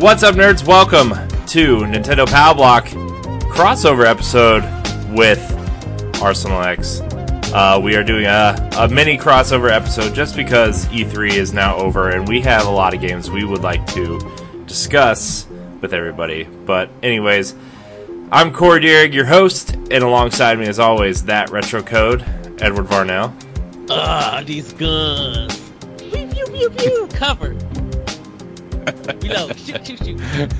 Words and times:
What's 0.00 0.22
up, 0.22 0.36
nerds? 0.36 0.64
Welcome 0.64 1.10
to 1.48 1.78
Nintendo 1.78 2.24
Power 2.24 2.54
Block 2.54 2.86
crossover 3.50 4.06
episode 4.06 4.62
with 5.12 5.42
Arsenal 6.22 6.62
X. 6.62 7.00
Uh, 7.52 7.80
we 7.82 7.96
are 7.96 8.04
doing 8.04 8.26
a, 8.26 8.70
a 8.78 8.86
mini 8.86 9.18
crossover 9.18 9.72
episode 9.72 10.14
just 10.14 10.36
because 10.36 10.86
E3 10.86 11.32
is 11.32 11.52
now 11.52 11.76
over 11.78 12.10
and 12.10 12.28
we 12.28 12.40
have 12.42 12.66
a 12.66 12.70
lot 12.70 12.94
of 12.94 13.00
games 13.00 13.28
we 13.28 13.42
would 13.42 13.62
like 13.62 13.84
to 13.88 14.20
discuss 14.66 15.48
with 15.80 15.92
everybody. 15.92 16.44
But, 16.44 16.90
anyways, 17.02 17.56
I'm 18.30 18.52
Corey 18.52 18.80
Deering, 18.80 19.12
your 19.12 19.26
host, 19.26 19.72
and 19.72 20.04
alongside 20.04 20.60
me, 20.60 20.68
as 20.68 20.78
always, 20.78 21.24
that 21.24 21.50
retro 21.50 21.82
code, 21.82 22.22
Edward 22.60 22.86
Varnell. 22.86 23.32
Ah, 23.90 24.44
these 24.46 24.72
guns. 24.74 25.58
Pew, 25.98 26.28
pew, 26.28 26.46
pew, 26.46 26.70
pew. 26.70 27.08
Cover. 27.12 27.57
Reload. 29.68 29.86
Shoot, 29.86 29.98
shoot, 29.98 30.18
shoot. 30.18 30.52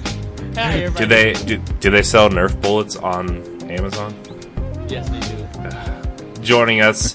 Hi. 0.54 0.88
Do 0.88 1.06
they 1.06 1.32
do, 1.32 1.58
do 1.80 1.90
they 1.90 2.02
sell 2.02 2.28
Nerf 2.28 2.60
bullets 2.60 2.96
on 2.96 3.42
Amazon? 3.70 4.14
Yes, 4.88 5.08
they 5.08 5.20
do. 5.20 6.42
Joining 6.42 6.80
us, 6.80 7.12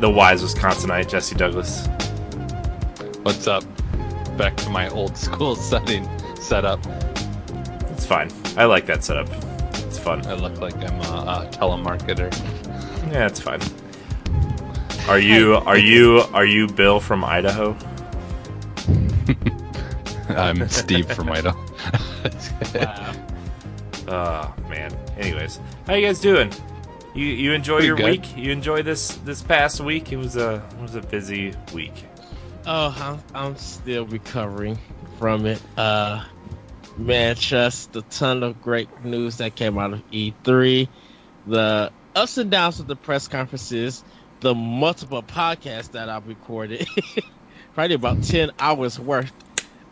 the 0.00 0.10
wise 0.10 0.42
Wisconsinite 0.42 1.08
Jesse 1.08 1.34
Douglas. 1.34 1.86
What's 3.22 3.46
up? 3.46 3.64
Back 4.36 4.56
to 4.58 4.70
my 4.70 4.88
old 4.90 5.16
school 5.16 5.54
setting 5.70 6.08
setup. 6.36 6.80
It's 7.90 8.06
fine. 8.06 8.30
I 8.56 8.64
like 8.64 8.86
that 8.86 9.04
setup. 9.04 9.28
It's 9.86 9.98
fun. 9.98 10.26
I 10.26 10.34
look 10.34 10.60
like 10.60 10.74
I'm 10.76 11.00
a, 11.00 11.46
a 11.46 11.50
telemarketer. 11.52 12.32
Yeah, 13.12 13.26
it's 13.26 13.40
fine. 13.40 13.60
Are 15.08 15.18
you 15.18 15.54
are 15.54 15.78
you 15.78 16.20
are 16.32 16.44
you 16.44 16.68
Bill 16.68 17.00
from 17.00 17.24
Idaho? 17.24 17.76
I'm 20.36 20.68
Steve 20.68 21.10
from 21.12 21.30
Idaho. 21.30 21.58
Wow. 22.74 23.12
Oh 24.08 24.54
man. 24.68 24.96
Anyways, 25.18 25.60
how 25.86 25.94
you 25.94 26.06
guys 26.06 26.20
doing? 26.20 26.52
You 27.14 27.26
you 27.26 27.52
enjoy 27.52 27.76
Pretty 27.76 27.86
your 27.88 27.96
good. 27.96 28.10
week? 28.10 28.36
You 28.36 28.52
enjoy 28.52 28.82
this 28.82 29.16
this 29.24 29.42
past 29.42 29.80
week? 29.80 30.12
It 30.12 30.16
was 30.16 30.36
a 30.36 30.62
it 30.76 30.82
was 30.82 30.94
a 30.94 31.00
busy 31.00 31.54
week. 31.74 32.04
Oh, 32.66 32.94
I'm, 32.98 33.22
I'm 33.34 33.56
still 33.56 34.06
recovering 34.06 34.78
from 35.18 35.46
it. 35.46 35.60
Uh, 35.76 36.24
man, 36.96 37.34
just 37.36 37.96
a 37.96 38.02
ton 38.02 38.42
of 38.42 38.60
great 38.60 39.04
news 39.04 39.38
that 39.38 39.54
came 39.54 39.78
out 39.78 39.92
of 39.94 40.10
E3. 40.10 40.88
The 41.46 41.90
ups 42.14 42.38
and 42.38 42.50
downs 42.50 42.78
of 42.80 42.86
the 42.86 42.96
press 42.96 43.28
conferences, 43.28 44.04
the 44.40 44.54
multiple 44.54 45.22
podcasts 45.22 45.92
that 45.92 46.08
I've 46.08 46.28
recorded. 46.28 46.86
Probably 47.74 47.94
about 47.94 48.22
10 48.24 48.50
hours 48.58 48.98
worth 49.00 49.32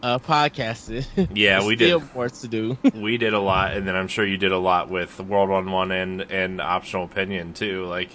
of 0.02 0.24
podcasting. 0.26 1.28
Yeah, 1.34 1.64
we 1.66 1.76
Still 1.76 2.00
did. 2.00 2.14
more 2.14 2.28
to 2.28 2.48
do. 2.48 2.78
We 2.94 3.16
did 3.18 3.34
a 3.34 3.40
lot, 3.40 3.76
and 3.76 3.86
then 3.86 3.96
I'm 3.96 4.08
sure 4.08 4.24
you 4.24 4.36
did 4.38 4.52
a 4.52 4.58
lot 4.58 4.88
with 4.90 5.18
World 5.20 5.48
One 5.50 5.70
One 5.70 5.90
and 5.90 6.22
and 6.30 6.60
optional 6.60 7.04
opinion 7.04 7.52
too. 7.54 7.84
Like 7.86 8.10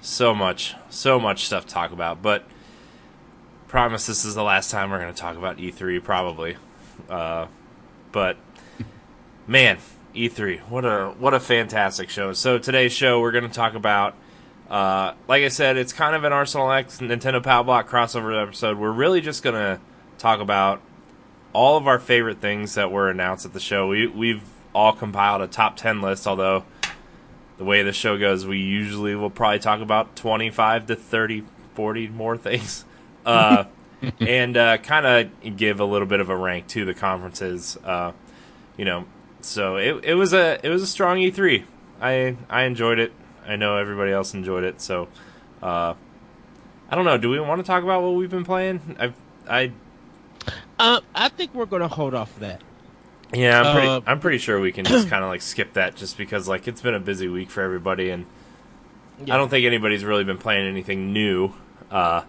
so 0.00 0.34
much, 0.34 0.74
so 0.88 1.18
much 1.20 1.46
stuff 1.46 1.66
to 1.66 1.72
talk 1.74 1.92
about. 1.92 2.22
But 2.22 2.44
promise 3.68 4.06
this 4.06 4.24
is 4.24 4.34
the 4.34 4.42
last 4.42 4.70
time 4.70 4.90
we're 4.90 5.00
going 5.00 5.14
to 5.14 5.20
talk 5.20 5.36
about 5.36 5.58
E3, 5.58 6.02
probably. 6.02 6.56
Uh, 7.08 7.46
but 8.12 8.36
man, 9.46 9.78
E3, 10.14 10.60
what 10.68 10.84
a 10.84 11.14
what 11.18 11.34
a 11.34 11.40
fantastic 11.40 12.10
show! 12.10 12.32
So 12.32 12.58
today's 12.58 12.92
show, 12.92 13.20
we're 13.20 13.32
going 13.32 13.44
to 13.48 13.54
talk 13.54 13.74
about. 13.74 14.14
Uh, 14.68 15.14
like 15.26 15.42
I 15.42 15.48
said, 15.48 15.76
it's 15.76 15.92
kind 15.92 16.14
of 16.14 16.22
an 16.22 16.32
Arsenal 16.32 16.70
X 16.70 16.98
Nintendo 17.00 17.42
Power 17.42 17.64
Block 17.64 17.88
crossover 17.88 18.40
episode. 18.40 18.78
We're 18.78 18.92
really 18.92 19.20
just 19.20 19.42
going 19.42 19.56
to 19.56 19.80
talk 20.18 20.38
about 20.38 20.80
all 21.52 21.76
of 21.76 21.86
our 21.86 21.98
favorite 21.98 22.40
things 22.40 22.74
that 22.74 22.90
were 22.90 23.10
announced 23.10 23.44
at 23.44 23.52
the 23.52 23.60
show. 23.60 23.88
We 23.88 24.06
we've 24.06 24.42
all 24.74 24.92
compiled 24.92 25.42
a 25.42 25.46
top 25.46 25.76
ten 25.76 26.00
list. 26.00 26.26
Although 26.26 26.64
the 27.58 27.64
way 27.64 27.82
the 27.82 27.92
show 27.92 28.18
goes, 28.18 28.46
we 28.46 28.58
usually 28.58 29.14
will 29.14 29.30
probably 29.30 29.58
talk 29.58 29.80
about 29.80 30.16
twenty 30.16 30.50
five 30.50 30.86
to 30.86 30.96
30, 30.96 31.44
40 31.74 32.08
more 32.08 32.36
things, 32.36 32.84
uh, 33.26 33.64
and 34.20 34.56
uh, 34.56 34.78
kind 34.78 35.06
of 35.06 35.56
give 35.56 35.80
a 35.80 35.84
little 35.84 36.06
bit 36.06 36.20
of 36.20 36.28
a 36.28 36.36
rank 36.36 36.66
to 36.68 36.84
the 36.84 36.94
conferences. 36.94 37.76
Uh, 37.84 38.12
you 38.76 38.84
know, 38.84 39.04
so 39.40 39.76
it 39.76 40.04
it 40.04 40.14
was 40.14 40.32
a 40.32 40.58
it 40.62 40.68
was 40.68 40.82
a 40.82 40.86
strong 40.86 41.18
E 41.18 41.30
three. 41.30 41.64
I 42.00 42.36
I 42.48 42.62
enjoyed 42.62 42.98
it. 42.98 43.12
I 43.46 43.56
know 43.56 43.76
everybody 43.76 44.12
else 44.12 44.34
enjoyed 44.34 44.64
it. 44.64 44.80
So. 44.80 45.08
Uh, 45.62 45.94
I 46.90 46.96
don't 46.96 47.04
know. 47.04 47.18
Do 47.18 47.30
we 47.30 47.38
want 47.38 47.60
to 47.60 47.66
talk 47.66 47.84
about 47.84 48.02
what 48.02 48.14
we've 48.14 48.30
been 48.30 48.44
playing? 48.44 48.96
I, 48.98 49.12
I 49.48 49.72
Um, 50.80 51.02
I 51.14 51.28
think 51.28 51.54
we're 51.54 51.66
going 51.66 51.82
to 51.82 51.88
hold 51.88 52.14
off 52.14 52.38
that. 52.40 52.62
Yeah, 53.34 53.60
I'm 53.60 53.72
pretty. 53.72 53.88
Uh, 53.88 54.00
I'm 54.06 54.20
pretty 54.20 54.38
sure 54.38 54.58
we 54.60 54.72
can 54.72 54.84
just 54.84 55.08
kind 55.08 55.22
of 55.22 55.30
like 55.30 55.42
skip 55.42 55.74
that, 55.74 55.94
just 55.94 56.16
because 56.16 56.48
like 56.48 56.66
it's 56.66 56.80
been 56.80 56.94
a 56.94 57.00
busy 57.00 57.28
week 57.28 57.50
for 57.50 57.62
everybody, 57.62 58.10
and 58.10 58.26
I 59.22 59.36
don't 59.36 59.48
think 59.48 59.66
anybody's 59.66 60.04
really 60.04 60.24
been 60.24 60.38
playing 60.38 60.66
anything 60.66 61.12
new. 61.12 61.52
Uh, 61.90 62.22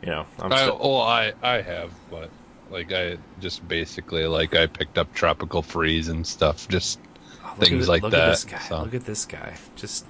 you 0.00 0.08
know, 0.10 0.26
I'm 0.38 0.52
I, 0.52 0.56
still, 0.58 0.78
oh, 0.80 1.00
I 1.00 1.32
I 1.42 1.62
have, 1.62 1.92
but 2.10 2.30
like 2.70 2.92
I 2.92 3.18
just 3.40 3.66
basically 3.66 4.26
like 4.26 4.54
I 4.54 4.66
picked 4.66 4.98
up 4.98 5.12
Tropical 5.14 5.62
Freeze 5.62 6.08
and 6.08 6.26
stuff. 6.26 6.68
Just 6.68 7.00
oh, 7.44 7.54
things 7.58 7.84
at, 7.84 7.88
like 7.88 8.02
look 8.02 8.12
that, 8.12 8.20
At 8.20 8.30
this 8.30 8.44
guy. 8.44 8.58
so. 8.58 8.82
Look 8.82 8.94
at 8.94 9.04
this 9.04 9.24
guy. 9.24 9.56
Just, 9.76 10.06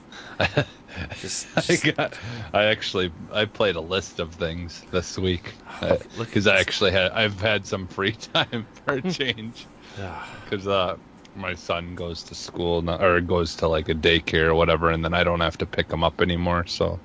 just, 1.21 1.47
I 1.87 1.93
got. 1.93 2.19
I 2.53 2.65
actually 2.65 3.13
I 3.33 3.45
played 3.45 3.77
a 3.77 3.81
list 3.81 4.21
of 4.21 4.35
things 4.35 4.83
this 4.91 5.19
week 5.19 5.55
look 5.83 6.01
at 6.01 6.19
because 6.19 6.47
I 6.47 6.59
actually 6.59 6.93
had 6.93 7.13
I've 7.13 7.41
had 7.41 7.67
some 7.67 7.87
free 7.87 8.13
time 8.35 8.67
for 8.85 8.95
a 8.95 9.03
change. 9.03 9.67
ah, 10.01 10.29
because 10.45 10.67
uh, 10.67 10.97
my 11.35 11.55
son 11.55 11.95
goes 11.95 12.23
to 12.25 12.35
school 12.35 12.83
now, 12.83 12.99
or 13.03 13.21
goes 13.21 13.57
to 13.57 13.69
like 13.69 13.89
a 13.89 13.95
daycare 13.95 14.49
or 14.49 14.55
whatever, 14.55 14.91
and 14.91 15.05
then 15.05 15.15
I 15.15 15.25
don't 15.25 15.41
have 15.41 15.59
to 15.59 15.67
pick 15.67 15.91
him 15.91 16.05
up 16.05 16.21
anymore. 16.21 16.67
So 16.67 16.99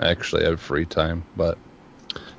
I 0.00 0.08
actually 0.08 0.44
have 0.44 0.60
free 0.60 0.86
time. 0.86 1.24
But 1.36 1.58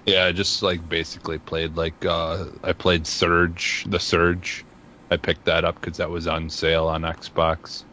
yeah, 0.05 0.25
I 0.25 0.31
just 0.31 0.63
like 0.63 0.88
basically 0.89 1.38
played 1.38 1.78
like 1.78 2.05
uh, 2.05 2.45
I 2.63 2.73
played 2.73 3.05
Surge, 3.05 3.85
the 3.88 3.99
Surge. 3.99 4.66
I 5.11 5.17
picked 5.17 5.45
that 5.45 5.66
up 5.66 5.79
because 5.81 5.97
that 5.97 6.09
was 6.09 6.28
on 6.28 6.49
sale 6.49 6.88
on 6.88 7.01
Xbox. 7.01 7.83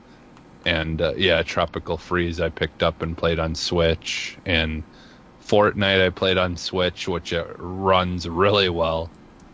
And 0.67 1.01
uh, 1.01 1.15
yeah, 1.17 1.45
Tropical 1.45 1.97
Freeze 1.97 2.41
I 2.41 2.49
picked 2.49 2.83
up 2.83 3.01
and 3.01 3.17
played 3.17 3.39
on 3.39 3.55
Switch. 3.55 4.37
And 4.45 4.83
Fortnite 5.47 6.05
I 6.05 6.11
played 6.11 6.39
on 6.39 6.57
Switch, 6.57 7.07
which 7.07 7.33
uh, 7.33 7.45
runs 7.57 8.29
really 8.29 8.69
well. 8.69 9.09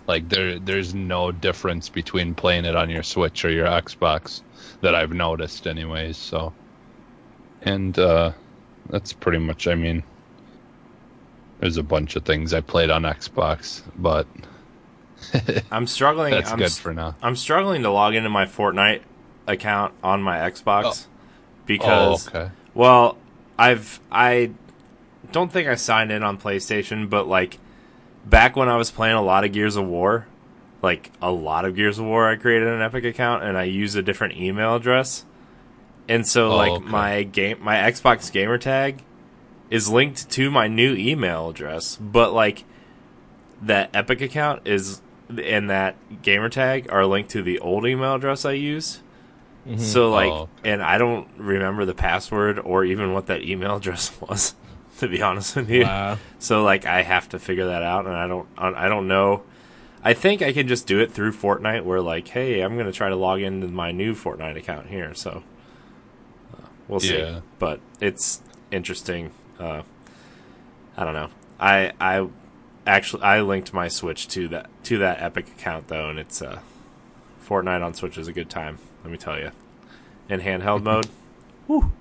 Like 0.06 0.30
there, 0.30 0.58
there's 0.58 0.94
no 0.94 1.30
difference 1.30 1.90
between 1.90 2.34
playing 2.34 2.64
it 2.64 2.74
on 2.74 2.88
your 2.88 3.02
Switch 3.02 3.44
or 3.44 3.50
your 3.50 3.66
Xbox 3.66 4.40
that 4.80 4.94
I've 4.94 5.12
noticed, 5.12 5.66
anyways. 5.66 6.16
So, 6.16 6.54
and 7.60 7.96
uh, 7.98 8.32
that's 8.88 9.12
pretty 9.12 9.38
much. 9.38 9.68
I 9.68 9.74
mean, 9.74 10.02
there's 11.60 11.76
a 11.76 11.82
bunch 11.82 12.16
of 12.16 12.24
things 12.24 12.54
I 12.54 12.62
played 12.62 12.88
on 12.88 13.02
Xbox, 13.02 13.82
but 13.96 14.26
I'm 15.70 15.86
struggling. 15.86 16.30
that's 16.34 16.52
I'm, 16.52 16.58
good 16.58 16.72
for 16.72 16.94
now. 16.94 17.16
I'm 17.20 17.36
struggling 17.36 17.82
to 17.82 17.90
log 17.90 18.14
into 18.14 18.30
my 18.30 18.46
Fortnite 18.46 19.02
account 19.46 19.94
on 20.02 20.22
my 20.22 20.38
Xbox 20.38 21.06
oh. 21.06 21.10
because 21.66 22.28
oh, 22.28 22.30
okay. 22.30 22.50
Well, 22.74 23.16
I've 23.58 24.00
I 24.10 24.52
don't 25.30 25.52
think 25.52 25.68
I 25.68 25.74
signed 25.74 26.10
in 26.10 26.22
on 26.22 26.38
PlayStation, 26.38 27.08
but 27.08 27.26
like 27.26 27.58
back 28.24 28.56
when 28.56 28.68
I 28.68 28.76
was 28.76 28.90
playing 28.90 29.16
a 29.16 29.22
lot 29.22 29.44
of 29.44 29.52
Gears 29.52 29.76
of 29.76 29.86
War, 29.86 30.26
like 30.82 31.10
a 31.20 31.30
lot 31.30 31.64
of 31.64 31.74
Gears 31.76 31.98
of 31.98 32.04
War, 32.06 32.28
I 32.28 32.36
created 32.36 32.68
an 32.68 32.82
Epic 32.82 33.04
account 33.04 33.44
and 33.44 33.56
I 33.56 33.64
used 33.64 33.96
a 33.96 34.02
different 34.02 34.36
email 34.36 34.76
address. 34.76 35.24
And 36.08 36.26
so 36.26 36.52
Oh, 36.52 36.56
like 36.56 36.72
okay. 36.72 36.84
my 36.84 37.22
game 37.22 37.62
my 37.62 37.76
Xbox 37.76 38.32
gamer 38.32 38.58
tag 38.58 39.02
is 39.70 39.88
linked 39.88 40.28
to 40.30 40.50
my 40.50 40.66
new 40.68 40.94
email 40.94 41.50
address, 41.50 41.96
but 41.96 42.32
like 42.32 42.64
that 43.60 43.90
Epic 43.94 44.20
account 44.20 44.66
is 44.66 45.00
and 45.28 45.70
that 45.70 45.96
gamer 46.22 46.48
tag 46.48 46.90
are 46.90 47.06
linked 47.06 47.30
to 47.30 47.42
the 47.42 47.58
old 47.60 47.86
email 47.86 48.14
address 48.14 48.44
I 48.44 48.52
use. 49.66 49.92
So 49.92 50.10
like, 50.10 50.30
Oh, 50.30 50.48
and 50.64 50.82
I 50.82 50.98
don't 50.98 51.28
remember 51.36 51.84
the 51.84 51.94
password 51.94 52.58
or 52.58 52.84
even 52.84 53.12
what 53.12 53.26
that 53.26 53.42
email 53.42 53.76
address 53.78 54.10
was, 54.20 54.54
to 54.98 55.08
be 55.08 55.22
honest 55.22 55.56
with 55.56 55.70
you. 55.70 55.82
Wow. 55.84 56.18
So 56.38 56.62
like, 56.62 56.86
I 56.86 57.02
have 57.02 57.28
to 57.30 57.38
figure 57.38 57.66
that 57.66 57.82
out, 57.82 58.06
and 58.06 58.14
I 58.14 58.26
don't, 58.26 58.48
I 58.58 58.88
don't 58.88 59.08
know. 59.08 59.42
I 60.04 60.14
think 60.14 60.42
I 60.42 60.52
can 60.52 60.66
just 60.66 60.86
do 60.88 60.98
it 60.98 61.12
through 61.12 61.32
Fortnite, 61.32 61.84
where 61.84 62.00
like, 62.00 62.26
hey, 62.28 62.60
I'm 62.60 62.76
gonna 62.76 62.90
try 62.92 63.08
to 63.08 63.14
log 63.16 63.40
into 63.40 63.68
my 63.68 63.92
new 63.92 64.14
Fortnite 64.14 64.56
account 64.56 64.88
here. 64.88 65.14
So 65.14 65.44
uh, 66.54 66.66
we'll 66.88 66.98
see. 67.00 67.18
Yeah. 67.18 67.40
But 67.60 67.78
it's 68.00 68.42
interesting. 68.72 69.30
Uh, 69.60 69.82
I 70.96 71.04
don't 71.04 71.14
know. 71.14 71.28
I 71.60 71.92
I 72.00 72.26
actually 72.84 73.22
I 73.22 73.42
linked 73.42 73.72
my 73.72 73.86
Switch 73.86 74.26
to 74.28 74.48
that 74.48 74.68
to 74.84 74.98
that 74.98 75.22
Epic 75.22 75.46
account 75.46 75.86
though, 75.86 76.10
and 76.10 76.18
it's 76.18 76.42
uh, 76.42 76.58
Fortnite 77.52 77.84
on 77.84 77.92
Switch 77.92 78.16
is 78.16 78.28
a 78.28 78.32
good 78.32 78.48
time. 78.48 78.78
Let 79.04 79.10
me 79.12 79.18
tell 79.18 79.38
you. 79.38 79.50
In 80.30 80.40
handheld 80.40 80.82
mode, 80.84 81.06
whew, 81.66 81.92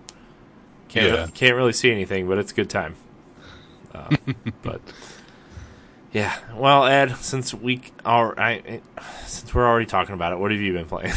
can't 0.88 1.14
Yeah. 1.14 1.28
can't 1.34 1.56
really 1.56 1.74
see 1.74 1.92
anything, 1.92 2.28
but 2.28 2.38
it's 2.38 2.52
a 2.54 2.56
good 2.56 2.70
time. 2.70 2.96
Uh, 3.94 4.16
but 4.62 4.80
Yeah. 6.14 6.34
Well, 6.56 6.86
Ed, 6.86 7.18
since 7.18 7.54
we 7.54 7.82
are, 8.06 8.40
I, 8.40 8.80
since 9.26 9.54
we're 9.54 9.68
already 9.68 9.86
talking 9.88 10.14
about 10.16 10.32
it, 10.32 10.40
what 10.40 10.52
have 10.52 10.62
you 10.62 10.72
been 10.72 10.86
playing? 10.86 11.14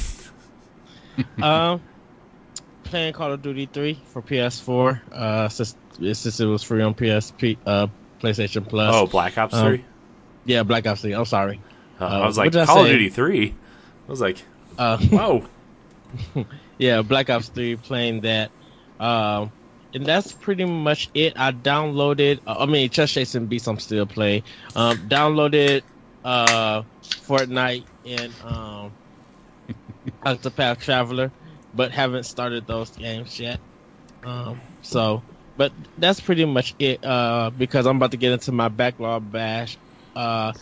um, 1.42 1.80
playing 2.82 3.12
Call 3.12 3.30
of 3.32 3.40
Duty 3.42 3.66
3 3.72 4.00
for 4.06 4.20
PS4. 4.22 5.00
Uh, 5.12 5.48
since 5.48 5.76
since 6.00 6.40
it 6.40 6.46
was 6.46 6.64
free 6.64 6.82
on 6.82 6.92
PSP, 6.94 7.56
uh, 7.66 7.87
PlayStation 8.20 8.69
Plus. 8.69 8.92
oh, 8.96 9.06
Black 9.06 9.38
Ops 9.38 9.54
Um, 9.54 9.66
Three. 9.69 9.84
yeah, 10.44 10.64
Black 10.64 10.84
Ops 10.88 11.02
3. 11.02 11.12
I'm 11.12 11.25
sorry. 11.25 11.60
Uh, 12.00 12.04
uh, 12.04 12.08
I 12.08 12.26
was 12.26 12.37
like 12.37 12.52
Call 12.52 12.80
of? 12.84 12.88
Duty 12.90 13.10
Three. 13.10 13.54
I 14.08 14.12
was 14.12 14.20
like, 14.20 14.46
Uh, 14.78 14.98
whoa. 15.10 15.46
yeah, 16.78 17.02
Black 17.02 17.30
Ops 17.30 17.48
3 17.50 17.76
playing 17.76 18.22
that. 18.22 18.52
Um, 18.98 19.52
and 19.92 20.06
that's 20.06 20.34
pretty 20.34 20.64
much 20.64 21.10
it. 21.14 21.34
I 21.36 21.52
downloaded, 21.52 22.40
uh, 22.46 22.56
I 22.60 22.66
mean, 22.66 22.90
Chess 22.90 23.12
Chasing 23.12 23.46
Beats 23.48 23.66
I'm 23.68 23.78
still 23.78 24.06
playing. 24.06 24.44
Um, 24.74 25.08
downloaded, 25.08 25.82
uh, 26.24 26.84
Fortnite 27.28 27.86
and, 28.04 28.36
um, 28.40 28.96
Octopath 30.26 30.78
Traveler, 30.80 31.32
but 31.72 31.92
haven't 31.92 32.24
started 32.24 32.66
those 32.66 32.90
games 32.92 33.38
yet. 33.38 33.60
Um, 34.24 34.62
so, 34.82 35.24
but 35.56 35.72
that's 35.96 36.20
pretty 36.20 36.44
much 36.44 36.74
it, 36.78 37.04
uh, 37.04 37.50
because 37.50 37.86
I'm 37.86 37.96
about 37.96 38.12
to 38.12 38.16
get 38.18 38.32
into 38.32 38.52
my 38.52 38.68
backlog 38.68 39.30
bash. 39.30 39.78
Uh, 40.16 40.52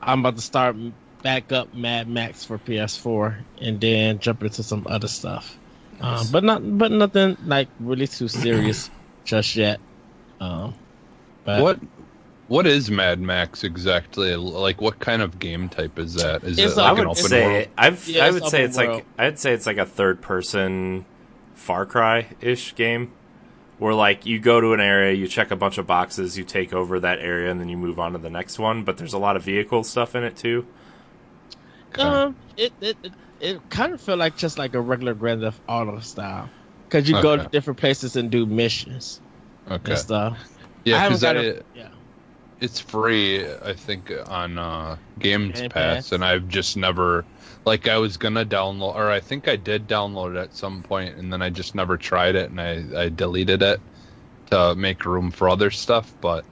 I'm 0.00 0.20
about 0.20 0.36
to 0.36 0.42
start 0.42 0.76
back 1.24 1.50
up 1.50 1.74
Mad 1.74 2.06
Max 2.06 2.44
for 2.44 2.58
PS4 2.58 3.34
and 3.60 3.80
then 3.80 4.20
jump 4.20 4.44
into 4.44 4.62
some 4.62 4.86
other 4.88 5.08
stuff. 5.08 5.58
Um, 6.00 6.26
but 6.30 6.44
not, 6.44 6.78
but 6.78 6.92
nothing 6.92 7.36
like 7.46 7.68
really 7.80 8.06
too 8.06 8.28
serious 8.28 8.90
just 9.24 9.56
yet. 9.56 9.80
Um, 10.40 10.74
but 11.44 11.62
What 11.62 11.80
what 12.46 12.66
is 12.66 12.90
Mad 12.90 13.20
Max 13.20 13.64
exactly? 13.64 14.36
Like, 14.36 14.80
what 14.80 14.98
kind 14.98 15.22
of 15.22 15.38
game 15.38 15.70
type 15.70 15.98
is 15.98 16.14
that? 16.14 16.44
Is 16.44 16.58
It's 16.58 16.76
it 16.76 16.78
a- 16.78 16.82
I 16.82 16.90
like 16.90 16.98
an 16.98 17.08
would 17.08 17.18
open 17.18 17.28
say 17.30 17.46
world? 17.46 17.68
I've 17.78 18.06
Yeah, 18.08 18.26
I 18.26 18.30
would 18.30 18.46
say 18.46 18.62
it's 18.62 18.76
world. 18.76 18.96
like 18.96 19.06
I'd 19.18 19.38
say 19.38 19.54
it's 19.54 19.66
like 19.66 19.78
a 19.78 19.86
third 19.86 20.20
person 20.20 21.06
Far 21.54 21.86
Cry 21.86 22.28
ish 22.40 22.74
game. 22.74 23.12
Where 23.78 23.94
like 23.94 24.24
you 24.26 24.38
go 24.38 24.60
to 24.60 24.72
an 24.72 24.80
area, 24.80 25.14
you 25.14 25.26
check 25.26 25.50
a 25.50 25.56
bunch 25.56 25.78
of 25.78 25.86
boxes, 25.86 26.36
you 26.38 26.44
take 26.44 26.72
over 26.72 27.00
that 27.00 27.18
area, 27.18 27.50
and 27.50 27.58
then 27.60 27.68
you 27.68 27.76
move 27.76 27.98
on 27.98 28.12
to 28.12 28.18
the 28.18 28.30
next 28.30 28.58
one. 28.58 28.84
But 28.84 28.98
there's 28.98 29.14
a 29.14 29.18
lot 29.18 29.36
of 29.36 29.42
vehicle 29.42 29.82
stuff 29.84 30.14
in 30.14 30.22
it 30.22 30.36
too. 30.36 30.66
Um, 31.98 32.36
it 32.56 32.74
it 32.80 32.98
it, 33.02 33.14
it 33.40 33.62
kind 33.70 33.92
of 33.94 34.00
felt 34.00 34.18
like 34.18 34.36
just 34.36 34.58
like 34.58 34.74
a 34.74 34.80
regular 34.80 35.14
Grand 35.14 35.40
Theft 35.42 35.62
Auto 35.68 36.00
style, 36.00 36.52
because 36.88 37.08
you 37.08 37.14
go 37.16 37.36
to 37.36 37.46
different 37.46 37.78
places 37.80 38.16
and 38.16 38.30
do 38.30 38.46
missions 38.46 39.22
Okay. 39.66 39.90
and 39.90 39.98
stuff. 39.98 40.50
Yeah, 40.84 41.00
because 41.00 41.24
yeah. 41.72 41.90
it's 42.60 42.80
free, 42.80 43.44
I 43.62 43.74
think, 43.74 44.10
on 44.26 44.58
uh, 44.58 44.98
Games 45.18 45.62
Game 45.62 45.68
Pass, 45.68 46.12
Pass. 46.12 46.12
and 46.12 46.24
I've 46.24 46.48
just 46.48 46.76
never, 46.76 47.26
like, 47.66 47.88
I 47.88 47.98
was 47.98 48.16
gonna 48.16 48.44
download, 48.46 48.94
or 48.94 49.10
I 49.10 49.20
think 49.20 49.48
I 49.48 49.56
did 49.56 49.86
download 49.88 50.36
it 50.36 50.38
at 50.38 50.54
some 50.54 50.82
point, 50.82 51.16
and 51.16 51.32
then 51.32 51.42
I 51.42 51.50
just 51.50 51.74
never 51.74 51.98
tried 51.98 52.36
it, 52.36 52.50
and 52.50 52.60
I, 52.60 53.04
I 53.04 53.08
deleted 53.10 53.62
it 53.62 53.82
to 54.48 54.74
make 54.76 55.04
room 55.06 55.30
for 55.32 55.48
other 55.50 55.70
stuff. 55.72 56.16
But 56.20 56.46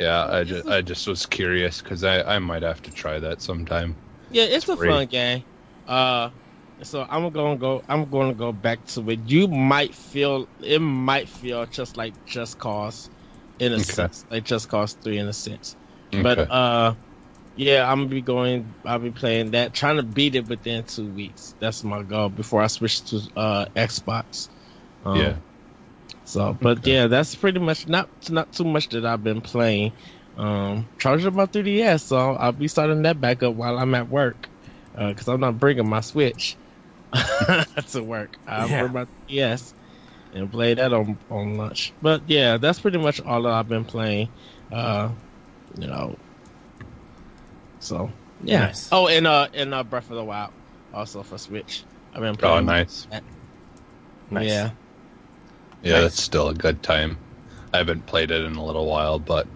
yeah, 0.00 0.26
I 0.30 0.44
just, 0.44 0.68
I 0.68 0.82
just 0.82 1.06
was 1.08 1.26
curious 1.26 1.82
because 1.82 2.04
I, 2.04 2.36
I 2.36 2.40
might 2.40 2.62
have 2.64 2.82
to 2.82 2.92
try 2.92 3.20
that 3.20 3.42
sometime. 3.42 3.98
Yeah, 4.30 4.44
it's 4.44 4.68
a 4.68 4.76
free. 4.76 4.78
fun 4.78 5.06
game. 5.08 5.44
Uh, 5.86 6.30
so 6.82 7.06
I'm 7.08 7.30
gonna 7.32 7.58
go. 7.58 7.82
I'm 7.88 8.08
gonna 8.10 8.34
go 8.34 8.52
back 8.52 8.84
to 8.86 9.10
it. 9.10 9.20
You 9.28 9.48
might 9.48 9.94
feel 9.94 10.48
it 10.60 10.80
might 10.80 11.28
feel 11.28 11.66
just 11.66 11.96
like 11.96 12.16
Just 12.26 12.58
Cause, 12.58 13.10
in 13.58 13.72
a 13.74 13.80
Okay. 13.80 13.80
sense, 13.80 14.24
like 14.30 14.44
Just 14.44 14.68
Cause 14.68 14.94
Three 14.94 15.18
in 15.18 15.28
a 15.28 15.34
sense. 15.34 15.76
Okay. 16.14 16.22
But 16.22 16.48
uh, 16.50 16.96
yeah, 17.54 17.90
I'm 17.90 18.00
gonna 18.00 18.08
be 18.10 18.22
going. 18.22 18.76
I'll 18.84 19.00
be 19.00 19.12
playing 19.12 19.52
that, 19.52 19.74
trying 19.74 19.96
to 19.98 20.04
beat 20.04 20.36
it 20.36 20.48
within 20.48 20.84
two 20.84 21.08
weeks. 21.10 21.54
That's 21.60 21.84
my 21.84 22.02
goal 22.04 22.30
before 22.30 22.62
I 22.62 22.68
switch 22.68 23.04
to 23.06 23.20
uh 23.36 23.66
Xbox. 23.76 24.48
Um, 25.04 25.12
yeah, 25.12 25.38
So, 26.24 26.54
but 26.54 26.78
Okay. 26.78 26.82
yeah, 26.86 27.06
that's 27.08 27.34
pretty 27.36 27.60
much 27.60 27.88
not 27.88 28.10
not 28.30 28.52
too 28.52 28.64
much 28.64 28.88
that 28.90 29.06
I've 29.06 29.22
been 29.22 29.40
playing. 29.42 29.94
Um, 30.36 30.88
charged 30.98 31.26
up 31.26 31.34
my 31.34 31.46
3DS, 31.46 32.02
so 32.02 32.32
I'll 32.34 32.52
be 32.52 32.68
starting 32.68 33.02
that 33.02 33.20
back 33.20 33.42
up 33.42 33.54
while 33.54 33.78
I'm 33.78 33.94
at 33.94 34.08
work, 34.08 34.48
because 34.96 35.28
I'm 35.28 35.40
not 35.40 35.58
bringing 35.58 35.88
my 35.88 36.00
Switch 36.00 36.56
to 37.12 38.02
work. 38.02 38.36
I'll 38.46 38.68
Yeah. 38.68 38.80
bring 38.88 38.92
my 38.92 39.06
3DS 39.28 39.74
and 40.32 40.50
play 40.50 40.74
that 40.74 40.92
on 40.92 41.18
on 41.28 41.56
lunch. 41.56 41.92
But 42.00 42.22
yeah, 42.28 42.56
that's 42.56 42.80
pretty 42.80 42.98
much 42.98 43.20
all 43.20 43.42
that 43.42 43.52
I've 43.52 43.68
been 43.68 43.84
playing. 43.84 44.28
Uh, 44.72 45.10
you 45.76 45.86
know, 45.88 46.16
so 47.80 48.10
yeah. 48.40 48.66
Nice. 48.66 48.88
Oh, 48.92 49.08
and 49.08 49.26
uh, 49.26 49.48
and 49.52 49.74
uh, 49.74 49.82
Breath 49.84 50.10
of 50.10 50.16
the 50.16 50.24
Wild 50.24 50.52
also 50.92 51.22
for 51.22 51.38
Switch. 51.38 51.84
I've 52.14 52.20
been 52.22 52.36
playing. 52.36 52.52
oh, 52.52 52.64
playing. 52.64 52.66
nice. 52.66 53.06
Nice. 54.30 54.46
Yeah. 54.48 54.70
Yeah, 55.82 55.92
Nice. 55.94 56.02
that's 56.02 56.22
still 56.22 56.48
a 56.48 56.54
good 56.54 56.82
time. 56.82 57.18
I 57.72 57.78
haven't 57.78 58.06
played 58.06 58.30
it 58.30 58.44
in 58.44 58.54
a 58.56 58.64
little 58.64 58.86
while, 58.86 59.18
but 59.18 59.46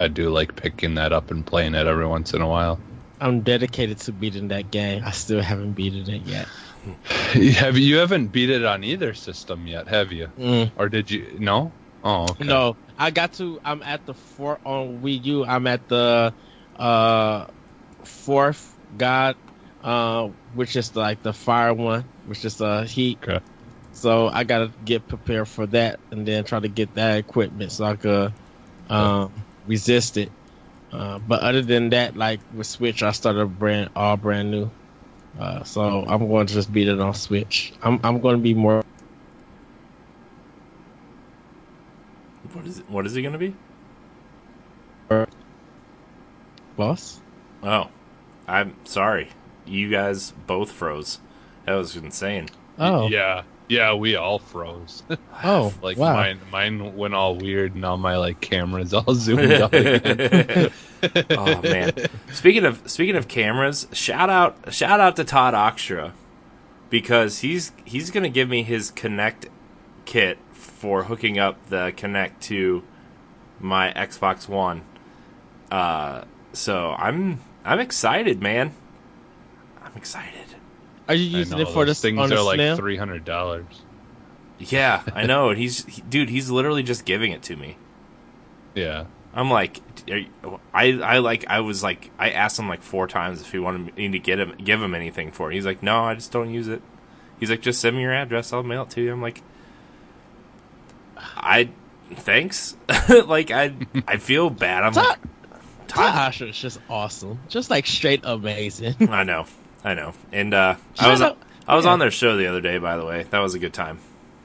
I 0.00 0.08
do 0.08 0.30
like 0.30 0.56
picking 0.56 0.94
that 0.94 1.12
up 1.12 1.30
and 1.30 1.46
playing 1.46 1.74
it 1.74 1.86
every 1.86 2.06
once 2.06 2.34
in 2.34 2.40
a 2.40 2.48
while. 2.48 2.80
I'm 3.20 3.42
dedicated 3.42 4.00
to 4.00 4.12
beating 4.12 4.48
that 4.48 4.70
game. 4.70 5.02
I 5.04 5.10
still 5.10 5.42
haven't 5.42 5.74
beaten 5.74 6.12
it 6.12 6.22
yet. 6.22 6.48
Have 7.58 7.76
you 7.76 7.98
haven't 7.98 8.28
beat 8.28 8.48
it 8.50 8.64
on 8.64 8.82
either 8.82 9.12
system 9.12 9.66
yet, 9.66 9.88
have 9.88 10.12
you? 10.12 10.30
Mm, 10.38 10.72
Or 10.76 10.88
did 10.88 11.10
you? 11.10 11.36
No. 11.38 11.74
Oh, 12.02 12.30
okay. 12.30 12.46
No, 12.46 12.78
I 12.96 13.10
got 13.10 13.34
to. 13.34 13.60
I'm 13.64 13.82
at 13.82 14.06
the 14.06 14.14
four 14.14 14.58
on 14.64 15.02
Wii 15.02 15.22
U. 15.24 15.44
I'm 15.44 15.66
at 15.66 15.86
the 15.88 16.34
uh 16.76 17.46
fourth 18.04 18.78
God, 18.96 19.36
uh, 19.82 20.28
which 20.54 20.76
is 20.76 20.96
like 20.96 21.22
the 21.22 21.32
fire 21.34 21.74
one, 21.74 22.10
which 22.24 22.44
is 22.46 22.60
uh 22.60 22.82
heat. 22.84 23.20
Okay. 23.22 23.40
So 23.92 24.28
I 24.28 24.44
gotta 24.44 24.72
get 24.82 25.06
prepared 25.06 25.48
for 25.48 25.66
that, 25.68 26.00
and 26.10 26.26
then 26.26 26.44
try 26.44 26.60
to 26.60 26.68
get 26.68 26.94
that 26.94 27.18
equipment 27.18 27.72
so 27.72 27.84
I 27.84 27.96
could 27.96 28.34
um, 28.88 29.46
resist 29.70 30.16
it. 30.16 30.30
Uh, 30.92 31.18
but 31.20 31.40
other 31.40 31.62
than 31.62 31.90
that, 31.90 32.16
like 32.16 32.40
with 32.52 32.66
Switch, 32.66 33.02
I 33.02 33.12
started 33.12 33.46
brand 33.58 33.90
all 33.94 34.16
brand 34.16 34.50
new. 34.50 34.68
Uh, 35.38 35.62
so 35.62 35.80
I'm 35.80 36.26
going 36.28 36.46
to 36.48 36.52
just 36.52 36.72
beat 36.72 36.88
it 36.88 36.98
on 37.00 37.14
Switch. 37.14 37.72
I'm 37.82 38.00
I'm 38.02 38.20
going 38.20 38.36
to 38.36 38.42
be 38.42 38.52
more 38.52 38.82
What 42.52 42.66
is 42.66 42.78
it, 42.80 42.90
what 42.90 43.06
is 43.06 43.16
it 43.16 43.22
going 43.22 43.32
to 43.32 43.38
be? 43.38 43.54
boss. 46.76 47.20
Oh, 47.62 47.88
I'm 48.48 48.74
sorry. 48.84 49.28
You 49.66 49.90
guys 49.90 50.32
both 50.46 50.72
froze. 50.72 51.20
That 51.66 51.74
was 51.74 51.94
insane. 51.94 52.48
Oh, 52.78 53.08
Yeah. 53.08 53.42
Yeah, 53.70 53.94
we 53.94 54.16
all 54.16 54.40
froze. 54.40 55.04
oh, 55.44 55.72
like 55.82 55.96
wow. 55.96 56.14
mine, 56.14 56.40
mine 56.50 56.96
went 56.96 57.14
all 57.14 57.36
weird. 57.36 57.76
And 57.76 57.84
all 57.84 57.96
my 57.96 58.16
like 58.16 58.40
camera's 58.40 58.92
all 58.92 59.14
zoomed 59.14 59.52
out. 59.52 59.72
Again. 59.72 60.72
oh 61.30 61.62
man. 61.62 61.92
Speaking 62.32 62.64
of 62.64 62.82
speaking 62.90 63.14
of 63.14 63.28
cameras, 63.28 63.86
shout 63.92 64.28
out 64.28 64.74
shout 64.74 64.98
out 64.98 65.14
to 65.16 65.24
Todd 65.24 65.54
Oxtra 65.54 66.12
because 66.90 67.38
he's 67.38 67.70
he's 67.84 68.10
gonna 68.10 68.28
give 68.28 68.48
me 68.48 68.64
his 68.64 68.90
Kinect 68.90 69.48
kit 70.04 70.38
for 70.50 71.04
hooking 71.04 71.38
up 71.38 71.64
the 71.68 71.92
Kinect 71.92 72.40
to 72.40 72.82
my 73.60 73.92
Xbox 73.92 74.48
One. 74.48 74.82
Uh, 75.70 76.24
so 76.52 76.90
I'm 76.98 77.38
I'm 77.64 77.78
excited, 77.78 78.42
man. 78.42 78.74
I'm 79.80 79.92
excited. 79.94 80.49
Are 81.10 81.14
you 81.14 81.36
I 81.36 81.40
using 81.40 81.58
know, 81.58 81.62
it 81.64 81.68
for 81.68 81.84
those 81.84 82.00
the 82.00 82.08
things 82.08 82.18
on 82.20 82.28
the 82.28 82.36
are 82.36 82.42
like 82.42 82.76
three 82.76 82.96
hundred 82.96 83.24
dollars. 83.24 83.66
Yeah, 84.58 85.02
I 85.14 85.26
know. 85.26 85.50
And 85.50 85.58
he's 85.62 85.84
he, 85.86 86.02
dude. 86.02 86.28
He's 86.30 86.50
literally 86.50 86.82
just 86.82 87.04
giving 87.04 87.32
it 87.32 87.42
to 87.44 87.56
me. 87.56 87.76
Yeah. 88.74 89.06
I'm 89.32 89.50
like, 89.50 89.80
are 90.10 90.16
you- 90.18 90.60
I 90.74 90.92
I 90.92 91.18
like 91.18 91.46
I 91.48 91.60
was 91.60 91.82
like 91.82 92.10
I 92.18 92.30
asked 92.30 92.58
him 92.58 92.68
like 92.68 92.82
four 92.82 93.06
times 93.06 93.40
if 93.40 93.52
he 93.52 93.58
wanted 93.58 93.96
me 93.96 94.08
to 94.10 94.18
get 94.18 94.38
him 94.40 94.54
give 94.62 94.82
him 94.82 94.94
anything 94.94 95.30
for 95.32 95.50
it. 95.50 95.54
He's 95.54 95.66
like, 95.66 95.82
no, 95.82 96.04
I 96.04 96.14
just 96.14 96.30
don't 96.32 96.50
use 96.50 96.68
it. 96.68 96.82
He's 97.38 97.50
like, 97.50 97.60
just 97.62 97.80
send 97.80 97.96
me 97.96 98.02
your 98.02 98.12
address, 98.12 98.52
I'll 98.52 98.62
mail 98.62 98.82
it 98.82 98.90
to 98.90 99.00
you. 99.00 99.12
I'm 99.12 99.22
like, 99.22 99.42
I 101.16 101.70
thanks. 102.12 102.76
like 103.26 103.50
I 103.50 103.74
I 104.06 104.16
feel 104.18 104.50
bad. 104.50 104.82
I'm 104.84 104.92
Todd, 104.92 105.06
like, 105.06 105.18
Todd 105.88 106.12
Todd. 106.12 106.14
Asher 106.14 106.46
is 106.46 106.58
just 106.58 106.80
awesome, 106.88 107.38
just 107.48 107.70
like 107.70 107.86
straight 107.86 108.20
amazing. 108.24 109.08
I 109.10 109.22
know, 109.24 109.46
I 109.84 109.94
know. 109.94 110.12
And 110.32 110.52
uh, 110.54 110.76
I 110.98 111.10
was 111.10 111.22
out- 111.22 111.38
I 111.66 111.76
was 111.76 111.84
yeah. 111.84 111.92
on 111.92 111.98
their 111.98 112.10
show 112.10 112.36
the 112.36 112.46
other 112.48 112.60
day. 112.60 112.78
By 112.78 112.96
the 112.96 113.04
way, 113.06 113.24
that 113.30 113.38
was 113.38 113.54
a 113.54 113.58
good 113.58 113.72
time. 113.72 113.98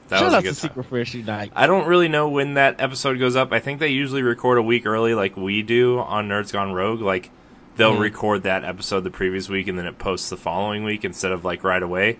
That 0.08 0.20
Shout 0.20 0.26
was 0.26 0.34
a 0.34 0.42
good 0.42 0.46
time. 0.48 0.54
Secret 0.54 0.84
Friends 0.86 1.14
Unite. 1.14 1.52
I 1.56 1.66
don't 1.66 1.86
really 1.88 2.08
know 2.08 2.28
when 2.28 2.54
that 2.54 2.80
episode 2.80 3.18
goes 3.18 3.34
up. 3.34 3.52
I 3.52 3.58
think 3.58 3.80
they 3.80 3.88
usually 3.88 4.22
record 4.22 4.58
a 4.58 4.62
week 4.62 4.86
early, 4.86 5.14
like 5.14 5.36
we 5.36 5.62
do 5.62 5.98
on 5.98 6.28
Nerds 6.28 6.52
Gone 6.52 6.72
Rogue. 6.72 7.00
Like 7.00 7.30
they'll 7.76 7.96
Mm. 7.96 8.00
record 8.00 8.42
that 8.44 8.64
episode 8.64 9.00
the 9.00 9.10
previous 9.10 9.48
week 9.48 9.66
and 9.68 9.76
then 9.78 9.86
it 9.86 9.98
posts 9.98 10.30
the 10.30 10.36
following 10.36 10.84
week 10.84 11.04
instead 11.04 11.32
of 11.32 11.44
like 11.44 11.64
right 11.64 11.82
away. 11.82 12.18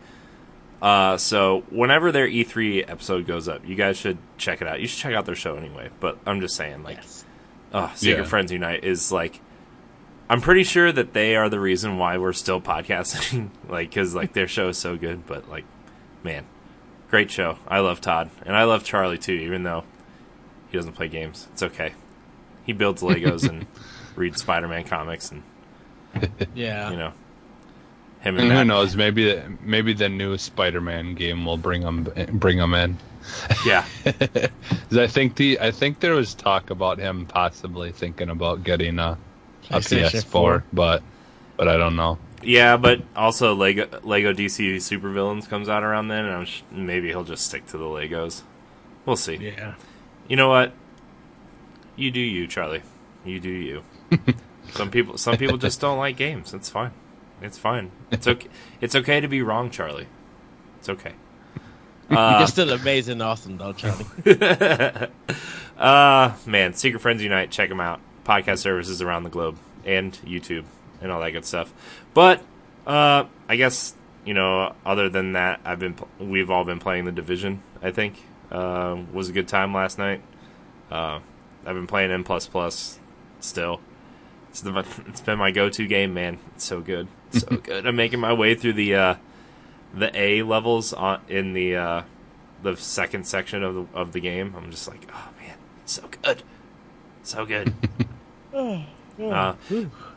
Uh, 0.83 1.17
so 1.17 1.63
whenever 1.71 2.13
their 2.13 2.27
E3 2.29 2.85
episode 2.91 3.27
goes 3.27 3.49
up, 3.49 3.67
you 3.67 3.75
guys 3.77 3.97
should 3.97 4.19
check 4.37 4.61
it 4.61 4.69
out. 4.69 4.81
You 4.81 4.87
should 4.87 4.99
check 5.01 5.15
out 5.15 5.25
their 5.25 5.35
show 5.37 5.57
anyway. 5.57 5.89
But 6.01 6.19
I'm 6.27 6.41
just 6.41 6.55
saying, 6.57 6.83
like, 6.83 6.97
Yes. 6.97 7.25
oh, 7.73 7.91
Secret 7.95 8.23
Yeah. 8.23 8.29
Friends 8.29 8.53
Unite 8.53 8.85
is 8.85 9.11
like 9.11 9.41
I'm 10.29 10.41
pretty 10.41 10.65
sure 10.65 10.91
that 10.91 11.13
they 11.13 11.37
are 11.37 11.49
the 11.49 11.61
reason 11.61 11.99
why 11.99 12.19
we're 12.19 12.33
still 12.33 12.61
podcasting, 12.61 13.51
like 13.69 13.91
because 13.91 14.15
like 14.15 14.33
their 14.33 14.49
show 14.49 14.69
is 14.69 14.79
so 14.79 14.97
good. 14.97 15.27
But 15.27 15.49
like, 15.49 15.65
man, 16.25 16.45
great 17.11 17.31
show. 17.31 17.59
I 17.69 17.81
love 17.81 18.01
Todd 18.01 18.31
and 18.45 18.57
I 18.57 18.65
love 18.65 18.83
Charlie 18.85 19.19
too, 19.19 19.33
even 19.33 19.63
though 19.63 19.85
he 20.69 20.77
doesn't 20.77 20.93
play 20.95 21.09
games. 21.09 21.47
It's 21.53 21.63
okay. 21.63 21.93
He 22.65 22.73
builds 22.73 23.03
Legos 23.03 23.49
and 23.49 23.67
reads 24.17 24.41
Spider-Man 24.41 24.85
comics, 24.85 25.31
and 25.31 25.43
Yeah. 26.55 26.91
you 26.91 26.97
know, 26.97 27.13
him 28.21 28.37
and 28.37 28.49
And 28.51 28.53
who 28.53 28.65
knows? 28.65 28.97
Maybe 28.97 29.41
maybe 29.61 29.93
the 29.93 30.09
new 30.09 30.37
Spider-Man 30.39 31.15
game 31.15 31.45
will 31.45 31.59
bring 31.59 31.83
them 31.83 32.09
bring 32.33 32.59
him 32.59 32.75
in. 32.75 32.97
Yeah, 33.65 33.85
I 34.05 35.07
think 35.09 35.35
the 35.37 35.59
I 35.61 35.71
think 35.73 35.99
there 36.01 36.15
was 36.15 36.35
talk 36.35 36.71
about 36.71 36.99
him 36.99 37.27
possibly 37.27 37.91
thinking 37.93 38.29
about 38.31 38.63
getting 38.63 38.99
a, 39.01 39.19
a 39.71 39.79
PlayStation 39.79 40.23
PS4, 40.23 40.25
4. 40.25 40.65
but 40.73 41.03
but 41.57 41.69
I 41.69 41.77
don't 41.77 41.97
know. 41.97 42.19
yeah, 42.43 42.77
but 42.77 43.03
also 43.15 43.55
Lego 43.55 44.01
Lego 44.03 44.33
DC 44.33 44.77
Supervillains 44.77 45.49
comes 45.49 45.69
out 45.69 45.83
around 45.83 46.09
then, 46.09 46.25
and 46.25 46.35
I'm 46.35 46.45
sh- 46.45 46.63
maybe 46.71 47.09
he'll 47.09 47.25
just 47.25 47.47
stick 47.47 47.67
to 47.69 47.79
the 47.79 47.85
Legos. 47.85 48.43
We'll 49.05 49.17
see. 49.17 49.37
Yeah. 49.37 49.75
You 50.29 50.37
know 50.37 50.49
what? 50.49 50.73
You 51.97 52.11
do 52.11 52.21
you, 52.21 52.47
Charlie. 52.47 52.83
You 53.25 53.41
do 53.41 53.49
you. 53.51 53.83
some 54.73 54.91
people 54.91 55.17
some 55.19 55.37
people 55.37 55.57
just 55.57 55.81
don't 55.81 55.99
like 55.99 56.17
games. 56.17 56.53
It's 56.53 56.69
fine. 56.69 56.93
It's 57.41 57.59
fine. 57.59 57.91
It's 58.11 58.27
okay. 58.27 58.49
It's 58.81 58.95
okay 58.95 59.21
to 59.21 59.29
be 59.29 59.43
wrong, 59.43 59.71
Charlie. 59.71 60.07
It's 60.79 60.89
okay. 60.89 61.13
Uh, 62.09 62.37
You're 62.39 62.47
still 62.47 62.71
amazing, 62.71 63.21
awesome 63.21 63.57
though, 63.57 63.73
Charlie. 63.73 64.07
uh 65.77 66.33
man, 66.47 66.73
Secret 66.75 67.01
Friends 67.01 67.21
Unite, 67.21 67.51
check 67.51 67.69
them 67.69 67.81
out. 67.81 68.01
Podcast 68.27 68.59
services 68.59 69.01
around 69.01 69.23
the 69.23 69.31
globe 69.31 69.57
and 69.85 70.13
YouTube 70.25 70.65
and 71.01 71.13
all 71.13 71.21
that 71.21 71.31
good 71.31 71.45
stuff. 71.45 71.73
But 72.15 72.43
uh 72.87 73.25
I 73.49 73.57
guess, 73.57 73.95
you 74.25 74.35
know, 74.35 74.75
other 74.85 75.09
than 75.09 75.33
that, 75.33 75.61
I've 75.65 75.79
been 75.79 75.97
we've 76.19 76.51
all 76.51 76.65
been 76.65 76.81
playing 76.81 77.05
the 77.05 77.13
Division, 77.13 77.63
I 77.83 77.91
think. 77.91 78.23
Uh 78.51 78.97
was 79.13 79.29
a 79.29 79.33
good 79.33 79.49
time 79.49 79.73
last 79.73 79.99
night. 79.99 80.23
Uh 80.91 81.21
I've 81.65 81.75
been 81.75 81.87
playing 81.87 82.11
N++ 82.13 82.25
still. 83.41 83.81
It's 84.51 84.61
the 84.61 84.79
it's 85.07 85.21
been 85.21 85.39
my 85.39 85.51
go-to 85.51 85.87
game, 85.87 86.15
man. 86.15 86.39
It's 86.55 86.65
so 86.65 86.81
good. 86.81 87.09
So 87.33 87.47
good. 87.63 87.87
I'm 87.87 87.97
making 87.97 88.21
my 88.21 88.33
way 88.33 88.55
through 88.55 88.75
the 88.75 88.95
uh 88.95 89.15
the 89.95 90.11
A 90.19 90.43
levels 90.43 90.93
on 90.93 91.21
in 91.29 91.53
the 91.53 91.77
uh 91.77 92.03
the 92.63 92.77
second 92.77 93.27
section 93.27 93.63
of 93.63 93.75
the 93.75 93.87
of 93.95 94.13
the 94.13 94.21
game. 94.21 94.55
I'm 94.57 94.71
just 94.71 94.89
like, 94.89 95.09
oh 95.13 95.29
man, 95.41 95.57
so 95.85 96.09
good, 96.23 96.43
so 97.23 97.45
good. 97.45 97.75
uh, 98.57 99.55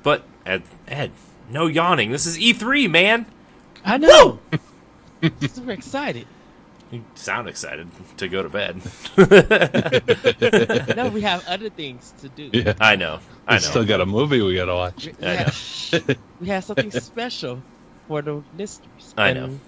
but 0.03 0.23
Ed, 0.45 0.63
Ed, 0.87 1.11
no 1.49 1.67
yawning. 1.67 2.11
This 2.11 2.25
is 2.25 2.37
E3, 2.37 2.89
man. 2.89 3.25
I 3.85 3.97
know. 3.97 4.39
Super 5.41 5.71
excited. 5.71 6.27
You 6.91 7.03
sound 7.13 7.47
excited 7.47 7.87
to 8.17 8.27
go 8.27 8.41
to 8.41 8.49
bed. 8.49 8.81
No, 10.95 11.09
we 11.09 11.21
have 11.21 11.47
other 11.47 11.69
things 11.69 12.13
to 12.21 12.29
do. 12.29 12.49
Yeah, 12.51 12.73
I 12.79 12.95
know. 12.95 13.19
I 13.47 13.53
we 13.53 13.55
know. 13.55 13.59
still 13.59 13.85
got 13.85 14.01
a 14.01 14.05
movie 14.07 14.41
we 14.41 14.55
gotta 14.55 14.73
watch. 14.73 15.05
We, 15.05 15.13
we 15.19 15.27
I 15.27 15.33
have, 15.35 16.17
we 16.41 16.47
have 16.47 16.63
something 16.63 16.89
special 16.91 17.61
for 18.07 18.21
the 18.23 18.41
listeners. 18.57 19.13
I 19.15 19.33
know. 19.33 19.43
and 19.45 19.59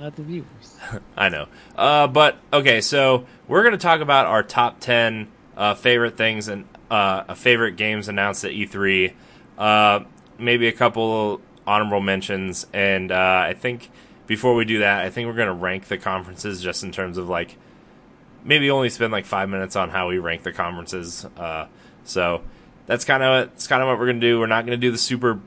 Other 0.00 0.22
viewers. 0.22 0.78
I 1.16 1.28
know. 1.30 1.48
Uh, 1.76 2.06
but 2.06 2.38
okay, 2.52 2.80
so 2.80 3.26
we're 3.48 3.64
gonna 3.64 3.76
talk 3.76 4.00
about 4.00 4.26
our 4.26 4.44
top 4.44 4.78
ten 4.78 5.28
uh, 5.56 5.74
favorite 5.74 6.16
things 6.16 6.46
and 6.46 6.64
uh, 6.92 7.34
favorite 7.34 7.76
games 7.76 8.08
announced 8.08 8.44
at 8.44 8.52
E3. 8.52 9.12
Uh, 9.58 10.00
maybe 10.38 10.68
a 10.68 10.72
couple 10.72 11.40
honorable 11.66 12.00
mentions, 12.00 12.66
and 12.72 13.10
uh, 13.10 13.44
I 13.46 13.54
think 13.54 13.90
before 14.26 14.54
we 14.54 14.64
do 14.64 14.80
that, 14.80 15.04
I 15.04 15.10
think 15.10 15.26
we're 15.26 15.34
gonna 15.34 15.54
rank 15.54 15.88
the 15.88 15.98
conferences 15.98 16.62
just 16.62 16.82
in 16.82 16.92
terms 16.92 17.18
of 17.18 17.28
like 17.28 17.56
maybe 18.44 18.70
only 18.70 18.88
spend 18.88 19.12
like 19.12 19.24
five 19.24 19.48
minutes 19.48 19.76
on 19.76 19.90
how 19.90 20.08
we 20.08 20.18
rank 20.18 20.42
the 20.42 20.52
conferences. 20.52 21.26
Uh, 21.36 21.66
so 22.04 22.42
that's 22.86 23.04
kind 23.04 23.22
of 23.22 23.50
that's 23.50 23.66
kind 23.66 23.82
of 23.82 23.88
what 23.88 23.98
we're 23.98 24.06
gonna 24.06 24.20
do. 24.20 24.38
We're 24.38 24.46
not 24.46 24.64
gonna 24.64 24.76
do 24.76 24.90
the 24.90 24.98
super 24.98 25.40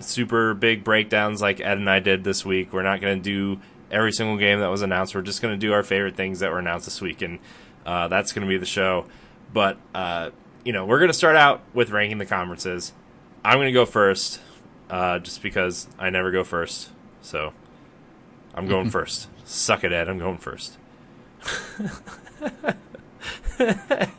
super 0.00 0.54
big 0.54 0.84
breakdowns 0.84 1.40
like 1.40 1.60
Ed 1.60 1.78
and 1.78 1.90
I 1.90 2.00
did 2.00 2.24
this 2.24 2.44
week. 2.44 2.72
We're 2.72 2.82
not 2.82 3.00
going 3.00 3.18
to 3.18 3.22
do 3.22 3.60
every 3.90 4.12
single 4.12 4.36
game 4.36 4.60
that 4.60 4.68
was 4.68 4.82
announced. 4.82 5.14
We're 5.14 5.22
just 5.22 5.42
going 5.42 5.54
to 5.54 5.58
do 5.58 5.72
our 5.72 5.82
favorite 5.82 6.16
things 6.16 6.40
that 6.40 6.50
were 6.50 6.58
announced 6.58 6.86
this 6.86 7.00
week, 7.00 7.22
and 7.22 7.38
uh, 7.86 8.08
that's 8.08 8.32
going 8.32 8.46
to 8.46 8.48
be 8.48 8.58
the 8.58 8.66
show. 8.66 9.06
But 9.52 9.78
uh, 9.94 10.30
you 10.64 10.72
know, 10.72 10.84
we're 10.84 10.98
going 10.98 11.10
to 11.10 11.14
start 11.14 11.36
out 11.36 11.62
with 11.74 11.90
ranking 11.90 12.18
the 12.18 12.26
conferences. 12.26 12.92
I'm 13.44 13.54
going 13.54 13.66
to 13.66 13.72
go 13.72 13.86
first, 13.86 14.40
uh, 14.90 15.18
just 15.20 15.42
because 15.42 15.88
I 15.98 16.10
never 16.10 16.30
go 16.30 16.44
first. 16.44 16.90
So 17.22 17.52
I'm 18.54 18.66
going 18.66 18.90
first. 18.98 19.28
Suck 19.44 19.84
it, 19.84 19.92
Ed. 19.92 20.08
I'm 20.08 20.18
going 20.18 20.38
first. 20.38 20.76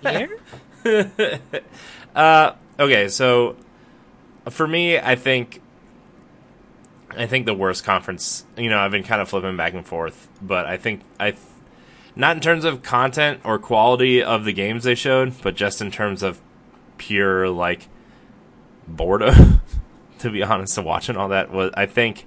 Here? 0.02 0.40
Uh, 2.16 2.56
okay, 2.80 3.08
so 3.08 3.56
for 4.50 4.68
me, 4.68 4.98
I 4.98 5.16
think 5.16 5.62
I 7.16 7.28
think 7.28 7.46
the 7.46 7.54
worst 7.54 7.84
conference. 7.84 8.46
You 8.58 8.70
know, 8.70 8.80
I've 8.80 8.92
been 8.92 9.04
kind 9.04 9.22
of 9.22 9.30
flipping 9.30 9.58
back 9.58 9.74
and 9.74 9.86
forth, 9.86 10.28
but 10.42 10.66
I 10.66 10.78
think 10.78 11.02
I, 11.20 11.36
not 12.20 12.36
in 12.36 12.42
terms 12.42 12.66
of 12.66 12.84
content 12.84 13.40
or 13.46 13.58
quality 13.58 14.22
of 14.22 14.44
the 14.44 14.52
games 14.52 14.84
they 14.84 14.94
showed, 14.94 15.42
but 15.42 15.56
just 15.56 15.82
in 15.82 15.90
terms 15.90 16.22
of 16.22 16.42
pure 16.98 17.50
like 17.50 17.88
boredom. 18.86 19.62
to 20.20 20.30
be 20.30 20.44
honest, 20.44 20.76
to 20.76 20.82
watching 20.82 21.16
all 21.16 21.30
that 21.30 21.50
was 21.50 21.72
I 21.76 21.86
think 21.86 22.26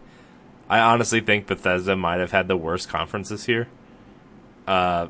I 0.67 0.81
honestly 0.81 1.21
think 1.21 1.47
Bethesda 1.47 1.95
might 1.95 2.21
have 2.21 2.31
had 2.31 2.49
the 2.49 2.57
worst 2.57 2.89
conference 2.89 3.29
this 3.29 3.47
year. 3.47 3.69
Uh, 4.67 5.09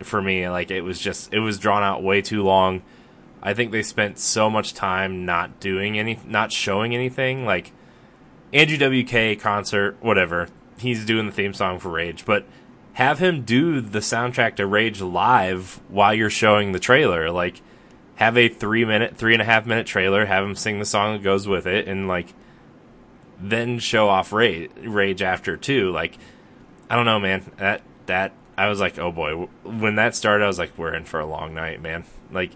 for 0.00 0.20
me, 0.20 0.48
like 0.48 0.72
it 0.72 0.80
was 0.80 0.98
just 0.98 1.32
it 1.32 1.38
was 1.38 1.60
drawn 1.60 1.84
out 1.84 2.02
way 2.02 2.20
too 2.20 2.42
long. 2.42 2.82
I 3.40 3.54
think 3.54 3.70
they 3.70 3.82
spent 3.84 4.18
so 4.18 4.50
much 4.50 4.74
time 4.74 5.24
not 5.24 5.60
doing 5.60 5.96
any, 5.96 6.18
not 6.26 6.50
showing 6.50 6.92
anything. 6.92 7.46
Like 7.46 7.70
Andrew 8.52 9.04
WK 9.04 9.38
concert, 9.38 9.96
whatever. 10.00 10.48
He's 10.76 11.06
doing 11.06 11.26
the 11.26 11.32
theme 11.32 11.54
song 11.54 11.78
for 11.78 11.90
Rage, 11.90 12.24
but 12.24 12.46
have 12.94 13.18
him 13.18 13.42
do 13.42 13.80
the 13.80 13.98
soundtrack 13.98 14.56
to 14.56 14.66
Rage 14.66 15.00
live 15.00 15.80
while 15.88 16.14
you're 16.14 16.30
showing 16.30 16.72
the 16.72 16.78
trailer. 16.78 17.30
Like, 17.30 17.60
have 18.16 18.38
a 18.38 18.48
three 18.48 18.84
minute, 18.84 19.16
three 19.16 19.34
and 19.34 19.42
a 19.42 19.44
half 19.44 19.66
minute 19.66 19.86
trailer. 19.86 20.26
Have 20.26 20.44
him 20.44 20.54
sing 20.54 20.78
the 20.78 20.84
song 20.84 21.14
that 21.14 21.22
goes 21.22 21.46
with 21.46 21.66
it, 21.66 21.88
and 21.88 22.08
like, 22.08 22.32
then 23.38 23.78
show 23.80 24.08
off 24.08 24.32
Rage, 24.32 24.70
Rage 24.80 25.22
after 25.22 25.56
too. 25.56 25.90
Like, 25.90 26.16
I 26.88 26.96
don't 26.96 27.04
know, 27.04 27.18
man. 27.18 27.50
That 27.56 27.82
that 28.06 28.32
I 28.56 28.68
was 28.68 28.80
like, 28.80 28.98
oh 28.98 29.10
boy. 29.10 29.48
When 29.64 29.96
that 29.96 30.14
started, 30.14 30.44
I 30.44 30.48
was 30.48 30.58
like, 30.58 30.78
we're 30.78 30.94
in 30.94 31.04
for 31.04 31.20
a 31.20 31.26
long 31.26 31.54
night, 31.54 31.82
man. 31.82 32.04
Like. 32.30 32.52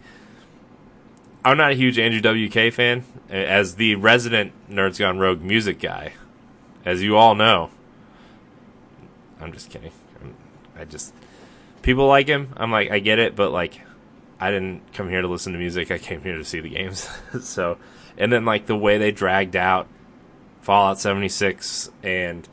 I'm 1.45 1.57
not 1.57 1.71
a 1.71 1.75
huge 1.75 1.99
Andrew 1.99 2.49
WK 2.49 2.73
fan. 2.75 3.05
As 3.31 3.77
the 3.77 3.95
resident 3.95 4.53
Nerds 4.69 4.99
Gone 4.99 5.19
Rogue 5.19 5.41
music 5.41 5.81
guy, 5.81 6.13
as 6.85 7.03
you 7.03 7.17
all 7.17 7.35
know, 7.35 7.71
I'm 9.41 9.53
just 9.53 9.71
kidding. 9.71 9.93
I'm, 10.79 10.89
just 10.89 11.15
people 11.83 12.07
like 12.07 12.27
him. 12.27 12.53
I'm 12.57 12.71
like, 12.71 12.91
I 12.91 12.99
get 12.99 13.19
it, 13.19 13.37
but 13.37 13.53
like, 13.53 13.81
I 14.41 14.51
didn't 14.51 14.93
come 14.93 15.09
here 15.09 15.23
to 15.23 15.29
listen 15.29 15.53
to 15.53 15.59
music. 15.59 15.91
I 15.91 15.99
came 15.99 16.23
here 16.23 16.39
to 16.39 16.45
see 16.45 16.61
the 16.61 16.69
games. 16.71 17.09
so, 17.43 17.79
and 18.17 18.33
then 18.33 18.45
like 18.45 18.67
the 18.67 18.77
way 18.77 18.99
they 18.99 19.11
dragged 19.11 19.57
out 19.57 19.89
Fallout 20.61 20.99
76 20.99 21.91
and 22.03 22.49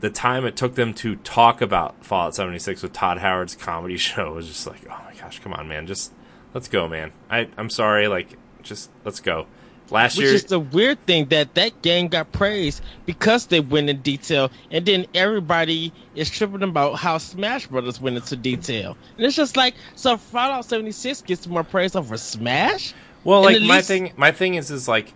the 0.00 0.10
time 0.10 0.44
it 0.44 0.56
took 0.56 0.74
them 0.74 0.92
to 0.94 1.16
talk 1.16 1.62
about 1.62 2.04
Fallout 2.04 2.34
76 2.34 2.82
with 2.82 2.92
Todd 2.92 3.18
Howard's 3.18 3.54
comedy 3.54 3.96
show 3.98 4.34
was 4.34 4.46
just 4.46 4.66
like, 4.66 4.84
oh 4.86 5.00
my 5.04 5.14
gosh, 5.18 5.40
come 5.40 5.52
on, 5.52 5.68
man, 5.68 5.86
just 5.86 6.12
let's 6.54 6.68
go, 6.68 6.88
man. 6.88 7.12
I 7.30 7.48
I'm 7.56 7.70
sorry, 7.70 8.08
like 8.08 8.36
just 8.62 8.90
let's 9.04 9.20
go. 9.20 9.46
Last 9.90 10.16
Which 10.16 10.24
year, 10.26 10.34
is 10.34 10.44
the 10.44 10.58
weird 10.58 11.04
thing 11.06 11.26
that 11.26 11.54
that 11.54 11.80
game 11.82 12.08
got 12.08 12.32
praised 12.32 12.82
because 13.04 13.46
they 13.46 13.60
went 13.60 13.88
in 13.88 14.00
detail, 14.02 14.50
and 14.70 14.84
then 14.84 15.06
everybody 15.14 15.92
is 16.16 16.28
tripping 16.28 16.62
about 16.64 16.94
how 16.94 17.18
Smash 17.18 17.68
Brothers 17.68 18.00
went 18.00 18.16
into 18.16 18.34
detail. 18.36 18.96
And 19.16 19.24
it's 19.26 19.36
just 19.36 19.56
like, 19.56 19.74
so 19.94 20.16
Fallout 20.16 20.64
76 20.64 21.22
gets 21.22 21.46
more 21.46 21.62
praise 21.62 21.94
over 21.94 22.16
Smash? 22.16 22.94
well, 23.22 23.42
like 23.42 23.60
my 23.62 23.76
least- 23.76 23.88
thing, 23.88 24.12
my 24.16 24.32
thing 24.32 24.54
is, 24.54 24.70
is 24.72 24.88
like, 24.88 25.12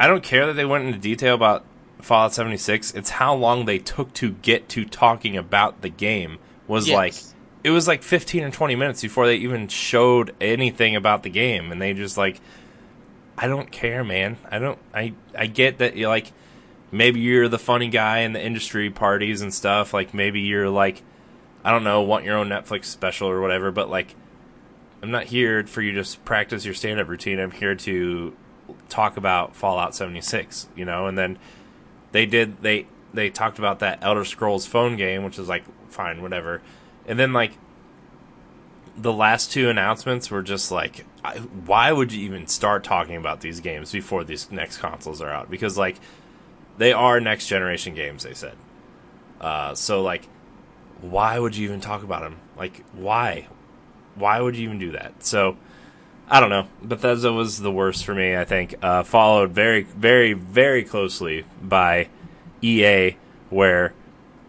I 0.00 0.06
don't 0.08 0.22
care 0.24 0.46
that 0.46 0.54
they 0.54 0.64
went 0.64 0.86
into 0.86 0.98
detail 0.98 1.34
about 1.34 1.64
Fallout 2.00 2.34
76. 2.34 2.92
It's 2.94 3.10
how 3.10 3.34
long 3.34 3.64
they 3.66 3.78
took 3.78 4.12
to 4.14 4.32
get 4.32 4.68
to 4.70 4.84
talking 4.84 5.36
about 5.36 5.80
the 5.82 5.88
game 5.88 6.38
was 6.66 6.88
Yes. 6.88 6.96
like. 6.96 7.14
It 7.62 7.70
was 7.70 7.88
like 7.88 8.02
15 8.02 8.42
or 8.44 8.50
20 8.50 8.74
minutes 8.76 9.00
before 9.00 9.26
they 9.26 9.36
even 9.36 9.68
showed 9.68 10.34
anything 10.40 10.96
about 10.96 11.22
the 11.22 11.30
game, 11.30 11.72
and 11.72 11.80
they 11.80 11.94
just 11.94 12.18
like, 12.18 12.40
I 13.36 13.46
don't 13.46 13.70
care, 13.70 14.04
man. 14.04 14.36
I 14.50 14.58
don't. 14.58 14.78
I 14.92 15.14
I 15.36 15.46
get 15.46 15.78
that 15.78 15.96
you 15.96 16.08
like 16.08 16.32
maybe 16.92 17.20
you're 17.20 17.48
the 17.48 17.58
funny 17.58 17.88
guy 17.88 18.20
in 18.20 18.32
the 18.32 18.44
industry 18.44 18.90
parties 18.90 19.42
and 19.42 19.52
stuff. 19.52 19.92
Like 19.92 20.14
maybe 20.14 20.40
you're 20.40 20.70
like 20.70 21.02
I 21.64 21.70
don't 21.70 21.82
know, 21.82 22.02
want 22.02 22.24
your 22.24 22.36
own 22.36 22.50
Netflix 22.50 22.84
special 22.84 23.28
or 23.28 23.40
whatever. 23.40 23.72
But 23.72 23.88
like, 23.88 24.14
I'm 25.02 25.10
not 25.10 25.24
here 25.24 25.66
for 25.66 25.80
you 25.80 25.92
to 25.92 26.00
just 26.00 26.24
practice 26.24 26.64
your 26.64 26.74
stand 26.74 27.00
up 27.00 27.08
routine. 27.08 27.40
I'm 27.40 27.50
here 27.50 27.74
to 27.74 28.36
talk 28.90 29.16
about 29.16 29.56
Fallout 29.56 29.94
76, 29.94 30.68
you 30.76 30.84
know, 30.84 31.06
and 31.06 31.16
then 31.16 31.38
they 32.12 32.26
did 32.26 32.62
they 32.62 32.86
they 33.14 33.30
talked 33.30 33.58
about 33.58 33.78
that 33.78 33.98
Elder 34.02 34.24
Scrolls 34.24 34.66
phone 34.66 34.96
game, 34.96 35.24
which 35.24 35.38
is 35.38 35.48
like 35.48 35.64
fine, 35.90 36.20
whatever, 36.20 36.60
and 37.06 37.18
then 37.18 37.32
like 37.32 37.52
the 38.96 39.12
last 39.12 39.52
two 39.52 39.68
announcements 39.68 40.30
were 40.30 40.42
just 40.42 40.70
like, 40.70 41.04
I, 41.24 41.38
why 41.38 41.90
would 41.90 42.12
you 42.12 42.24
even 42.24 42.46
start 42.46 42.84
talking 42.84 43.16
about 43.16 43.40
these 43.40 43.60
games 43.60 43.92
before 43.92 44.24
these 44.24 44.50
next 44.50 44.78
consoles 44.78 45.20
are 45.20 45.30
out? 45.30 45.50
Because 45.50 45.76
like 45.76 45.96
they 46.78 46.92
are 46.92 47.20
next 47.20 47.48
generation 47.48 47.94
games, 47.94 48.22
they 48.22 48.34
said. 48.34 48.56
Uh, 49.40 49.74
so 49.74 50.02
like, 50.02 50.26
why 51.00 51.38
would 51.38 51.56
you 51.56 51.64
even 51.64 51.80
talk 51.80 52.02
about 52.02 52.22
them? 52.22 52.38
Like, 52.56 52.84
why? 52.92 53.48
Why 54.14 54.40
would 54.40 54.56
you 54.56 54.64
even 54.64 54.78
do 54.78 54.92
that? 54.92 55.24
So 55.24 55.56
I 56.28 56.40
don't 56.40 56.50
know. 56.50 56.68
Bethesda 56.82 57.32
was 57.32 57.60
the 57.60 57.72
worst 57.72 58.04
for 58.04 58.14
me. 58.14 58.36
I 58.36 58.44
think 58.44 58.76
uh, 58.82 59.02
followed 59.02 59.50
very, 59.50 59.82
very, 59.82 60.32
very 60.32 60.84
closely 60.84 61.44
by 61.60 62.08
EA, 62.62 63.16
where 63.50 63.92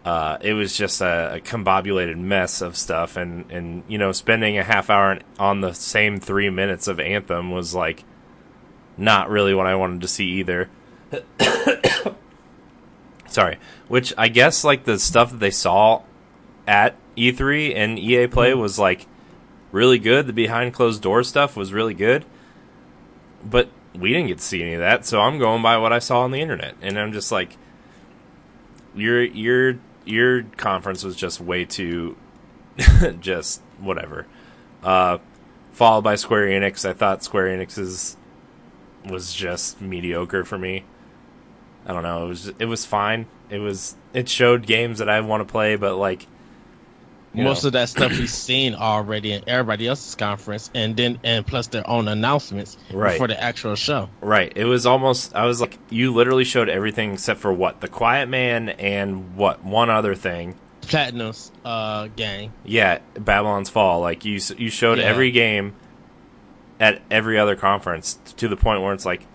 uh, 0.05 0.37
it 0.41 0.53
was 0.53 0.77
just 0.77 1.01
a, 1.01 1.33
a, 1.33 1.39
combobulated 1.39 2.15
mess 2.15 2.61
of 2.61 2.77
stuff, 2.77 3.17
and 3.17 3.51
and 3.51 3.83
you 3.87 3.97
know, 3.97 4.11
spending 4.11 4.55
a 4.55 4.63
half 4.63 4.91
hour 4.91 5.17
on 5.39 5.61
the 5.61 5.73
same 5.73 6.19
three 6.19 6.51
minutes 6.51 6.87
of 6.87 6.99
Anthem 6.99 7.49
was 7.49 7.73
like 7.73 8.03
not 8.97 9.31
really 9.31 9.55
what 9.55 9.65
I 9.65 9.73
wanted 9.73 10.01
to 10.01 10.07
see 10.07 10.25
either. 10.33 10.69
Sorry, 13.27 13.57
which 13.87 14.13
I 14.15 14.27
guess 14.27 14.63
like 14.63 14.83
the 14.83 14.99
stuff 14.99 15.31
that 15.31 15.39
they 15.39 15.49
saw 15.49 16.03
at 16.67 16.95
E3 17.17 17.75
and 17.75 17.97
EA 17.97 18.27
Play 18.27 18.51
mm-hmm. 18.51 18.61
was 18.61 18.77
like 18.77 19.07
really 19.71 19.97
good. 19.97 20.27
The 20.27 20.33
behind 20.33 20.75
closed 20.75 21.01
door 21.01 21.23
stuff 21.23 21.57
was 21.57 21.73
really 21.73 21.95
good, 21.95 22.25
but 23.43 23.69
we 23.95 24.13
didn't 24.13 24.27
get 24.27 24.37
to 24.37 24.43
see 24.43 24.61
any 24.61 24.75
of 24.75 24.81
that. 24.81 25.03
So 25.03 25.19
I'm 25.19 25.39
going 25.39 25.63
by 25.63 25.79
what 25.79 25.91
I 25.91 25.97
saw 25.97 26.21
on 26.21 26.29
the 26.29 26.41
internet, 26.41 26.75
and 26.83 26.99
I'm 26.99 27.11
just 27.11 27.31
like, 27.31 27.57
your 28.93 29.23
your 29.23 29.79
your 30.05 30.43
conference 30.43 31.03
was 31.03 31.15
just 31.15 31.41
way 31.41 31.65
too 31.65 32.15
just 33.19 33.61
whatever. 33.79 34.27
Uh, 34.83 35.17
followed 35.71 36.03
by 36.03 36.15
Square 36.15 36.47
Enix. 36.47 36.87
I 36.87 36.93
thought 36.93 37.23
Square 37.23 37.57
Enix's 37.57 38.17
was 39.09 39.33
just 39.33 39.81
mediocre 39.81 40.43
for 40.43 40.57
me. 40.57 40.83
I 41.85 41.93
don't 41.93 42.03
know. 42.03 42.25
It 42.25 42.29
was 42.29 42.47
it 42.59 42.65
was 42.65 42.85
fine. 42.85 43.27
It 43.49 43.59
was 43.59 43.95
it 44.13 44.27
showed 44.27 44.65
games 44.65 44.99
that 44.99 45.09
I 45.09 45.21
want 45.21 45.47
to 45.47 45.51
play, 45.51 45.75
but 45.75 45.95
like 45.95 46.27
most 47.35 47.63
know. 47.63 47.67
of 47.67 47.73
that 47.73 47.89
stuff 47.89 48.11
we've 48.11 48.29
seen 48.29 48.75
already 48.75 49.33
in 49.33 49.43
everybody 49.47 49.87
else's 49.87 50.15
conference, 50.15 50.69
and 50.73 50.95
then 50.95 51.19
and 51.23 51.45
plus 51.45 51.67
their 51.67 51.87
own 51.89 52.07
announcements 52.07 52.77
right. 52.91 53.17
for 53.17 53.27
the 53.27 53.41
actual 53.41 53.75
show. 53.75 54.09
Right. 54.21 54.51
It 54.55 54.65
was 54.65 54.85
almost. 54.85 55.35
I 55.35 55.45
was 55.45 55.61
like, 55.61 55.77
you 55.89 56.13
literally 56.13 56.43
showed 56.43 56.69
everything 56.69 57.13
except 57.13 57.39
for 57.39 57.53
what 57.53 57.81
the 57.81 57.87
Quiet 57.87 58.29
Man 58.29 58.69
and 58.69 59.35
what 59.35 59.63
one 59.63 59.89
other 59.89 60.15
thing. 60.15 60.55
Platinum's 60.81 61.51
uh, 61.63 62.07
game. 62.15 62.53
Yeah, 62.63 62.99
Babylon's 63.15 63.69
Fall. 63.69 64.01
Like 64.01 64.23
you, 64.23 64.39
you 64.57 64.69
showed 64.69 64.99
yeah. 64.99 65.05
every 65.05 65.31
game 65.31 65.73
at 66.79 67.01
every 67.09 67.39
other 67.39 67.55
conference 67.55 68.19
to 68.37 68.47
the 68.47 68.57
point 68.57 68.81
where 68.81 68.93
it's 68.93 69.05
like, 69.05 69.25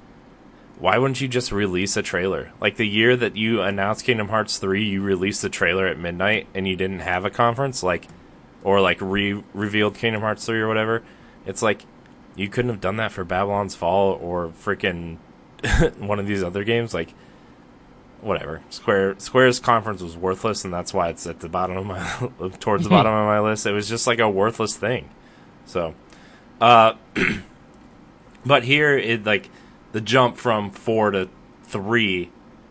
why 0.80 0.96
wouldn't 0.96 1.20
you 1.20 1.28
just 1.28 1.52
release 1.52 1.96
a 1.98 2.02
trailer? 2.02 2.52
Like 2.58 2.76
the 2.76 2.88
year 2.88 3.14
that 3.14 3.36
you 3.36 3.60
announced 3.60 4.06
Kingdom 4.06 4.28
Hearts 4.28 4.56
3, 4.56 4.82
you 4.82 5.02
released 5.02 5.42
the 5.42 5.50
trailer 5.50 5.86
at 5.86 5.98
midnight 5.98 6.46
and 6.54 6.66
you 6.66 6.74
didn't 6.74 7.00
have 7.00 7.26
a 7.26 7.30
conference 7.30 7.82
like 7.82 8.08
or 8.64 8.80
like 8.80 8.98
re 9.00 9.42
revealed 9.52 9.94
Kingdom 9.94 10.22
Hearts 10.22 10.46
3 10.46 10.58
or 10.58 10.68
whatever. 10.68 11.02
It's 11.44 11.60
like 11.60 11.84
you 12.34 12.48
couldn't 12.48 12.70
have 12.70 12.80
done 12.80 12.96
that 12.96 13.12
for 13.12 13.24
Babylon's 13.24 13.74
Fall 13.74 14.18
or 14.22 14.48
freaking 14.48 15.18
one 15.98 16.18
of 16.18 16.26
these 16.26 16.42
other 16.42 16.64
games 16.64 16.94
like 16.94 17.12
whatever. 18.22 18.62
Square 18.70 19.16
Square's 19.18 19.60
conference 19.60 20.00
was 20.00 20.16
worthless 20.16 20.64
and 20.64 20.72
that's 20.72 20.94
why 20.94 21.10
it's 21.10 21.26
at 21.26 21.40
the 21.40 21.48
bottom 21.50 21.76
of 21.76 21.86
my 21.86 22.48
towards 22.58 22.84
the 22.84 22.90
bottom 22.90 23.12
of 23.12 23.26
my 23.26 23.40
list. 23.40 23.66
It 23.66 23.72
was 23.72 23.86
just 23.86 24.06
like 24.06 24.18
a 24.18 24.30
worthless 24.30 24.78
thing. 24.78 25.10
So 25.66 25.94
uh 26.58 26.94
but 28.46 28.64
here 28.64 28.96
it 28.96 29.26
like 29.26 29.50
the 29.92 30.00
jump 30.00 30.36
from 30.36 30.70
four 30.70 31.10
to 31.10 31.28
three 31.64 32.30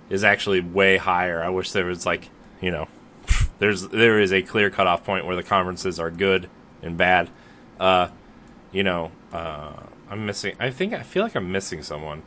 is 0.10 0.24
actually 0.24 0.62
way 0.62 0.98
higher. 0.98 1.42
I 1.44 1.50
wish 1.50 1.72
there 1.72 1.86
was 1.86 2.06
like 2.06 2.30
you 2.62 2.72
know, 2.72 2.88
there's 3.60 3.88
there 3.88 4.20
is 4.20 4.34
a 4.34 4.42
clear 4.42 4.70
cutoff 4.70 5.04
point 5.04 5.26
where 5.26 5.36
the 5.36 5.44
conferences 5.44 6.00
are 6.00 6.12
good 6.12 6.50
and 6.82 6.98
bad. 6.98 7.30
Uh, 7.80 8.10
you 8.72 8.84
know, 8.84 9.12
uh, 9.32 9.74
I'm 10.10 10.26
missing. 10.26 10.56
I 10.60 10.70
think 10.70 10.94
I 10.94 11.04
feel 11.04 11.24
like 11.24 11.36
I'm 11.36 11.52
missing 11.52 11.84
someone. 11.84 12.24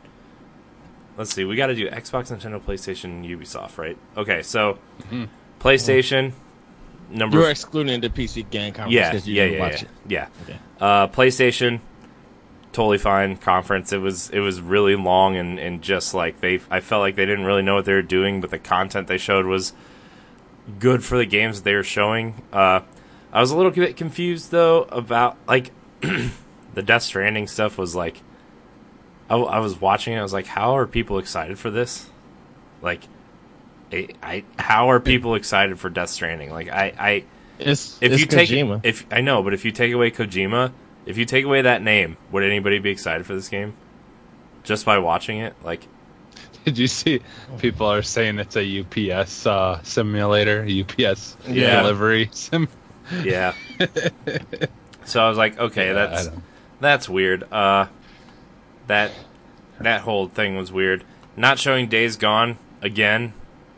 Let's 1.16 1.34
see. 1.34 1.44
We 1.44 1.56
got 1.56 1.66
to 1.66 1.74
do 1.74 1.88
Xbox, 1.90 2.34
Nintendo, 2.34 2.58
PlayStation, 2.58 3.28
Ubisoft, 3.28 3.76
right? 3.76 3.98
Okay, 4.16 4.42
so 4.42 4.78
mm-hmm. 5.02 5.24
PlayStation 5.60 6.32
number. 7.10 7.38
You're 7.38 7.50
excluding 7.50 8.00
the 8.00 8.08
PC 8.08 8.48
game 8.48 8.72
conference. 8.72 9.26
Yeah, 9.26 9.44
yeah, 9.44 9.56
yeah, 9.56 9.68
yeah. 9.68 9.84
yeah. 10.08 10.28
Okay. 10.44 10.58
Uh, 10.80 11.08
PlayStation 11.08 11.80
totally 12.72 12.98
fine 12.98 13.36
conference. 13.36 13.92
It 13.92 13.98
was 13.98 14.30
it 14.30 14.40
was 14.40 14.60
really 14.60 14.96
long 14.96 15.36
and, 15.36 15.58
and 15.58 15.82
just 15.82 16.14
like 16.14 16.40
they 16.40 16.60
I 16.70 16.80
felt 16.80 17.00
like 17.00 17.16
they 17.16 17.26
didn't 17.26 17.44
really 17.44 17.62
know 17.62 17.76
what 17.76 17.84
they 17.84 17.94
were 17.94 18.02
doing, 18.02 18.40
but 18.40 18.50
the 18.50 18.58
content 18.58 19.08
they 19.08 19.18
showed 19.18 19.46
was 19.46 19.72
good 20.78 21.04
for 21.04 21.18
the 21.18 21.26
games 21.26 21.62
they 21.62 21.74
were 21.74 21.82
showing. 21.82 22.42
Uh, 22.52 22.80
I 23.32 23.40
was 23.40 23.50
a 23.50 23.56
little 23.56 23.72
bit 23.72 23.96
confused 23.96 24.50
though 24.50 24.82
about 24.84 25.36
like 25.46 25.70
the 26.00 26.82
Death 26.82 27.02
Stranding 27.02 27.46
stuff 27.46 27.78
was 27.78 27.94
like 27.94 28.22
I, 29.32 29.36
I 29.36 29.58
was 29.60 29.80
watching 29.80 30.14
it. 30.14 30.18
I 30.18 30.22
was 30.22 30.32
like, 30.32 30.46
how 30.46 30.76
are 30.76 30.86
people 30.86 31.18
excited 31.18 31.58
for 31.58 31.70
this? 31.70 32.08
Like, 32.82 33.02
I, 33.90 34.08
I 34.22 34.44
how 34.58 34.90
are 34.90 35.00
people 35.00 35.34
excited 35.34 35.78
for 35.78 35.88
Death 35.88 36.10
Stranding? 36.10 36.50
Like, 36.50 36.68
I, 36.68 36.92
I 36.98 37.24
it's, 37.58 37.98
if 38.02 38.12
it's 38.12 38.20
you 38.20 38.26
take 38.26 38.50
if 38.84 39.06
I 39.10 39.20
know, 39.22 39.42
but 39.42 39.54
if 39.54 39.64
you 39.64 39.72
take 39.72 39.92
away 39.92 40.10
Kojima, 40.10 40.72
if 41.06 41.18
you 41.18 41.24
take 41.24 41.44
away 41.44 41.62
that 41.62 41.82
name, 41.82 42.16
would 42.30 42.42
anybody 42.42 42.78
be 42.78 42.90
excited 42.90 43.26
for 43.26 43.34
this 43.34 43.48
game? 43.48 43.74
Just 44.62 44.84
by 44.84 44.98
watching 44.98 45.38
it, 45.38 45.54
like. 45.62 45.86
Did 46.64 46.78
you 46.78 46.86
see? 46.86 47.20
People 47.58 47.88
are 47.88 48.02
saying 48.02 48.38
it's 48.38 48.56
a 48.56 48.80
UPS 48.80 49.46
uh, 49.46 49.82
simulator, 49.82 50.62
UPS 50.62 51.36
yeah. 51.48 51.80
delivery 51.80 52.28
sim. 52.32 52.68
Yeah. 53.24 53.54
so 55.04 55.22
I 55.22 55.28
was 55.28 55.36
like, 55.36 55.58
okay, 55.58 55.88
yeah, 55.88 55.92
that's 55.92 56.30
that's 56.80 57.08
weird. 57.08 57.42
Uh, 57.52 57.86
that 58.86 59.12
that 59.80 60.02
whole 60.02 60.28
thing 60.28 60.56
was 60.56 60.70
weird. 60.72 61.04
Not 61.36 61.58
showing 61.58 61.88
Days 61.88 62.16
Gone 62.16 62.58
again 62.80 63.34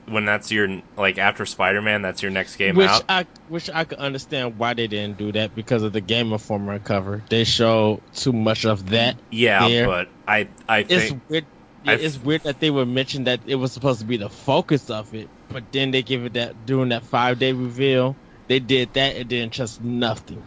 when 0.07 0.25
that's 0.25 0.51
your 0.51 0.83
like 0.97 1.19
after 1.19 1.47
Spider 1.47 1.81
Man, 1.83 2.03
that's 2.03 2.23
your 2.23 2.31
next 2.31 2.57
game 2.57 2.77
which 2.77 2.89
out. 2.89 3.05
I 3.09 3.27
which 3.49 3.71
I 3.71 3.85
could 3.85 3.99
understand 3.99 4.59
why 4.59 4.75
they 4.75 4.87
didn't 4.87 5.19
do 5.19 5.33
that 5.33 5.55
because 5.55 5.83
of 5.83 5.93
the 5.93 6.01
Game 6.01 6.33
Informer 6.33 6.79
cover. 6.79 7.23
They 7.29 7.45
show 7.45 8.01
too 8.15 8.33
much 8.33 8.65
of 8.65 8.91
that. 8.91 9.17
Yeah, 9.31 9.69
there. 9.69 9.87
but 9.87 10.09
I 10.27 10.49
I 10.69 10.83
think 10.85 11.03
it's 11.03 11.29
weird. 11.29 11.47
it's 11.85 12.19
weird 12.19 12.43
that 12.45 12.61
they 12.61 12.71
would 12.71 12.89
mention 12.89 13.25
that 13.25 13.41
it 13.47 13.57
was 13.57 13.73
supposed 13.73 14.01
to 14.01 14.07
be 14.07 14.17
the 14.17 14.31
focus 14.31 14.91
of 14.91 15.15
it, 15.15 15.29
but 15.49 15.65
then 15.73 15.91
they 15.91 16.03
give 16.03 16.25
it 16.25 16.35
that 16.35 16.67
during 16.67 16.91
that 16.91 17.05
five 17.05 17.39
day 17.39 17.53
reveal. 17.53 18.17
They 18.47 18.59
did 18.59 18.93
that 18.95 19.17
and 19.17 19.31
then 19.31 19.51
just 19.51 19.83
nothing. 19.83 20.43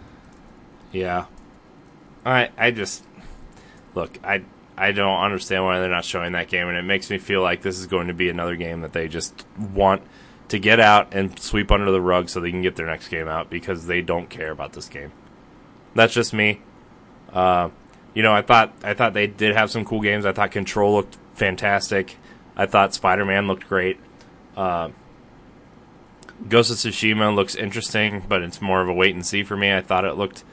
Yeah, 0.91 1.26
I 2.26 2.50
I 2.58 2.72
just 2.72 3.04
look 3.96 4.20
I 4.24 4.43
I 4.78 4.92
don't 4.92 5.20
understand 5.20 5.63
why 5.63 5.80
they're 5.80 5.90
not 5.90 6.06
showing 6.06 6.34
that 6.34 6.50
game, 6.50 6.68
and 6.68 6.78
it 6.78 6.84
makes 6.84 7.10
me 7.10 7.18
feel 7.18 7.42
like 7.42 7.63
this 7.63 7.80
is 7.80 7.88
going 7.88 8.08
to 8.08 8.13
be 8.13 8.30
another 8.30 8.56
game 8.56 8.82
that 8.82 8.94
they 8.94 9.08
just 9.08 9.46
want 9.58 10.04
to 10.50 10.60
get 10.60 10.80
out 10.80 11.13
and 11.13 11.38
sweep 11.40 11.72
under 11.72 11.92
the 11.92 12.00
rug 12.00 12.30
so 12.30 12.40
they 12.40 12.52
can 12.52 12.62
get 12.62 12.76
their 12.76 12.86
next 12.86 13.10
game 13.10 13.28
out 13.28 13.50
because 13.50 13.88
they 13.88 14.02
don't 14.02 14.30
care 14.30 14.52
about 14.52 14.74
this 14.74 14.88
game. 14.88 15.12
That's 15.96 16.13
just 16.13 16.32
me. 16.32 16.62
Uh, 17.34 17.70
you 18.13 18.24
know, 18.24 18.34
I 18.34 18.42
thought 18.42 18.74
I 18.84 18.94
thought 18.94 19.13
they 19.13 19.28
did 19.28 19.56
have 19.56 19.72
some 19.72 19.84
cool 19.84 20.02
games. 20.02 20.26
I 20.26 20.32
thought 20.32 20.52
Control 20.52 20.96
looked 20.96 21.18
fantastic. 21.34 22.18
I 22.56 22.66
thought 22.66 22.94
Spider 22.94 23.26
Man 23.26 23.48
looked 23.48 23.68
great. 23.68 24.00
Uh, 24.56 24.90
Ghost 26.48 26.72
of 26.72 26.78
Tsushima 26.78 27.36
looks 27.36 27.56
interesting, 27.56 28.24
but 28.28 28.42
it's 28.42 28.62
more 28.62 28.82
of 28.82 28.90
a 28.90 28.94
wait 28.94 29.16
and 29.16 29.26
see 29.26 29.44
for 29.44 29.58
me. 29.58 29.74
I 29.74 29.82
thought 29.82 30.06
it 30.06 30.13
looked 30.13 30.44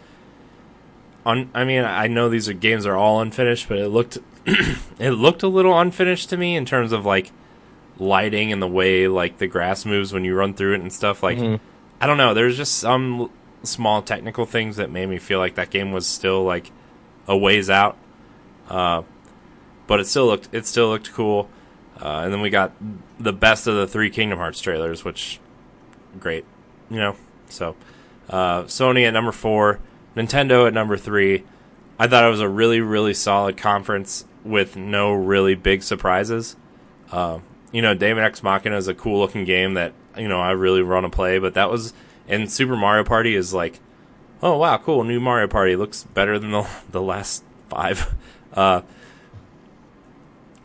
un, 1.26 1.50
I 1.54 1.64
mean, 1.64 1.84
I 1.84 2.06
know 2.06 2.28
these 2.28 2.48
are 2.48 2.52
games 2.52 2.86
are 2.86 2.96
all 2.96 3.20
unfinished, 3.20 3.68
but 3.68 3.78
it 3.78 3.88
looked 3.88 4.18
it 4.46 5.10
looked 5.12 5.42
a 5.42 5.48
little 5.48 5.78
unfinished 5.78 6.30
to 6.30 6.36
me 6.36 6.56
in 6.56 6.64
terms 6.64 6.92
of 6.92 7.04
like 7.04 7.30
lighting 7.98 8.52
and 8.52 8.60
the 8.60 8.68
way 8.68 9.08
like 9.08 9.38
the 9.38 9.46
grass 9.46 9.84
moves 9.84 10.12
when 10.12 10.24
you 10.24 10.34
run 10.34 10.54
through 10.54 10.74
it 10.74 10.80
and 10.80 10.92
stuff. 10.92 11.22
Like, 11.22 11.38
mm-hmm. 11.38 11.62
I 12.00 12.06
don't 12.06 12.18
know. 12.18 12.34
There's 12.34 12.56
just 12.56 12.78
some 12.78 13.30
small 13.62 14.02
technical 14.02 14.46
things 14.46 14.76
that 14.76 14.90
made 14.90 15.08
me 15.08 15.18
feel 15.18 15.38
like 15.38 15.54
that 15.54 15.70
game 15.70 15.92
was 15.92 16.06
still 16.06 16.44
like 16.44 16.70
a 17.26 17.36
ways 17.36 17.70
out. 17.70 17.96
Uh, 18.68 19.02
but 19.86 20.00
it 20.00 20.06
still 20.06 20.26
looked 20.26 20.48
it 20.52 20.66
still 20.66 20.88
looked 20.88 21.12
cool. 21.12 21.48
Uh, 22.00 22.22
and 22.24 22.32
then 22.32 22.40
we 22.40 22.50
got 22.50 22.72
the 23.18 23.32
best 23.32 23.66
of 23.66 23.76
the 23.76 23.86
three 23.86 24.10
Kingdom 24.10 24.38
Hearts 24.38 24.60
trailers, 24.60 25.04
which 25.04 25.40
great, 26.18 26.44
you 26.90 26.98
know. 26.98 27.16
So 27.48 27.76
uh, 28.28 28.64
Sony 28.64 29.06
at 29.06 29.12
number 29.12 29.32
four. 29.32 29.80
Nintendo 30.16 30.66
at 30.66 30.74
number 30.74 30.96
three. 30.96 31.44
I 31.98 32.08
thought 32.08 32.24
it 32.24 32.30
was 32.30 32.40
a 32.40 32.48
really, 32.48 32.80
really 32.80 33.14
solid 33.14 33.56
conference. 33.56 34.24
with 34.44 34.76
no 34.76 35.12
really 35.12 35.54
big 35.54 35.82
surprises. 35.82 36.54
Uh, 37.10 37.38
you 37.72 37.80
know, 37.80 37.94
Daemon 37.94 38.24
X 38.24 38.42
Machina 38.42 38.76
is 38.76 38.88
a 38.88 38.94
cool 38.94 39.18
looking 39.18 39.44
game 39.44 39.74
that 39.74 39.94
you 40.16 40.28
know 40.28 40.40
I 40.40 40.50
really 40.50 40.82
want 40.82 41.04
to 41.04 41.10
play, 41.10 41.38
but 41.38 41.54
that 41.54 41.70
was 41.70 41.94
and 42.28 42.50
Super 42.50 42.76
Mario 42.76 43.04
Party 43.04 43.34
is 43.34 43.54
like, 43.54 43.80
oh 44.42 44.58
wow, 44.58 44.76
cool, 44.78 45.02
new 45.04 45.20
Mario 45.20 45.48
Party 45.48 45.76
looks 45.76 46.04
better 46.04 46.38
than 46.38 46.50
the 46.50 46.68
the 46.90 47.02
last 47.02 47.44
five. 47.68 48.14
Uh, 48.54 48.82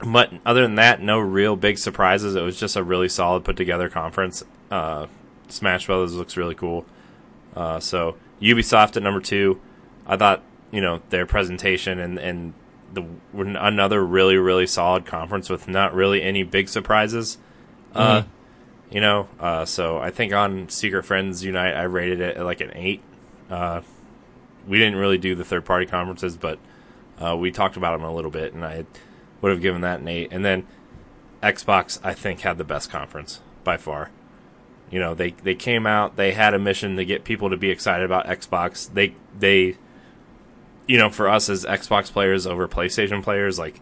but 0.05 0.31
other 0.45 0.61
than 0.61 0.75
that, 0.75 1.01
no 1.01 1.17
real 1.17 1.55
big 1.55 1.79
surprises. 1.79 2.35
It 2.35 2.41
was 2.41 2.59
just 2.59 2.75
a 2.75 2.83
really 2.83 3.09
solid 3.09 3.43
put 3.43 3.57
together 3.57 3.89
conference. 3.89 4.43
Uh, 4.69 5.07
Smash 5.47 5.87
Brothers 5.87 6.13
looks 6.13 6.37
really 6.37 6.53
cool. 6.53 6.85
Uh, 7.55 7.79
so 7.79 8.15
Ubisoft 8.41 8.95
at 8.97 9.03
number 9.03 9.21
two, 9.21 9.59
I 10.05 10.17
thought 10.17 10.43
you 10.71 10.81
know 10.81 11.01
their 11.09 11.25
presentation 11.25 11.99
and 11.99 12.17
and 12.17 12.53
the 12.93 13.05
another 13.33 14.03
really 14.03 14.37
really 14.37 14.67
solid 14.67 15.05
conference 15.05 15.49
with 15.49 15.67
not 15.67 15.93
really 15.93 16.21
any 16.21 16.43
big 16.43 16.69
surprises. 16.69 17.37
Uh, 17.93 18.21
mm-hmm. 18.21 18.95
you 18.95 19.01
know, 19.01 19.27
uh, 19.39 19.65
so 19.65 19.97
I 19.97 20.11
think 20.11 20.33
on 20.33 20.69
Secret 20.69 21.03
Friends 21.03 21.43
Unite 21.43 21.75
I 21.75 21.83
rated 21.83 22.21
it 22.21 22.37
at 22.37 22.45
like 22.45 22.61
an 22.61 22.71
eight. 22.75 23.01
Uh, 23.49 23.81
we 24.67 24.77
didn't 24.77 24.97
really 24.97 25.17
do 25.17 25.35
the 25.35 25.45
third 25.45 25.65
party 25.65 25.85
conferences, 25.85 26.37
but 26.37 26.59
uh, 27.19 27.35
we 27.35 27.51
talked 27.51 27.77
about 27.77 27.97
them 27.97 28.07
a 28.07 28.13
little 28.13 28.31
bit, 28.31 28.53
and 28.53 28.63
I 28.63 28.85
would 29.41 29.51
have 29.51 29.61
given 29.61 29.81
that 29.81 29.99
an 29.99 30.07
eight. 30.07 30.29
And 30.31 30.45
then 30.45 30.67
Xbox, 31.41 31.99
I 32.03 32.13
think, 32.13 32.41
had 32.41 32.57
the 32.57 32.63
best 32.63 32.89
conference 32.89 33.41
by 33.63 33.77
far. 33.77 34.11
You 34.91 34.99
know, 34.99 35.13
they 35.13 35.31
they 35.31 35.55
came 35.55 35.85
out, 35.85 36.15
they 36.15 36.33
had 36.33 36.53
a 36.53 36.59
mission 36.59 36.95
to 36.97 37.05
get 37.05 37.23
people 37.23 37.49
to 37.49 37.57
be 37.57 37.69
excited 37.69 38.05
about 38.05 38.25
Xbox. 38.25 38.91
They 38.91 39.15
they 39.37 39.77
you 40.89 40.97
know, 40.97 41.11
for 41.11 41.29
us 41.29 41.49
as 41.49 41.65
Xbox 41.65 42.11
players 42.11 42.47
over 42.47 42.67
PlayStation 42.67 43.21
players, 43.21 43.59
like 43.59 43.79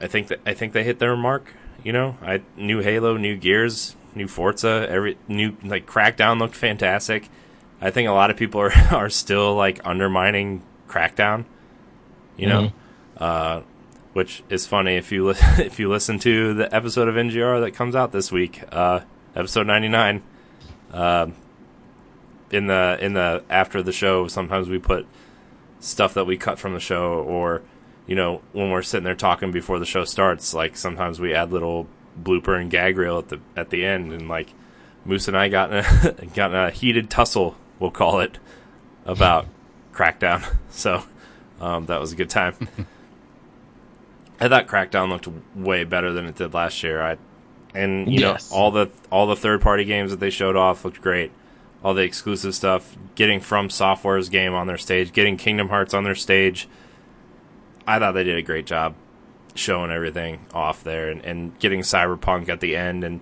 I 0.00 0.08
think 0.08 0.26
that 0.28 0.40
I 0.44 0.52
think 0.52 0.72
they 0.72 0.82
hit 0.82 0.98
their 0.98 1.16
mark. 1.16 1.54
You 1.84 1.92
know, 1.92 2.16
I 2.20 2.42
new 2.56 2.80
Halo, 2.80 3.16
new 3.16 3.36
Gears, 3.36 3.94
new 4.12 4.26
Forza, 4.26 4.84
every 4.90 5.16
new 5.28 5.56
like 5.62 5.86
Crackdown 5.86 6.40
looked 6.40 6.56
fantastic. 6.56 7.28
I 7.80 7.92
think 7.92 8.08
a 8.08 8.12
lot 8.12 8.30
of 8.30 8.36
people 8.36 8.60
are 8.60 8.72
are 8.92 9.08
still 9.08 9.54
like 9.54 9.80
undermining 9.84 10.64
Crackdown. 10.88 11.44
You 12.36 12.48
know, 12.48 12.62
mm-hmm. 12.62 13.22
uh, 13.22 13.60
which 14.12 14.42
is 14.48 14.66
funny 14.66 14.96
if 14.96 15.12
you 15.12 15.28
li- 15.28 15.36
if 15.58 15.78
you 15.78 15.88
listen 15.88 16.18
to 16.20 16.52
the 16.52 16.74
episode 16.74 17.06
of 17.06 17.14
NGR 17.14 17.60
that 17.60 17.72
comes 17.76 17.94
out 17.94 18.10
this 18.10 18.32
week, 18.32 18.64
uh, 18.72 19.00
episode 19.34 19.66
ninety 19.66 19.88
nine. 19.88 20.22
Uh, 20.92 21.28
in 22.50 22.66
the 22.66 22.98
in 23.00 23.14
the 23.14 23.42
after 23.48 23.82
the 23.82 23.92
show, 23.92 24.28
sometimes 24.28 24.68
we 24.68 24.78
put 24.78 25.06
stuff 25.80 26.14
that 26.14 26.26
we 26.26 26.36
cut 26.36 26.58
from 26.58 26.74
the 26.74 26.80
show, 26.80 27.14
or 27.14 27.62
you 28.06 28.14
know 28.14 28.42
when 28.52 28.70
we're 28.70 28.82
sitting 28.82 29.04
there 29.04 29.14
talking 29.14 29.50
before 29.50 29.78
the 29.78 29.86
show 29.86 30.04
starts. 30.04 30.54
Like 30.54 30.76
sometimes 30.76 31.18
we 31.18 31.34
add 31.34 31.50
little 31.50 31.88
blooper 32.20 32.60
and 32.60 32.70
gag 32.70 32.96
reel 32.98 33.18
at 33.18 33.28
the 33.28 33.40
at 33.56 33.70
the 33.70 33.84
end, 33.84 34.12
and 34.12 34.28
like 34.28 34.52
Moose 35.04 35.28
and 35.28 35.36
I 35.36 35.48
got 35.48 35.72
in 35.72 35.78
a 35.78 36.26
got 36.34 36.50
in 36.50 36.56
a 36.56 36.70
heated 36.70 37.10
tussle, 37.10 37.56
we'll 37.78 37.90
call 37.90 38.20
it, 38.20 38.38
about 39.04 39.46
Crackdown. 39.92 40.44
So 40.74 41.04
um, 41.60 41.84
that 41.86 42.00
was 42.00 42.12
a 42.12 42.16
good 42.16 42.30
time. 42.30 42.54
I 44.40 44.48
thought 44.48 44.66
Crackdown 44.66 45.10
looked 45.10 45.28
way 45.54 45.84
better 45.84 46.14
than 46.14 46.24
it 46.24 46.36
did 46.36 46.54
last 46.54 46.82
year. 46.82 47.02
I 47.02 47.18
and 47.74 48.12
you 48.12 48.20
yes. 48.20 48.50
know 48.50 48.56
all 48.56 48.70
the 48.70 48.90
all 49.10 49.26
the 49.26 49.36
third 49.36 49.60
party 49.60 49.84
games 49.84 50.10
that 50.10 50.20
they 50.20 50.30
showed 50.30 50.56
off 50.56 50.84
looked 50.84 51.00
great. 51.00 51.32
All 51.84 51.94
the 51.94 52.02
exclusive 52.02 52.54
stuff, 52.54 52.96
getting 53.16 53.40
FromSoftware's 53.40 54.28
game 54.28 54.54
on 54.54 54.68
their 54.68 54.78
stage, 54.78 55.12
getting 55.12 55.36
Kingdom 55.36 55.68
Hearts 55.68 55.94
on 55.94 56.04
their 56.04 56.14
stage. 56.14 56.68
I 57.86 57.98
thought 57.98 58.12
they 58.12 58.22
did 58.22 58.38
a 58.38 58.42
great 58.42 58.66
job 58.66 58.94
showing 59.56 59.90
everything 59.90 60.46
off 60.54 60.84
there 60.84 61.10
and, 61.10 61.24
and 61.24 61.58
getting 61.58 61.80
Cyberpunk 61.80 62.48
at 62.48 62.60
the 62.60 62.76
end 62.76 63.02
and 63.02 63.20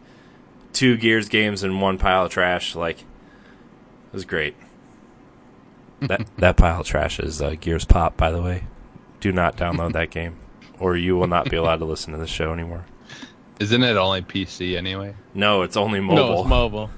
two 0.75 0.99
Gears 0.99 1.31
games 1.31 1.63
and 1.63 1.81
one 1.81 1.97
pile 1.97 2.27
of 2.27 2.31
trash. 2.31 2.75
Like, 2.77 3.01
it 3.01 4.13
was 4.13 4.27
great. 4.27 4.55
that 6.01 6.27
that 6.37 6.57
pile 6.59 6.81
of 6.81 6.87
trash 6.87 7.19
is 7.19 7.41
uh, 7.41 7.55
Gears 7.59 7.87
Pop, 7.87 8.19
by 8.19 8.31
the 8.31 8.43
way. 8.43 8.65
Do 9.21 9.33
not 9.33 9.57
download 9.57 9.95
that 9.95 10.11
game 10.11 10.37
or 10.81 10.97
you 10.97 11.17
will 11.17 11.29
not 11.29 11.49
be 11.49 11.57
allowed 11.57 11.77
to 11.77 11.85
listen 11.85 12.13
to 12.13 12.19
the 12.19 12.27
show 12.27 12.53
anymore. 12.53 12.87
Isn't 13.61 13.83
it 13.83 13.97
only 13.97 14.23
PC 14.23 14.77
anyway? 14.77 15.15
No, 15.35 15.63
it's 15.63 15.77
only 15.77 16.01
mobile. 16.01 16.17
No, 16.17 16.41
it's 16.41 16.49
mobile. 16.49 16.91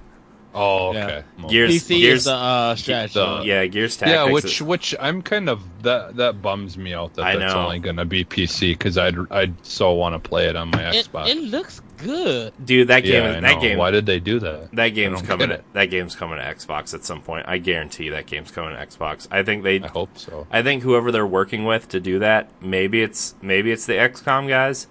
Oh, 0.54 0.90
okay. 0.90 1.24
Yeah. 1.38 1.48
Gears, 1.48 1.70
PC 1.70 1.88
Gears, 1.88 2.18
is 2.20 2.24
the 2.26 2.34
uh, 2.34 2.76
strategy. 2.76 3.14
The, 3.14 3.42
yeah, 3.44 3.66
Gears 3.66 3.96
Tactics. 3.96 4.14
Yeah, 4.14 4.30
which 4.30 4.44
is, 4.44 4.62
which 4.62 4.94
I'm 5.00 5.22
kind 5.22 5.48
of 5.48 5.62
that 5.82 6.16
that 6.16 6.42
bums 6.42 6.76
me 6.76 6.92
out 6.92 7.14
that 7.14 7.24
I 7.24 7.36
that's 7.36 7.54
know. 7.54 7.64
only 7.64 7.78
gonna 7.78 8.04
be 8.04 8.24
PC 8.24 8.72
because 8.72 8.98
I'd 8.98 9.16
I'd 9.32 9.54
so 9.64 9.92
want 9.92 10.14
to 10.14 10.28
play 10.28 10.46
it 10.46 10.56
on 10.56 10.70
my 10.70 10.90
it, 10.90 11.08
Xbox. 11.08 11.28
It 11.28 11.38
looks 11.38 11.80
good, 11.96 12.52
dude. 12.64 12.88
That 12.88 13.00
game, 13.00 13.24
yeah, 13.24 13.40
that 13.40 13.60
game. 13.62 13.78
Why 13.78 13.90
did 13.90 14.04
they 14.04 14.20
do 14.20 14.40
that? 14.40 14.72
That 14.72 14.90
game's 14.90 15.22
coming. 15.22 15.48
To, 15.48 15.62
that 15.72 15.86
game's 15.86 16.14
coming 16.14 16.36
to 16.36 16.44
Xbox 16.44 16.92
at 16.92 17.04
some 17.04 17.22
point. 17.22 17.46
I 17.48 17.56
guarantee 17.56 18.10
that 18.10 18.26
game's 18.26 18.50
coming 18.50 18.76
to 18.76 18.86
Xbox. 18.86 19.26
I 19.30 19.42
think 19.42 19.64
they. 19.64 19.80
I 19.80 19.88
hope 19.88 20.18
so. 20.18 20.46
I 20.50 20.62
think 20.62 20.82
whoever 20.82 21.10
they're 21.10 21.26
working 21.26 21.64
with 21.64 21.88
to 21.88 22.00
do 22.00 22.18
that, 22.18 22.50
maybe 22.60 23.02
it's 23.02 23.34
maybe 23.40 23.72
it's 23.72 23.86
the 23.86 23.94
XCOM 23.94 24.48
guys, 24.48 24.86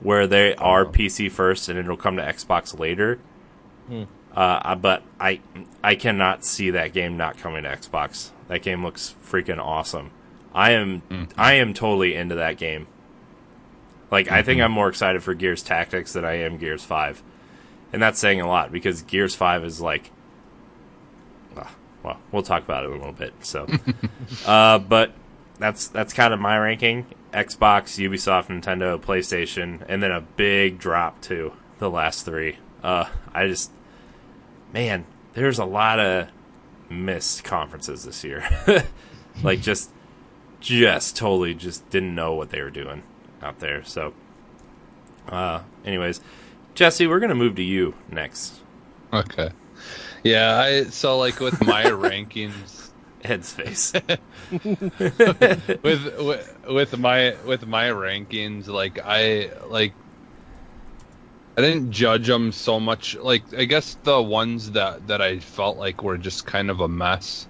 where 0.00 0.26
they 0.26 0.54
are 0.56 0.86
oh. 0.86 0.90
PC 0.90 1.30
first 1.30 1.68
and 1.68 1.78
it'll 1.78 1.96
come 1.96 2.16
to 2.16 2.22
Xbox 2.22 2.78
later. 2.78 3.18
Hmm. 3.88 4.04
Uh, 4.34 4.74
but 4.74 5.02
I 5.18 5.40
I 5.82 5.94
cannot 5.94 6.44
see 6.44 6.70
that 6.70 6.92
game 6.92 7.16
not 7.16 7.38
coming 7.38 7.62
to 7.62 7.70
Xbox. 7.70 8.30
That 8.48 8.62
game 8.62 8.84
looks 8.84 9.14
freaking 9.24 9.58
awesome. 9.58 10.10
I 10.54 10.72
am 10.72 11.00
mm-hmm. 11.02 11.40
I 11.40 11.54
am 11.54 11.72
totally 11.72 12.14
into 12.14 12.34
that 12.34 12.58
game. 12.58 12.86
Like 14.10 14.26
mm-hmm. 14.26 14.34
I 14.34 14.42
think 14.42 14.58
mm-hmm. 14.58 14.66
I'm 14.66 14.72
more 14.72 14.88
excited 14.88 15.22
for 15.22 15.32
Gears 15.32 15.62
Tactics 15.62 16.12
than 16.12 16.24
I 16.26 16.34
am 16.40 16.58
Gears 16.58 16.84
Five, 16.84 17.22
and 17.92 18.02
that's 18.02 18.18
saying 18.18 18.42
a 18.42 18.46
lot 18.46 18.70
because 18.70 19.02
Gears 19.02 19.34
Five 19.34 19.64
is 19.64 19.80
like, 19.80 20.10
uh, 21.56 21.64
well, 22.02 22.18
we'll 22.30 22.42
talk 22.42 22.62
about 22.62 22.84
it 22.84 22.88
in 22.88 22.92
a 22.92 22.96
little 22.98 23.12
bit. 23.12 23.32
So, 23.40 23.66
uh, 24.46 24.78
but 24.80 25.12
that's 25.56 25.88
that's 25.88 26.12
kind 26.12 26.32
of 26.32 26.40
my 26.40 26.58
ranking: 26.58 27.06
Xbox, 27.32 27.98
Ubisoft, 27.98 28.48
Nintendo, 28.48 29.00
PlayStation, 29.00 29.84
and 29.88 30.02
then 30.02 30.10
a 30.10 30.20
big 30.20 30.78
drop 30.78 31.20
to 31.22 31.52
the 31.78 31.90
last 31.90 32.24
three. 32.24 32.58
Uh, 32.82 33.06
I 33.32 33.46
just 33.46 33.70
man, 34.72 35.06
there's 35.34 35.58
a 35.58 35.64
lot 35.64 35.98
of 35.98 36.28
missed 36.90 37.44
conferences 37.44 38.04
this 38.04 38.22
year. 38.24 38.46
like 39.42 39.60
just 39.60 39.90
just 40.60 41.16
totally 41.16 41.54
just 41.54 41.88
didn't 41.90 42.14
know 42.14 42.34
what 42.34 42.50
they 42.50 42.60
were 42.60 42.70
doing 42.70 43.02
out 43.42 43.58
there. 43.60 43.84
So 43.84 44.14
uh 45.28 45.60
anyways, 45.84 46.20
Jesse, 46.74 47.06
we're 47.06 47.20
going 47.20 47.30
to 47.30 47.34
move 47.34 47.56
to 47.56 47.62
you 47.62 47.94
next. 48.10 48.60
Okay. 49.12 49.50
Yeah, 50.22 50.58
I 50.58 50.84
so 50.84 51.18
like 51.18 51.40
with 51.40 51.64
my 51.64 51.84
rankings 51.84 52.75
head's 53.26 53.52
face. 53.52 53.92
with, 54.50 55.82
with 55.82 56.56
with 56.68 56.98
my 56.98 57.36
with 57.44 57.66
my 57.66 57.88
rankings 57.88 58.68
like 58.68 58.98
I 59.04 59.50
like 59.68 59.92
I 61.56 61.62
didn't 61.62 61.92
judge 61.92 62.26
them 62.26 62.52
so 62.52 62.78
much. 62.78 63.16
Like 63.16 63.42
I 63.54 63.64
guess 63.64 63.96
the 64.02 64.20
ones 64.22 64.72
that 64.72 65.06
that 65.08 65.22
I 65.22 65.38
felt 65.38 65.78
like 65.78 66.02
were 66.02 66.18
just 66.18 66.46
kind 66.46 66.70
of 66.70 66.80
a 66.80 66.88
mess. 66.88 67.46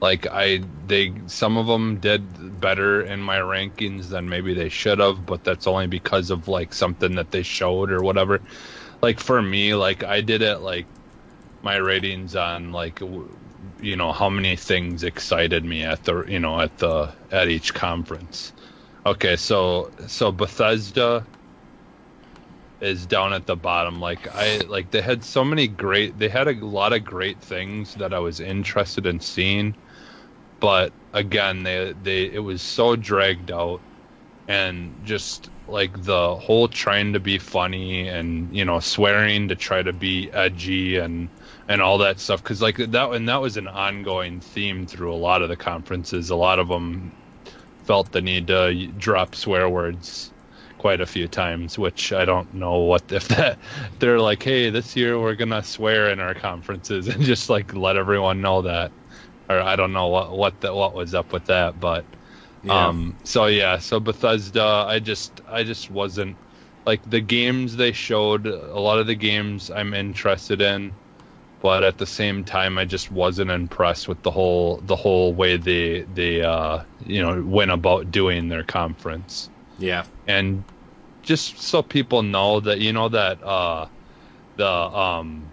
Like 0.00 0.26
I 0.26 0.62
they 0.86 1.14
some 1.26 1.56
of 1.56 1.66
them 1.66 1.98
did 1.98 2.60
better 2.60 3.02
in 3.02 3.20
my 3.20 3.38
rankings 3.38 4.10
than 4.10 4.28
maybe 4.28 4.54
they 4.54 4.68
should 4.68 4.98
have, 4.98 5.24
but 5.24 5.44
that's 5.44 5.66
only 5.66 5.86
because 5.86 6.30
of 6.30 6.46
like 6.46 6.74
something 6.74 7.14
that 7.16 7.30
they 7.30 7.42
showed 7.42 7.90
or 7.90 8.02
whatever. 8.02 8.40
Like 9.00 9.18
for 9.18 9.40
me, 9.40 9.74
like 9.74 10.04
I 10.04 10.20
did 10.20 10.42
it 10.42 10.58
like 10.58 10.86
my 11.62 11.76
ratings 11.76 12.36
on 12.36 12.72
like 12.72 13.00
you 13.80 13.96
know 13.96 14.12
how 14.12 14.28
many 14.30 14.56
things 14.56 15.04
excited 15.04 15.64
me 15.64 15.82
at 15.84 16.04
the 16.04 16.24
you 16.28 16.38
know 16.40 16.60
at 16.60 16.76
the 16.78 17.14
at 17.30 17.48
each 17.48 17.74
conference. 17.74 18.52
Okay, 19.06 19.36
so 19.36 19.90
so 20.06 20.32
Bethesda 20.32 21.26
is 22.80 23.06
down 23.06 23.32
at 23.32 23.46
the 23.46 23.56
bottom. 23.56 24.00
Like 24.00 24.28
I 24.34 24.60
like 24.68 24.90
they 24.90 25.00
had 25.02 25.24
so 25.24 25.44
many 25.44 25.68
great 25.68 26.18
they 26.18 26.28
had 26.28 26.48
a 26.48 26.64
lot 26.66 26.92
of 26.92 27.04
great 27.04 27.42
things 27.42 27.94
that 27.94 28.14
I 28.14 28.18
was 28.20 28.40
interested 28.40 29.06
in 29.06 29.20
seeing. 29.20 29.76
But 30.60 30.94
again, 31.12 31.62
they 31.62 31.92
they 31.94 32.32
it 32.32 32.40
was 32.40 32.62
so 32.62 32.96
dragged 32.96 33.50
out 33.52 33.82
and 34.48 34.98
just 35.04 35.50
like 35.68 36.02
the 36.02 36.36
whole 36.36 36.68
trying 36.68 37.12
to 37.12 37.20
be 37.20 37.38
funny 37.38 38.08
and 38.08 38.54
you 38.54 38.64
know 38.64 38.80
swearing 38.80 39.48
to 39.48 39.56
try 39.56 39.82
to 39.82 39.92
be 39.92 40.30
edgy 40.32 40.96
and 40.96 41.30
and 41.68 41.82
all 41.82 41.98
that 41.98 42.20
stuff 42.20 42.42
cuz 42.42 42.62
like 42.62 42.76
that 42.78 43.10
and 43.12 43.28
that 43.28 43.40
was 43.40 43.56
an 43.56 43.68
ongoing 43.68 44.40
theme 44.40 44.86
through 44.86 45.14
a 45.14 45.16
lot 45.16 45.42
of 45.42 45.48
the 45.50 45.56
conferences. 45.56 46.30
A 46.30 46.36
lot 46.36 46.58
of 46.58 46.68
them 46.68 47.12
felt 47.84 48.12
the 48.12 48.20
need 48.22 48.46
to 48.48 48.88
drop 48.92 49.34
swear 49.34 49.68
words 49.68 50.32
quite 50.78 51.00
a 51.00 51.06
few 51.06 51.28
times, 51.28 51.78
which 51.78 52.12
I 52.12 52.24
don't 52.24 52.52
know 52.54 52.78
what 52.80 53.10
if 53.12 53.28
that 53.28 53.58
they're 54.00 54.20
like, 54.20 54.42
hey, 54.42 54.70
this 54.70 54.96
year 54.96 55.20
we're 55.20 55.34
gonna 55.36 55.62
swear 55.62 56.10
in 56.10 56.20
our 56.20 56.34
conferences 56.34 57.08
and 57.10 57.22
just 57.24 57.50
like 57.50 57.74
let 57.74 57.96
everyone 57.96 58.40
know 58.42 58.62
that, 58.62 58.92
or 59.48 59.60
I 59.60 59.76
don't 59.76 59.92
know 59.92 60.08
what 60.08 60.36
what 60.36 60.60
the, 60.60 60.74
what 60.74 60.94
was 60.94 61.14
up 61.14 61.32
with 61.32 61.46
that, 61.46 61.78
but 61.80 62.06
Yeah. 62.62 62.88
Um, 62.88 63.16
so 63.24 63.46
yeah, 63.46 63.78
so 63.78 64.00
Bethesda, 64.00 64.84
I 64.88 64.98
just, 64.98 65.40
I 65.48 65.62
just 65.64 65.90
wasn't 65.90 66.36
like 66.86 67.08
the 67.08 67.20
games 67.20 67.76
they 67.76 67.92
showed. 67.92 68.46
A 68.46 68.80
lot 68.80 68.98
of 68.98 69.06
the 69.06 69.14
games 69.14 69.70
I'm 69.70 69.94
interested 69.94 70.60
in, 70.60 70.92
but 71.60 71.84
at 71.84 71.98
the 71.98 72.06
same 72.06 72.44
time, 72.44 72.78
I 72.78 72.84
just 72.84 73.10
wasn't 73.10 73.50
impressed 73.50 74.08
with 74.08 74.22
the 74.22 74.30
whole, 74.30 74.78
the 74.78 74.96
whole 74.96 75.34
way 75.34 75.56
they, 75.56 76.02
they, 76.02 76.42
uh, 76.42 76.82
you 77.04 77.22
know, 77.22 77.42
went 77.42 77.70
about 77.70 78.10
doing 78.10 78.48
their 78.48 78.64
conference. 78.64 79.50
yeah. 79.78 80.04
And 80.26 80.64
just 81.22 81.60
so 81.60 81.82
people 81.82 82.22
know 82.22 82.60
that 82.60 82.80
you 82.80 82.92
know 82.92 83.08
that 83.10 83.42
uh, 83.42 83.86
the 84.56 84.66
um, 84.68 85.47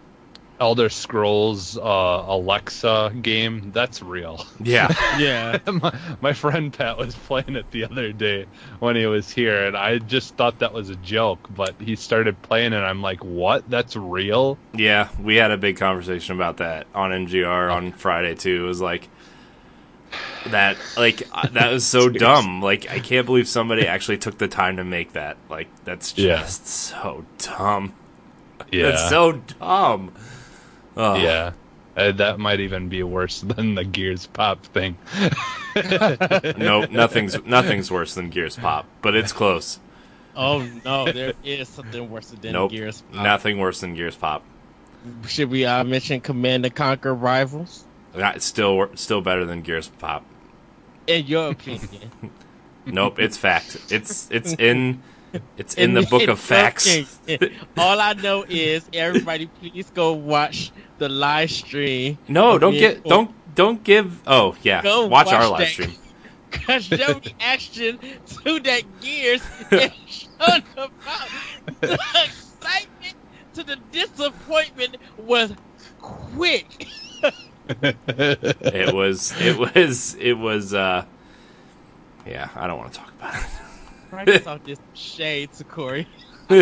Elder 0.60 0.88
Scrolls 0.90 1.78
uh, 1.78 1.82
Alexa 2.28 3.14
game 3.22 3.72
that's 3.74 4.02
real. 4.02 4.46
Yeah. 4.64 4.88
Yeah. 5.20 5.60
my, 5.70 5.98
my 6.22 6.34
friend 6.34 6.72
Pat 6.74 6.98
was 6.98 7.14
playing 7.16 7.56
it 7.56 7.70
the 7.72 7.84
other 7.86 8.12
day 8.14 8.46
when 8.80 8.96
he 8.96 9.06
was 9.06 9.30
here, 9.32 9.66
and 9.66 9.76
I 9.78 9.98
just 9.98 10.36
thought 10.36 10.60
that 10.60 10.74
was 10.74 10.90
a 10.90 10.96
joke. 10.98 11.48
But 11.56 11.76
he 11.80 11.96
started 11.96 12.42
playing, 12.42 12.74
and 12.74 12.86
I'm 12.86 13.02
like, 13.02 13.24
"What? 13.24 13.70
That's 13.70 13.96
real?" 13.96 14.58
Yeah, 14.74 15.10
we 15.22 15.36
had 15.36 15.52
a 15.52 15.58
big 15.58 15.78
conversation 15.78 16.36
about 16.36 16.58
that 16.58 16.88
on 16.96 17.12
NGR 17.12 17.72
on 17.72 17.92
Friday 18.04 18.36
too. 18.36 18.64
It 18.66 18.68
was 18.68 18.82
like 18.82 19.10
that, 20.48 20.78
like 20.98 21.24
uh, 21.34 21.48
that 21.50 21.72
was 21.72 21.86
so 21.86 22.10
dumb. 22.26 22.62
Like 22.62 22.90
I 22.90 23.00
can't 23.00 23.26
believe 23.26 23.48
somebody 23.48 23.88
actually 23.88 24.18
took 24.18 24.38
the 24.38 24.48
time 24.48 24.78
to 24.78 24.84
make 24.84 25.14
that. 25.14 25.38
Like 25.50 25.68
that's 25.86 26.12
just 26.14 26.18
Yeah. 26.24 26.46
so 26.46 27.26
dumb. 27.38 27.94
Yeah, 28.72 28.92
That's 28.92 29.10
so 29.10 29.34
dumb. 29.60 30.14
Ugh. 30.98 31.22
yeah. 31.22 31.52
Uh, 31.98 32.12
that 32.12 32.40
might 32.40 32.60
even 32.60 32.90
be 32.90 33.04
worse 33.04 33.40
than 33.56 33.76
the 33.76 33.84
Gears 33.86 34.28
Pop 34.28 34.64
thing. 34.68 34.98
No, 36.58 36.86
nothing's 36.86 37.44
nothing's 37.46 37.92
worse 37.92 38.16
than 38.16 38.30
Gears 38.30 38.56
Pop, 38.56 38.86
but 39.02 39.14
it's 39.16 39.34
close. 39.34 39.80
Oh 40.36 40.66
no, 40.86 41.12
there 41.12 41.34
is 41.44 41.68
something 41.68 42.10
worse 42.10 42.28
than 42.30 42.54
nope, 42.54 42.72
Gears. 42.72 43.02
Pop. 43.14 43.24
nothing 43.24 43.58
worse 43.58 43.82
than 43.82 43.94
Gears 43.96 44.16
Pop. 44.16 44.44
Should 45.28 45.50
we 45.50 45.66
uh, 45.66 45.84
mention 45.84 46.22
Command 46.22 46.66
and 46.66 46.74
Conquer 46.74 47.14
Rivals? 47.14 47.84
Not- 48.16 48.38
It's 48.38 48.46
still 48.46 48.76
wor- 48.76 48.96
still 48.96 49.20
better 49.22 49.46
than 49.46 49.62
Gears 49.62 49.90
Pop. 50.00 50.24
In 51.08 51.28
your 51.28 51.52
opinion, 51.52 52.10
Nope, 52.86 53.20
it's 53.20 53.38
fact. 53.38 53.78
It's 53.90 54.30
it's 54.32 54.54
in 54.54 55.02
it's 55.58 55.76
in 55.76 55.94
the 55.94 56.04
book 56.04 56.28
of 56.28 56.40
facts. 56.54 57.20
All 57.78 58.00
I 58.00 58.14
know 58.14 58.46
is 58.48 58.90
everybody, 58.94 59.48
please 59.48 59.90
go 59.92 60.14
watch 60.14 60.72
the 60.98 61.10
live 61.10 61.52
stream. 61.52 62.18
No, 62.28 62.58
don't 62.58 62.74
get 62.74 63.04
don't 63.04 63.32
don't 63.56 63.84
give. 63.84 64.22
Oh 64.28 64.56
yeah, 64.62 64.82
Go 64.82 65.08
watch, 65.08 65.28
our 65.28 65.48
live 65.48 65.60
that. 65.60 65.68
stream. 65.70 65.92
Cause 66.52 66.90
your 66.90 67.20
reaction 67.40 68.00
to 68.44 68.60
that 68.62 68.84
Gears 69.02 69.42
and 69.72 69.92
shut 70.06 70.64
about 70.78 71.30
the 71.82 71.94
excitement 71.94 73.16
to 73.54 73.64
the 73.64 73.76
disappointment 73.92 74.98
was 75.18 75.54
quick. 76.00 76.88
It 77.68 78.94
was 78.94 79.34
it 79.42 79.58
was 79.58 80.16
it 80.20 80.34
was. 80.34 80.74
uh 80.74 81.04
Yeah, 82.26 82.50
I 82.56 82.68
don't 82.68 82.78
want 82.78 82.94
to 82.94 83.00
talk 83.00 83.12
about 83.12 83.34
Right 83.34 83.46
saw 84.10 84.34
this 84.36 84.60
shade 84.94 85.34
to 85.38 85.48
Corey. 85.48 85.90
All 86.50 86.54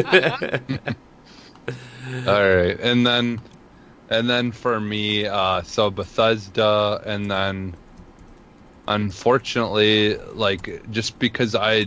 right, 2.25 2.79
and 2.79 3.06
then, 3.06 3.41
and 4.10 4.29
then 4.29 4.51
for 4.51 4.79
me, 4.79 5.25
uh, 5.25 5.62
so 5.63 5.89
Bethesda, 5.91 7.01
and 7.06 7.29
then, 7.29 7.75
unfortunately, 8.88 10.17
like 10.17 10.89
just 10.89 11.19
because 11.19 11.56
I, 11.56 11.86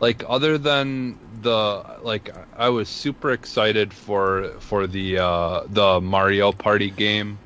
like, 0.00 0.22
other 0.28 0.58
than 0.58 1.18
the 1.42 1.98
like, 2.02 2.30
I 2.52 2.68
was 2.70 2.88
super 2.88 3.30
excited 3.30 3.92
for 3.92 4.58
for 4.60 4.86
the 4.86 5.18
uh, 5.18 5.62
the 5.68 6.00
Mario 6.00 6.52
Party 6.52 6.90
game, 6.90 7.40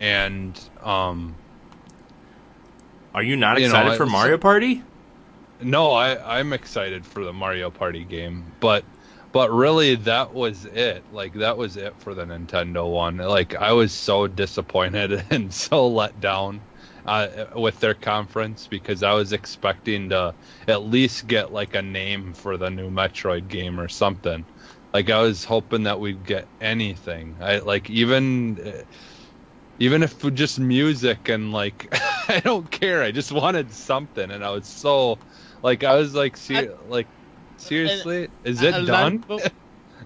and 0.00 0.58
um, 0.80 1.38
Are 3.14 3.22
you 3.22 3.36
not 3.36 3.56
You 3.56 3.68
know, 3.68 3.72
excited 3.72 3.94
for 3.94 4.06
Mario 4.06 4.38
Party? 4.38 4.82
No, 5.60 5.92
I 5.92 6.38
I'm 6.40 6.52
excited 6.52 7.06
for 7.06 7.24
the 7.24 7.32
Mario 7.32 7.70
Party 7.70 8.04
game, 8.04 8.54
but 8.60 8.86
but 9.32 9.50
really 9.50 9.94
that 9.96 10.32
was 10.32 10.64
it. 10.66 11.10
Like 11.10 11.34
that 11.34 11.56
was 11.56 11.76
it 11.76 11.98
for 11.98 12.14
the 12.14 12.24
Nintendo 12.24 12.90
one. 12.90 13.16
Like 13.18 13.54
I 13.54 13.72
was 13.72 13.94
so 13.94 14.26
disappointed 14.28 15.24
and 15.30 15.52
so 15.52 15.88
let 15.88 16.20
down 16.20 16.66
uh, 17.06 17.46
with 17.54 17.78
their 17.80 17.94
conference 17.94 18.68
because 18.68 19.02
I 19.02 19.14
was 19.14 19.32
expecting 19.32 20.10
to 20.10 20.36
at 20.68 20.82
least 20.82 21.26
get 21.26 21.52
like 21.52 21.74
a 21.74 21.82
name 21.82 22.34
for 22.34 22.56
the 22.58 22.70
new 22.70 22.90
Metroid 22.90 23.48
game 23.48 23.80
or 23.80 23.88
something. 23.88 24.46
Like 24.92 25.08
I 25.10 25.20
was 25.22 25.44
hoping 25.44 25.84
that 25.84 26.00
we'd 26.00 26.22
get 26.24 26.50
anything. 26.60 27.38
I 27.40 27.58
like 27.60 27.88
even 27.90 28.58
uh, 28.60 28.82
even 29.78 30.02
if 30.02 30.18
just 30.34 30.58
music 30.58 31.28
and 31.28 31.52
like 31.52 31.88
I 32.28 32.40
don't 32.40 32.70
care. 32.70 33.02
I 33.02 33.10
just 33.12 33.32
wanted 33.32 33.72
something, 33.72 34.30
and 34.30 34.44
I 34.44 34.50
was 34.50 34.68
so 34.68 35.20
like 35.62 35.84
I 35.84 35.96
was 35.96 36.14
like 36.14 36.36
ser- 36.36 36.76
like 36.84 37.08
seriously, 37.56 38.28
is 38.44 38.62
it 38.62 38.76
A 38.76 38.82
lot 38.82 39.08
done? 39.08 39.14
of 39.14 39.26
people- 39.26 39.44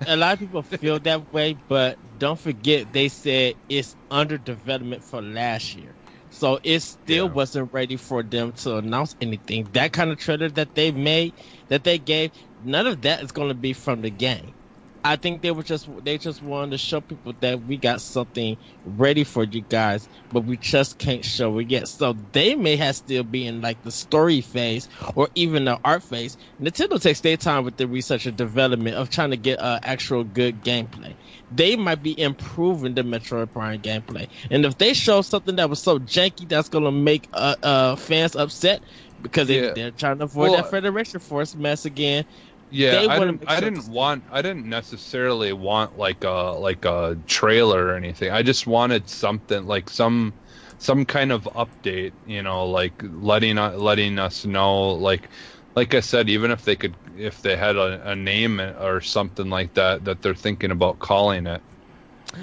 a 0.07 0.17
lot 0.17 0.35
of 0.35 0.39
people 0.41 0.63
feel 0.63 0.99
that 1.01 1.33
way, 1.33 1.55
but 1.69 1.99
don't 2.19 2.39
forget 2.39 2.93
they 2.93 3.09
said 3.09 3.55
it's 3.69 3.97
under 4.11 4.39
development 4.39 5.03
for 5.05 5.21
last 5.23 5.75
year. 5.75 5.97
So 6.31 6.59
it 6.63 6.81
still 6.81 7.29
Yeah. 7.29 7.31
wasn't 7.31 7.71
ready 7.73 7.97
for 7.97 8.23
them 8.23 8.53
to 8.65 8.77
announce 8.77 9.15
anything. 9.21 9.65
That 9.73 9.93
kind 9.93 10.11
of 10.11 10.19
trailer 10.19 10.49
that 10.51 10.75
they 10.75 10.91
made, 10.93 11.35
that 11.69 11.85
they 11.85 11.99
gave, 11.99 12.31
none 12.59 12.87
of 12.87 13.03
that 13.03 13.23
is 13.23 13.33
going 13.33 13.49
to 13.49 13.55
be 13.55 13.73
from 13.73 14.03
the 14.03 14.11
game. 14.11 14.55
I 15.03 15.17
think 15.17 15.41
they 15.43 15.51
were 15.51 15.63
just 15.63 15.89
they 16.05 16.19
just 16.19 16.43
wanted 16.43 16.73
to 16.73 16.79
show 16.79 17.01
people 17.01 17.33
that 17.41 17.63
we 17.63 17.79
got 17.79 18.03
something 18.03 18.59
ready 18.85 19.25
for 19.25 19.45
you 19.45 19.63
guys, 19.63 20.09
but 20.31 20.45
we 20.45 20.59
just 20.59 20.99
can't 20.99 21.25
show 21.25 21.59
it 21.59 21.71
yet. 21.71 21.89
So 21.89 22.15
they 22.33 22.55
may 22.55 22.77
have 22.77 22.97
still 22.97 23.23
be 23.25 23.47
in 23.47 23.63
like 23.63 23.81
the 23.83 23.93
story 23.93 24.43
phase 24.43 24.89
or 25.15 25.29
even 25.35 25.65
the 25.65 25.79
art 25.85 26.03
phase. 26.05 26.37
Nintendo 26.61 27.01
takes 27.01 27.21
their 27.21 27.37
time 27.39 27.65
with 27.65 27.77
the 27.77 27.89
research 27.89 28.27
and 28.27 28.37
development 28.37 28.97
of 28.97 29.09
trying 29.09 29.31
to 29.31 29.39
get 29.39 29.61
uh, 29.61 29.81
actual 29.83 30.25
good 30.25 30.63
gameplay. 30.63 31.17
They 31.51 31.77
might 31.77 32.03
be 32.03 32.19
improving 32.19 32.95
the 32.95 33.03
Metroid 33.03 33.53
Prime 33.53 33.81
gameplay, 33.81 34.29
and 34.51 34.67
if 34.67 34.77
they 34.77 34.93
show 34.93 35.23
something 35.23 35.57
that 35.57 35.71
was 35.71 35.81
so 35.83 35.99
janky 35.99 36.49
that's 36.49 36.69
gonna 36.69 36.93
make 36.93 37.29
uh, 37.33 37.57
uh, 37.63 37.97
fans 37.97 38.37
upset 38.37 38.83
because 39.21 39.49
they, 39.49 39.63
Yeah. 39.63 39.73
they're 39.75 39.93
trying 39.93 40.19
to 40.19 40.25
avoid 40.25 40.53
Well, 40.53 40.53
that 40.53 40.67
Federation 40.67 41.21
Force 41.21 41.55
mess 41.55 41.85
again. 41.87 42.25
Yeah, 42.71 42.91
They 42.91 43.07
I 43.07 43.19
didn't. 43.19 43.41
make 43.41 43.45
I 43.47 43.61
didn't 43.61 43.87
want. 43.89 44.25
I 44.31 44.43
didn't 44.43 44.67
necessarily 44.67 45.53
want 45.53 45.97
like 45.97 46.25
a 46.25 46.57
like 46.59 46.85
a 46.85 47.19
trailer 47.27 47.87
or 47.87 47.95
anything. 47.97 48.31
I 48.31 48.43
just 48.43 48.67
wanted 48.67 49.09
something 49.09 49.67
like 49.67 49.91
some 49.91 50.37
some 50.79 51.05
kind 51.05 51.33
of 51.33 51.45
update. 51.55 52.15
You 52.25 52.43
know, 52.43 52.67
like 52.67 53.03
letting 53.03 53.57
u- 53.59 53.63
letting 53.77 54.19
us 54.19 54.45
know. 54.45 54.91
Like 54.93 55.31
like 55.77 55.95
I 55.95 56.01
said, 56.01 56.29
even 56.31 56.51
if 56.53 56.65
they 56.65 56.77
could, 56.77 56.97
if 57.17 57.43
they 57.43 57.57
had 57.57 57.77
a, 57.77 58.11
a 58.11 58.17
name 58.17 58.61
or 58.61 59.01
something 59.01 59.49
like 59.51 59.75
that 59.75 60.05
that 60.05 60.23
they're 60.23 60.35
thinking 60.35 60.71
about 60.71 60.99
calling 61.01 61.47
it. 61.47 61.63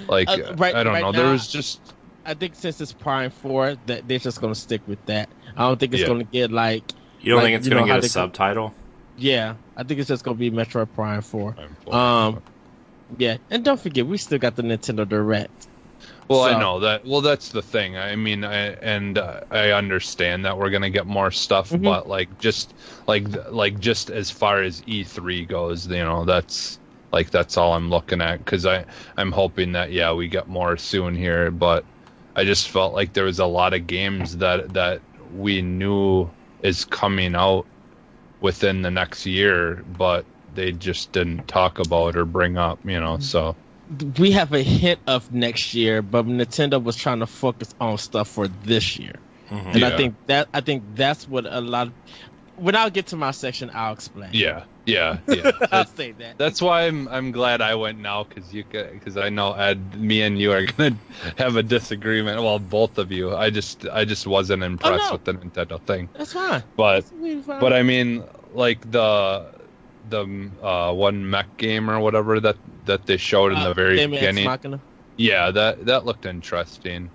Like 0.08 0.28
Uh, 0.28 0.54
right- 0.56 0.74
I 0.74 0.84
don't 0.84 1.00
right 1.00 1.00
know. 1.00 1.12
there 1.12 1.28
was 1.28 1.48
just 1.48 1.94
I 2.24 2.34
think 2.34 2.54
since 2.56 2.80
it's 2.80 2.92
Prime 2.94 3.30
Four, 3.30 3.76
that 3.86 4.06
they're 4.08 4.18
just 4.18 4.40
gonna 4.40 4.54
stick 4.54 4.82
with 4.86 5.04
that. 5.06 5.34
I 5.56 5.62
don't 5.68 5.80
think 5.80 5.94
it's 5.94 6.02
Yeah. 6.02 6.06
gonna 6.06 6.24
get 6.24 6.50
like 6.52 6.94
You 7.20 7.32
don't 7.32 7.42
Like, 7.42 7.44
think 7.44 7.56
it's 7.56 7.66
you 7.66 7.70
gonna 7.70 7.82
how 7.82 7.86
get 7.86 7.98
a 7.98 8.02
subtitle? 8.02 8.77
Yeah. 9.18 9.54
I 9.76 9.82
think 9.82 10.00
it's 10.00 10.08
just 10.08 10.24
gonna 10.24 10.36
be 10.36 10.50
Metroid 10.50 10.88
Prime 10.94 11.22
Four. 11.22 11.56
Um, 11.90 12.42
yeah, 13.18 13.38
and 13.50 13.64
don't 13.64 13.80
forget 13.80 14.06
we 14.06 14.18
still 14.18 14.38
got 14.38 14.56
the 14.56 14.62
Nintendo 14.62 15.08
Direct. 15.08 15.68
Well, 16.28 16.42
I 16.42 16.58
know 16.60 16.80
that. 16.80 17.06
Well, 17.06 17.22
that's 17.22 17.48
the 17.50 17.62
thing. 17.62 17.96
I 17.96 18.14
mean, 18.14 18.44
I, 18.44 18.72
and 18.82 19.16
uh, 19.16 19.40
I 19.50 19.70
understand 19.70 20.44
that 20.44 20.58
we're 20.58 20.70
gonna 20.70 20.90
get 20.90 21.06
more 21.06 21.30
stuff, 21.30 21.70
Mhm. 21.70 21.82
but 21.84 22.08
like 22.08 22.38
just 22.38 22.74
like 23.06 23.24
like 23.50 23.80
just 23.80 24.10
as 24.10 24.30
far 24.30 24.62
as 24.62 24.82
E3 24.82 25.48
goes, 25.48 25.86
you 25.86 25.96
know, 26.04 26.24
that's 26.24 26.78
like 27.12 27.30
that's 27.30 27.56
all 27.56 27.72
I'm 27.72 27.88
looking 27.88 28.20
at 28.20 28.38
because 28.44 28.66
I 28.66 28.84
I'm 29.16 29.32
hoping 29.32 29.72
that 29.72 29.90
yeah 29.92 30.12
we 30.12 30.28
get 30.28 30.48
more 30.48 30.76
soon 30.76 31.14
here, 31.16 31.50
but 31.50 31.84
I 32.36 32.44
just 32.44 32.68
felt 32.68 32.92
like 32.92 33.14
there 33.14 33.24
was 33.24 33.38
a 33.38 33.46
lot 33.46 33.72
of 33.72 33.86
games 33.86 34.36
that 34.36 34.74
that 34.74 35.00
we 35.34 35.62
knew 35.62 36.28
is 36.62 36.84
coming 36.84 37.34
out 37.34 37.64
within 38.40 38.82
the 38.82 38.90
next 38.90 39.26
year, 39.26 39.82
but 39.86 40.24
they 40.54 40.72
just 40.72 41.12
didn't 41.12 41.46
talk 41.48 41.78
about 41.78 42.16
or 42.16 42.24
bring 42.24 42.56
up, 42.56 42.78
you 42.84 42.98
know. 43.00 43.18
So 43.18 43.56
We 44.16 44.32
have 44.32 44.52
a 44.52 44.62
hint 44.62 45.00
of 45.06 45.30
next 45.32 45.72
year, 45.74 46.02
but 46.02 46.26
Nintendo 46.26 46.82
was 46.82 46.96
trying 46.96 47.20
to 47.20 47.26
focus 47.26 47.74
on 47.80 47.96
stuff 47.98 48.28
for 48.28 48.48
this 48.48 48.98
year. 48.98 49.14
Mhm. 49.50 49.74
and 49.74 49.84
I 49.84 49.96
think 49.96 50.16
that 50.26 50.48
I 50.52 50.60
think 50.60 50.84
that's 50.94 51.26
what 51.26 51.46
a 51.46 51.60
lot. 51.60 51.86
Of, 51.88 51.94
when 52.56 52.74
I 52.74 52.88
get 52.90 53.06
to 53.08 53.16
my 53.16 53.30
section, 53.30 53.70
I'll 53.72 53.94
explain. 53.94 54.30
Yeah, 54.32 54.64
yeah, 54.88 55.18
yeah. 55.28 55.52
I'll 55.72 55.86
say 55.86 56.12
that. 56.12 56.38
That's 56.38 56.60
why 56.62 56.86
I'm 56.86 57.06
I'm 57.08 57.30
glad 57.30 57.60
I 57.60 57.74
went 57.74 57.98
now 58.00 58.24
because 58.24 58.52
you 58.52 58.64
because 58.64 59.16
I 59.16 59.28
know 59.28 59.52
Ed, 59.52 59.94
me 59.94 60.22
and 60.22 60.38
you 60.40 60.52
are 60.52 60.64
gonna 60.76 60.96
have 61.36 61.56
a 61.56 61.62
disagreement. 61.62 62.42
Well, 62.42 62.58
both 62.58 62.98
of 62.98 63.12
you. 63.12 63.36
I 63.36 63.50
just 63.50 63.86
I 63.86 64.04
just 64.04 64.26
wasn't 64.26 64.62
impressed 64.62 65.06
no. 65.06 65.12
with 65.12 65.24
the 65.24 65.34
Nintendo 65.34 65.80
thing. 65.82 66.08
That's 66.14 66.32
fine. 66.32 66.62
But 66.76 67.00
That's 67.00 67.12
really 67.12 67.42
fine. 67.42 67.60
but 67.60 67.72
I 67.72 67.82
mean 67.82 68.24
like 68.54 68.90
the 68.90 69.46
the 70.10 70.50
uh, 70.62 70.92
one 70.94 71.28
mech 71.28 71.56
game 71.58 71.90
or 71.90 72.00
whatever 72.00 72.40
that 72.40 72.56
that 72.86 73.04
they 73.06 73.18
showed 73.18 73.52
in 73.52 73.58
Uh, 73.58 73.68
the 73.68 73.74
very 73.74 74.06
beginning. 74.06 74.48
Yeah, 75.18 75.50
that 75.50 75.84
that 75.86 76.06
looked 76.06 76.24
interesting. 76.26 77.10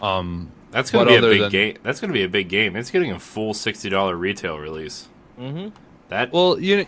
Um, 0.00 0.50
That's 0.70 0.90
gonna 0.90 1.10
be 1.10 1.16
a 1.16 1.20
big 1.20 1.40
than- 1.42 1.50
game. 1.50 1.76
That's 1.82 2.00
gonna 2.00 2.12
be 2.12 2.22
a 2.24 2.28
big 2.28 2.48
game. 2.48 2.76
It's 2.76 2.90
getting 2.90 3.12
a 3.12 3.18
full 3.20 3.52
sixty 3.54 3.90
dollar 3.90 4.16
retail 4.16 4.58
release. 4.58 5.08
Mm-hmm. 5.38 5.68
That 6.14 6.32
well, 6.32 6.60
you 6.60 6.86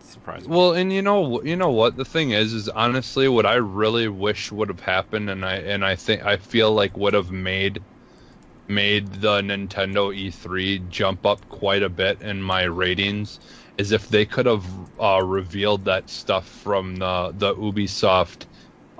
surprised. 0.00 0.48
Well, 0.48 0.74
and 0.74 0.92
you 0.92 1.02
know, 1.02 1.42
you 1.42 1.56
know 1.56 1.70
what 1.70 1.96
the 1.96 2.04
thing 2.04 2.30
is 2.30 2.52
is 2.52 2.68
honestly, 2.68 3.26
what 3.28 3.44
I 3.44 3.54
really 3.54 4.06
wish 4.06 4.52
would 4.52 4.68
have 4.68 4.78
happened, 4.78 5.28
and 5.28 5.44
I 5.44 5.56
and 5.56 5.84
I 5.84 5.96
think 5.96 6.24
I 6.24 6.36
feel 6.36 6.72
like 6.72 6.96
would 6.96 7.14
have 7.14 7.32
made 7.32 7.82
made 8.68 9.08
the 9.14 9.40
Nintendo 9.40 10.14
E3 10.16 10.88
jump 10.88 11.26
up 11.26 11.48
quite 11.48 11.82
a 11.82 11.88
bit 11.88 12.22
in 12.22 12.40
my 12.40 12.62
ratings, 12.62 13.40
is 13.76 13.90
if 13.90 14.08
they 14.08 14.24
could 14.24 14.46
have 14.46 14.64
uh, 15.00 15.20
revealed 15.20 15.84
that 15.86 16.08
stuff 16.08 16.46
from 16.48 16.94
the 16.94 17.34
the 17.36 17.52
Ubisoft, 17.56 18.46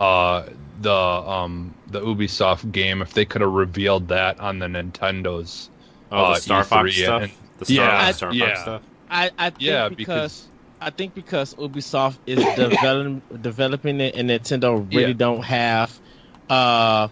uh, 0.00 0.46
the 0.80 0.92
um 0.92 1.72
the 1.86 2.00
Ubisoft 2.00 2.72
game, 2.72 3.02
if 3.02 3.12
they 3.14 3.24
could 3.24 3.40
have 3.40 3.52
revealed 3.52 4.08
that 4.08 4.40
on 4.40 4.58
the 4.58 4.66
Nintendos. 4.66 5.68
oh, 6.10 6.16
uh, 6.24 6.34
the 6.34 6.40
Star 6.40 6.64
Fox 6.64 6.90
E3 6.90 7.04
stuff. 7.04 7.22
and- 7.22 7.32
the 7.60 7.64
Star, 7.66 7.74
Yeah, 7.84 8.10
Star 8.10 8.34
yeah. 8.34 8.62
Stuff. 8.62 8.82
I, 9.10 9.30
I 9.38 9.50
think 9.50 9.60
Yeah, 9.60 9.88
because, 9.90 9.96
because 10.06 10.50
I 10.80 10.90
think 10.90 11.14
because 11.14 11.54
Ubisoft 11.54 12.20
is 12.26 12.38
developing 12.56 13.22
developing 13.40 14.00
it 14.00 14.14
and 14.16 14.30
Nintendo 14.30 14.78
really 14.94 15.08
Yeah. 15.08 15.12
don't 15.14 15.44
have 15.44 16.00
uh 16.48 17.08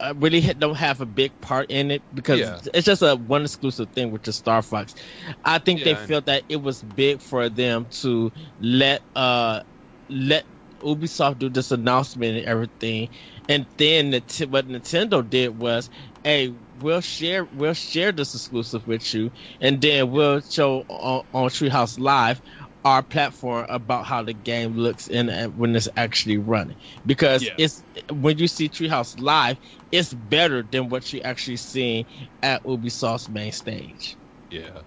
uh, 0.00 0.14
really 0.16 0.40
don't 0.40 0.74
have 0.76 1.00
a 1.00 1.06
big 1.06 1.40
part 1.40 1.70
in 1.70 1.90
it 1.92 2.02
because 2.12 2.40
Yeah. 2.40 2.60
it's 2.74 2.86
just 2.86 3.02
a 3.02 3.14
one 3.16 3.42
exclusive 3.42 3.90
thing 3.92 4.10
which 4.10 4.28
is 4.28 4.36
Star 4.36 4.62
Fox. 4.62 4.94
I 5.44 5.58
think 5.58 5.84
they 5.84 5.90
Yeah, 5.92 5.98
and- 5.98 6.08
felt 6.08 6.26
that 6.26 6.44
it 6.48 6.56
was 6.56 6.82
big 6.82 7.22
for 7.22 7.48
them 7.48 7.86
to 8.02 8.32
let 8.58 9.02
uh 9.14 9.62
let 10.08 10.46
Ubisoft 10.82 11.38
do 11.38 11.48
this 11.48 11.70
announcement 11.70 12.38
and 12.38 12.46
everything, 12.46 13.10
and 13.48 13.68
then 13.78 14.10
Nint- 14.12 14.50
what 14.50 14.66
Nintendo 14.66 15.28
did 15.28 15.50
was, 15.56 15.88
hey, 16.24 16.52
we'll 16.82 17.00
share 17.00 17.46
we'll 17.50 17.74
share 17.74 18.12
this 18.12 18.34
exclusive 18.34 18.86
with 18.86 19.12
you, 19.14 19.30
and 19.60 19.80
then 19.80 20.10
we'll 20.10 20.40
show 20.42 20.84
on, 20.88 21.22
on 21.32 21.48
Treehouse 21.50 21.98
Live 21.98 22.40
our 22.84 23.02
platform 23.02 23.66
about 23.68 24.04
how 24.06 24.22
the 24.22 24.34
game 24.34 24.74
looks 24.74 25.06
in 25.06 25.28
uh, 25.30 25.46
when 25.48 25.74
it's 25.76 25.88
actually 25.96 26.38
running 26.38 26.76
because 27.06 27.42
Yeah. 27.44 27.50
it's 27.56 27.84
when 28.10 28.38
you 28.38 28.48
see 28.48 28.68
Treehouse 28.68 29.18
Live, 29.20 29.58
it's 29.92 30.12
better 30.12 30.62
than 30.62 30.88
what 30.88 31.12
you 31.12 31.20
actually 31.22 31.58
seeing 31.58 32.06
at 32.42 32.62
Ubisoft's 32.64 33.28
main 33.28 33.52
stage. 33.52 34.18
Yeah. 34.50 34.82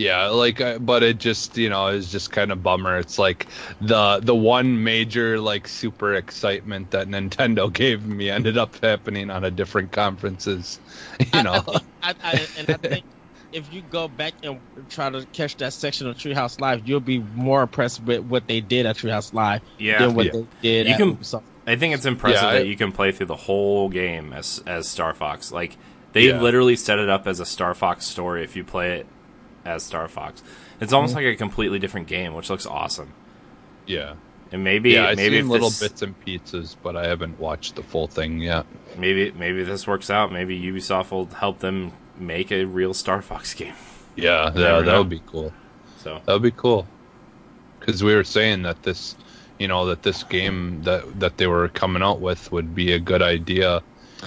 Yeah, 0.00 0.28
like, 0.28 0.60
uh, 0.62 0.78
but 0.78 1.02
it 1.02 1.18
just, 1.18 1.58
you 1.58 1.68
know, 1.68 1.88
is 1.88 2.10
just 2.10 2.32
kind 2.32 2.50
of 2.52 2.62
bummer. 2.62 2.96
It's 2.98 3.18
like 3.18 3.46
the 3.82 4.18
the 4.22 4.34
one 4.34 4.82
major 4.82 5.38
like 5.38 5.68
super 5.68 6.14
excitement 6.14 6.92
that 6.92 7.06
Nintendo 7.08 7.70
gave 7.82 8.06
me 8.06 8.30
ended 8.30 8.56
up 8.56 8.74
happening 8.82 9.28
on 9.30 9.44
a 9.44 9.50
different 9.50 9.92
conferences. 9.92 10.80
You 11.20 11.26
I- 11.34 11.38
I 11.38 11.42
know, 11.42 11.60
think- 11.60 11.82
I, 12.02 12.14
I, 12.22 12.46
and 12.58 12.70
I 12.70 12.74
think 12.74 13.04
if 13.52 13.70
you 13.74 13.82
go 13.82 14.08
back 14.08 14.32
and 14.42 14.58
try 14.88 15.10
to 15.10 15.26
catch 15.32 15.56
that 15.58 15.72
section 15.74 16.06
of 16.06 16.16
Treehouse 16.16 16.60
Live, 16.60 16.88
you'll 16.88 17.00
be 17.00 17.18
more 17.18 17.62
impressed 17.62 18.02
with 18.04 18.20
what 18.20 18.46
they 18.46 18.60
did 18.60 18.86
at 18.86 18.96
Treehouse 18.96 19.34
Live 19.34 19.60
Yeah, 19.76 19.98
than 19.98 20.14
what 20.14 20.26
Yeah. 20.26 20.32
they 20.32 20.46
did 20.62 20.86
You 20.86 20.92
at 20.94 20.98
can- 20.98 21.16
Ubisoft. 21.16 21.42
I 21.66 21.76
think 21.76 21.94
it's 21.94 22.06
impressive 22.06 22.40
Yeah, 22.42 22.48
I- 22.48 22.54
that 22.60 22.66
you 22.68 22.76
can 22.76 22.90
play 22.92 23.12
through 23.12 23.26
the 23.26 23.36
whole 23.36 23.90
game 23.90 24.32
as 24.32 24.62
as 24.66 24.88
Star 24.88 25.12
Fox. 25.12 25.52
Like 25.52 25.76
they 26.14 26.28
Yeah. 26.28 26.40
literally 26.40 26.76
set 26.76 26.98
it 26.98 27.10
up 27.10 27.26
as 27.26 27.38
a 27.38 27.44
Star 27.44 27.74
Fox 27.74 28.06
story 28.06 28.42
if 28.44 28.56
you 28.56 28.64
play 28.64 29.00
it 29.00 29.06
as 29.64 29.82
Star 29.82 30.08
Fox. 30.08 30.42
It's 30.80 30.92
almost 30.92 31.14
Mm-hmm. 31.14 31.24
like 31.26 31.34
a 31.34 31.36
completely 31.36 31.78
different 31.78 32.06
game, 32.06 32.34
which 32.34 32.48
looks 32.50 32.66
awesome. 32.66 33.12
yeah, 33.86 34.14
And 34.52 34.64
maybe 34.64 34.90
yeah. 34.92 35.08
I've 35.08 35.16
maybe 35.16 35.38
seen 35.40 35.48
little 35.48 35.68
this, 35.70 35.80
bits 35.80 36.02
and 36.02 36.18
pieces, 36.24 36.76
but 36.82 36.96
I 36.96 37.06
haven't 37.06 37.38
watched 37.38 37.76
the 37.76 37.82
full 37.82 38.06
thing 38.08 38.38
yet. 38.40 38.64
maybe 38.96 39.32
maybe 39.32 39.62
this 39.64 39.86
works 39.86 40.10
out. 40.10 40.32
Maybe 40.32 40.60
Ubisoft 40.60 41.10
will 41.10 41.26
help 41.26 41.58
them 41.60 41.92
make 42.18 42.50
a 42.52 42.64
real 42.64 42.94
Star 42.94 43.20
Fox 43.22 43.54
game. 43.60 43.74
Yeah, 44.16 44.52
yeah, 44.54 44.80
that 44.80 44.98
would 44.98 45.08
be 45.08 45.22
cool. 45.26 45.52
So 45.98 46.20
That 46.26 46.32
would 46.34 46.42
be 46.42 46.50
cool. 46.50 46.86
Because 47.78 48.02
we 48.04 48.14
were 48.14 48.24
saying 48.24 48.62
that 48.62 48.82
this, 48.82 49.16
you 49.58 49.68
know, 49.68 49.86
that 49.86 50.02
this 50.02 50.22
game 50.24 50.82
that 50.84 51.20
that 51.20 51.36
they 51.38 51.46
were 51.46 51.68
coming 51.68 52.02
out 52.02 52.20
with 52.20 52.50
would 52.52 52.74
be 52.74 52.92
a 52.92 52.98
good 52.98 53.22
idea. 53.22 53.82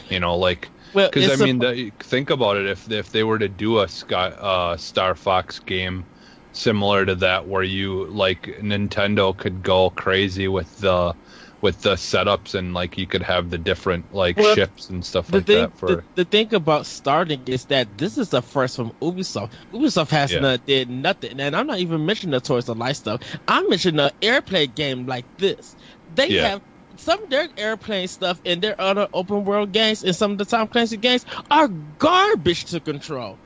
You 0.09 0.19
know, 0.19 0.35
like 0.37 0.69
Well, 0.93 1.09
Because 1.11 1.29
I 1.29 1.43
a- 1.43 1.47
mean, 1.47 1.59
the, 1.59 1.91
think 1.99 2.29
about 2.29 2.57
it. 2.57 2.67
If 2.67 2.89
if 2.91 3.09
they 3.11 3.23
were 3.23 3.39
to 3.39 3.49
do 3.49 3.79
a 3.79 3.87
Sky, 3.87 4.29
uh, 4.29 4.77
Star 4.77 5.15
Fox 5.15 5.59
game 5.59 6.07
similar 6.51 7.05
to 7.05 7.15
that, 7.15 7.47
where 7.47 7.63
you 7.63 8.05
like 8.11 8.43
Nintendo 8.61 9.35
could 9.35 9.61
go 9.61 9.89
crazy 9.91 10.47
with 10.47 10.75
the 10.77 11.15
with 11.61 11.81
the 11.81 11.95
setups 11.95 12.53
and 12.55 12.73
like 12.73 12.97
you 12.97 13.07
could 13.07 13.23
have 13.23 13.49
the 13.49 13.57
different 13.57 14.11
like 14.11 14.37
Well, 14.37 14.53
ships 14.55 14.89
and 14.89 15.03
stuff 15.05 15.31
like 15.31 15.45
thing, 15.45 15.69
that 15.69 15.77
for 15.77 15.87
the, 15.87 16.03
the 16.15 16.25
thing 16.25 16.53
about 16.53 16.83
Starlink 16.83 17.47
is 17.49 17.65
that 17.67 17.97
this 17.97 18.17
is 18.17 18.29
the 18.29 18.41
first 18.41 18.75
from 18.75 18.91
Ubisoft. 19.01 19.53
Ubisoft 19.73 20.09
has 20.09 20.33
Yeah. 20.33 20.39
not 20.39 20.65
did 20.65 20.89
nothing, 20.89 21.39
and 21.39 21.55
I'm 21.55 21.67
not 21.67 21.79
even 21.79 22.05
mentioning 22.05 22.31
the 22.33 22.41
Toys 22.41 22.67
of 22.69 22.77
Life 22.77 22.97
stuff. 22.97 23.21
I'm 23.47 23.67
mentioning 23.69 23.99
an 24.01 24.11
airplane 24.21 24.73
game 24.73 25.05
like 25.05 25.27
this. 25.37 25.75
They 26.07 26.27
Yeah. 26.27 26.49
have 26.49 26.61
some 26.97 27.23
of 27.23 27.29
their 27.29 27.47
airplane 27.57 28.07
stuff 28.07 28.39
in 28.43 28.59
their 28.61 28.79
other 28.79 29.07
open 29.13 29.45
world 29.45 29.71
games 29.71 30.03
and 30.03 30.15
some 30.15 30.31
of 30.33 30.37
the 30.37 30.45
Tom 30.45 30.67
Clancy 30.67 30.97
games 30.97 31.25
are 31.49 31.67
garbage 31.67 32.65
to 32.65 32.79
control. 32.81 33.39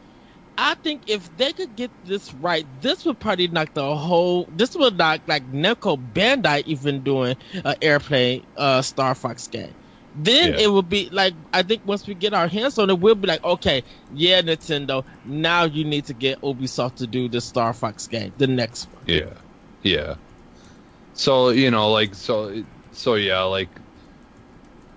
I 0.57 0.75
think 0.83 1.03
if 1.07 1.36
they 1.36 1.53
could 1.53 1.75
get 1.75 1.91
this 2.03 2.33
right, 2.33 2.65
this 2.81 3.05
would 3.05 3.19
probably 3.19 3.47
knock 3.47 3.73
the 3.73 3.95
whole. 3.95 4.49
This 4.51 4.75
would 4.75 4.97
knock 4.97 5.21
like 5.27 5.49
Namco 5.51 5.97
Bandai 6.13 6.63
even 6.65 7.03
doing 7.03 7.38
an 7.63 7.75
airplane 7.81 8.43
uh, 8.55 8.81
Star 8.81 9.13
Fox 9.15 9.47
game. 9.47 9.75
Then 10.15 10.53
Yeah. 10.53 10.60
it 10.62 10.71
would 10.71 10.89
be 10.89 11.10
like 11.12 11.36
I 11.53 11.62
think 11.62 11.83
once 11.86 12.07
we 12.07 12.15
get 12.15 12.33
our 12.33 12.47
hands 12.47 12.77
on 12.79 12.89
it, 12.89 12.99
we'll 12.99 13.15
be 13.15 13.27
like, 13.27 13.43
okay, 13.43 13.83
yeah, 14.10 14.41
Nintendo, 14.41 15.03
now 15.23 15.65
you 15.65 15.86
need 15.86 16.05
to 16.07 16.15
get 16.15 16.41
Ubisoft 16.41 16.95
to 16.95 17.07
do 17.07 17.29
the 17.29 17.39
Star 17.41 17.73
Fox 17.73 18.07
game, 18.07 18.33
the 18.38 18.47
next 18.47 18.91
one. 18.91 19.03
yeah, 19.05 19.33
yeah. 19.83 20.15
So 21.13 21.49
you 21.49 21.69
know, 21.71 21.91
like 21.91 22.15
so, 22.15 22.63
so 22.97 23.15
yeah, 23.15 23.43
like 23.43 23.81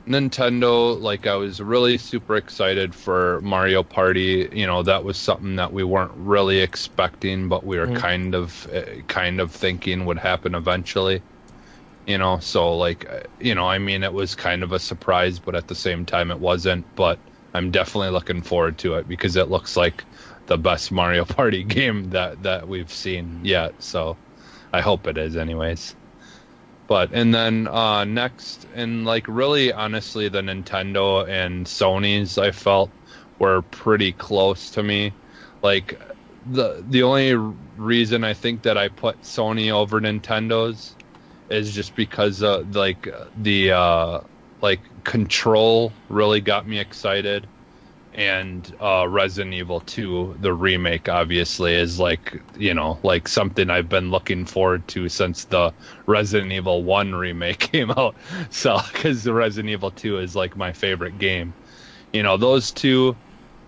Nintendo, 0.08 0.98
like 1.00 1.26
I 1.26 1.36
was 1.36 1.60
really 1.60 1.96
super 1.98 2.36
excited 2.36 2.94
for 2.94 3.40
Mario 3.42 3.82
Party. 3.82 4.48
You 4.52 4.66
know, 4.66 4.82
that 4.82 5.04
was 5.04 5.18
something 5.18 5.56
that 5.56 5.72
we 5.72 5.84
weren't 5.84 6.12
really 6.14 6.58
expecting, 6.60 7.48
but 7.48 7.64
we 7.64 7.78
were 7.78 7.86
Mhm. 7.86 7.90
kind 7.90 8.34
of, 8.34 8.66
uh, 8.72 9.02
kind 9.08 9.40
of 9.40 9.52
thinking 9.52 10.06
would 10.06 10.18
happen 10.18 10.54
eventually. 10.54 11.22
You 12.06 12.18
know, 12.18 12.38
so 12.40 12.76
like, 12.78 13.08
uh, 13.10 13.22
you 13.40 13.54
know, 13.54 13.68
I 13.68 13.78
mean, 13.78 14.02
it 14.04 14.12
was 14.14 14.34
kind 14.36 14.62
of 14.64 14.72
a 14.72 14.80
surprise, 14.80 15.40
but 15.40 15.56
at 15.56 15.68
the 15.68 15.76
same 15.76 16.06
time, 16.06 16.30
it 16.32 16.40
wasn't. 16.40 16.88
But 16.96 17.22
I'm 17.54 17.70
definitely 17.72 18.10
looking 18.10 18.42
forward 18.42 18.78
to 18.80 18.96
it 18.96 19.08
because 19.08 19.36
it 19.36 19.50
looks 19.50 19.76
like 19.76 20.06
the 20.46 20.58
best 20.58 20.92
Mario 20.92 21.24
Party 21.26 21.64
game 21.64 22.10
that 22.10 22.42
that 22.44 22.68
we've 22.68 22.92
seen 22.92 23.44
yet. 23.44 23.82
So, 23.82 24.20
I 24.72 24.80
hope 24.82 25.06
it 25.08 25.18
is, 25.18 25.36
anyways. 25.36 25.96
But 26.90 27.12
and 27.12 27.32
then 27.32 27.68
uh, 27.68 28.04
next, 28.04 28.66
and 28.74 29.04
like 29.06 29.28
really 29.28 29.72
honestly, 29.72 30.28
the 30.28 30.42
Nintendo 30.42 31.28
and 31.28 31.64
Sony's 31.66 32.36
I 32.36 32.50
felt 32.50 32.90
were 33.38 33.62
pretty 33.62 34.12
close 34.12 34.72
to 34.72 34.82
me. 34.82 35.14
Like 35.62 36.02
the 36.44 36.84
the 36.88 37.04
only 37.04 37.34
reason 37.76 38.24
I 38.24 38.34
think 38.34 38.64
that 38.64 38.76
I 38.76 38.88
put 38.88 39.22
Sony 39.22 39.70
over 39.72 40.00
Nintendo's 40.00 40.96
is 41.48 41.72
just 41.72 41.94
because 41.94 42.42
uh, 42.42 42.64
like 42.72 43.08
the 43.36 43.72
uh, 43.72 44.20
like 44.60 44.80
Control 45.04 45.92
really 46.08 46.40
got 46.40 46.66
me 46.66 46.80
excited, 46.80 47.48
and 48.14 48.74
uh, 48.80 49.06
Resident 49.08 49.54
Evil 49.54 49.80
2, 49.80 50.36
the 50.40 50.52
remake, 50.52 51.08
obviously 51.08 51.74
is 51.74 52.00
like 52.00 52.42
you 52.56 52.74
know 52.74 52.98
like 53.02 53.28
something 53.28 53.70
I've 53.70 53.88
been 53.88 54.10
looking 54.10 54.44
forward 54.44 54.86
to 54.88 55.08
since 55.08 55.44
the 55.44 55.72
Resident 56.06 56.52
Evil 56.52 56.82
1 56.82 57.14
remake 57.14 57.58
came 57.72 57.90
out. 57.90 58.16
So 58.50 58.78
because 58.92 59.22
the 59.22 59.32
Resident 59.34 59.70
Evil 59.70 59.90
2 59.90 60.18
is 60.18 60.34
like 60.34 60.56
my 60.56 60.72
favorite 60.72 61.18
game, 61.18 61.54
you 62.12 62.22
know 62.22 62.36
those 62.36 62.72
two, 62.72 63.16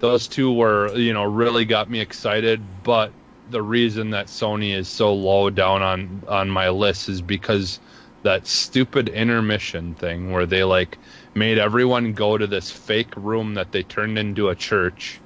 those 0.01 0.27
two 0.27 0.53
were 0.53 0.95
you 0.97 1.13
know 1.13 1.25
really 1.25 1.65
got 1.65 1.89
me 1.89 2.01
excited, 2.01 2.61
but 2.83 3.13
the 3.51 3.63
reason 3.63 4.11
that 4.11 4.27
Sony 4.27 4.75
is 4.75 4.89
so 4.89 5.15
low 5.15 5.51
down 5.51 5.83
on 5.83 6.23
on 6.27 6.51
my 6.51 6.69
list 6.69 7.09
is 7.09 7.23
because 7.23 7.79
that 8.23 8.47
stupid 8.47 9.09
intermission 9.09 9.95
thing 9.95 10.31
where 10.33 10.47
they 10.47 10.65
like 10.65 10.99
made 11.35 11.59
everyone 11.59 12.15
go 12.15 12.39
to 12.39 12.47
this 12.47 12.71
fake 12.71 13.15
room 13.17 13.55
that 13.55 13.73
they 13.73 13.83
turned 13.85 14.19
into 14.19 14.49
a 14.49 14.57
church 14.57 15.23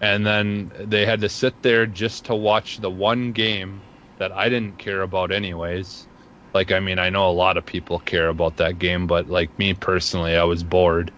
and 0.00 0.26
then 0.26 0.72
they 0.78 1.06
had 1.06 1.20
to 1.22 1.28
sit 1.28 1.62
there 1.62 1.86
just 1.86 2.26
to 2.26 2.34
watch 2.36 2.76
the 2.78 2.90
one 2.90 3.32
game 3.32 3.88
that 4.18 4.32
I 4.32 4.48
didn't 4.48 4.78
care 4.78 5.02
about 5.02 5.32
anyways. 5.32 6.08
Like 6.54 6.72
I 6.72 6.80
mean, 6.80 6.98
I 6.98 7.10
know 7.10 7.28
a 7.30 7.32
lot 7.32 7.56
of 7.56 7.66
people 7.66 7.98
care 8.00 8.28
about 8.28 8.56
that 8.58 8.78
game, 8.78 9.06
but 9.06 9.28
like 9.28 9.58
me 9.58 9.74
personally, 9.74 10.36
I 10.36 10.44
was 10.44 10.64
bored. 10.64 11.12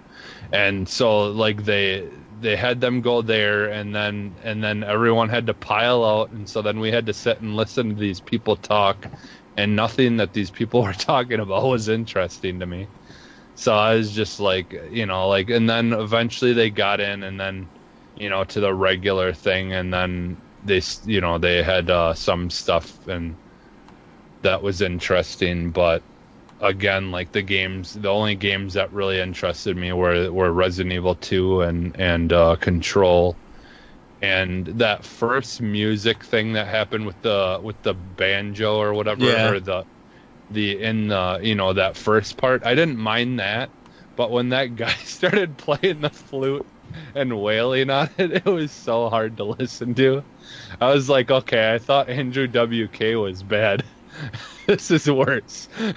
And 0.53 0.89
so 0.89 1.27
like 1.33 1.65
they 1.65 2.11
they 2.31 2.57
had 2.57 2.81
them 2.81 3.01
go 3.03 3.23
there 3.23 3.71
and 3.71 3.95
then 3.95 4.39
and 4.43 4.63
then 4.63 4.85
everyone 4.85 5.29
had 5.29 5.47
to 5.47 5.55
pile 5.55 6.05
out 6.05 6.31
and 6.33 6.49
so 6.49 6.63
then 6.63 6.81
we 6.81 6.91
had 6.93 7.07
to 7.07 7.15
sit 7.15 7.41
and 7.41 7.57
listen 7.57 7.91
to 7.91 7.95
these 7.97 8.21
people 8.21 8.57
talk 8.57 9.11
and 9.57 9.75
nothing 9.77 10.17
that 10.19 10.33
these 10.35 10.51
people 10.51 10.83
were 10.85 10.93
talking 10.93 11.41
about 11.41 11.65
was 11.69 11.89
interesting 11.89 12.61
to 12.61 12.67
me. 12.67 12.89
So 13.59 13.75
I 13.75 13.95
was 13.97 14.13
just 14.13 14.41
like, 14.41 14.73
you 14.73 15.07
know, 15.07 15.29
like 15.29 15.51
and 15.51 15.69
then 15.69 15.93
eventually 15.93 16.53
they 16.55 16.71
got 16.71 17.01
in 17.01 17.23
and 17.25 17.39
then 17.41 17.71
you 18.15 18.31
know 18.31 18.45
to 18.45 18.61
the 18.61 18.75
regular 18.75 19.33
thing 19.35 19.73
and 19.73 19.93
then 19.93 20.43
they 20.63 20.81
you 21.05 21.21
know 21.21 21.39
they 21.39 21.63
had 21.63 21.91
uh, 21.91 22.15
some 22.15 22.51
stuff 22.51 23.07
and 23.07 23.39
that 24.43 24.63
was 24.63 24.83
interesting 24.83 25.73
but 25.73 26.05
again 26.61 27.11
like 27.11 27.33
the 27.33 27.43
games 27.43 27.93
the 27.93 28.09
only 28.09 28.35
games 28.35 28.75
that 28.75 28.93
really 28.93 29.21
interested 29.21 29.77
me 29.77 29.93
were 29.93 30.33
were 30.33 30.53
Resident 30.53 30.95
Evil 30.95 31.15
2 31.17 31.63
and 31.63 31.97
and 32.01 32.33
uh, 32.33 32.57
Control 32.57 33.41
and 34.21 34.67
that 34.67 35.05
first 35.05 35.63
music 35.63 36.25
thing 36.25 36.55
that 36.55 36.69
happened 36.69 37.07
with 37.07 37.21
the 37.23 37.61
with 37.63 37.81
the 37.83 37.95
banjo 37.95 38.79
or 38.79 38.95
whatever 38.95 39.27
Yeah. 39.27 39.49
or 39.49 39.61
the 39.61 39.87
the 40.51 40.81
in 40.83 41.09
the 41.09 41.41
you 41.43 41.55
know 41.55 41.73
that 41.73 41.97
first 41.97 42.37
part. 42.37 42.65
I 42.65 42.75
didn't 42.75 42.99
mind 42.99 43.41
that 43.41 43.73
but 44.17 44.31
when 44.31 44.51
that 44.51 44.75
guy 44.77 44.93
started 45.05 45.59
playing 45.59 46.01
the 46.01 46.11
flute 46.11 46.67
and 47.15 47.41
wailing 47.41 47.91
on 47.91 48.11
it 48.19 48.33
it 48.33 48.45
was 48.47 48.73
so 48.73 49.09
hard 49.11 49.37
to 49.39 49.45
listen 49.45 49.95
to. 49.97 50.25
I 50.81 50.93
was 50.93 51.09
like 51.09 51.31
okay 51.31 51.75
I 51.75 51.79
thought 51.79 52.09
Andrew 52.09 52.49
WK 52.49 53.17
was 53.17 53.43
bad. 53.43 53.85
This 54.67 54.91
is 54.91 55.09
worse. 55.11 55.69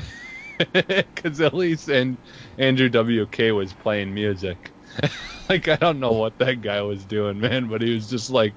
Because 0.74 1.42
at 1.42 1.54
least 1.56 1.88
and 1.90 2.20
Andrew 2.58 2.90
WK 2.90 3.52
was 3.52 3.74
playing 3.74 4.14
music. 4.14 4.74
Like 5.50 5.68
I 5.68 5.76
don't 5.78 6.00
know 6.00 6.14
what 6.14 6.38
that 6.40 6.62
guy 6.62 6.82
was 6.82 7.06
doing 7.06 7.40
man 7.40 7.68
but 7.68 7.82
he 7.82 7.94
was 7.94 8.10
just 8.10 8.30
like 8.30 8.56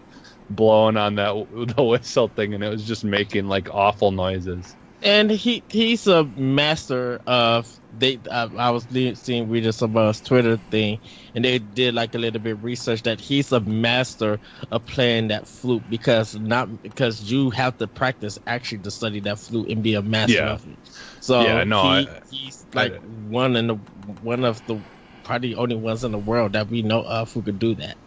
blowing 0.51 0.97
on 0.97 1.16
that 1.16 1.32
the 1.76 1.82
whistle 1.82 2.28
thing 2.28 2.55
and 2.55 2.62
it 2.64 2.68
was 2.68 2.84
just 2.86 3.05
making 3.05 3.47
like 3.47 3.68
awful 3.70 4.12
noises 4.12 4.76
and 5.05 5.30
he 5.30 5.64
he's 5.68 6.07
a 6.09 6.24
master 6.24 7.20
of 7.26 7.70
they 7.92 8.20
I, 8.30 8.44
I 8.44 8.70
was 8.70 8.88
seeing 9.20 9.48
reading 9.48 9.72
someone's 9.72 10.22
twitter 10.22 10.59
thing 10.70 11.00
and 11.34 11.44
they 11.44 11.59
did 11.61 11.94
like 11.94 12.14
a 12.14 12.18
little 12.18 12.40
bit 12.40 12.55
of 12.55 12.64
research 12.64 13.02
that 13.05 13.20
he's 13.20 13.52
a 13.52 13.61
master 13.61 14.40
of 14.72 14.86
playing 14.86 15.28
that 15.28 15.48
flute 15.48 15.84
because 15.88 16.34
not 16.34 16.82
because 16.82 17.20
you 17.22 17.50
have 17.50 17.76
to 17.78 17.88
practice 17.88 18.38
actually 18.46 18.80
to 18.82 18.90
study 18.92 19.20
that 19.20 19.38
flute 19.40 19.70
and 19.70 19.84
be 19.84 19.94
a 19.94 20.02
master 20.02 20.44
Yeah. 20.44 20.48
of 20.48 20.66
it 20.66 20.80
so 21.20 21.61
Yeah, 21.61 21.64
no, 21.64 21.80
he, 21.80 22.11
I- 22.11 22.22
he's 22.30 22.66
I- 22.74 22.74
like 22.74 22.98
one 23.02 23.57
in 23.57 23.68
the 23.68 23.74
one 23.76 24.44
of 24.44 24.64
the 24.66 24.84
probably 25.22 25.55
only 25.55 25.76
ones 25.76 26.05
in 26.05 26.12
the 26.12 26.18
world 26.18 26.55
that 26.55 26.68
we 26.68 26.82
know 26.82 27.02
of 27.02 27.32
who 27.32 27.42
could 27.42 27.59
do 27.59 27.74
that 27.76 27.98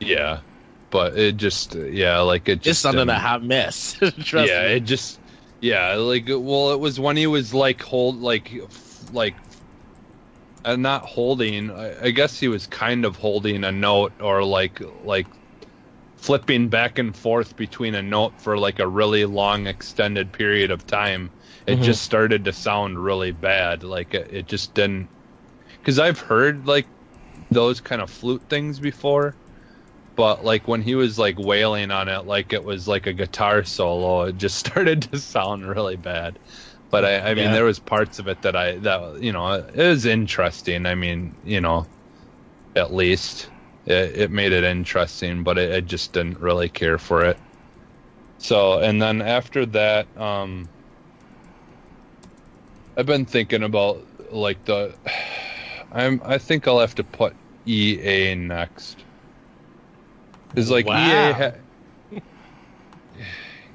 yeah 0.00 0.42
but 0.90 1.16
it 1.18 1.36
just 1.36 1.74
yeah 1.74 2.20
like 2.20 2.48
it 2.48 2.60
just 2.60 2.84
it's 2.84 2.84
under 2.84 3.04
a 3.10 3.14
um, 3.14 3.18
hot 3.18 3.42
mess 3.42 3.96
Trust 4.24 4.58
yeah 4.58 4.62
me. 4.62 4.76
it 4.76 4.80
just 4.80 5.20
yeah 5.60 5.94
like 5.94 6.26
well 6.28 6.70
it 6.72 6.80
was 6.80 7.00
when 7.00 7.16
he 7.16 7.26
was 7.26 7.54
like 7.54 7.80
hold 7.82 8.16
like 8.18 8.52
like 9.10 9.38
uh, 10.64 10.76
not 10.76 11.02
holding 11.04 11.70
I, 11.70 12.06
I 12.06 12.10
guess 12.10 12.38
he 12.38 12.48
was 12.48 12.66
kind 12.66 13.04
of 13.04 13.16
holding 13.16 13.64
a 13.64 13.72
note 13.72 14.14
or 14.20 14.44
like 14.44 14.80
like 14.80 15.28
flipping 16.16 16.68
back 16.70 16.98
and 16.98 17.16
forth 17.16 17.56
between 17.56 17.94
a 17.94 18.02
note 18.02 18.40
for 18.40 18.58
like 18.58 18.80
a 18.80 18.88
really 18.88 19.24
long 19.26 19.66
extended 19.66 20.32
period 20.32 20.70
of 20.70 20.86
time 20.86 21.32
it 21.66 21.76
Mhm. 21.76 21.82
just 21.82 22.02
started 22.04 22.44
to 22.46 22.52
sound 22.54 23.02
really 23.02 23.32
bad 23.32 23.84
like 23.84 24.14
it, 24.14 24.28
it 24.32 24.46
just 24.48 24.74
didn't 24.74 25.10
because 25.82 25.98
i've 25.98 26.20
heard 26.20 26.66
like 26.66 26.90
those 27.50 27.80
kind 27.80 28.02
of 28.02 28.10
flute 28.10 28.44
things 28.50 28.80
before 28.80 29.38
but 30.16 30.44
like 30.44 30.68
when 30.68 30.82
he 30.82 30.94
was 30.94 31.18
like 31.18 31.38
wailing 31.38 31.90
on 31.90 32.08
it 32.08 32.24
like 32.26 32.52
it 32.52 32.64
was 32.64 32.88
like 32.88 33.06
a 33.06 33.12
guitar 33.14 33.64
solo 33.64 34.24
it 34.24 34.36
just 34.36 34.58
started 34.66 35.02
to 35.02 35.18
sound 35.18 35.66
really 35.68 35.96
bad. 35.96 36.38
But 36.90 37.04
i 37.04 37.30
i 37.32 37.34
mean 37.34 37.50
Yeah. 37.50 37.52
there 37.52 37.64
was 37.64 37.80
parts 37.80 38.18
of 38.18 38.28
it 38.28 38.42
that 38.42 38.56
i 38.56 38.78
that 38.80 39.22
you 39.22 39.32
know 39.32 39.52
it 39.54 39.76
was 39.76 40.06
interesting. 40.06 40.86
I 40.86 40.94
mean 40.94 41.38
you 41.42 41.60
know 41.60 41.88
at 42.76 42.92
least 42.94 43.52
it, 43.86 44.16
it 44.22 44.30
made 44.32 44.52
it 44.52 44.64
interesting 44.64 45.44
but 45.44 45.58
it, 45.58 45.74
I 45.74 45.80
just 45.80 46.12
didn't 46.14 46.40
really 46.40 46.68
care 46.70 46.98
for 46.98 47.24
it. 47.24 47.40
So 48.38 48.80
and 48.80 49.00
then 49.02 49.22
after 49.22 49.66
that 49.66 50.16
um 50.16 50.70
i've 52.96 53.06
been 53.06 53.26
thinking 53.26 53.62
about 53.62 54.06
like 54.32 54.64
the 54.64 54.96
i'm 55.92 56.20
i 56.24 56.38
think 56.38 56.66
i'll 56.66 56.80
have 56.80 56.94
to 56.94 57.04
put 57.04 57.36
ea 57.66 58.34
next 58.34 59.05
is 60.54 60.70
like 60.70 60.86
Wow. 60.86 60.96
EA 60.96 61.32
ha- 61.32 61.52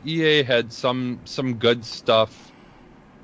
EA 0.03 0.43
had 0.43 0.73
some 0.73 1.21
some 1.25 1.55
good 1.57 1.85
stuff 1.85 2.53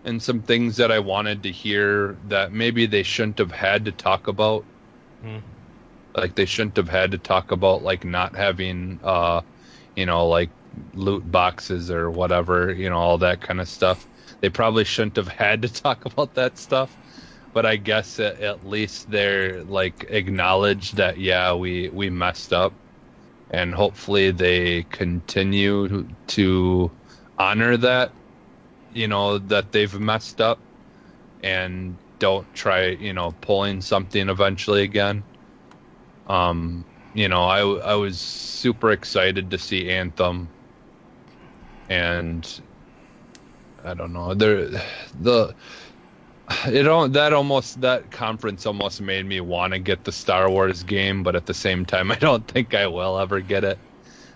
and 0.03 0.21
some 0.21 0.43
things 0.43 0.77
that 0.77 0.91
I 0.91 0.99
wanted 0.99 1.43
to 1.43 1.51
hear 1.51 2.19
that 2.25 2.51
maybe 2.51 2.85
they 2.87 3.03
shouldn't 3.03 3.39
have 3.39 3.51
had 3.51 3.85
to 3.85 3.91
talk 3.91 4.27
about. 4.27 4.67
Hmm. 5.21 5.39
Like 6.15 6.35
they 6.35 6.45
shouldn't 6.45 6.77
have 6.77 6.89
had 6.89 7.11
to 7.11 7.19
talk 7.19 7.51
about 7.51 7.83
like 7.83 8.03
not 8.05 8.35
having 8.35 8.99
uh 9.03 9.41
you 9.95 10.05
know 10.05 10.27
like 10.27 10.53
loot 10.93 11.29
boxes 11.29 11.91
or 11.91 12.11
whatever, 12.11 12.73
you 12.73 12.89
know, 12.89 12.97
all 12.97 13.19
that 13.19 13.41
kind 13.41 13.61
of 13.61 13.69
stuff. 13.69 14.07
They 14.41 14.49
probably 14.49 14.83
shouldn't 14.85 15.17
have 15.17 15.27
had 15.27 15.61
to 15.63 15.69
talk 15.73 16.05
about 16.11 16.35
that 16.35 16.57
stuff. 16.57 16.97
But 17.53 17.65
I 17.65 17.77
guess 17.77 18.19
at, 18.19 18.39
at 18.39 18.65
least 18.65 19.09
they're 19.09 19.63
like 19.63 20.05
acknowledged 20.09 20.97
that 20.97 21.17
yeah, 21.19 21.53
we 21.55 21.89
we 21.89 22.09
messed 22.09 22.53
up 22.53 22.75
and 23.49 23.73
hopefully 23.75 24.31
they 24.31 24.83
continue 24.85 26.07
to- 26.27 26.97
honor 27.39 27.77
that 27.77 28.15
you 28.89 29.07
know 29.07 29.37
that 29.39 29.71
they've 29.71 29.99
messed 29.99 30.41
up 30.41 30.65
and 31.41 31.99
don't 32.19 32.51
try 32.53 32.87
you 32.87 33.13
know 33.13 33.31
pulling 33.41 33.81
something 33.81 34.29
eventually 34.29 34.83
again. 34.83 35.25
Um 36.27 36.85
you 37.13 37.27
know 37.29 37.43
i 37.45 37.61
i 37.61 37.95
was 37.95 38.19
super 38.21 38.91
excited 38.91 39.51
to 39.51 39.57
see 39.57 39.89
anthem 39.89 40.51
and 41.89 42.59
i 43.83 43.93
don't 43.93 44.13
know 44.13 44.33
there 44.33 44.69
the 45.13 45.55
it 46.67 46.83
don't 46.83 47.11
that 47.13 47.33
almost 47.33 47.81
that 47.81 48.09
conference 48.11 48.65
almost 48.65 49.01
made 49.01 49.25
me 49.25 49.41
want 49.41 49.73
to 49.73 49.79
get 49.79 50.03
the 50.05 50.11
Star 50.11 50.49
Wars 50.49 50.83
game, 50.83 51.23
but 51.23 51.35
at 51.35 51.45
the 51.45 51.53
same 51.53 51.85
time, 51.85 52.11
I 52.11 52.15
don't 52.15 52.47
think 52.47 52.73
I 52.73 52.87
will 52.87 53.19
ever 53.19 53.39
get 53.41 53.63
it. 53.63 53.77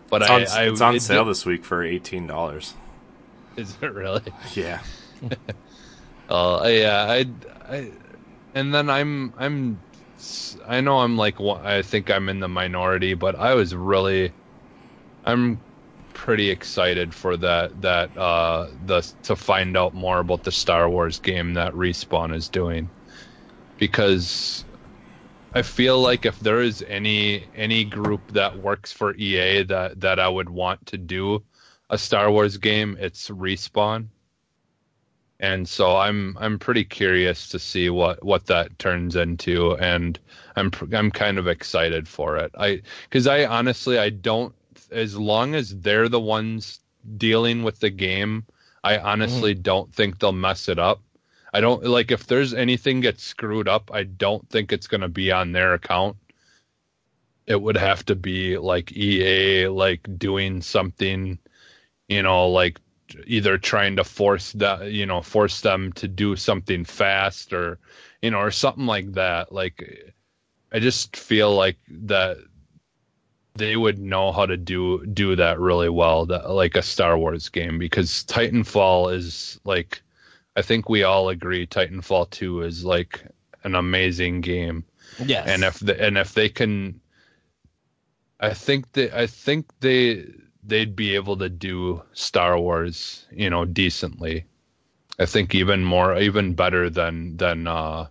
But 0.09 0.23
It's 0.23 0.29
I, 0.31 0.35
on, 0.35 0.41
I 0.41 0.71
it's 0.71 0.81
on 0.81 0.95
it 0.95 1.01
sale 1.01 1.23
did- 1.23 1.31
this 1.31 1.45
week 1.45 1.63
for 1.63 1.83
eighteen 1.83 2.27
dollars. 2.27 2.73
Is 3.57 3.77
it 3.81 3.93
really? 3.93 4.23
Yeah, 4.55 4.79
Uh, 6.29 6.63
yeah, 6.71 7.05
I, 7.09 7.25
I, 7.69 7.91
and 8.55 8.73
then 8.73 8.89
I'm, 8.89 9.33
I'm, 9.37 9.79
I 10.67 10.79
know 10.81 10.99
I'm 10.99 11.17
like, 11.17 11.39
I 11.41 11.81
think 11.81 12.09
I'm 12.09 12.29
in 12.29 12.39
the 12.39 12.47
minority, 12.47 13.13
but 13.13 13.35
I 13.35 13.53
was 13.55 13.75
really, 13.75 14.31
I'm 15.25 15.59
pretty 16.21 16.51
excited 16.51 17.15
for 17.15 17.35
that, 17.35 17.81
that, 17.81 18.15
uh, 18.15 18.67
the, 18.85 19.01
to 19.23 19.35
find 19.35 19.75
out 19.75 19.91
more 19.95 20.19
about 20.19 20.43
the 20.43 20.51
Star 20.51 20.87
Wars 20.87 21.17
game 21.17 21.55
that 21.55 21.73
Respawn 21.73 22.35
is 22.35 22.47
doing. 22.47 22.87
Because 23.79 24.63
I 25.51 25.63
feel 25.63 25.99
like 25.99 26.27
if 26.27 26.39
there 26.39 26.61
is 26.61 26.85
any, 26.87 27.47
any 27.55 27.83
group 27.85 28.21
that 28.33 28.55
works 28.55 28.91
for 28.91 29.15
EA 29.15 29.63
that, 29.63 29.99
that 30.01 30.19
I 30.19 30.29
would 30.29 30.47
want 30.47 30.85
to 30.87 30.99
do 30.99 31.43
a 31.89 31.97
Star 31.97 32.29
Wars 32.29 32.57
game, 32.57 32.97
it's 32.99 33.29
Respawn 33.29 34.09
and 35.39 35.67
so 35.67 35.97
I'm 35.97 36.37
I'm 36.39 36.59
pretty 36.59 36.83
curious 36.83 37.49
to 37.49 37.57
see 37.57 37.89
what 37.89 38.23
what 38.23 38.45
that 38.45 38.77
turns 38.77 39.15
into, 39.15 39.75
and 39.77 40.19
I'm 40.55 40.69
I'm 40.93 41.09
kind 41.09 41.39
of 41.39 41.47
excited 41.47 42.07
for 42.07 42.37
it. 42.37 42.51
I 42.55 42.83
because 43.09 43.25
I 43.25 43.45
honestly 43.45 43.97
I 43.97 44.11
don't 44.11 44.53
as 44.91 45.17
long 45.17 45.55
as 45.55 45.69
they're 45.79 46.09
the 46.09 46.19
ones 46.19 46.79
dealing 47.17 47.63
with 47.63 47.79
the 47.79 47.89
game, 47.89 48.45
I 48.83 48.97
honestly 48.97 49.55
mm. 49.55 49.61
don't 49.61 49.93
think 49.93 50.19
they'll 50.19 50.31
mess 50.31 50.69
it 50.69 50.79
up. 50.79 51.01
I 51.53 51.61
don't 51.61 51.83
like 51.85 52.11
if 52.11 52.27
there's 52.27 52.53
anything 52.53 53.01
gets 53.01 53.23
screwed 53.23 53.67
up, 53.67 53.91
I 53.93 54.03
don't 54.03 54.47
think 54.49 54.71
it's 54.71 54.87
gonna 54.87 55.09
be 55.09 55.31
on 55.31 55.51
their 55.51 55.73
account. 55.73 56.17
It 57.45 57.61
would 57.61 57.77
have 57.77 58.05
to 58.05 58.15
be 58.15 58.57
like 58.57 58.91
EA 58.95 59.67
like 59.67 60.07
doing 60.17 60.61
something, 60.61 61.37
you 62.07 62.23
know, 62.23 62.47
like 62.49 62.79
either 63.27 63.57
trying 63.57 63.95
to 63.97 64.03
force 64.03 64.53
that 64.53 64.91
you 64.91 65.05
know 65.05 65.21
force 65.21 65.61
them 65.61 65.91
to 65.93 66.07
do 66.07 66.35
something 66.35 66.85
fast 66.85 67.53
or 67.53 67.79
you 68.21 68.31
know 68.31 68.39
or 68.39 68.51
something 68.51 68.85
like 68.85 69.11
that 69.13 69.51
like 69.51 70.13
i 70.71 70.79
just 70.79 71.15
feel 71.15 71.53
like 71.53 71.77
that 71.89 72.37
they 73.55 73.75
would 73.75 73.99
know 73.99 74.31
how 74.31 74.45
to 74.45 74.57
do 74.57 75.05
do 75.05 75.35
that 75.35 75.59
really 75.59 75.89
well, 75.89 76.25
that, 76.27 76.49
like 76.49 76.75
a 76.77 76.81
Star 76.81 77.17
Wars 77.17 77.49
game, 77.49 77.77
because 77.79 78.23
Titanfall 78.25 79.13
is 79.13 79.59
like, 79.65 80.01
I 80.55 80.61
think 80.61 80.89
we 80.89 81.03
all 81.03 81.29
agree 81.29 81.67
Titanfall 81.67 82.29
two 82.29 82.61
is 82.61 82.83
like 82.85 83.23
an 83.63 83.75
amazing 83.75 84.41
game, 84.41 84.83
Yes. 85.23 85.47
and 85.47 85.63
if 85.63 85.79
the, 85.79 86.01
and 86.01 86.17
if 86.17 86.33
they 86.33 86.49
can, 86.49 86.99
I 88.39 88.53
think 88.53 88.91
that 88.93 89.13
I 89.17 89.27
think 89.27 89.67
they 89.81 90.25
they'd 90.63 90.95
be 90.95 91.15
able 91.15 91.37
to 91.37 91.49
do 91.49 92.01
Star 92.13 92.57
Wars, 92.59 93.25
you 93.31 93.49
know, 93.49 93.65
decently. 93.65 94.45
I 95.19 95.25
think 95.25 95.53
even 95.53 95.83
more, 95.83 96.17
even 96.17 96.53
better 96.53 96.89
than 96.89 97.37
than 97.37 97.67
uh, 97.67 98.07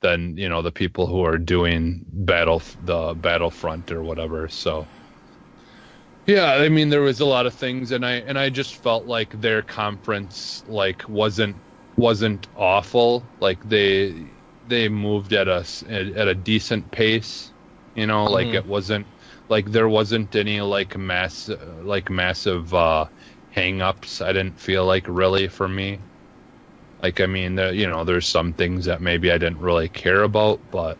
than 0.00 0.36
you 0.36 0.48
know 0.48 0.62
the 0.62 0.72
people 0.72 1.06
who 1.06 1.22
are 1.24 1.38
doing 1.38 2.04
battle 2.08 2.62
the 2.80 3.14
Battlefront 3.14 3.90
or 3.92 4.02
whatever. 4.04 4.48
So 4.48 4.90
yeah, 6.26 6.52
I 6.54 6.68
mean 6.68 6.90
there 6.90 7.00
was 7.00 7.20
a 7.20 7.24
lot 7.26 7.46
of 7.46 7.54
things, 7.54 7.90
and 7.92 8.04
I 8.04 8.14
and 8.14 8.38
I 8.38 8.50
just 8.50 8.76
felt 8.76 9.06
like 9.06 9.30
their 9.32 9.62
conference 9.62 10.62
like 10.66 11.08
wasn't 11.08 11.62
wasn't 11.96 12.48
awful. 12.54 13.32
Like 13.40 13.62
they 13.64 14.42
they 14.64 14.88
moved 14.88 15.32
at 15.32 15.48
us 15.48 15.82
at, 15.84 16.08
at 16.08 16.28
a 16.28 16.34
decent 16.34 16.90
pace. 16.90 17.52
You 17.94 18.06
know, 18.06 18.28
like 18.28 18.52
Mhm. 18.52 18.54
it 18.54 18.66
wasn't 18.66 19.08
like 19.48 19.70
there 19.70 19.88
wasn't 19.88 20.36
any 20.36 20.60
like 20.60 20.96
mass 20.96 21.48
like 21.48 22.10
massive 22.10 22.72
uh 22.74 23.06
hang-ups 23.50 24.20
i 24.20 24.30
didn't 24.32 24.60
feel 24.60 24.84
like 24.84 25.06
really 25.08 25.48
for 25.48 25.66
me 25.68 26.04
like 27.02 27.20
i 27.20 27.26
mean 27.26 27.54
there 27.54 27.72
you 27.72 27.86
know 27.86 28.04
there's 28.04 28.26
some 28.26 28.52
things 28.52 28.84
that 28.86 29.00
maybe 29.00 29.30
i 29.30 29.38
didn't 29.38 29.60
really 29.60 29.88
care 29.88 30.22
about 30.22 30.58
but 30.70 30.96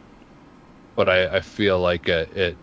but 0.97 1.09
i 1.09 1.37
i 1.37 1.41
feel 1.41 1.79
like 1.81 2.09
it 2.09 2.37
it, 2.37 2.57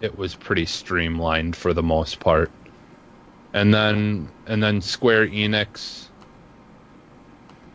it 0.00 0.18
was 0.18 0.34
pretty 0.34 0.66
streamlined 0.66 1.56
for 1.56 1.72
the 1.72 1.82
most 1.82 2.20
part 2.20 2.50
and 3.52 3.72
then 3.72 4.28
and 4.46 4.62
then 4.62 4.80
square 4.80 5.26
enix 5.26 6.08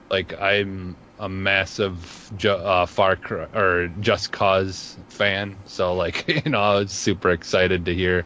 like 0.09 0.39
i'm 0.39 0.95
a 1.19 1.29
massive 1.29 2.31
uh, 2.45 2.83
Far 2.87 3.15
Cry 3.15 3.45
or 3.53 3.89
Just 3.99 4.31
Cause 4.31 4.97
fan, 5.07 5.55
so 5.67 5.93
like 5.93 6.27
you 6.45 6.49
know 6.49 6.59
I 6.59 6.79
was 6.79 6.91
super 6.91 7.29
excited 7.29 7.85
to 7.85 7.93
hear 7.93 8.25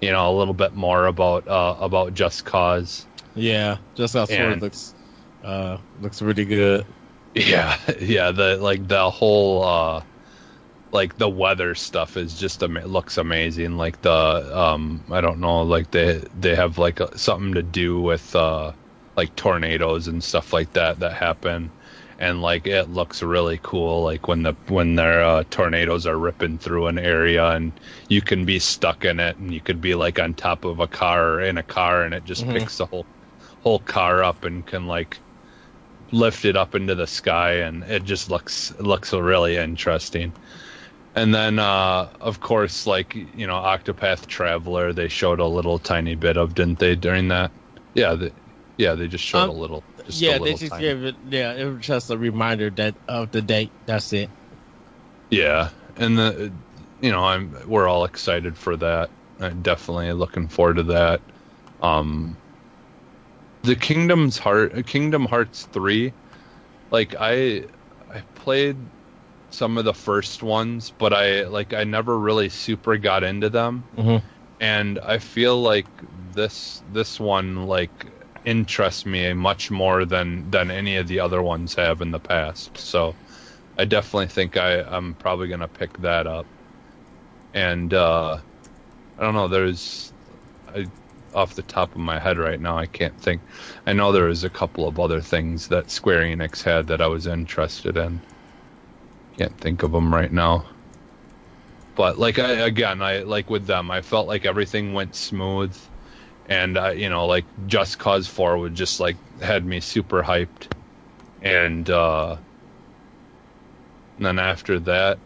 you 0.00 0.10
know 0.10 0.28
a 0.28 0.34
little 0.36 0.52
bit 0.52 0.74
more 0.74 1.06
about 1.06 1.46
uh, 1.46 1.76
about 1.78 2.14
Just 2.14 2.44
Cause. 2.44 3.06
yeah, 3.36 3.76
just 3.94 4.14
how 4.14 4.24
And- 4.28 4.60
looks 4.60 4.91
uh 5.42 5.78
looks 5.94 6.22
really 6.22 6.44
good. 6.44 6.86
Yeah, 7.34 7.76
yeah, 8.00 8.30
the 8.32 8.56
like 8.58 8.86
the 8.88 9.10
whole 9.10 9.64
uh 9.64 10.04
like 10.92 11.16
the 11.16 11.28
weather 11.30 11.74
stuff 11.74 12.16
is 12.16 12.34
just 12.38 12.62
ama- 12.62 12.86
looks 12.86 13.18
amazing. 13.18 13.76
Like 13.76 14.00
the 14.02 14.12
um 14.58 15.04
I 15.10 15.20
don't 15.20 15.40
know, 15.40 15.62
like 15.62 15.90
they 15.92 16.24
they 16.34 16.54
have 16.56 16.78
like 16.78 17.00
a, 17.00 17.16
something 17.18 17.54
to 17.54 17.62
do 17.62 18.00
with 18.00 18.34
uh 18.36 18.74
like 19.16 19.34
tornadoes 19.36 20.08
and 20.08 20.24
stuff 20.24 20.52
like 20.52 20.72
that 20.74 21.00
that 21.00 21.14
happen. 21.14 21.72
And 22.18 22.42
like 22.42 22.66
it 22.66 22.88
looks 22.90 23.22
really 23.22 23.58
cool, 23.62 24.04
like 24.04 24.28
when 24.28 24.42
the 24.44 24.56
when 24.68 24.96
their 24.96 25.22
uh, 25.24 25.44
tornadoes 25.50 26.06
are 26.06 26.18
ripping 26.18 26.58
through 26.58 26.86
an 26.88 26.98
area, 26.98 27.50
and 27.50 27.78
you 28.08 28.22
can 28.22 28.44
be 28.46 28.58
stuck 28.60 29.04
in 29.04 29.20
it, 29.20 29.38
and 29.38 29.52
you 29.54 29.60
could 29.62 29.80
be 29.80 29.94
like 29.96 30.18
on 30.20 30.34
top 30.34 30.64
of 30.64 30.80
a 30.80 30.88
car 30.88 31.34
or 31.34 31.40
in 31.42 31.58
a 31.58 31.62
car, 31.64 32.02
and 32.04 32.14
it 32.14 32.24
just 32.24 32.48
Mhm. 32.48 32.48
picks 32.50 32.76
the 32.78 32.86
whole 32.86 33.08
whole 33.60 33.80
car 33.80 34.22
up 34.22 34.44
and 34.44 34.66
can 34.66 34.86
like 34.86 35.20
lift 36.12 36.44
it 36.44 36.56
up 36.56 36.74
into 36.74 36.94
the 36.94 37.06
sky 37.06 37.54
and 37.54 37.84
it 37.84 38.04
just 38.04 38.30
looks 38.30 38.70
looks 38.78 39.12
really 39.14 39.56
interesting 39.56 40.34
and 41.14 41.34
then 41.34 41.58
uh 41.58 42.12
of 42.20 42.40
course 42.40 42.86
like 42.86 43.14
you 43.14 43.46
know 43.46 43.54
octopath 43.54 44.26
traveler 44.26 44.92
they 44.92 45.08
showed 45.08 45.40
a 45.40 45.46
little 45.46 45.78
tiny 45.78 46.14
bit 46.14 46.36
of 46.36 46.54
didn't 46.54 46.78
they 46.78 46.96
during 46.96 47.28
that 47.28 47.52
yeah 47.94 48.14
the, 48.14 48.32
yeah 48.78 48.94
they 48.94 49.08
just 49.08 49.24
showed 49.24 49.44
Um, 49.44 49.50
a 49.50 49.52
little 49.52 49.84
just 50.06 50.20
yeah, 50.22 50.36
a 50.36 50.38
they 50.38 50.54
just 50.54 50.70
tiny- 50.70 50.86
gave 50.86 51.04
it. 51.04 51.16
Yeah, 51.22 51.54
it 51.54 51.64
was 51.64 51.84
just 51.86 52.10
a 52.10 52.18
reminder 52.18 52.70
that 52.70 52.96
of 53.08 53.30
the 53.30 53.42
date. 53.42 53.72
That's 53.86 54.12
it. 54.12 54.32
yeah 55.30 55.70
and 55.96 56.18
the 56.18 56.54
you 57.00 57.10
know 57.10 57.24
i'm 57.24 57.56
we're 57.66 57.88
all 57.88 58.04
excited 58.04 58.56
for 58.58 58.76
that 58.76 59.10
i'm 59.40 59.62
definitely 59.62 60.12
looking 60.12 60.48
forward 60.48 60.76
to 60.76 60.82
that 60.84 61.22
um 61.80 62.38
the 63.62 63.76
kingdom's 63.76 64.38
heart 64.38 64.86
kingdom 64.86 65.24
hearts 65.26 65.66
3 65.66 66.12
like 66.90 67.14
i 67.18 67.64
i 68.10 68.22
played 68.34 68.90
some 69.50 69.78
of 69.78 69.84
the 69.84 69.94
first 69.94 70.42
ones 70.42 70.92
but 70.98 71.12
i 71.12 71.44
like 71.44 71.72
i 71.72 71.84
never 71.84 72.18
really 72.18 72.48
super 72.48 72.96
got 72.98 73.22
into 73.24 73.50
them. 73.50 73.84
Mhm. 73.96 74.22
and 74.60 74.98
i 75.00 75.18
feel 75.18 75.60
like 75.60 75.88
this 76.34 76.82
this 76.86 77.20
one 77.20 77.66
like 77.66 78.12
interests 78.44 79.06
me 79.06 79.32
much 79.34 79.70
more 79.70 80.04
than 80.04 80.50
than 80.50 80.70
any 80.70 80.96
of 80.96 81.06
the 81.08 81.20
other 81.20 81.42
ones 81.42 81.74
have 81.74 82.00
in 82.00 82.10
the 82.10 82.20
past. 82.20 82.76
So 82.78 83.14
i 83.78 83.84
definitely 83.84 84.28
think 84.28 84.56
i 84.56 84.82
i'm 84.82 85.14
probably 85.16 85.48
gonna 85.48 85.68
pick 85.68 85.96
that 85.98 86.26
up. 86.26 86.48
And 87.54 87.92
uh 87.94 88.38
i 89.18 89.22
don't 89.22 89.34
know 89.34 89.48
there's 89.48 90.11
off 91.34 91.54
the 91.54 91.62
top 91.62 91.94
of 91.94 92.00
my 92.00 92.18
head 92.18 92.38
right 92.38 92.60
now 92.60 92.78
i 92.78 92.86
can't 92.86 93.20
think. 93.20 93.42
I 93.86 93.92
know 93.94 94.12
there 94.12 94.26
was 94.26 94.44
a 94.44 94.50
couple 94.50 94.86
of 94.88 94.98
other 94.98 95.20
things 95.20 95.68
that 95.68 95.90
square 95.90 96.22
enix 96.22 96.62
had 96.62 96.86
that 96.88 97.00
i 97.02 97.06
was 97.08 97.26
interested 97.26 97.96
in. 97.96 98.24
Can't 99.38 99.58
think 99.60 99.82
of 99.82 99.92
them 99.92 100.14
right 100.14 100.32
now. 100.32 100.68
But 101.96 102.18
like 102.18 102.38
I, 102.38 102.50
again 102.52 103.02
i 103.02 103.20
like 103.20 103.50
with 103.50 103.66
them 103.66 103.90
i 103.90 104.02
felt 104.02 104.28
like 104.28 104.46
everything 104.46 104.92
went 104.94 105.14
smooth. 105.16 105.76
And 106.46 106.78
I, 106.78 106.92
you 106.92 107.08
know 107.10 107.26
like 107.26 107.48
just 107.66 107.98
cause 107.98 108.28
4 108.28 108.58
would 108.58 108.74
just 108.74 109.00
like 109.00 109.18
had 109.40 109.66
me 109.66 109.80
super 109.80 110.22
hyped. 110.22 110.68
And 111.42 111.88
uh 111.90 112.38
then 114.18 114.38
after 114.38 114.80
that 114.80 115.20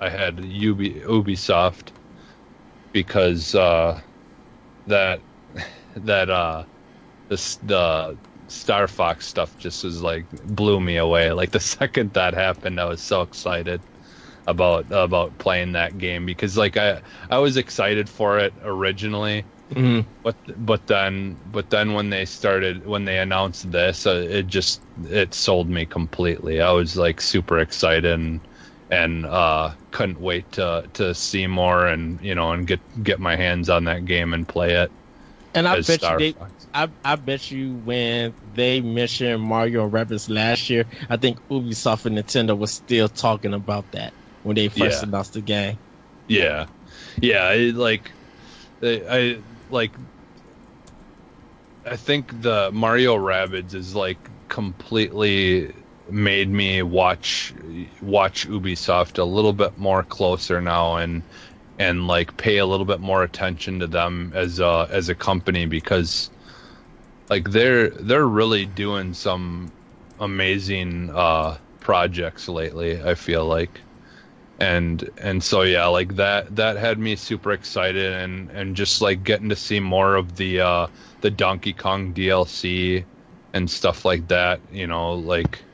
i 0.00 0.08
had 0.10 0.40
Ubi, 0.40 1.00
ubisoft 1.02 1.93
because 2.94 3.56
uh 3.56 4.02
that 4.86 5.22
that 5.96 6.30
uh 6.30 6.66
this 7.28 7.56
the 7.58 8.20
Star 8.48 8.88
Fox 8.88 9.26
stuff 9.28 9.56
just 9.58 9.84
was 9.84 10.02
like 10.02 10.28
blew 10.44 10.80
me 10.80 10.96
away. 10.98 11.32
Like 11.32 11.52
the 11.52 11.60
second 11.60 12.14
that 12.14 12.34
happened, 12.34 12.80
I 12.80 12.86
was 12.86 13.02
so 13.02 13.22
excited 13.22 13.84
about 14.46 14.86
about 14.92 15.38
playing 15.38 15.72
that 15.72 15.98
game 15.98 16.26
because 16.26 16.56
like 16.58 16.76
I 16.78 17.02
I 17.30 17.38
was 17.38 17.56
excited 17.58 18.10
for 18.10 18.38
it 18.40 18.56
originally, 18.62 19.46
hmm 19.74 20.14
but 20.22 20.38
but 20.58 20.86
then 20.86 21.40
but 21.44 21.70
then 21.70 21.92
when 21.94 22.10
they 22.10 22.24
started 22.24 22.86
when 22.86 23.04
they 23.04 23.18
announced 23.18 23.70
this, 23.70 24.06
uh, 24.06 24.26
it 24.28 24.46
just 24.46 24.84
it 25.04 25.34
sold 25.34 25.68
me 25.70 25.86
completely. 25.86 26.60
I 26.60 26.72
was 26.72 26.96
like 26.96 27.20
super 27.20 27.58
excited 27.58 28.06
and 28.06 28.46
and 29.02 29.26
uh 29.26 29.74
couldn't 29.92 30.20
wait 30.20 30.50
to 30.52 30.88
to 30.94 31.14
see 31.14 31.46
more 31.46 31.86
and 31.86 32.20
you 32.20 32.34
know 32.34 32.52
and 32.52 32.66
get 32.66 32.80
get 33.02 33.20
my 33.20 33.36
hands 33.36 33.68
on 33.70 33.84
that 33.84 34.04
game 34.04 34.34
and 34.34 34.48
play 34.48 34.74
it 34.74 34.92
And 35.54 35.68
I 35.68 35.76
bet 35.76 36.08
Star 36.08 36.10
you 36.10 36.16
they, 36.16 36.36
I, 36.72 36.88
I 37.04 37.16
bet 37.16 37.50
you 37.50 37.74
when 37.76 38.34
they 38.42 38.80
mentioned 38.80 39.42
Mario 39.42 39.88
Rabbids 39.88 40.28
last 40.28 40.68
year, 40.68 40.86
I 41.08 41.16
think 41.16 41.38
Ubisoft 41.50 42.06
and 42.06 42.18
Nintendo 42.18 42.56
was 42.58 42.72
still 42.74 43.08
talking 43.08 43.54
about 43.54 43.90
that 43.92 44.14
when 44.42 44.56
they 44.56 44.68
first 44.68 45.02
Yeah. 45.02 45.04
announced 45.04 45.34
the 45.34 45.42
game. 45.42 45.78
Yeah, 46.28 46.66
yeah. 47.20 47.52
It, 47.52 47.74
like, 47.76 48.14
I, 48.82 49.02
I 49.08 49.44
like. 49.68 49.96
I 51.84 51.96
think 51.96 52.40
the 52.40 52.70
Mario 52.72 53.14
Rabbids 53.16 53.74
is 53.74 53.94
like 53.94 54.30
completely 54.48 55.83
made 56.10 56.50
me 56.50 56.82
watch 56.82 57.54
watch 58.00 58.46
Ubisoft 58.48 59.18
a 59.18 59.24
little 59.24 59.52
bit 59.52 59.76
more 59.76 60.04
closer 60.04 60.60
now 60.60 60.96
and 60.96 61.24
and 61.78 62.06
like 62.06 62.36
pay 62.36 62.58
a 62.58 62.66
little 62.66 62.86
bit 62.86 63.00
more 63.00 63.22
attention 63.22 63.78
to 63.80 63.86
them 63.86 64.32
as 64.34 64.58
a 64.60 64.86
as 64.90 65.08
a 65.08 65.14
company 65.14 65.66
because 65.66 66.30
like 67.30 67.50
they're 67.50 67.90
they're 67.90 68.26
really 68.26 68.66
doing 68.66 69.14
some 69.14 69.72
amazing 70.18 71.10
uh 71.10 71.58
projects 71.80 72.48
lately 72.48 73.02
I 73.02 73.14
feel 73.14 73.46
like. 73.46 73.84
And 74.58 75.10
and 75.18 75.42
so 75.42 75.62
yeah 75.62 75.86
like 75.86 76.16
that 76.16 76.54
that 76.56 76.76
had 76.76 76.98
me 76.98 77.16
super 77.16 77.52
excited 77.52 78.12
and 78.14 78.50
and 78.50 78.76
just 78.76 79.00
like 79.02 79.24
getting 79.24 79.48
to 79.50 79.56
see 79.56 79.80
more 79.80 80.14
of 80.16 80.36
the 80.36 80.60
uh 80.60 80.88
the 81.22 81.30
donkey 81.30 81.74
kong 81.74 82.14
dlc 82.14 83.06
and 83.52 83.70
stuff 83.70 84.04
like 84.04 84.28
that 84.28 84.62
you 84.70 84.86
know 84.86 85.14
like 85.14 85.66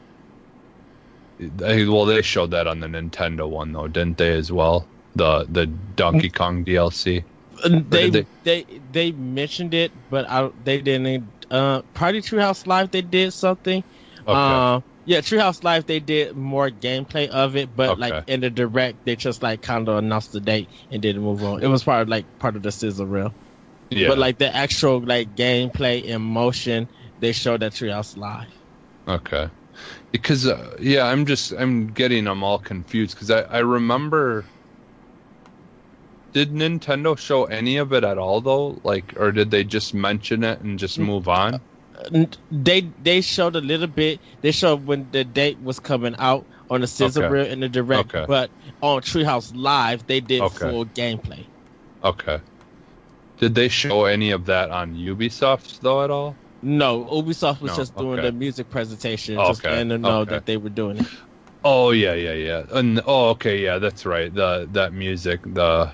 well 1.88 2.05
they 2.05 2.22
showed 2.22 2.51
that 2.51 2.66
on 2.66 2.80
the 2.80 2.86
nintendo 2.86 3.49
one 3.49 3.72
though 3.72 3.88
didn't 3.88 4.18
they 4.18 4.32
as 4.32 4.53
well 4.53 4.88
the 5.14 5.47
the 5.49 5.66
donkey 5.66 6.30
kong 6.30 6.64
dlc 6.64 7.24
And 7.64 7.91
They, 7.91 8.11
they 8.45 8.64
they 8.91 9.12
mentioned 9.12 9.74
it, 9.74 9.93
but 10.09 10.28
I, 10.28 10.51
they 10.62 10.80
didn't. 10.80 11.32
Uh, 11.51 11.82
Party 11.95 12.20
Treehouse 12.20 12.66
Live 12.66 12.91
they 12.91 13.03
did 13.03 13.32
something. 13.34 13.84
okay 14.26 14.36
Uh, 14.36 14.80
Yeah, 15.05 15.20
Treehouse 15.20 15.62
Live 15.64 15.84
they 15.86 16.01
did 16.01 16.36
more 16.36 16.70
gameplay 16.70 17.28
of 17.28 17.57
it, 17.57 17.74
but 17.74 17.91
Okay. 17.93 18.01
like 18.01 18.22
in 18.28 18.41
the 18.41 18.51
direct 18.51 18.99
they 19.05 19.16
just 19.16 19.43
like 19.43 19.61
kind 19.62 19.88
of 19.88 19.97
announced 19.97 20.32
the 20.32 20.41
date 20.41 20.70
and 20.91 21.03
didn't 21.03 21.22
move 21.22 21.43
on. 21.43 21.62
It 21.62 21.66
was 21.68 21.82
part 21.84 22.03
of 22.03 22.09
like 22.09 22.26
part 22.38 22.57
of 22.57 22.62
the 22.62 22.70
sizzle 22.72 23.07
reel. 23.07 23.34
Yeah. 23.91 24.09
But 24.09 24.18
like 24.18 24.38
the 24.38 24.55
actual 24.55 25.05
like 25.05 25.34
gameplay 25.34 26.03
in 26.03 26.22
motion, 26.22 26.88
they 27.18 27.32
showed 27.32 27.61
that 27.61 27.72
Treehouse 27.72 28.16
Live. 28.16 28.49
Okay. 29.07 29.51
Because 30.12 30.47
uh, 30.47 30.76
yeah, 30.81 31.05
I'm 31.07 31.26
just 31.26 31.53
I'm 31.53 31.89
getting 31.89 32.24
them 32.24 32.43
all 32.43 32.59
confused 32.59 33.14
because 33.14 33.31
I 33.31 33.43
I 33.43 33.59
remember. 33.59 34.47
Did 36.33 36.53
Nintendo 36.53 37.18
show 37.18 37.45
any 37.47 37.76
of 37.78 37.93
it 37.93 38.05
at 38.05 38.18
all 38.18 38.41
though? 38.41 38.81
Like, 38.85 39.14
or 39.16 39.33
did 39.33 39.51
they 39.51 39.64
just 39.64 39.95
mention 39.95 40.45
it 40.45 40.61
and 40.61 40.78
just 40.78 40.99
move 40.99 41.28
on? 41.28 41.62
They 42.51 42.93
they 42.99 43.20
showed 43.20 43.57
a 43.57 43.61
little 43.61 43.87
bit. 43.89 44.20
They 44.43 44.53
showed 44.53 44.87
when 44.87 45.11
the 45.11 45.24
date 45.24 45.61
was 45.61 45.81
coming 45.81 46.14
out 46.18 46.47
on 46.70 46.81
the 46.83 46.87
sizzle 46.87 47.22
Okay. 47.22 47.26
reel 47.26 47.47
in 47.47 47.61
the 47.61 47.68
direct, 47.68 48.11
Okay. 48.14 48.26
but 48.26 48.53
on 48.81 49.03
Treehouse 49.03 49.53
Live 49.55 50.07
they 50.07 50.20
did 50.20 50.47
Okay. 50.47 50.51
full 50.51 50.87
gameplay. 50.87 51.49
Okay. 52.03 52.41
Did 53.39 53.55
they 53.55 53.68
show 53.68 54.05
any 54.05 54.31
of 54.31 54.47
that 54.47 54.70
on 54.70 54.95
Ubisoft 54.95 55.81
though 55.81 56.05
at 56.05 56.11
all? 56.11 56.41
No, 56.62 57.04
Ubisoft 57.06 57.61
was 57.61 57.72
No, 57.72 57.74
just 57.74 57.96
doing 57.96 58.20
okay. 58.20 58.20
the 58.20 58.32
music 58.32 58.68
presentation, 58.70 59.42
Okay, 59.42 59.44
just 59.44 59.68
letting 59.68 59.88
them 59.88 60.04
know 60.04 60.24
okay. 60.24 60.26
that 60.26 60.46
they 60.46 60.56
were 60.56 60.70
doing 60.70 60.98
it. 60.98 61.11
Oh 61.62 61.90
yeah, 61.90 62.14
yeah, 62.14 62.32
yeah. 62.32 62.64
And 62.70 63.00
oh, 63.06 63.30
okay, 63.30 63.58
yeah, 63.62 63.78
that's 63.78 64.06
right. 64.06 64.32
The 64.32 64.66
that 64.70 64.92
music, 64.94 65.42
the 65.44 65.92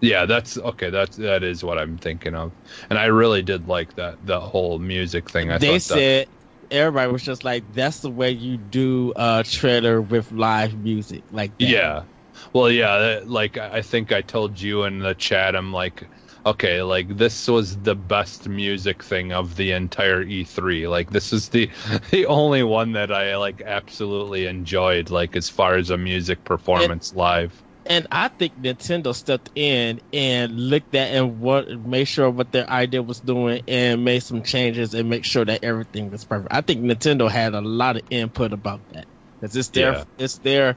yeah, 0.00 0.26
that's 0.26 0.56
okay. 0.58 0.90
That's 0.90 1.16
that 1.16 1.44
is 1.44 1.62
what 1.64 1.78
I'm 1.78 1.98
thinking 1.98 2.34
of. 2.34 2.54
And 2.90 2.98
I 2.98 3.06
really 3.06 3.42
did 3.42 3.68
like 3.68 3.94
that 3.94 4.18
the 4.24 4.40
whole 4.40 4.78
music 4.80 5.30
thing. 5.30 5.50
I 5.52 5.58
they 5.58 5.58
thought 5.60 5.86
that, 5.88 6.06
said 6.06 6.28
everybody 6.70 7.10
was 7.12 7.22
just 7.22 7.44
like, 7.44 7.64
"That's 7.72 8.00
the 8.00 8.10
way 8.10 8.30
you 8.30 8.56
do 8.58 9.12
a 9.16 9.44
trailer 9.46 10.00
with 10.02 10.32
live 10.32 10.78
music, 10.78 11.24
like 11.30 11.58
that. 11.60 11.82
yeah. 11.82 12.04
Well, 12.52 12.70
yeah, 12.70 12.98
that- 12.98 13.28
like 13.28 13.56
I 13.58 13.82
think 13.82 14.12
I 14.12 14.22
told 14.22 14.60
you 14.60 14.84
in 14.84 14.98
the 14.98 15.14
chat. 15.14 15.54
I'm 15.56 15.72
like, 15.72 16.10
okay, 16.46 16.82
like 16.82 17.16
this 17.16 17.48
was 17.48 17.80
the 17.82 17.94
best 17.94 18.48
music 18.48 19.02
thing 19.02 19.32
of 19.32 19.56
the 19.56 19.72
entire 19.72 20.22
E3. 20.24 20.86
Like 20.86 21.10
this 21.10 21.32
is 21.32 21.48
the 21.50 21.70
the 22.10 22.26
only 22.26 22.62
one 22.62 22.92
that 22.92 23.12
I 23.12 23.36
like 23.36 23.62
absolutely 23.62 24.46
enjoyed. 24.46 25.10
Like 25.10 25.36
as 25.36 25.48
far 25.48 25.76
as 25.76 25.90
a 25.90 25.98
music 25.98 26.44
performance 26.44 27.12
live. 27.12 27.62
And 27.86 28.06
I 28.10 28.28
think 28.28 28.58
Nintendo 28.58 29.14
stepped 29.14 29.50
in 29.54 30.00
and 30.12 30.52
looked 30.52 30.94
at 30.94 31.12
and 31.14 31.38
what 31.38 31.68
made 31.68 32.06
sure 32.06 32.30
what 32.30 32.50
their 32.50 32.68
idea 32.68 33.02
was 33.02 33.20
doing 33.20 33.62
and 33.68 34.04
made 34.04 34.22
some 34.22 34.42
changes 34.42 34.94
and 34.94 35.10
make 35.10 35.24
sure 35.26 35.44
that 35.44 35.62
everything 35.64 36.10
was 36.10 36.24
perfect. 36.24 36.52
I 36.52 36.62
think 36.62 36.80
Nintendo 36.82 37.30
had 37.30 37.54
a 37.54 37.60
lot 37.60 37.96
of 37.96 38.02
input 38.08 38.54
about 38.54 38.82
that 38.88 39.06
because 39.40 39.54
it's 39.54 39.68
their 39.70 39.92
Yeah. 39.92 40.04
it's 40.16 40.38
their 40.38 40.76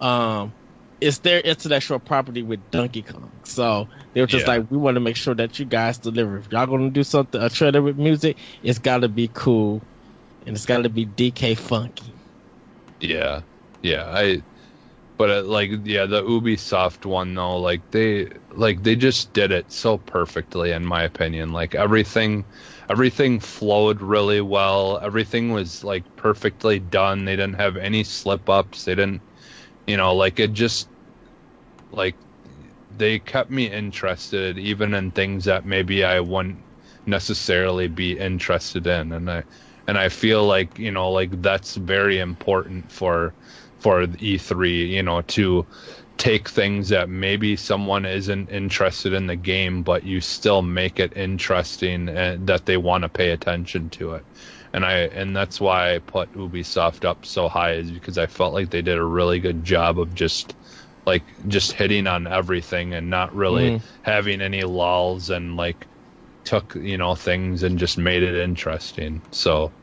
um 0.00 0.54
it's 1.00 1.20
their 1.20 1.38
intellectual 1.40 2.00
property 2.00 2.42
with 2.42 2.70
Donkey 2.70 3.02
Kong. 3.04 3.37
So 3.48 3.88
they 4.12 4.20
were 4.20 4.26
just 4.26 4.46
Yeah. 4.46 4.48
like, 4.48 4.64
we 4.70 4.76
want 4.78 4.96
to 4.96 5.00
make 5.00 5.16
sure 5.16 5.34
that 5.34 5.58
you 5.58 5.66
guys 5.66 5.98
deliver. 5.98 6.38
If 6.38 6.50
y'all 6.52 6.66
gonna 6.66 6.90
do 6.90 7.02
something 7.04 7.40
a 7.40 7.50
trailer 7.50 7.82
with 7.82 7.96
music, 7.98 8.38
it's 8.62 8.78
got 8.78 8.98
to 8.98 9.08
be 9.08 9.28
cool 9.32 9.88
and 10.46 10.56
it's 10.56 10.66
got 10.66 10.82
to 10.82 10.90
be 10.90 11.04
DK 11.06 11.54
funky. 11.54 12.14
Yeah, 13.00 13.42
yeah. 13.82 14.06
I, 14.08 14.42
but 15.16 15.30
uh, 15.30 15.42
like, 15.44 15.70
yeah, 15.84 16.06
the 16.06 16.22
Ubisoft 16.22 17.06
one 17.06 17.34
though, 17.34 17.58
like 17.58 17.90
they, 17.90 18.28
like 18.50 18.82
they 18.82 18.96
just 18.96 19.32
did 19.32 19.52
it 19.52 19.70
so 19.72 19.98
perfectly, 19.98 20.72
in 20.72 20.84
my 20.84 21.02
opinion. 21.02 21.52
Like 21.52 21.74
everything, 21.74 22.46
everything 22.88 23.40
flowed 23.40 24.02
really 24.02 24.40
well. 24.40 24.98
Everything 25.00 25.52
was 25.52 25.84
like 25.84 26.06
perfectly 26.16 26.78
done. 26.80 27.24
They 27.24 27.36
didn't 27.36 27.56
have 27.56 27.76
any 27.76 28.04
slip 28.04 28.48
ups. 28.48 28.84
They 28.84 28.94
didn't, 28.94 29.22
you 29.86 29.96
know, 29.96 30.14
like 30.14 30.38
it 30.40 30.52
just, 30.52 30.90
like, 31.90 32.18
they 32.98 33.18
kept 33.20 33.50
me 33.50 33.70
interested 33.70 34.58
even 34.58 34.94
in 34.94 35.12
things 35.12 35.44
that 35.46 35.64
maybe 35.66 36.04
I 36.04 36.20
wouldn't 36.20 36.64
necessarily 37.06 37.88
be 37.88 38.18
interested 38.18 38.86
in, 38.86 39.12
and 39.12 39.30
I 39.30 39.44
and 39.86 39.98
I 39.98 40.08
feel 40.10 40.44
like 40.46 40.78
you 40.78 40.90
know 40.92 41.10
like 41.10 41.42
that's 41.42 41.76
very 41.76 42.18
important 42.18 42.92
for 42.92 43.34
for 43.78 44.06
E3 44.06 44.88
you 44.90 45.02
know 45.02 45.22
to 45.22 45.66
take 46.18 46.48
things 46.48 46.88
that 46.90 47.08
maybe 47.08 47.56
someone 47.56 48.04
isn't 48.04 48.50
interested 48.50 49.12
in 49.12 49.26
the 49.28 49.36
game 49.36 49.82
but 49.84 50.04
you 50.04 50.20
still 50.20 50.62
make 50.62 50.98
it 50.98 51.16
interesting 51.16 52.08
and 52.08 52.46
that 52.48 52.66
they 52.66 52.76
want 52.76 53.02
to 53.04 53.08
pay 53.08 53.30
attention 53.30 53.88
to 53.90 54.14
it. 54.14 54.26
And 54.72 54.84
I 54.84 54.92
and 55.20 55.34
that's 55.36 55.60
why 55.60 55.94
I 55.94 55.98
put 56.00 56.32
Ubisoft 56.32 57.04
up 57.04 57.24
so 57.24 57.48
high 57.48 57.74
is 57.74 57.90
because 57.92 58.18
I 58.18 58.26
felt 58.26 58.52
like 58.54 58.70
they 58.70 58.82
did 58.82 58.98
a 58.98 59.04
really 59.04 59.40
good 59.40 59.64
job 59.64 59.98
of 59.98 60.14
just 60.14 60.57
like 61.08 61.34
just 61.48 61.72
hitting 61.74 62.08
on 62.08 62.28
everything 62.28 62.94
and 62.94 63.10
not 63.10 63.34
really 63.34 63.72
Mhm. 63.72 63.82
having 64.02 64.42
any 64.42 64.62
lulls 64.64 65.30
and 65.30 65.56
like 65.56 65.88
took 66.44 66.74
you 66.76 66.98
know 66.98 67.16
things 67.16 67.64
and 67.64 67.78
just 67.78 67.98
made 67.98 68.22
it 68.24 68.36
interesting 68.36 69.22
so 69.32 69.74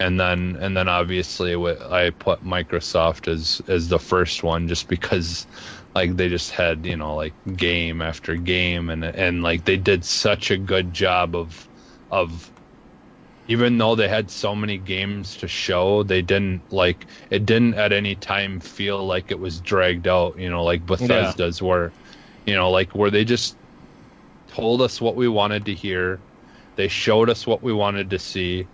and 0.00 0.20
then 0.20 0.56
and 0.60 0.76
then 0.76 0.88
obviously 0.88 1.52
wi- 1.52 1.78
I 1.90 2.10
put 2.10 2.44
Microsoft 2.44 3.28
as 3.28 3.62
as 3.68 3.88
the 3.88 3.98
first 4.00 4.42
one 4.44 4.68
just 4.68 4.88
because 4.88 5.46
like 5.94 6.16
they 6.16 6.28
just 6.30 6.52
had 6.52 6.86
you 6.86 6.96
know 6.96 7.14
like 7.16 7.36
game 7.56 8.02
after 8.02 8.36
game 8.36 8.90
and 8.90 9.04
and 9.04 9.42
like 9.42 9.64
they 9.64 9.78
did 9.78 10.04
such 10.04 10.50
a 10.50 10.58
good 10.58 10.92
job 10.94 11.36
of 11.36 11.68
of 12.10 12.53
even 13.46 13.78
though 13.78 13.94
they 13.94 14.08
had 14.08 14.30
so 14.30 14.54
many 14.54 14.78
games 14.78 15.36
to 15.38 15.48
show 15.48 16.02
they 16.02 16.22
didn't 16.22 16.64
like 16.70 17.06
it 17.30 17.44
didn't 17.46 17.74
at 17.74 17.92
any 17.92 18.14
time 18.16 18.60
feel 18.60 19.04
like 19.06 19.30
it 19.30 19.38
was 19.38 19.60
dragged 19.60 20.06
out 20.08 20.38
you 20.38 20.48
know 20.50 20.64
like 20.64 20.86
Bethesda's 20.86 21.62
were. 21.62 21.94
You 22.46 22.54
know 22.54 22.70
like 22.70 22.94
where 22.94 23.10
they 23.10 23.24
just 23.24 23.58
told 24.46 24.80
us 24.82 25.00
what 25.00 25.16
we 25.16 25.28
wanted 25.28 25.66
to 25.66 25.74
hear 25.74 26.24
they 26.76 26.88
showed 26.88 27.30
us 27.30 27.46
what 27.46 27.62
we 27.62 27.72
wanted 27.72 28.10
to 28.10 28.18
see 28.18 28.68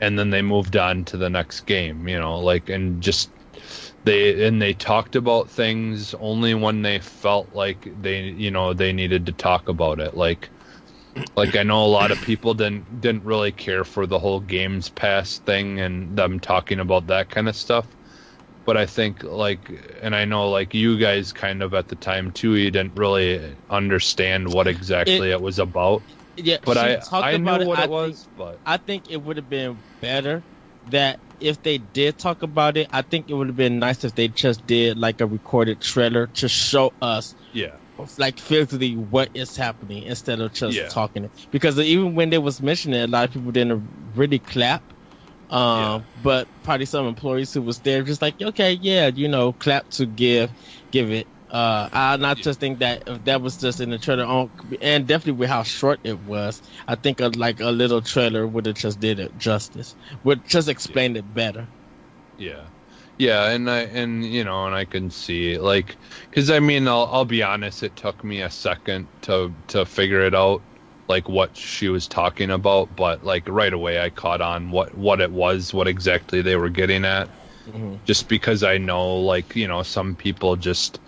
and 0.00 0.18
then 0.18 0.30
they 0.30 0.42
moved 0.42 0.76
on 0.76 1.04
to 1.06 1.16
the 1.16 1.30
next 1.30 1.62
game 1.62 2.08
you 2.08 2.18
know 2.18 2.38
like 2.40 2.68
and 2.68 3.02
just 3.02 3.32
they 4.04 4.46
and 4.46 4.60
they 4.62 4.74
talked 4.74 5.16
about 5.16 5.50
things 5.50 6.14
only 6.14 6.54
when 6.54 6.82
they 6.82 6.98
felt 6.98 7.52
like 7.52 7.88
they 7.96 8.22
you 8.24 8.50
know 8.50 8.72
they 8.74 8.92
needed 8.92 9.26
to 9.26 9.32
talk 9.32 9.68
about 9.68 10.00
it 10.00 10.14
like 10.14 10.50
like 11.36 11.56
I 11.56 11.62
know 11.62 11.84
a 11.84 11.86
lot 11.86 12.10
of 12.10 12.20
people 12.22 12.54
didn't 12.54 13.00
didn't 13.00 13.24
really 13.24 13.52
care 13.52 13.84
for 13.84 14.06
the 14.06 14.18
whole 14.18 14.40
games 14.40 14.88
pass 14.90 15.38
thing 15.38 15.80
and 15.80 16.16
them 16.16 16.40
talking 16.40 16.80
about 16.80 17.06
that 17.08 17.28
kind 17.28 17.48
of 17.48 17.56
stuff. 17.56 17.86
But 18.66 18.76
I 18.76 18.86
think 18.86 19.22
like 19.24 19.70
and 20.02 20.14
I 20.14 20.24
know 20.24 20.50
like 20.50 20.74
you 20.74 20.98
guys 20.98 21.32
kind 21.32 21.62
of 21.62 21.74
at 21.74 21.88
the 21.88 21.96
time 21.96 22.30
too 22.30 22.56
you 22.56 22.70
didn't 22.70 22.94
really 22.94 23.56
understand 23.68 24.52
what 24.52 24.68
exactly 24.68 25.30
it, 25.30 25.40
was 25.40 25.58
about. 25.58 26.02
Yeah, 26.36 26.58
but 26.64 26.76
I 26.76 26.96
talked 26.96 27.12
I 27.26 27.36
knew 27.36 27.42
about 27.48 27.66
what 27.66 27.78
I 27.78 27.82
it 27.82 27.84
think- 27.84 27.90
was 27.90 28.28
but 28.36 28.60
I 28.64 28.76
think 28.76 29.08
it 29.08 29.20
would 29.20 29.36
have 29.36 29.48
been 29.48 29.82
better 30.00 30.44
that 30.86 31.20
if 31.40 31.60
they 31.62 31.78
did 31.78 32.18
talk 32.18 32.42
about 32.42 32.76
it, 32.76 32.86
I 32.92 33.00
think 33.02 33.30
it 33.30 33.34
would 33.34 33.46
have 33.48 33.56
been 33.56 33.78
nice 33.78 34.04
if 34.04 34.14
they 34.14 34.28
just 34.28 34.66
did 34.66 34.98
like 34.98 35.20
a 35.22 35.26
recorded 35.26 35.80
trailer 35.80 36.26
to 36.34 36.48
show 36.48 36.92
us 37.00 37.34
yeah 37.52 37.78
like 38.18 38.38
physically 38.38 38.96
what 38.96 39.30
is 39.34 39.56
happening 39.56 40.02
instead 40.04 40.40
of 40.40 40.52
just 40.52 40.76
Yeah. 40.76 40.90
talking 40.90 41.24
it. 41.24 41.32
Because 41.50 41.78
even 41.78 42.14
when 42.14 42.30
they 42.30 42.38
was 42.38 42.60
mentioning 42.62 43.00
it, 43.00 43.04
a 43.08 43.12
lot 43.12 43.24
of 43.24 43.32
people 43.32 43.52
didn't 43.52 43.88
really 44.14 44.38
clap. 44.40 44.92
Um, 45.50 46.06
Yeah. 46.06 46.06
but 46.16 46.48
probably 46.62 46.86
some 46.86 47.06
employees 47.06 47.52
who 47.52 47.62
was 47.62 47.80
there 47.80 48.02
just 48.02 48.22
like, 48.22 48.36
okay, 48.40 48.72
yeah, 48.74 49.08
you 49.08 49.28
know, 49.28 49.52
clap 49.52 49.88
to 49.90 50.06
give, 50.06 50.52
give 50.92 51.10
it. 51.10 51.28
Uh, 51.50 51.88
I 51.92 52.16
not 52.16 52.38
Yeah. 52.38 52.42
just 52.42 52.60
think 52.60 52.78
that 52.80 53.02
if 53.08 53.24
that 53.24 53.42
was 53.42 53.56
just 53.58 53.80
in 53.80 53.90
the 53.90 53.98
trailer 53.98 54.24
on, 54.24 54.52
and 54.80 55.06
definitely 55.08 55.32
with 55.40 55.50
how 55.50 55.64
short 55.64 56.00
it 56.04 56.20
was, 56.20 56.62
I 56.86 56.94
think 56.94 57.20
a, 57.20 57.28
like 57.28 57.60
a 57.60 57.70
little 57.72 58.00
trailer 58.02 58.46
would 58.46 58.66
have 58.66 58.76
just 58.76 59.00
did 59.00 59.18
it 59.18 59.36
justice, 59.36 59.96
would 60.22 60.44
just 60.44 60.68
explained 60.68 61.16
it 61.16 61.32
better. 61.34 61.68
Yeah, 62.36 62.69
yeah, 63.20 63.50
and 63.50 63.70
I 63.70 63.80
and 63.82 64.24
you 64.24 64.44
know, 64.44 64.66
and 64.66 64.74
I 64.74 64.84
can 64.86 65.10
see 65.10 65.52
it. 65.52 65.62
like, 65.62 65.98
because 66.30 66.50
I 66.50 66.60
mean, 66.60 66.88
I'll 66.88 67.06
I'll 67.12 67.24
be 67.24 67.42
honest, 67.42 67.82
it 67.82 67.96
took 67.96 68.24
me 68.24 68.40
a 68.42 68.50
second 68.50 69.10
to 69.22 69.54
to 69.68 69.84
figure 69.86 70.22
it 70.22 70.34
out, 70.34 70.64
like 71.08 71.28
what 71.28 71.56
she 71.56 71.88
was 71.88 72.08
talking 72.08 72.50
about, 72.50 72.94
but 72.94 73.22
like 73.24 73.48
right 73.48 73.72
away 73.72 74.00
I 74.00 74.10
caught 74.10 74.40
on 74.40 74.70
what 74.70 74.94
what 74.94 75.20
it 75.20 75.32
was, 75.32 75.74
what 75.74 75.88
exactly 75.88 76.42
they 76.42 76.56
were 76.56 76.70
getting 76.70 77.04
at, 77.04 77.30
Mhm. 77.64 78.00
just 78.06 78.28
because 78.28 78.62
I 78.64 78.78
know 78.78 79.18
like 79.20 79.56
you 79.56 79.68
know 79.68 79.82
some 79.84 80.16
people 80.16 80.56
just 80.56 81.00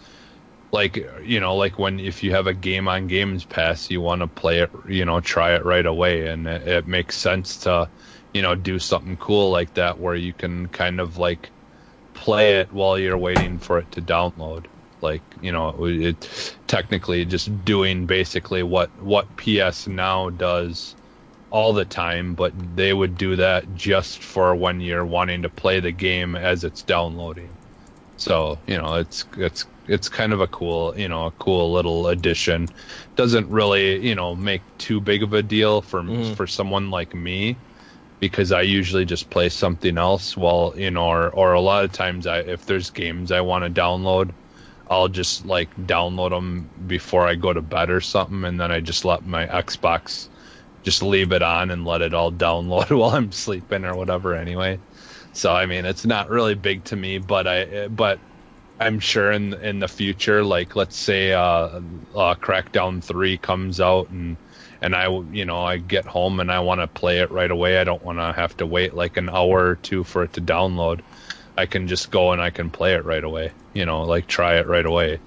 like 0.73 0.97
you 1.23 1.41
know 1.41 1.57
like 1.57 1.79
when 1.79 2.01
if 2.01 2.23
you 2.23 2.33
have 2.33 2.47
a 2.47 2.55
game 2.55 2.89
on 2.89 3.07
games 3.07 3.45
pass 3.45 3.91
you 3.91 4.01
want 4.01 4.23
to 4.23 4.29
play 4.29 4.61
it 4.61 4.71
you 4.89 5.05
know 5.05 5.21
try 5.21 5.55
it 5.55 5.65
right 5.65 5.85
away 5.87 6.29
and 6.29 6.47
it, 6.49 6.67
it 6.67 6.87
makes 6.87 7.17
sense 7.17 7.59
to 7.59 7.91
you 8.33 8.41
know 8.43 8.55
do 8.55 8.79
something 8.79 9.17
cool 9.19 9.51
like 9.51 9.73
that 9.75 9.99
where 9.99 10.15
you 10.15 10.33
can 10.35 10.67
kind 10.69 11.01
of 11.01 11.19
like 11.19 11.52
play 12.25 12.61
it 12.61 12.73
while 12.73 12.99
you're 12.99 13.19
waiting 13.19 13.59
for 13.59 13.79
it 13.79 13.91
to 13.93 14.01
download 14.03 14.67
like 15.01 15.25
you 15.41 15.53
know 15.53 15.85
it, 15.87 16.01
it 16.01 16.59
technically 16.69 17.25
just 17.25 17.65
doing 17.65 18.07
basically 18.07 18.63
what 18.63 18.91
what 19.03 19.29
ps 19.37 19.87
now 19.89 20.31
does 20.31 20.97
all 21.51 21.73
the 21.73 21.85
time, 21.85 22.35
but 22.35 22.53
they 22.77 22.93
would 22.95 23.17
do 23.17 23.37
that 23.37 23.73
just 23.75 24.23
for 24.25 24.57
when 24.57 24.81
you're 24.81 25.07
wanting 25.07 25.43
to 25.43 25.51
play 25.51 25.81
the 25.81 25.93
game 25.93 26.37
as 26.37 26.65
it's 26.65 26.83
downloading. 26.85 27.59
So 28.17 28.63
you 28.67 28.77
know, 28.79 28.95
it's 28.95 29.25
it's 29.37 29.67
it's 29.87 30.09
kind 30.09 30.33
of 30.33 30.41
a 30.41 30.49
cool 30.49 30.97
you 30.99 31.09
know 31.09 31.27
a 31.27 31.33
cool 31.33 31.73
little 31.73 32.09
addition. 32.09 32.69
Doesn't 33.17 33.49
really 33.51 34.07
you 34.07 34.15
know 34.15 34.35
make 34.37 34.65
too 34.79 35.01
big 35.01 35.23
of 35.23 35.33
a 35.33 35.43
deal 35.43 35.83
for 35.83 36.03
Mhm. 36.03 36.37
for 36.37 36.47
someone 36.47 36.91
like 36.91 37.15
me 37.15 37.61
because 38.23 38.53
I 38.53 38.63
usually 38.63 39.05
just 39.05 39.31
play 39.31 39.49
something 39.49 39.99
else. 39.99 40.37
while 40.37 40.75
you 40.77 40.93
know, 40.93 41.07
or 41.07 41.31
or 41.31 41.55
a 41.55 41.61
lot 41.61 41.85
of 41.85 41.91
times 41.93 42.25
I 42.27 42.39
if 42.39 42.67
there's 42.67 42.91
games 42.91 43.33
I 43.33 43.41
want 43.41 43.65
to 43.65 43.81
download. 43.81 44.31
I'll 44.89 45.09
just 45.09 45.45
like 45.47 45.75
download 45.77 46.31
them 46.31 46.71
before 46.87 47.27
I 47.27 47.35
go 47.35 47.53
to 47.53 47.63
bed 47.63 47.91
or 47.91 48.01
something, 48.01 48.45
and 48.45 48.61
then 48.61 48.71
I 48.71 48.81
just 48.81 49.05
let 49.05 49.27
my 49.27 49.47
Xbox 49.49 50.29
just 50.85 51.03
leave 51.03 51.33
it 51.33 51.43
on 51.43 51.71
and 51.71 51.85
let 51.85 52.03
it 52.03 52.15
all 52.15 52.31
download 52.47 52.97
while 52.97 53.11
I'm 53.11 53.33
sleeping 53.33 53.85
or 53.85 53.97
whatever. 53.97 54.35
Anyway, 54.35 54.79
so 55.33 55.53
I 55.53 55.67
mean, 55.67 55.85
it's 55.85 56.05
not 56.07 56.31
really 56.31 56.55
big 56.55 56.85
to 56.87 56.97
me, 56.97 57.19
but 57.19 57.47
I 57.49 57.89
but 57.89 58.21
I'm 58.79 59.01
sure 59.01 59.33
in 59.33 59.55
in 59.55 59.81
the 59.81 59.89
future, 59.89 60.45
like 60.45 60.77
let's 60.77 60.97
say 60.97 61.33
uh, 61.33 61.81
uh 62.15 62.35
Crackdown 62.37 63.03
three 63.03 63.37
comes 63.39 63.81
out 63.81 64.11
and 64.11 64.39
and 64.83 64.95
I 64.97 65.09
you 65.09 65.45
know 65.45 65.61
I 65.63 65.79
get 65.79 66.07
home 66.07 66.41
and 66.41 66.53
I 66.53 66.61
want 66.61 66.81
to 66.81 66.89
play 66.89 67.21
it 67.21 67.31
right 67.31 67.51
away. 67.51 67.79
I 67.79 67.85
don't 67.85 68.03
want 68.03 68.19
to 68.19 68.33
have 68.33 68.57
to 68.59 68.67
wait 68.67 68.95
like 68.95 69.17
an 69.17 69.31
hour 69.31 69.69
or 69.69 69.77
two 69.77 70.05
for 70.05 70.25
it 70.25 70.35
to 70.35 70.43
download. 70.43 71.01
I 71.57 71.67
can 71.67 71.89
just 71.89 72.11
go 72.11 72.33
and 72.33 72.43
I 72.43 72.51
can 72.51 72.71
play 72.71 72.95
it 72.95 73.05
right 73.05 73.25
away. 73.25 73.53
You 73.75 73.87
know, 73.87 74.03
like 74.03 74.27
try 74.27 74.57
it 74.59 74.67
right 74.67 74.85
away. 74.87 75.21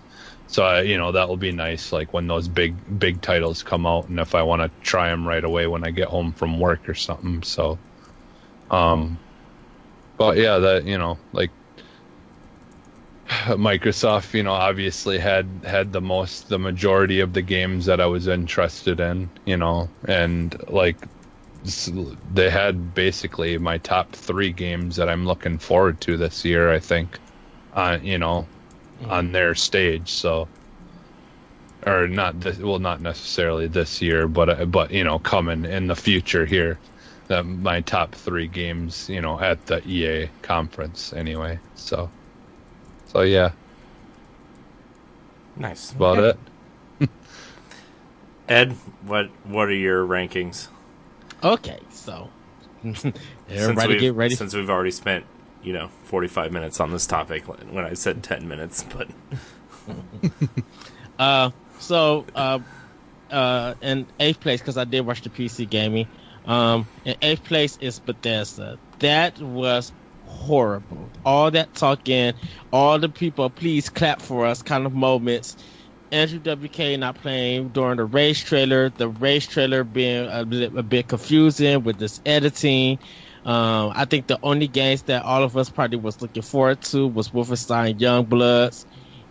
So 0.48 0.64
I, 0.64 0.82
you 0.82 0.98
know 0.98 1.12
that 1.14 1.30
will 1.30 1.38
be 1.38 1.52
nice. 1.52 1.92
Like 1.92 2.14
when 2.14 2.28
those 2.28 2.48
big 2.48 3.00
big 3.00 3.22
titles 3.22 3.64
come 3.64 3.86
out, 3.88 4.10
and 4.10 4.20
if 4.20 4.36
I 4.36 4.44
want 4.44 4.62
to 4.62 4.72
try 4.82 5.10
them 5.10 5.28
right 5.28 5.44
away 5.44 5.68
when 5.68 5.84
I 5.86 5.92
get 5.92 6.10
home 6.10 6.34
from 6.34 6.60
work 6.60 6.88
or 6.90 6.94
something. 6.94 7.42
So, 7.44 7.80
um, 8.70 9.22
but 10.18 10.38
yeah, 10.38 10.60
that 10.60 10.86
you 10.86 10.98
know, 10.98 11.20
like 11.32 11.52
Microsoft, 13.28 14.34
you 14.34 14.44
know, 14.44 14.54
obviously 14.54 15.18
had 15.18 15.48
had 15.66 15.92
the 15.92 16.02
most, 16.02 16.50
the 16.50 16.60
majority 16.60 17.20
of 17.20 17.34
the 17.34 17.42
games 17.42 17.86
that 17.86 18.00
I 18.00 18.06
was 18.06 18.28
interested 18.28 19.00
in, 19.00 19.30
you 19.46 19.58
know, 19.58 19.90
and 20.08 20.56
like 20.70 20.98
they 22.34 22.52
had 22.52 22.94
basically 22.94 23.58
my 23.58 23.80
top 23.80 24.12
three 24.12 24.52
games 24.52 24.96
that 24.98 25.10
I'm 25.10 25.26
looking 25.26 25.58
forward 25.58 26.02
to 26.02 26.18
this 26.18 26.46
year. 26.46 26.72
I 26.72 26.80
think, 26.80 27.20
uh, 27.74 27.98
you 28.02 28.20
know, 28.20 28.48
on 29.08 29.32
their 29.32 29.56
stage. 29.56 30.12
So, 30.12 30.48
or 31.86 32.08
not 32.08 32.40
this, 32.40 32.60
well, 32.60 32.80
not 32.80 33.02
necessarily 33.02 33.68
this 33.68 34.02
year, 34.02 34.28
but 34.28 34.50
uh, 34.50 34.66
but 34.66 34.92
you 34.92 35.04
know, 35.04 35.18
coming 35.18 35.66
in 35.66 35.88
the 35.88 35.96
future 35.96 36.46
here. 36.46 36.80
That 37.28 37.44
my 37.44 37.82
top 37.82 38.14
three 38.14 38.48
games, 38.48 39.10
you 39.10 39.20
know, 39.20 39.40
at 39.40 39.66
the 39.66 39.82
EA 39.88 40.30
conference 40.44 41.12
anyway. 41.12 41.58
So, 41.74 42.12
so 43.16 43.22
yeah, 43.22 43.52
Nice. 45.56 45.88
that's 45.88 45.94
about 45.94 46.18
it. 46.20 47.10
Ed, 48.50 48.74
what 49.06 49.28
what 49.46 49.70
are 49.70 49.74
your 49.74 50.06
rankings? 50.06 50.68
Okay, 51.44 51.80
so 51.92 52.30
Since 52.84 53.06
everybody 53.50 53.94
we've- 53.94 54.00
get 54.02 54.14
ready. 54.16 54.36
Since 54.36 54.54
we've 54.54 54.70
already 54.70 54.92
spent, 54.92 55.26
you 55.64 55.72
know, 55.74 55.88
45 56.04 56.52
minutes 56.52 56.80
on 56.80 56.92
this 56.92 57.08
topic 57.08 57.44
when 57.48 57.86
I 57.86 57.94
said 57.94 58.22
10 58.24 58.48
minutes, 58.48 58.84
but 58.84 59.08
Uh, 61.18 61.52
so 61.80 62.26
uh, 62.36 62.60
uh, 63.32 63.74
in 63.82 64.06
eighth 64.20 64.42
place 64.42 64.60
because 64.60 64.76
I 64.78 64.84
did 64.84 65.06
watch 65.06 65.22
the 65.22 65.30
PC 65.30 65.70
gaming. 65.70 66.08
Um, 66.46 66.88
in 67.06 67.16
eighth 67.22 67.46
place 67.46 67.78
is 67.80 68.00
Bethesda. 68.00 68.78
That 69.00 69.40
was 69.40 69.94
horrible. 70.36 71.10
All 71.26 71.52
that 71.52 71.74
talking, 71.74 72.34
all 72.72 73.00
the 73.00 73.10
people, 73.10 73.50
please 73.50 73.90
clap 73.90 74.22
for 74.22 74.46
us 74.46 74.62
kind 74.62 74.86
of 74.86 74.94
moments. 74.94 75.58
Andrew 76.12 76.40
WK 76.40 77.00
not 77.00 77.16
playing 77.16 77.70
during 77.70 77.98
the 77.98 78.06
Rage 78.06 78.46
trailer. 78.46 78.90
The 78.90 79.10
Rage 79.10 79.48
trailer 79.48 79.84
being 79.84 80.28
a 80.30 80.46
bit, 80.46 80.76
a 80.76 80.84
bit 80.84 81.08
confusing 81.08 81.84
with 81.84 81.98
this 81.98 82.22
editing. 82.26 83.00
Um, 83.44 83.92
I 83.96 84.06
think 84.06 84.28
the 84.28 84.40
only 84.44 84.68
games 84.68 85.04
that 85.04 85.24
all 85.24 85.44
of 85.44 85.58
us 85.58 85.70
probably 85.70 85.98
was 85.98 86.22
looking 86.22 86.44
forward 86.44 86.82
to 86.84 87.08
was 87.08 87.30
Wolfenstein 87.30 88.00
Youngbloods 88.00 88.86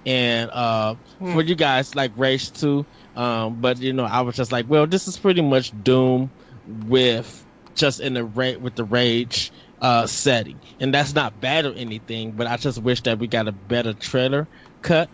and 0.06 0.50
uh 0.50 0.96
for 1.18 1.42
you 1.42 1.54
guys 1.54 1.94
like 1.94 2.12
Rage 2.16 2.52
2 2.52 2.84
um 3.16 3.60
but 3.60 3.78
you 3.78 3.92
know 3.92 4.04
I 4.04 4.20
was 4.20 4.36
just 4.36 4.52
like 4.52 4.66
well 4.68 4.86
this 4.86 5.08
is 5.08 5.18
pretty 5.18 5.40
much 5.40 5.72
Doom 5.82 6.30
with 6.66 7.46
just 7.74 8.00
in 8.00 8.14
the 8.14 8.24
rate 8.24 8.60
with 8.60 8.74
the 8.74 8.84
Rage 8.84 9.50
uh 9.84 10.06
setting. 10.06 10.58
And 10.80 10.94
that's 10.94 11.14
not 11.14 11.40
bad 11.40 11.66
or 11.66 11.74
anything 11.74 12.32
but 12.32 12.46
I 12.46 12.56
just 12.56 12.78
wish 12.82 13.02
that 13.02 13.18
we 13.18 13.28
got 13.28 13.48
a 13.48 13.52
better 13.52 13.92
trailer 13.92 14.48
cut. 14.82 15.10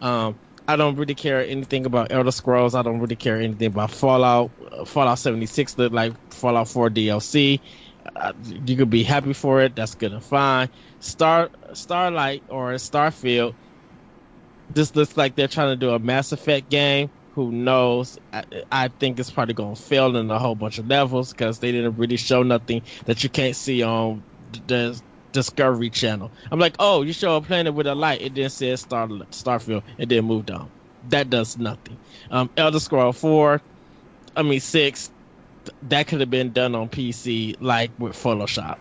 Um 0.00 0.38
I 0.68 0.76
don't 0.76 0.94
really 0.94 1.16
care 1.16 1.44
anything 1.44 1.86
about 1.86 2.12
Elder 2.12 2.30
Scrolls. 2.30 2.76
I 2.76 2.82
don't 2.82 3.00
really 3.00 3.16
care 3.16 3.40
anything 3.40 3.66
about 3.66 3.90
Fallout. 3.90 4.52
Fallout 4.86 5.18
76 5.18 5.76
look 5.76 5.92
like 5.92 6.12
Fallout 6.32 6.68
4 6.68 6.88
DLC 6.90 7.60
uh, 8.16 8.32
you 8.66 8.76
could 8.76 8.90
be 8.90 9.02
happy 9.02 9.32
for 9.32 9.60
it. 9.60 9.74
That's 9.76 9.94
good 9.96 10.12
and 10.12 10.22
fine. 10.22 10.68
Star 11.00 11.50
Starlight 11.72 12.44
or 12.48 12.72
Starfield 12.74 13.54
this 14.74 14.94
looks 14.94 15.16
like 15.16 15.34
they're 15.34 15.48
trying 15.48 15.68
to 15.68 15.76
do 15.76 15.90
a 15.90 15.98
Mass 15.98 16.32
Effect 16.32 16.70
game. 16.70 17.10
Who 17.34 17.50
knows? 17.50 18.18
I, 18.32 18.44
I 18.70 18.88
think 18.88 19.18
it's 19.18 19.30
probably 19.30 19.54
going 19.54 19.74
to 19.74 19.80
fail 19.80 20.16
in 20.16 20.30
a 20.30 20.38
whole 20.38 20.54
bunch 20.54 20.78
of 20.78 20.86
levels 20.86 21.32
because 21.32 21.58
they 21.58 21.72
didn't 21.72 21.96
really 21.96 22.18
show 22.18 22.42
nothing 22.42 22.82
that 23.06 23.24
you 23.24 23.30
can't 23.30 23.56
see 23.56 23.82
on 23.82 24.22
the 24.66 25.00
Discovery 25.32 25.88
Channel. 25.88 26.30
I'm 26.50 26.58
like, 26.58 26.76
oh, 26.78 27.02
you 27.02 27.14
show 27.14 27.36
a 27.36 27.40
planet 27.40 27.72
with 27.72 27.86
a 27.86 27.94
light. 27.94 28.20
It 28.20 28.34
then 28.34 28.50
says 28.50 28.80
Star 28.80 29.08
Starfield, 29.08 29.82
and 29.98 30.10
then 30.10 30.24
moved 30.24 30.50
on. 30.50 30.70
That 31.08 31.30
does 31.30 31.56
nothing. 31.56 31.96
Um, 32.30 32.50
Elder 32.56 32.78
Scroll 32.78 33.12
Four, 33.12 33.62
I 34.36 34.42
mean 34.42 34.60
Six, 34.60 35.10
that 35.84 36.06
could 36.06 36.20
have 36.20 36.30
been 36.30 36.52
done 36.52 36.74
on 36.74 36.88
PC 36.88 37.56
like 37.60 37.90
with 37.98 38.12
Photoshop 38.12 38.78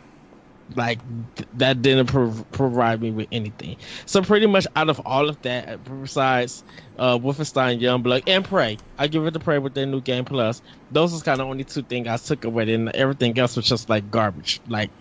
like 0.75 0.99
th- 1.35 1.47
that 1.53 1.81
didn't 1.81 2.07
prov- 2.07 2.45
provide 2.51 3.01
me 3.01 3.11
with 3.11 3.27
anything. 3.31 3.77
So 4.05 4.21
pretty 4.21 4.47
much 4.47 4.67
out 4.75 4.89
of 4.89 5.01
all 5.05 5.29
of 5.29 5.41
that, 5.41 5.83
besides 5.83 6.63
uh, 6.97 7.17
Wolfenstein 7.17 7.79
Youngblood 7.81 8.23
and 8.27 8.45
Prey, 8.45 8.77
I 8.97 9.07
give 9.07 9.25
it 9.25 9.31
to 9.31 9.39
Prey 9.39 9.59
with 9.59 9.73
their 9.73 9.85
new 9.85 10.01
game 10.01 10.25
plus. 10.25 10.61
Those 10.91 11.13
was 11.13 11.23
kind 11.23 11.41
of 11.41 11.47
only 11.47 11.63
two 11.63 11.83
things 11.83 12.07
I 12.07 12.17
took 12.17 12.45
away, 12.45 12.73
and 12.73 12.89
everything 12.89 13.37
else 13.37 13.55
was 13.55 13.65
just 13.65 13.89
like 13.89 14.09
garbage. 14.09 14.61
Like 14.67 14.91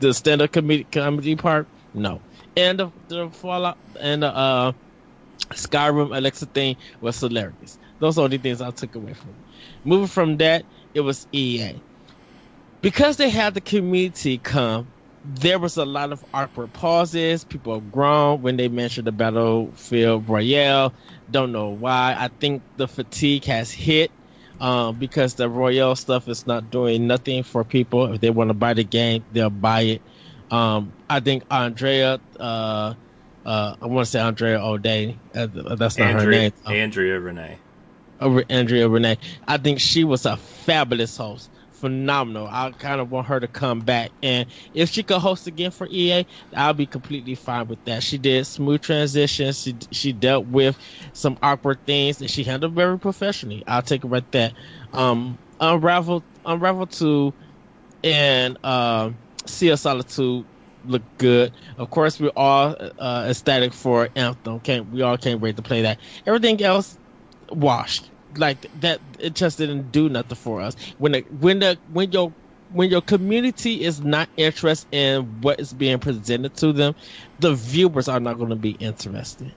the 0.00 0.12
stand-up 0.12 0.52
comedy 0.52 0.84
comedy 0.84 1.36
part, 1.36 1.68
no, 1.94 2.20
and 2.56 2.78
the, 2.78 2.92
the 3.08 3.30
Fallout 3.30 3.78
and 4.00 4.22
the 4.22 4.34
uh, 4.34 4.72
Skyrim 5.52 6.16
Alexa 6.16 6.46
thing 6.46 6.76
was 7.00 7.18
hilarious. 7.20 7.78
Those 8.00 8.18
are 8.18 8.22
the 8.22 8.24
only 8.24 8.38
things 8.38 8.60
I 8.60 8.70
took 8.70 8.94
away 8.94 9.14
from. 9.14 9.34
Moving 9.84 10.08
from 10.08 10.36
that, 10.38 10.64
it 10.94 11.00
was 11.00 11.26
EA 11.32 11.80
because 12.80 13.16
they 13.16 13.28
had 13.30 13.54
the 13.54 13.60
community 13.60 14.38
come 14.38 14.88
there 15.28 15.58
was 15.58 15.76
a 15.76 15.84
lot 15.84 16.12
of 16.12 16.24
awkward 16.32 16.72
pauses. 16.72 17.44
People 17.44 17.80
groaned 17.80 18.42
when 18.42 18.56
they 18.56 18.68
mentioned 18.68 19.06
the 19.06 19.12
Battlefield 19.12 20.28
Royale. 20.28 20.94
Don't 21.30 21.52
know 21.52 21.70
why. 21.70 22.16
I 22.18 22.28
think 22.28 22.62
the 22.76 22.88
fatigue 22.88 23.44
has 23.44 23.70
hit 23.70 24.10
um, 24.58 24.98
because 24.98 25.34
the 25.34 25.48
Royale 25.48 25.96
stuff 25.96 26.28
is 26.28 26.46
not 26.46 26.70
doing 26.70 27.06
nothing 27.06 27.42
for 27.42 27.62
people. 27.64 28.14
If 28.14 28.20
they 28.20 28.30
want 28.30 28.48
to 28.48 28.54
buy 28.54 28.72
the 28.74 28.84
game, 28.84 29.24
they'll 29.30 29.50
buy 29.50 29.80
it. 29.82 30.02
Um, 30.50 30.94
I 31.10 31.20
think 31.20 31.44
Andrea, 31.50 32.20
uh, 32.40 32.94
uh, 33.44 33.76
I 33.80 33.86
want 33.86 34.06
to 34.06 34.10
say 34.10 34.20
Andrea 34.20 34.62
O'Day. 34.64 35.20
Uh, 35.34 35.46
that's 35.76 35.98
not 35.98 36.12
her 36.12 36.18
Andrea, 36.20 36.40
name. 36.40 36.52
Andrea 36.66 37.20
Rene. 37.20 37.58
Andrea 38.20 38.88
Rene. 38.88 39.18
I 39.46 39.58
think 39.58 39.80
she 39.80 40.04
was 40.04 40.24
a 40.26 40.36
fabulous 40.38 41.16
host. 41.16 41.50
Phenomenal. 41.78 42.48
I 42.50 42.72
kind 42.72 43.00
of 43.00 43.10
want 43.10 43.28
her 43.28 43.38
to 43.38 43.46
come 43.46 43.78
back. 43.80 44.10
And 44.20 44.50
if 44.74 44.90
she 44.90 45.04
could 45.04 45.20
host 45.20 45.46
again 45.46 45.70
for 45.70 45.86
EA, 45.88 46.26
I'll 46.56 46.74
be 46.74 46.86
completely 46.86 47.36
fine 47.36 47.68
with 47.68 47.84
that. 47.84 48.02
She 48.02 48.18
did 48.18 48.46
smooth 48.48 48.80
transitions. 48.80 49.60
She 49.60 49.78
she 49.92 50.12
dealt 50.12 50.46
with 50.46 50.76
some 51.12 51.38
awkward 51.40 51.78
things 51.86 52.20
and 52.20 52.28
she 52.28 52.42
handled 52.42 52.74
very 52.74 52.98
professionally. 52.98 53.62
I'll 53.68 53.82
take 53.82 54.04
it 54.04 54.08
right 54.08 54.28
there. 54.32 54.52
Um, 54.92 55.38
Unravel, 55.60 56.24
Unravel 56.44 56.88
2 56.88 57.32
and 58.02 58.58
uh, 58.64 59.10
Sea 59.46 59.68
of 59.68 59.78
Solitude 59.78 60.46
look 60.84 61.04
good. 61.18 61.52
Of 61.76 61.90
course, 61.90 62.18
we're 62.18 62.32
all 62.34 62.76
uh, 62.98 63.26
ecstatic 63.30 63.72
for 63.72 64.08
Anthem. 64.16 64.58
Can't 64.60 64.90
we 64.90 65.02
all 65.02 65.16
can't 65.16 65.40
wait 65.40 65.56
to 65.56 65.62
play 65.62 65.82
that. 65.82 66.00
Everything 66.26 66.60
else 66.60 66.98
washed 67.50 68.10
like 68.36 68.66
that. 68.74 69.00
It 69.18 69.34
just 69.34 69.58
didn't 69.58 69.90
do 69.90 70.08
nothing 70.08 70.36
for 70.36 70.60
us. 70.60 70.74
When 70.98 71.12
the 71.12 71.24
when 71.30 71.58
the 71.60 71.80
when 71.86 72.12
your 72.12 72.34
when 72.68 72.90
your 72.90 73.02
community 73.02 73.82
is 73.82 74.00
not 74.00 74.28
interested 74.36 74.88
in 74.92 75.40
what 75.40 75.60
is 75.60 75.72
being 75.72 75.98
presented 76.00 76.54
to 76.56 76.72
them, 76.72 76.94
the 77.38 77.54
viewers 77.54 78.08
are 78.08 78.20
not 78.20 78.36
going 78.38 78.50
to 78.50 78.56
be 78.56 78.72
interested. 78.72 79.54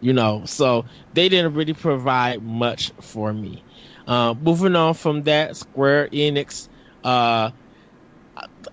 You 0.00 0.14
know, 0.14 0.44
so 0.46 0.84
they 1.12 1.28
didn't 1.28 1.54
really 1.54 1.74
provide 1.74 2.42
much 2.42 2.92
for 3.02 3.32
me. 3.32 3.64
Uh, 4.06 4.34
moving 4.38 4.76
on 4.76 4.94
from 4.94 5.24
that, 5.24 5.56
Square 5.56 6.10
Enix 6.10 6.68
Uh, 7.04 7.50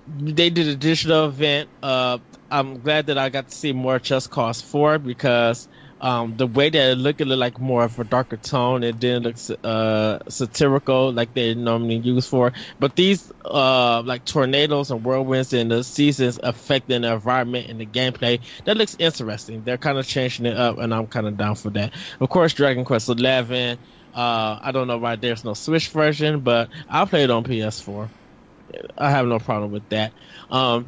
they 0.07 0.49
did 0.49 0.67
a 0.67 0.75
digital 0.75 1.27
event. 1.27 1.69
Uh, 1.81 2.19
I'm 2.49 2.79
glad 2.81 3.07
that 3.07 3.17
I 3.17 3.29
got 3.29 3.49
to 3.49 3.55
see 3.55 3.73
more 3.73 3.99
Just 3.99 4.29
Cause 4.29 4.61
4 4.61 4.99
because 4.99 5.67
um, 5.99 6.37
the 6.37 6.45
way 6.45 6.69
that 6.69 6.91
it 6.91 6.95
looked, 6.95 7.21
it 7.21 7.25
looked 7.25 7.39
like 7.39 7.59
more 7.59 7.83
of 7.83 7.97
a 7.97 8.03
darker 8.03 8.37
tone. 8.37 8.83
It 8.83 8.99
didn't 8.99 9.23
look 9.23 9.59
uh, 9.63 10.19
satirical 10.29 11.11
like 11.11 11.33
they 11.33 11.55
normally 11.55 11.95
use 11.95 12.27
for. 12.27 12.53
But 12.79 12.95
these 12.95 13.31
uh, 13.43 14.03
like 14.03 14.23
tornadoes 14.23 14.91
and 14.91 15.03
whirlwinds 15.03 15.53
in 15.53 15.69
the 15.69 15.83
seasons 15.83 16.39
affecting 16.41 17.01
the 17.01 17.13
environment 17.13 17.69
and 17.69 17.79
the 17.79 17.85
gameplay, 17.85 18.41
that 18.65 18.77
looks 18.77 18.95
interesting. 18.99 19.63
They're 19.63 19.79
kind 19.79 19.97
of 19.97 20.07
changing 20.07 20.45
it 20.45 20.55
up, 20.55 20.77
and 20.77 20.93
I'm 20.93 21.07
kind 21.07 21.27
of 21.27 21.35
down 21.35 21.55
for 21.55 21.71
that. 21.71 21.93
Of 22.19 22.29
course, 22.29 22.53
Dragon 22.53 22.85
Quest 22.85 23.09
11. 23.09 23.79
Uh, 24.13 24.59
I 24.61 24.71
don't 24.71 24.87
know 24.87 24.97
why 24.97 25.15
there's 25.15 25.43
no 25.43 25.53
Switch 25.53 25.89
version, 25.89 26.41
but 26.41 26.69
I 26.87 27.05
played 27.05 27.29
on 27.29 27.43
PS4. 27.43 28.09
I 28.97 29.09
have 29.09 29.25
no 29.25 29.39
problem 29.39 29.71
with 29.71 29.87
that. 29.89 30.11
Um, 30.51 30.87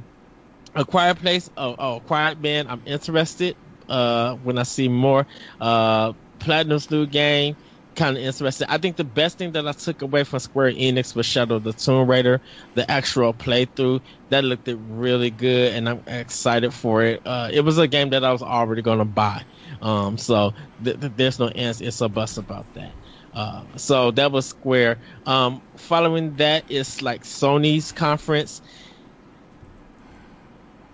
a 0.75 0.85
Quiet 0.85 1.17
Place, 1.17 1.49
oh, 1.57 1.75
oh, 1.77 1.99
Quiet 2.01 2.39
Man, 2.39 2.67
I'm 2.67 2.83
interested 2.85 3.55
uh, 3.89 4.35
when 4.35 4.57
I 4.57 4.63
see 4.63 4.87
more. 4.89 5.27
Uh, 5.59 6.13
Platinum's 6.39 6.89
new 6.89 7.05
game, 7.05 7.57
kind 7.95 8.15
of 8.17 8.23
interesting. 8.23 8.67
I 8.69 8.77
think 8.77 8.95
the 8.95 9.03
best 9.03 9.37
thing 9.37 9.51
that 9.53 9.67
I 9.67 9.73
took 9.73 10.01
away 10.01 10.23
from 10.23 10.39
Square 10.39 10.73
Enix 10.73 11.15
was 11.15 11.25
Shadow 11.25 11.59
the 11.59 11.73
Tomb 11.73 12.09
Raider, 12.09 12.41
the 12.75 12.89
actual 12.89 13.33
playthrough. 13.33 14.01
That 14.29 14.43
looked 14.45 14.69
really 14.73 15.31
good, 15.31 15.73
and 15.73 15.89
I'm 15.89 16.03
excited 16.07 16.73
for 16.73 17.03
it. 17.03 17.21
Uh, 17.25 17.49
it 17.51 17.61
was 17.61 17.77
a 17.77 17.87
game 17.87 18.11
that 18.11 18.23
I 18.23 18.31
was 18.31 18.41
already 18.41 18.81
going 18.81 18.99
to 18.99 19.05
buy. 19.05 19.43
Um, 19.81 20.17
so 20.17 20.53
th- 20.83 20.99
th- 20.99 21.13
there's 21.15 21.39
no 21.39 21.49
answer, 21.49 21.83
it's 21.85 22.01
a 22.01 22.09
bust 22.09 22.37
about 22.37 22.67
that. 22.73 22.95
Uh, 23.33 23.65
so 23.77 24.11
that 24.11 24.31
was 24.31 24.47
Square. 24.47 24.99
Um, 25.25 25.61
following 25.77 26.35
that 26.37 26.65
is 26.69 27.01
like 27.01 27.23
Sony's 27.23 27.91
conference 27.91 28.61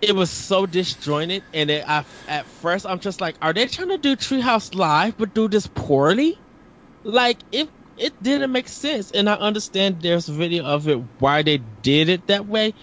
it 0.00 0.14
was 0.14 0.30
so 0.30 0.66
disjointed, 0.66 1.44
and 1.52 1.70
it, 1.70 1.84
I, 1.88 2.04
at 2.28 2.48
first 2.48 2.86
I'm 2.86 3.00
just 3.00 3.20
like, 3.20 3.36
are 3.42 3.52
they 3.52 3.66
trying 3.66 3.88
to 3.90 3.98
do 3.98 4.16
Treehouse 4.16 4.74
Live 4.74 5.16
but 5.16 5.34
do 5.34 5.48
this 5.48 5.66
poorly? 5.66 6.42
Like 7.04 7.44
it, 7.52 7.70
it 7.96 8.14
didn't 8.22 8.52
make 8.52 8.68
sense, 8.68 9.10
and 9.12 9.28
I 9.30 9.34
understand 9.34 10.02
there's 10.02 10.28
video 10.28 10.64
of 10.64 10.88
it 10.88 10.98
why 11.20 11.42
they 11.42 11.58
did 11.58 12.08
it 12.10 12.26
that 12.28 12.46
way, 12.46 12.74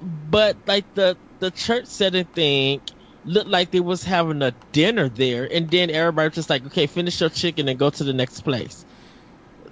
but 0.00 0.58
like 0.66 0.86
the 0.94 1.18
the 1.40 1.50
church 1.52 1.86
setting 1.86 2.26
thing 2.34 2.82
looked 3.24 3.48
like 3.50 3.70
they 3.70 3.80
was 3.80 4.02
having 4.04 4.42
a 4.42 4.56
dinner 4.72 5.08
there, 5.10 5.48
and 5.52 5.70
then 5.70 5.90
everybody 5.90 6.28
was 6.28 6.34
just 6.36 6.50
like, 6.50 6.66
okay, 6.66 6.86
finish 6.86 7.20
your 7.20 7.30
chicken 7.30 7.68
and 7.68 7.78
go 7.78 7.90
to 7.90 8.04
the 8.04 8.14
next 8.14 8.42
place 8.42 8.84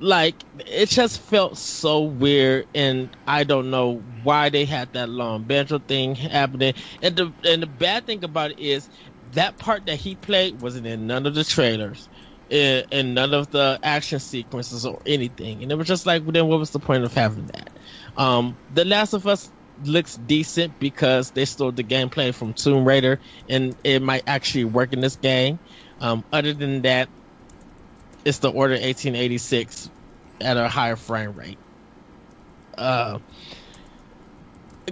like 0.01 0.45
it 0.67 0.89
just 0.89 1.21
felt 1.21 1.59
so 1.59 2.03
weird 2.05 2.67
and 2.75 3.11
i 3.27 3.45
don't 3.45 3.71
know 3.71 4.03
why 4.23 4.49
they 4.51 4.65
had 4.65 4.93
that 4.93 5.09
long 5.09 5.45
banjo 5.47 5.79
thing 5.79 6.15
happening. 6.15 6.75
And 7.03 7.17
the 7.17 7.35
and 7.45 7.63
the 7.63 7.67
bad 7.67 8.07
thing 8.07 8.25
about 8.25 8.53
it 8.53 8.59
is 8.59 8.89
that 9.31 9.59
part 9.59 9.87
that 9.87 9.97
he 10.01 10.17
played 10.17 10.61
wasn't 10.61 10.87
in 10.87 11.07
none 11.07 11.27
of 11.27 11.35
the 11.35 11.45
trailers 11.45 12.09
and, 12.51 13.15
none 13.15 13.35
of 13.35 13.51
the 13.51 13.79
action 13.83 14.21
sequences 14.21 14.87
or 14.87 15.01
anything. 15.07 15.63
And 15.63 15.73
it 15.73 15.77
was 15.77 15.89
just 15.89 16.07
like 16.07 16.23
well, 16.23 16.33
then 16.33 16.47
what 16.47 16.59
was 16.61 16.71
the 16.71 16.81
point 16.81 17.05
of 17.05 17.13
having 17.15 17.47
that? 17.47 17.71
Um 18.17 18.59
the 18.69 18.85
last 18.85 19.13
of 19.15 19.27
us 19.27 19.51
looks 19.79 20.15
decent 20.15 20.79
because 20.79 21.33
they 21.33 21.45
stole 21.45 21.73
the 21.73 21.85
gameplay 21.85 22.35
from 22.35 22.55
tomb 22.55 22.87
raider 22.87 23.21
and 23.49 23.75
it 23.85 24.01
might 24.03 24.23
actually 24.27 24.65
work 24.65 24.93
in 24.93 25.01
this 25.01 25.17
game. 25.17 25.61
Um 26.01 26.25
other 26.33 26.55
than 26.55 26.83
that 26.83 27.11
it's 28.27 28.39
the 28.39 28.51
Order 28.51 28.75
1886 28.75 29.89
at 30.41 30.57
a 30.57 30.69
higher 30.69 30.97
frame 30.97 31.35
rate. 31.35 31.59
Uh, 32.77 33.21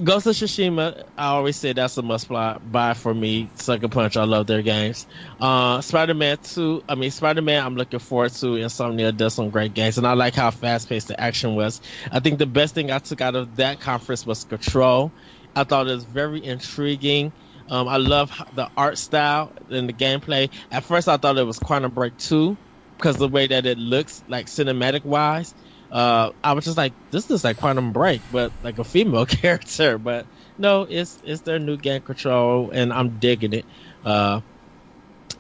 Ghost 0.03 0.27
of 0.27 0.37
Tsushima, 0.37 1.05
I 1.19 1.27
always 1.27 1.57
say 1.57 1.73
that's 1.73 1.97
a 1.97 2.03
must 2.03 2.29
buy 2.29 2.95
for 2.95 3.13
me. 3.13 3.49
Sucker 3.57 3.89
Punch, 3.89 4.17
I 4.17 4.23
love 4.25 4.47
their 4.47 4.63
games. 4.63 5.07
Uh, 5.41 5.81
Spider 5.81 6.15
Man 6.15 6.39
2, 6.45 6.85
I 6.89 6.95
mean, 6.95 7.11
Spider 7.11 7.43
Man, 7.43 7.65
I'm 7.65 7.75
looking 7.75 7.99
forward 7.99 8.33
to. 8.35 8.47
Insomniac 8.47 9.17
does 9.17 9.35
some 9.35 9.51
great 9.51 9.75
games, 9.75 9.99
and 9.99 10.07
I 10.07 10.13
like 10.13 10.35
how 10.35 10.53
fast 10.53 10.89
paced 10.89 11.09
the 11.09 11.21
action 11.21 11.57
was. 11.57 11.81
I 12.13 12.21
think 12.21 12.39
the 12.39 12.47
best 12.47 12.75
thing 12.75 12.93
I 12.93 13.01
took 13.01 13.21
out 13.21 13.35
of 13.35 13.57
that 13.57 13.81
conference 13.81 14.25
was 14.25 14.45
Control. 14.45 15.13
I 15.57 15.65
thought 15.65 15.89
it 15.89 15.95
was 15.95 16.05
very 16.05 16.45
intriguing. 16.45 17.33
Um, 17.69 17.89
I 17.89 17.97
love 17.97 18.31
the 18.55 18.69
art 18.77 18.99
style 18.99 19.53
and 19.71 19.89
the 19.89 19.93
gameplay. 19.93 20.51
At 20.71 20.85
first, 20.85 21.09
I 21.09 21.17
thought 21.17 21.37
it 21.37 21.45
was 21.45 21.59
Quantum 21.59 21.93
Break 21.93 22.17
2 22.19 22.57
because 22.99 23.17
the 23.17 23.29
way 23.29 23.47
that 23.49 23.67
it 23.67 23.79
looks, 23.79 24.23
like 24.29 24.47
cinematic 24.47 25.05
wise, 25.05 25.55
uh, 25.91 26.33
I 26.43 26.53
was 26.55 26.65
just 26.65 26.77
like, 26.77 26.95
this 27.11 27.31
is 27.31 27.45
like 27.45 27.57
Quantum 27.57 27.93
Break, 27.93 28.25
but 28.29 28.53
like 28.63 28.79
a 28.79 28.85
female 28.85 29.27
character. 29.29 29.99
But 29.99 30.27
no, 30.59 30.87
it's 30.89 31.19
it's 31.23 31.43
their 31.43 31.59
new 31.59 31.77
game 31.77 32.03
control, 32.03 32.71
and 32.71 32.93
I'm 32.93 33.19
digging 33.19 33.53
it. 33.53 33.67
Uh, 34.03 34.41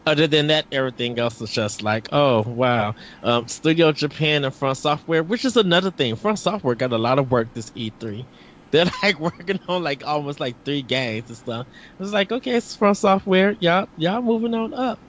other 0.07 0.26
than 0.26 0.48
that, 0.48 0.66
everything 0.70 1.18
else 1.18 1.40
is 1.40 1.50
just 1.50 1.82
like, 1.82 2.09
oh 2.12 2.42
wow. 2.46 2.94
Um, 3.22 3.48
Studio 3.48 3.92
Japan 3.92 4.44
and 4.44 4.55
FromSoftware, 4.55 5.26
which 5.26 5.44
is 5.44 5.57
another 5.57 5.90
thing. 5.90 6.16
FromSoftware 6.16 6.76
got 6.76 6.92
a 6.92 6.98
lot 6.98 7.18
of 7.18 7.30
work 7.30 7.52
this 7.52 7.70
E3. 7.74 8.28
They're 8.70 8.86
like 9.05 9.20
working 9.20 9.61
on 9.68 9.82
like 9.84 10.05
almost 10.05 10.40
like 10.40 10.59
three 10.64 10.82
games 10.82 11.28
and 11.28 11.38
stuff. 11.38 11.68
It's 12.00 12.11
like, 12.12 12.32
okay, 12.32 12.57
it's 12.57 12.74
From 12.74 12.94
Software. 12.94 13.57
Y'all, 13.61 13.86
y'all 13.96 14.20
moving 14.22 14.52
on 14.55 14.74
up. 14.74 15.00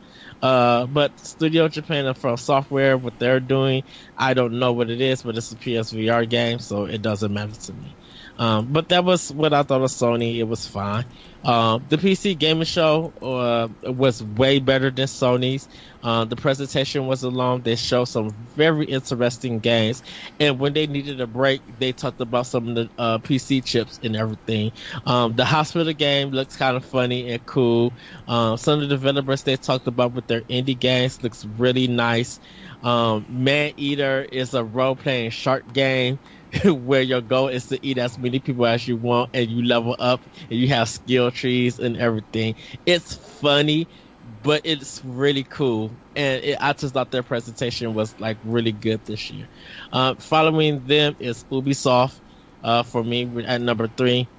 Uh, 0.42 0.86
but 0.88 1.20
Studio 1.20 1.68
Japan 1.68 2.06
and 2.06 2.18
From 2.18 2.38
Software, 2.38 2.98
what 2.98 3.18
they're 3.18 3.40
doing, 3.40 3.84
I 4.18 4.34
don't 4.34 4.60
know 4.60 4.74
what 4.74 4.90
it 4.90 5.02
is, 5.02 5.24
but 5.24 5.38
it's 5.38 5.52
a 5.52 5.56
PSVR 5.58 6.26
game, 6.26 6.60
so 6.60 6.86
it 6.86 7.02
doesn't 7.02 7.34
matter 7.34 7.56
to 7.66 7.74
me. 7.74 7.98
Um, 8.38 8.74
but 8.74 8.90
that 8.90 9.06
was 9.06 9.32
what 9.32 9.54
I 9.54 9.64
thought 9.64 9.82
of 9.82 9.90
Sony. 9.90 10.38
It 10.38 10.44
was 10.44 10.68
fine. 10.68 11.06
Uh, 11.44 11.80
the 11.88 11.98
PC 11.98 12.38
gaming 12.38 12.66
show 12.66 13.14
uh, 13.22 13.68
was 13.92 14.22
way 14.24 14.60
better 14.60 14.90
than 14.90 15.06
Sony's. 15.06 15.70
Uh, 16.02 16.26
the 16.26 16.36
presentation 16.36 17.06
was 17.06 17.24
long. 17.24 17.62
They 17.62 17.76
showed 17.76 18.06
some 18.06 18.30
very 18.30 18.86
interesting 18.86 19.60
games, 19.60 20.02
and 20.40 20.60
when 20.60 20.74
they 20.74 20.88
needed 20.88 21.22
a 21.22 21.28
break, 21.28 21.62
they 21.80 21.94
talked 21.94 22.20
about 22.20 22.48
some 22.48 22.70
of 22.70 22.76
the 22.76 22.90
uh, 22.98 23.18
PC 23.20 23.64
chips 23.64 24.00
and 24.04 24.16
everything. 24.16 24.72
Um, 25.06 25.36
the 25.36 25.46
hospital 25.46 25.94
game 25.94 26.32
looks 26.32 26.56
kind 26.58 26.76
of 26.76 26.84
funny 26.86 27.32
and 27.32 27.46
cool. 27.46 27.94
Uh, 28.28 28.58
some 28.58 28.82
of 28.82 28.82
the 28.82 28.96
developers 28.96 29.44
they 29.44 29.56
talked 29.56 29.88
about 29.88 30.14
with 30.14 30.28
their 30.28 30.42
indie 30.42 30.78
games 30.78 31.22
looks 31.24 31.46
really 31.46 31.88
nice. 31.88 32.40
Um, 32.82 33.26
Man 33.30 33.74
Eater 33.78 34.24
is 34.32 34.54
a 34.54 34.64
role 34.64 34.96
playing 34.96 35.30
shark 35.32 35.72
game 35.72 36.20
where 36.66 37.02
your 37.02 37.22
goal 37.22 37.48
is 37.48 37.68
to 37.68 37.86
eat 37.86 37.98
as 37.98 38.18
many 38.18 38.40
people 38.40 38.66
as 38.66 38.88
you 38.88 38.98
want 38.98 39.32
and 39.34 39.50
you 39.50 39.64
level 39.64 39.96
up 40.00 40.26
and 40.50 40.60
you 40.60 40.68
have 40.70 40.90
skill 40.90 41.32
trees 41.32 41.80
and 41.80 41.98
everything. 41.98 42.56
It's 42.86 43.16
funny, 43.16 43.90
but 44.24 44.62
it's 44.66 45.04
really 45.04 45.44
cool. 45.44 46.00
And 46.16 46.44
it, 46.44 46.58
I 46.62 46.74
just 46.74 46.94
thought 46.94 47.12
their 47.12 47.24
presentation 47.24 47.94
was 47.94 48.20
like 48.20 48.40
really 48.44 48.72
good 48.72 49.04
this 49.06 49.30
year. 49.30 49.50
Uh, 49.92 50.16
following 50.20 50.84
them 50.86 51.16
is 51.20 51.44
Ubisoft 51.52 52.22
uh, 52.64 52.84
for 52.84 53.04
me 53.04 53.44
at 53.46 53.62
number 53.62 53.88
three. 53.88 54.30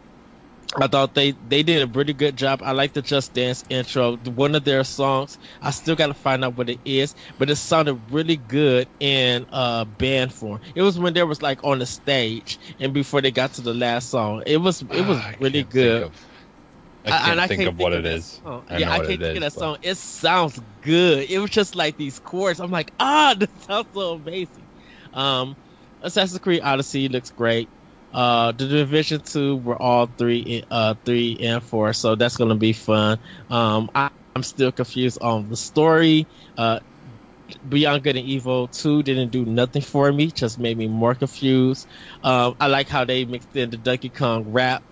I 0.75 0.89
thought 0.89 1.15
they, 1.15 1.31
they 1.31 1.63
did 1.63 1.83
a 1.83 1.87
pretty 1.87 2.13
good 2.13 2.37
job. 2.37 2.61
I 2.63 2.73
like 2.73 2.93
the 2.93 3.03
Just 3.03 3.35
Dance 3.35 3.65
intro. 3.69 4.17
One 4.17 4.55
of 4.55 4.65
their 4.65 4.85
songs, 4.85 5.39
I 5.63 5.71
still 5.71 5.95
got 5.95 6.09
to 6.09 6.15
find 6.15 6.45
out 6.45 6.57
what 6.57 6.69
it 6.69 6.81
is, 6.85 7.15
but 7.39 7.49
it 7.51 7.57
sounded 7.57 8.01
really 8.11 8.37
good 8.37 8.89
in 8.99 9.47
uh, 9.53 9.85
band 9.85 10.33
form. 10.33 10.61
It 10.75 10.83
was 10.83 10.99
when 10.99 11.15
they 11.15 11.23
was 11.23 11.41
like 11.41 11.65
on 11.65 11.79
the 11.79 11.87
stage 11.87 12.59
and 12.79 12.93
before 12.93 13.21
they 13.21 13.31
got 13.31 13.55
to 13.55 13.63
the 13.63 13.75
last 13.75 14.11
song. 14.11 14.43
It 14.47 14.59
was 14.59 14.83
it 14.83 15.07
was 15.07 15.21
really 15.41 15.63
good. 15.63 16.05
Of, 16.05 16.27
I 17.05 17.11
can't 17.11 17.39
I, 17.39 17.47
think, 17.47 17.61
I 17.61 17.65
can't 17.65 17.75
of 17.75 17.79
what 17.79 17.93
it 17.93 18.05
is. 18.05 18.41
I 18.45 18.79
yeah, 18.79 18.91
I 18.91 18.97
can't 18.97 19.07
think 19.07 19.23
is, 19.23 19.29
of 19.29 19.35
that 19.35 19.41
but... 19.41 19.61
song. 19.61 19.79
It 19.83 19.97
sounds 19.97 20.61
good. 20.83 21.31
It 21.31 21.39
was 21.39 21.51
just 21.51 21.77
like 21.77 21.97
these 21.97 22.19
chords. 22.19 22.61
I'm 22.61 22.73
like, 22.73 22.93
ah, 22.99 23.35
this 23.39 23.51
sounds 23.61 23.87
so 23.95 24.15
amazing. 24.15 24.67
Um, 25.15 25.57
Assassin's 26.03 26.41
Creed 26.41 26.61
Odyssey 26.63 27.09
looks 27.09 27.31
great. 27.31 27.69
Uh, 28.17 28.53
the 28.53 28.67
Division 28.67 29.21
Two 29.21 29.57
were 29.57 29.77
all 29.77 30.07
three, 30.07 30.65
uh, 30.71 30.95
three 31.05 31.37
and 31.39 31.63
four, 31.63 31.93
so 31.93 32.15
that's 32.15 32.39
gonna 32.39 32.55
be 32.55 32.73
fun. 32.73 33.19
Um, 33.51 33.91
I, 33.95 34.09
am 34.35 34.43
still 34.43 34.73
confused 34.73 35.21
on 35.21 35.51
the 35.51 35.57
story. 35.57 36.27
Uh, 36.57 36.81
Beyond 37.69 38.03
Good 38.03 38.17
and 38.17 38.27
Evil 38.27 38.67
2 38.69 39.05
didn't 39.05 39.31
do 39.31 39.45
nothing 39.45 39.83
for 39.83 40.11
me, 40.11 40.33
just 40.33 40.59
made 40.59 40.77
me 40.77 40.89
more 40.89 41.15
confused. 41.15 41.87
Um, 42.25 42.57
I 42.59 42.67
like 42.67 42.89
how 42.89 43.05
they 43.05 43.25
mixed 43.25 43.55
in 43.55 43.71
the 43.71 43.77
Donkey 43.77 44.09
Kong 44.09 44.51
rap 44.51 44.83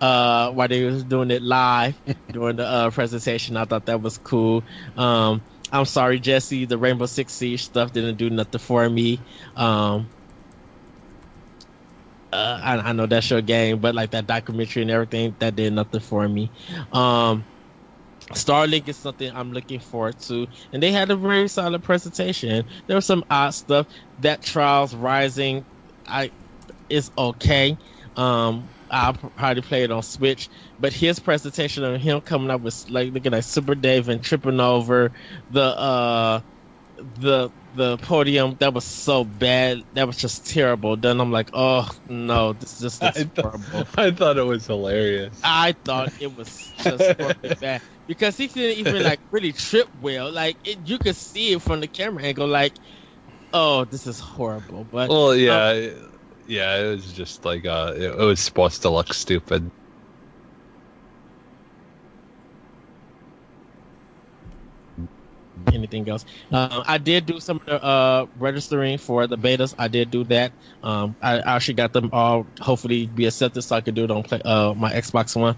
uh, 0.00 0.52
while 0.52 0.68
they 0.68 0.84
was 0.84 1.02
doing 1.02 1.30
it 1.30 1.42
live 1.42 1.96
during 2.30 2.56
the 2.56 2.66
uh, 2.66 2.90
presentation. 2.90 3.56
I 3.56 3.64
thought 3.64 3.86
that 3.86 4.00
was 4.00 4.18
cool. 4.18 4.62
Um, 4.96 5.42
I'm 5.72 5.84
sorry, 5.84 6.20
Jesse, 6.20 6.66
the 6.66 6.78
Rainbow 6.78 7.06
Six 7.06 7.32
Siege 7.32 7.64
stuff 7.64 7.92
didn't 7.92 8.18
do 8.18 8.30
nothing 8.30 8.60
for 8.60 8.88
me. 8.88 9.18
Um, 9.56 10.08
uh, 12.36 12.60
I, 12.62 12.76
I, 12.90 12.92
know 12.92 13.06
that's 13.06 13.30
your 13.30 13.40
game, 13.40 13.80
but 13.80 13.94
like 13.94 14.10
that 14.10 14.26
documentary 14.26 14.82
and 14.82 14.90
everything, 14.90 15.34
that 15.38 15.56
did 15.56 15.72
nothing 15.72 16.00
for 16.00 16.28
me. 16.28 16.50
Um, 16.92 17.44
Starlink 18.32 18.88
is 18.88 18.96
something 18.96 19.30
I'm 19.34 19.52
looking 19.52 19.80
forward 19.80 20.18
to, 20.22 20.46
and 20.72 20.82
they 20.82 20.92
had 20.92 21.10
a 21.10 21.16
very 21.16 21.48
solid 21.48 21.82
presentation. 21.82 22.66
There 22.86 22.96
was 22.96 23.06
some 23.06 23.24
odd 23.30 23.50
stuff. 23.50 23.86
That 24.18 24.42
Trials 24.42 24.94
Rising, 24.94 25.64
I 26.06 26.32
is 26.90 27.10
okay. 27.16 27.78
Um, 28.16 28.68
I'll 28.90 29.14
probably 29.14 29.62
play 29.62 29.84
it 29.84 29.90
on 29.90 30.02
Switch. 30.02 30.48
But 30.78 30.92
his 30.92 31.18
presentation 31.18 31.84
of 31.84 32.00
him 32.00 32.20
coming 32.20 32.50
up 32.50 32.60
with 32.60 32.88
like 32.90 33.12
looking 33.12 33.34
at 33.34 33.44
Super 33.44 33.74
Dave 33.74 34.08
and 34.08 34.22
tripping 34.22 34.60
over 34.60 35.12
the 35.50 35.62
uh 35.62 36.40
the 37.14 37.50
the 37.72 37.98
podium 37.98 38.56
that 38.60 38.72
was 38.74 38.84
so 38.84 39.24
bad. 39.24 39.82
That 39.92 40.06
was 40.06 40.16
just 40.16 40.46
terrible. 40.46 40.96
Then 40.96 41.20
i'm 41.20 41.30
like 41.32 41.50
oh 41.52 41.88
no 42.06 42.52
this 42.54 42.78
just 42.78 43.02
I, 43.02 43.10
th- 43.10 43.30
horrible. 43.40 43.86
I 43.96 44.10
thought 44.10 44.38
it 44.38 44.42
was 44.42 44.66
hilarious. 44.66 45.40
i 45.44 45.72
thought 45.84 46.12
it 46.18 46.34
was 46.34 46.72
just 46.82 47.18
bad. 47.60 47.82
Because 48.06 48.36
he 48.36 48.46
didn't 48.46 48.78
even 48.78 49.02
like 49.02 49.20
really 49.30 49.52
trip 49.52 49.88
well. 49.98 50.30
Like 50.32 50.58
it, 50.64 50.78
you 50.88 50.98
could 50.98 51.16
see 51.16 51.52
it 51.52 51.62
from 51.62 51.80
the 51.80 51.88
camera 51.88 52.24
angle 52.24 52.46
like 52.48 52.74
oh 53.52 53.84
this 53.84 54.06
is 54.06 54.18
horrible. 54.20 54.84
But 54.84 55.10
Well, 55.10 55.34
yeah, 55.36 55.90
yeah, 56.46 56.76
it 56.78 56.90
was 56.90 57.12
just 57.12 57.44
like 57.44 57.64
uh, 57.66 57.92
it, 57.96 58.02
it 58.02 58.16
was 58.18 58.40
supposed 58.40 58.82
to 58.82 58.90
look 58.90 59.12
stupid. 59.12 59.70
Anything 65.72 66.08
else. 66.08 66.24
Um, 66.52 66.82
I 66.86 66.98
did 66.98 67.26
do 67.26 67.40
some 67.40 67.58
of 67.58 67.66
the 67.66 67.82
uh, 67.82 68.26
registering 68.38 68.98
for 68.98 69.26
the 69.26 69.36
betas. 69.36 69.74
I 69.78 69.88
did 69.88 70.10
do 70.10 70.24
that. 70.24 70.52
Um, 70.82 71.16
I, 71.20 71.38
I 71.38 71.56
actually 71.56 71.74
got 71.74 71.92
them 71.92 72.10
all 72.12 72.46
hopefully 72.60 73.06
be 73.06 73.26
accepted 73.26 73.62
so 73.62 73.76
I 73.76 73.80
could 73.80 73.94
do 73.94 74.04
it 74.04 74.10
on 74.10 74.22
play, 74.22 74.40
uh, 74.44 74.74
my 74.74 74.92
Xbox 74.92 75.34
One. 75.38 75.56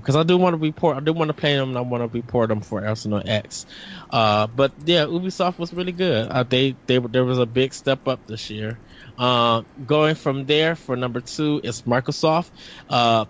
Because 0.00 0.16
I 0.16 0.22
do 0.22 0.36
want 0.36 0.54
to 0.54 0.58
report, 0.58 0.96
I 0.96 1.00
do 1.00 1.12
want 1.12 1.28
to 1.28 1.34
play 1.34 1.56
them 1.56 1.70
and 1.70 1.78
I 1.78 1.82
want 1.82 2.02
to 2.02 2.16
report 2.16 2.48
them 2.48 2.60
for 2.60 2.84
Arsenal 2.84 3.22
X. 3.24 3.66
Uh, 4.10 4.46
but 4.46 4.72
yeah, 4.84 5.04
Ubisoft 5.04 5.58
was 5.58 5.72
really 5.72 5.92
good. 5.92 6.28
Uh, 6.28 6.42
they, 6.42 6.76
they 6.86 6.98
there 6.98 7.24
was 7.24 7.38
a 7.38 7.46
big 7.46 7.74
step 7.74 8.08
up 8.08 8.26
this 8.26 8.50
year. 8.50 8.78
Uh, 9.18 9.62
going 9.86 10.14
from 10.14 10.46
there 10.46 10.74
for 10.76 10.96
number 10.96 11.20
two 11.20 11.60
is 11.62 11.82
Microsoft. 11.82 12.50
Uh, 12.88 13.26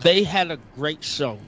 they 0.00 0.24
had 0.24 0.50
a 0.50 0.58
great 0.76 1.04
show 1.04 1.38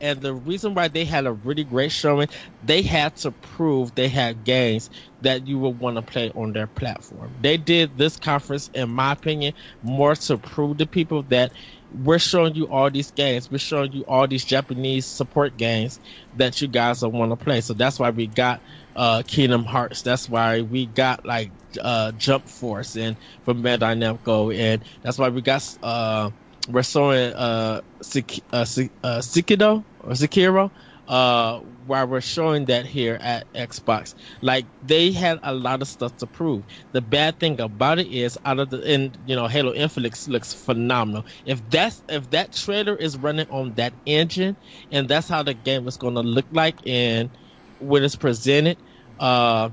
and 0.00 0.20
the 0.20 0.34
reason 0.34 0.74
why 0.74 0.88
they 0.88 1.04
had 1.04 1.26
a 1.26 1.32
really 1.32 1.64
great 1.64 1.92
showing, 1.92 2.28
they 2.62 2.82
had 2.82 3.16
to 3.16 3.32
prove 3.32 3.94
they 3.94 4.08
had 4.08 4.44
games 4.44 4.90
that 5.20 5.46
you 5.46 5.58
would 5.58 5.78
want 5.78 5.96
to 5.96 6.02
play 6.02 6.30
on 6.34 6.52
their 6.52 6.66
platform. 6.66 7.34
They 7.38 7.56
did 7.56 7.96
this 7.98 8.16
conference, 8.16 8.68
in 8.74 8.90
my 8.90 9.12
opinion, 9.12 9.54
more 9.82 10.14
to 10.16 10.38
prove 10.38 10.78
to 10.78 10.86
people 10.86 11.22
that 11.24 11.52
we're 11.90 12.18
showing 12.18 12.54
you 12.54 12.68
all 12.68 12.90
these 12.90 13.10
games, 13.10 13.50
we're 13.50 13.58
showing 13.58 13.92
you 13.92 14.04
all 14.06 14.26
these 14.28 14.44
Japanese 14.44 15.06
support 15.06 15.56
games 15.56 15.98
that 16.34 16.60
you 16.60 16.68
guys 16.68 17.02
want 17.02 17.32
to 17.32 17.36
play. 17.36 17.60
So 17.60 17.74
that's 17.74 17.98
why 17.98 18.10
we 18.10 18.28
got 18.28 18.62
uh, 18.94 19.22
Kingdom 19.26 19.64
Hearts. 19.64 20.02
That's 20.02 20.28
why 20.28 20.62
we 20.62 20.86
got 20.86 21.24
like 21.24 21.52
uh, 21.80 22.12
Jump 22.12 22.48
Force 22.48 22.96
and 22.96 23.16
from 23.44 23.62
Bandai 23.62 23.96
Namco, 23.98 24.54
and 24.56 24.84
that's 25.02 25.18
why 25.18 25.28
we 25.28 25.42
got. 25.42 25.66
Uh, 25.82 26.30
we're 26.72 26.82
showing 26.82 27.32
uh, 27.34 27.80
Sik- 28.02 28.44
uh, 28.52 28.64
uh, 29.02 29.18
Sikido 29.20 29.84
or 30.00 30.10
Sekiro, 30.12 30.70
uh, 31.08 31.58
where 31.58 32.06
we're 32.06 32.20
showing 32.20 32.66
that 32.66 32.86
here 32.86 33.18
at 33.20 33.52
Xbox. 33.52 34.14
Like 34.42 34.66
they 34.82 35.12
had 35.12 35.38
a 35.42 35.52
lot 35.52 35.82
of 35.82 35.88
stuff 35.88 36.16
to 36.18 36.26
prove. 36.26 36.64
The 36.92 37.00
bad 37.00 37.40
thing 37.40 37.60
about 37.60 37.98
it 37.98 38.06
is 38.06 38.38
out 38.44 38.60
of 38.60 38.70
the 38.70 38.82
and 38.82 39.16
you 39.26 39.36
know 39.36 39.48
Halo 39.48 39.72
Infinite 39.74 40.26
looks 40.28 40.54
phenomenal. 40.54 41.24
If 41.44 41.68
that's 41.68 42.02
if 42.08 42.30
that 42.30 42.52
trailer 42.52 42.96
is 42.96 43.16
running 43.16 43.46
on 43.50 43.74
that 43.74 43.94
engine 44.06 44.56
and 44.90 45.08
that's 45.08 45.28
how 45.28 45.42
the 45.42 45.54
game 45.54 45.88
is 45.88 45.96
going 45.96 46.14
to 46.14 46.22
look 46.22 46.46
like 46.52 46.76
and 46.86 47.30
when 47.78 48.04
it's 48.04 48.16
presented, 48.16 48.78
uh, 49.18 49.70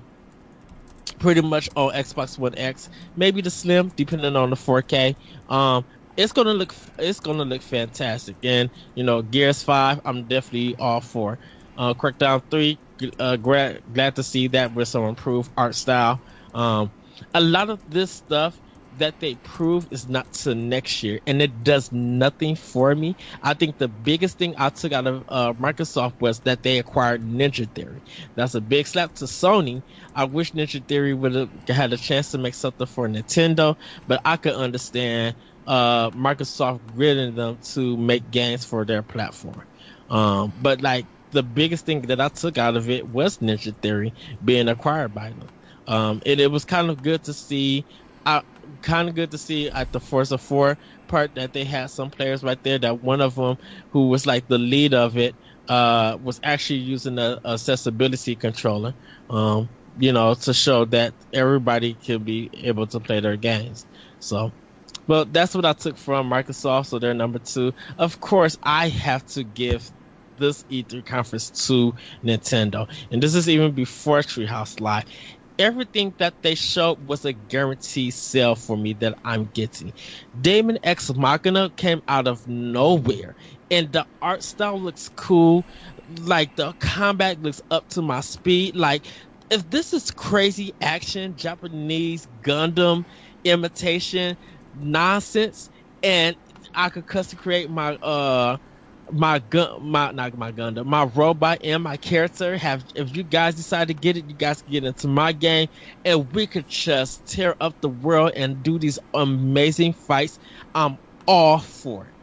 pretty 1.19 1.41
much 1.41 1.69
on 1.75 1.91
Xbox 1.93 2.37
One 2.37 2.57
X, 2.57 2.89
maybe 3.15 3.41
the 3.41 3.49
Slim, 3.49 3.89
depending 3.95 4.35
on 4.35 4.49
the 4.49 4.55
4K. 4.55 5.15
Um, 5.49 5.85
it's 6.17 6.33
gonna 6.33 6.53
look 6.53 6.75
it's 6.97 7.19
gonna 7.19 7.45
look 7.45 7.61
fantastic. 7.61 8.37
And 8.43 8.71
you 8.95 9.03
know, 9.03 9.21
Gears 9.21 9.63
Five, 9.63 10.01
I'm 10.03 10.27
definitely 10.27 10.75
all 10.79 11.01
for. 11.01 11.39
Uh, 11.77 11.93
Crackdown 11.93 12.43
Three, 12.49 12.81
uh, 13.19 13.37
glad 13.37 13.83
glad 13.91 14.15
to 14.15 14.23
see 14.23 14.47
that 14.49 14.73
with 14.73 14.87
some 14.87 15.05
improved 15.05 15.51
art 15.55 15.75
style. 15.75 16.21
Um, 16.53 16.91
a 17.33 17.41
lot 17.41 17.69
of 17.69 17.81
this 17.87 18.11
stuff 18.11 18.59
that 18.93 19.19
they 19.19 19.35
prove 19.35 19.87
is 19.91 20.07
not 20.07 20.31
to 20.31 20.55
next 20.55 21.03
year, 21.03 21.19
and 21.27 21.41
it 21.41 21.63
does 21.63 21.91
nothing 21.91 22.55
for 22.55 22.95
me. 22.95 23.15
I 23.43 23.53
think 23.53 23.77
the 23.77 23.89
biggest 23.89 24.37
thing 24.39 24.55
I 24.57 24.69
took 24.69 24.93
out 24.93 25.05
of 25.05 25.23
uh, 25.27 25.53
Microsoft 25.53 26.15
was 26.19 26.39
that 26.41 26.63
they 26.63 26.79
acquired 26.79 27.21
Ninja 27.21 27.71
Theory. 27.73 28.01
That's 28.35 28.55
a 28.55 28.61
big 28.61 28.87
slap 28.87 29.13
to 29.15 29.25
Sony. 29.25 29.83
I 30.15 30.25
wish 30.25 30.53
Ninja 30.53 30.87
Theory 30.87 31.13
would 31.13 31.35
have 31.35 31.51
had 31.67 31.93
a 31.93 31.97
chance 31.97 32.31
to 32.31 32.37
make 32.39 32.55
something 32.55 32.87
for 32.87 33.07
Nintendo, 33.07 33.75
but 34.07 34.21
I 34.25 34.37
could 34.37 34.55
understand 34.55 35.35
uh, 35.67 36.11
Microsoft 36.11 36.85
gritting 36.95 37.35
them 37.35 37.59
to 37.73 37.97
make 37.97 38.31
games 38.31 38.65
for 38.65 38.85
their 38.85 39.03
platform. 39.03 39.67
Um, 40.09 40.53
but 40.57 40.81
like 40.81 41.07
the 41.31 41.43
biggest 41.43 41.85
thing 41.85 42.03
that 42.03 42.21
I 42.21 42.29
took 42.29 42.57
out 42.57 42.77
of 42.77 42.89
it 42.89 43.07
was 43.07 43.39
Ninja 43.39 43.75
Theory 43.81 44.15
being 44.43 44.69
acquired 44.69 45.13
by 45.13 45.31
them. 45.31 45.49
Um, 45.87 46.21
and 46.25 46.39
it 46.39 46.51
was 46.51 46.65
kind 46.65 46.89
of 46.89 47.01
good 47.01 47.25
to 47.25 47.33
see. 47.33 47.85
I 48.25 48.43
kind 48.81 49.07
of 49.09 49.15
good 49.15 49.31
to 49.31 49.37
see 49.37 49.69
at 49.69 49.91
the 49.93 49.99
Forza 50.01 50.37
4 50.37 50.77
part 51.07 51.35
that 51.35 51.53
they 51.53 51.63
had 51.63 51.91
some 51.91 52.09
players 52.11 52.43
right 52.43 52.61
there. 52.63 52.79
That 52.79 53.01
one 53.01 53.21
of 53.21 53.35
them, 53.35 53.57
who 53.91 54.09
was 54.09 54.25
like 54.25 54.47
the 54.47 54.57
lead 54.57 54.93
of 54.93 55.17
it, 55.17 55.37
uh, 55.69 56.17
was 56.21 56.39
actually 56.43 56.79
using 56.79 57.19
a 57.19 57.39
accessibility 57.45 58.35
controller. 58.35 58.95
Um, 59.29 59.69
you 59.97 60.11
know, 60.13 60.35
to 60.35 60.53
show 60.53 60.85
that 60.85 61.15
everybody 61.33 61.95
can 61.95 62.23
be 62.23 62.49
able 62.53 62.87
to 62.87 62.99
play 62.99 63.19
their 63.21 63.37
games. 63.37 63.87
So 64.19 64.53
well, 65.07 65.25
that's 65.25 65.55
what 65.55 65.65
I 65.65 65.73
took 65.73 65.97
from 65.97 66.29
Microsoft. 66.29 66.87
So 66.87 66.99
they're 66.99 67.13
number 67.13 67.39
two. 67.39 67.73
Of 67.97 68.19
course, 68.19 68.57
I 68.63 68.89
have 68.89 69.25
to 69.27 69.43
give 69.43 69.91
this 70.37 70.63
E3 70.69 71.03
conference 71.05 71.49
to 71.67 71.93
Nintendo, 72.23 72.87
and 73.11 73.23
this 73.23 73.33
is 73.35 73.49
even 73.49 73.73
before 73.73 74.19
Treehouse 74.19 74.79
Live. 74.79 75.05
Everything 75.59 76.13
that 76.19 76.35
they 76.43 76.53
showed 76.53 77.07
was 77.07 77.25
a 77.25 77.33
guaranteed 77.33 78.13
sale 78.13 78.53
for 78.55 78.77
me 78.77 78.93
that 78.93 79.15
I'm 79.25 79.45
getting. 79.45 79.93
Daemon 80.39 80.77
X 80.83 81.11
Machina 81.15 81.71
came 81.75 82.03
out 82.07 82.27
of 82.27 82.45
nowhere, 82.45 83.35
and 83.71 83.91
the 83.91 84.05
art 84.21 84.43
style 84.43 84.79
looks 84.79 85.09
cool. 85.09 85.65
Like 86.07 86.55
the 86.55 86.73
combat 86.79 87.41
looks 87.41 87.61
up 87.71 87.87
to 87.89 88.03
my 88.03 88.21
speed. 88.21 88.75
Like 88.75 89.07
if 89.49 89.67
this 89.69 89.93
is 89.93 90.11
crazy 90.11 90.73
action, 90.81 91.35
Japanese 91.35 92.27
Gundam 92.41 93.05
imitation, 93.43 94.37
nonsense 94.79 95.69
and 96.03 96.35
I 96.73 96.89
could 96.89 97.05
custom 97.07 97.37
create 97.37 97.69
my 97.69 97.95
uh 97.95 98.57
my 99.11 99.39
gun 99.39 99.81
my 99.89 100.11
not 100.11 100.37
my 100.37 100.51
gun 100.51 100.77
my 100.85 101.03
robot 101.05 101.59
and 101.63 101.81
my 101.83 101.95
character 101.97 102.57
have 102.57 102.83
if 102.93 103.15
you 103.15 103.23
guys 103.23 103.55
decide 103.55 103.87
to 103.87 103.93
get 103.93 104.17
it 104.17 104.25
you 104.25 104.35
guys 104.35 104.61
can 104.61 104.71
get 104.73 104.83
into 104.83 105.07
my 105.07 105.31
game 105.31 105.69
and 106.03 106.31
we 106.33 106.45
could 106.45 106.67
just 106.67 107.25
tear 107.27 107.55
up 107.61 107.75
the 107.81 107.89
world 107.89 108.33
and 108.35 108.63
do 108.63 108.77
these 108.79 108.99
amazing 109.13 109.93
fights. 109.93 110.39
I'm 110.75 110.97
all 111.25 111.59
for 111.59 112.07
it. 112.07 112.13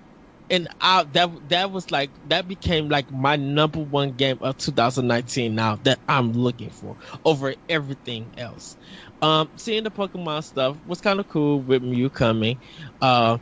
And 0.50 0.68
I, 0.80 1.04
that 1.12 1.30
that 1.48 1.70
was 1.72 1.90
like 1.90 2.12
that 2.24 2.46
became 2.46 2.88
like 2.88 3.10
my 3.10 3.36
number 3.36 3.80
one 3.80 4.12
game 4.12 4.38
of 4.42 4.56
2019 4.58 5.54
now 5.54 5.76
that 5.82 6.00
i'm 6.06 6.32
looking 6.32 6.70
for 6.70 6.96
over 7.24 7.54
everything 7.68 8.30
else 8.36 8.76
um, 9.24 9.48
seeing 9.56 9.84
the 9.84 9.90
Pokemon 9.90 10.44
stuff 10.44 10.76
was 10.86 11.00
kind 11.00 11.18
of 11.18 11.26
cool 11.28 11.58
with 11.58 11.82
Mew 11.82 12.10
coming. 12.10 12.58
Uh, 13.00 13.38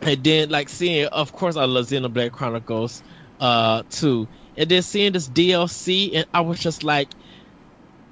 and 0.00 0.24
then 0.24 0.48
like 0.48 0.70
seeing, 0.70 1.06
of 1.06 1.30
course, 1.30 1.56
I 1.56 1.66
love 1.66 1.86
Xenoblade 1.86 2.32
Chronicles 2.32 3.02
uh, 3.38 3.82
too. 3.90 4.26
And 4.56 4.70
then 4.70 4.80
seeing 4.80 5.12
this 5.12 5.28
DLC, 5.28 6.12
and 6.14 6.26
I 6.32 6.40
was 6.40 6.58
just 6.58 6.84
like, 6.84 7.08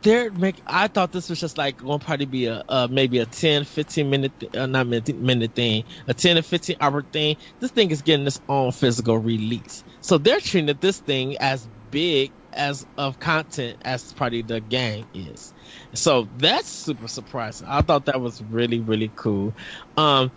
there 0.03 0.31
make 0.31 0.61
I 0.66 0.89
thought 0.89 1.12
this 1.12 1.31
was 1.31 1.41
just 1.41 1.57
like 1.57 1.79
going 1.79 1.99
to 1.99 2.05
probably 2.05 2.27
be 2.27 2.47
a 2.47 2.62
uh, 2.68 2.87
maybe 2.89 3.18
a 3.18 3.27
10 3.27 3.64
15 3.64 4.11
minute 4.11 4.55
uh, 4.55 4.66
not 4.66 4.87
minute, 4.87 5.16
minute 5.16 5.55
thing 5.55 5.85
a 6.07 6.14
10 6.14 6.37
to 6.37 6.43
15 6.43 6.77
hour 6.81 7.03
thing 7.03 7.37
this 7.59 7.72
thing 7.72 7.91
is 7.91 8.03
getting 8.03 8.27
its 8.27 8.39
own 8.49 8.70
physical 8.70 9.18
release 9.18 9.83
so 10.01 10.18
they're 10.18 10.39
treating 10.39 10.77
this 10.81 11.01
thing 11.01 11.37
as 11.39 11.66
big 11.91 12.31
as 12.57 12.85
of 12.97 13.19
content 13.19 13.77
as 13.85 14.13
probably 14.13 14.43
the 14.43 14.61
game 14.61 15.07
is 15.15 15.53
so 15.95 16.29
that's 16.35 16.69
super 16.71 17.09
surprising. 17.09 17.67
I 17.69 17.83
thought 17.83 18.07
that 18.07 18.21
was 18.21 18.41
really, 18.43 18.81
really 18.81 19.13
cool. 19.15 19.55
Um, 19.97 20.33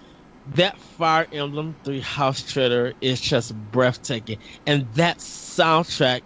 that 0.47 0.79
Fire 0.79 1.27
Emblem 1.31 1.77
Three 1.83 2.01
House 2.01 2.43
trailer 2.43 2.93
is 3.01 3.21
just 3.21 3.55
breathtaking, 3.55 4.39
and 4.65 4.91
that 4.93 5.19
soundtrack, 5.19 6.21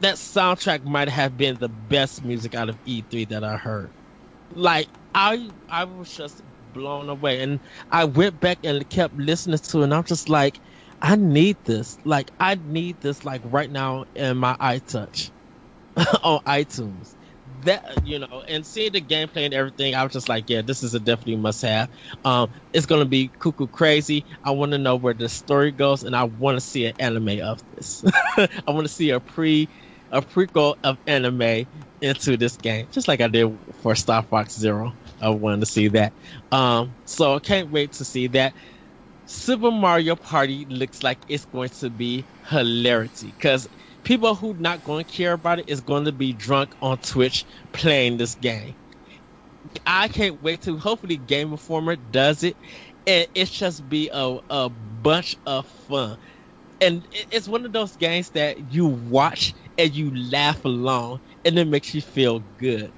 that 0.00 0.16
soundtrack 0.16 0.82
might 0.84 1.08
have 1.08 1.36
been 1.36 1.58
the 1.58 1.68
best 1.68 2.24
music 2.24 2.54
out 2.54 2.68
of 2.68 2.78
E3 2.84 3.24
that 3.26 3.44
I 3.44 3.56
heard. 3.56 3.92
Like 4.50 4.88
I, 5.14 5.52
I 5.68 5.84
was 5.84 6.10
just 6.10 6.42
blown 6.60 7.08
away, 7.10 7.42
and 7.42 7.60
I 7.90 8.04
went 8.06 8.40
back 8.40 8.60
and 8.64 8.88
kept 8.90 9.14
listening 9.14 9.58
to 9.58 9.80
it, 9.80 9.84
and 9.84 9.94
I'm 9.94 10.04
just 10.04 10.28
like, 10.28 10.60
I 11.02 11.16
need 11.16 11.58
this. 11.64 11.96
Like 12.04 12.30
I 12.38 12.54
need 12.56 13.00
this, 13.00 13.24
like 13.24 13.42
right 13.44 13.70
now 13.70 14.04
in 14.14 14.36
my 14.36 14.54
iTouch 14.60 15.30
on 16.24 16.40
iTunes 16.46 17.16
that 17.62 18.06
you 18.06 18.20
know, 18.20 18.44
and 18.48 18.66
seeing 18.66 18.92
the 18.92 19.02
gameplay 19.02 19.44
and 19.46 19.54
everything, 19.54 19.94
I 19.94 20.04
was 20.04 20.12
just 20.12 20.28
like, 20.28 20.50
yeah, 20.50 20.62
this 20.62 20.82
is 20.82 20.94
a 20.94 21.00
definitely 21.00 21.36
must 21.36 21.62
have. 21.62 21.90
Um, 22.24 22.52
it's 22.72 22.86
gonna 22.86 23.06
be 23.06 23.30
cuckoo 23.38 23.68
crazy. 23.68 24.26
I 24.44 24.52
want 24.52 24.72
to 24.72 24.78
know 24.78 24.96
where 24.96 25.14
the 25.14 25.28
story 25.28 25.72
goes, 25.72 26.04
and 26.04 26.16
I 26.16 26.24
want 26.24 26.58
to 26.58 26.60
see 26.60 26.86
an 26.86 26.94
anime 26.98 27.40
of 27.42 27.62
this. 27.72 28.04
I 28.38 28.48
want 28.70 28.86
to 28.86 28.92
see 28.92 29.10
a 29.10 29.20
pre, 29.20 29.70
a 30.10 30.22
prequel 30.22 30.76
of 30.84 30.98
anime 31.06 31.66
into 32.00 32.36
this 32.36 32.56
game, 32.56 32.88
just 32.90 33.08
like 33.08 33.20
I 33.20 33.28
did 33.28 33.58
for 33.82 33.94
Star 33.94 34.22
Fox 34.22 34.58
Zero. 34.58 34.94
I 35.20 35.30
wanted 35.30 35.60
to 35.60 35.66
see 35.66 35.88
that. 35.88 36.14
Um, 36.52 36.96
so 37.04 37.34
I 37.36 37.40
can't 37.40 37.70
wait 37.70 37.92
to 37.94 38.04
see 38.04 38.28
that. 38.28 38.54
Super 39.30 39.70
Mario 39.70 40.14
Party 40.16 40.66
looks 40.66 41.02
like 41.02 41.20
it's 41.26 41.46
going 41.46 41.70
to 41.70 41.88
be 41.90 42.28
hilarity 42.48 43.28
because 43.28 43.66
people 44.04 44.34
who 44.34 44.54
not 44.54 44.82
going 44.82 45.04
to 45.06 45.10
care 45.14 45.32
about 45.32 45.60
it 45.60 45.68
is 45.68 45.80
going 45.80 46.04
to 46.04 46.12
be 46.12 46.34
drunk 46.34 46.74
on 46.82 46.98
Twitch 46.98 47.46
playing 47.72 48.18
this 48.18 48.34
game. 48.34 48.74
I 49.86 50.08
can't 50.08 50.40
wait 50.40 50.62
to 50.62 50.78
hopefully 50.78 51.16
Game 51.16 51.52
Informer 51.52 51.96
does 51.96 52.42
it 52.42 52.56
and 53.06 53.26
it's 53.34 53.50
just 53.50 53.88
be 53.88 54.10
a, 54.12 54.38
a 54.48 54.70
bunch 54.70 55.34
of 55.46 55.66
fun. 55.66 56.16
And 56.80 57.06
it's 57.30 57.48
one 57.48 57.66
of 57.66 57.72
those 57.72 57.96
games 57.96 58.30
that 58.32 58.58
you 58.72 58.86
watch 58.86 59.54
and 59.78 59.92
you 59.92 60.12
laugh 60.30 60.64
along 60.64 61.20
and 61.44 61.58
it 61.58 61.66
makes 61.66 61.94
you 61.94 62.02
feel 62.02 62.40
good. 62.40 62.92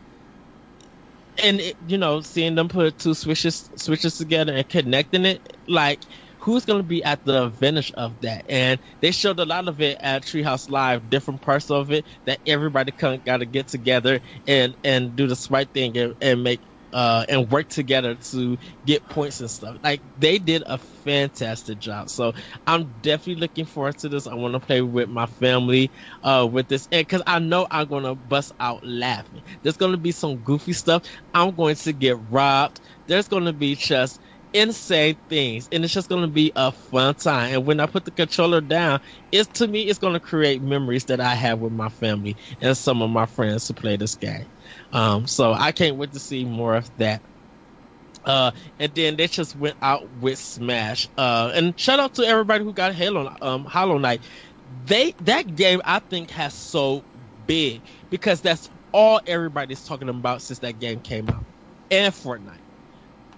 And 1.42 1.60
it, 1.60 1.76
you 1.80 1.96
know, 1.96 2.20
seeing 2.20 2.54
them 2.54 2.68
put 2.68 2.98
two 2.98 3.14
switches 3.14 3.70
switches 3.76 4.16
together 4.16 4.52
and 4.54 4.68
connecting 4.68 5.24
it, 5.24 5.46
like 5.66 6.00
who's 6.42 6.64
going 6.64 6.80
to 6.80 6.86
be 6.86 7.04
at 7.04 7.24
the 7.24 7.44
advantage 7.46 7.92
of 7.92 8.20
that? 8.20 8.44
And 8.48 8.80
they 9.00 9.10
showed 9.12 9.38
a 9.40 9.44
lot 9.44 9.68
of 9.68 9.80
it 9.80 9.96
at 10.00 10.22
Treehouse 10.24 10.68
Live, 10.68 11.08
different 11.08 11.40
parts 11.40 11.70
of 11.70 11.90
it 11.92 12.06
that 12.26 12.40
everybody 12.46 12.92
got 12.92 13.38
to 13.38 13.46
get 13.46 13.68
together 13.68 14.20
and 14.46 14.76
and 14.84 15.16
do 15.16 15.26
the 15.26 15.46
right 15.50 15.68
thing 15.72 15.96
and, 15.96 16.14
and 16.20 16.42
make 16.42 16.62
uh, 16.92 17.24
and 17.28 17.50
work 17.50 17.68
together 17.68 18.16
to 18.16 18.58
get 18.84 19.08
points 19.08 19.40
and 19.40 19.50
stuff. 19.50 19.78
Like 19.82 20.02
they 20.16 20.38
did 20.38 20.62
a 20.66 20.78
fantastic 20.78 21.78
job. 21.78 22.10
So 22.10 22.34
I'm 22.66 23.00
definitely 23.00 23.40
looking 23.40 23.64
forward 23.64 23.96
to 23.98 24.08
this. 24.08 24.26
I 24.26 24.34
want 24.34 24.54
to 24.54 24.60
play 24.60 24.82
with 24.82 25.08
my 25.08 25.26
family 25.26 25.92
uh, 26.22 26.46
with 26.50 26.68
this, 26.68 26.88
and 26.92 27.00
because 27.06 27.22
I 27.26 27.38
know 27.38 27.66
I'm 27.70 27.88
gonna 27.88 28.14
bust 28.14 28.52
out 28.60 28.80
laughing. 28.84 29.42
There's 29.62 29.76
gonna 29.76 29.96
be 29.96 30.12
some 30.12 30.38
goofy 30.42 30.72
stuff. 30.74 31.04
I'm 31.32 31.54
going 31.54 31.76
to 31.76 31.92
get 31.92 32.16
robbed. 32.28 32.80
There's 33.06 33.28
gonna 33.28 33.52
be 33.52 33.74
just 33.74 34.20
insane 34.52 35.16
things 35.28 35.68
and 35.72 35.84
it's 35.84 35.94
just 35.94 36.08
going 36.08 36.22
to 36.22 36.28
be 36.28 36.52
a 36.56 36.72
fun 36.72 37.14
time. 37.14 37.54
And 37.54 37.66
when 37.66 37.80
i 37.80 37.86
put 37.86 38.04
the 38.04 38.12
controller 38.12 38.60
down 38.60 39.00
it's 39.32 39.48
to 39.58 39.68
me 39.68 39.82
it's 39.82 39.98
going 39.98 40.14
to 40.14 40.20
create 40.20 40.62
memories 40.62 41.06
that 41.06 41.20
i 41.20 41.34
have 41.34 41.58
with 41.60 41.72
my 41.72 41.88
family 41.88 42.36
and 42.60 42.76
some 42.76 43.02
of 43.02 43.10
my 43.10 43.26
friends 43.26 43.66
to 43.66 43.74
play 43.74 43.96
this 43.96 44.16
game. 44.16 44.46
Um, 44.92 45.26
so 45.26 45.52
i 45.52 45.72
can't 45.72 45.96
wait 45.96 46.12
to 46.12 46.20
see 46.20 46.44
more 46.44 46.76
of 46.76 46.90
that. 46.98 47.22
Uh, 48.24 48.52
and 48.78 48.94
then 48.94 49.16
they 49.16 49.26
just 49.26 49.56
went 49.56 49.76
out 49.82 50.10
with 50.12 50.38
smash. 50.38 51.08
Uh, 51.18 51.50
and 51.54 51.78
shout 51.78 51.98
out 51.98 52.14
to 52.14 52.24
everybody 52.24 52.62
who 52.64 52.72
got 52.72 52.94
halo 52.94 53.34
um, 53.42 53.64
hollow 53.64 53.98
knight. 53.98 54.24
They 54.66 55.14
that 55.20 55.54
game 55.56 55.80
i 55.84 55.98
think 56.00 56.30
has 56.30 56.54
so 56.54 57.04
big 57.46 57.84
because 58.10 58.40
that's 58.42 58.70
all 58.92 59.20
everybody's 59.26 59.84
talking 59.84 60.08
about 60.08 60.42
since 60.42 60.60
that 60.60 60.78
game 60.78 61.00
came 61.00 61.28
out. 61.30 61.46
And 61.90 62.14
fortnite 62.14 62.61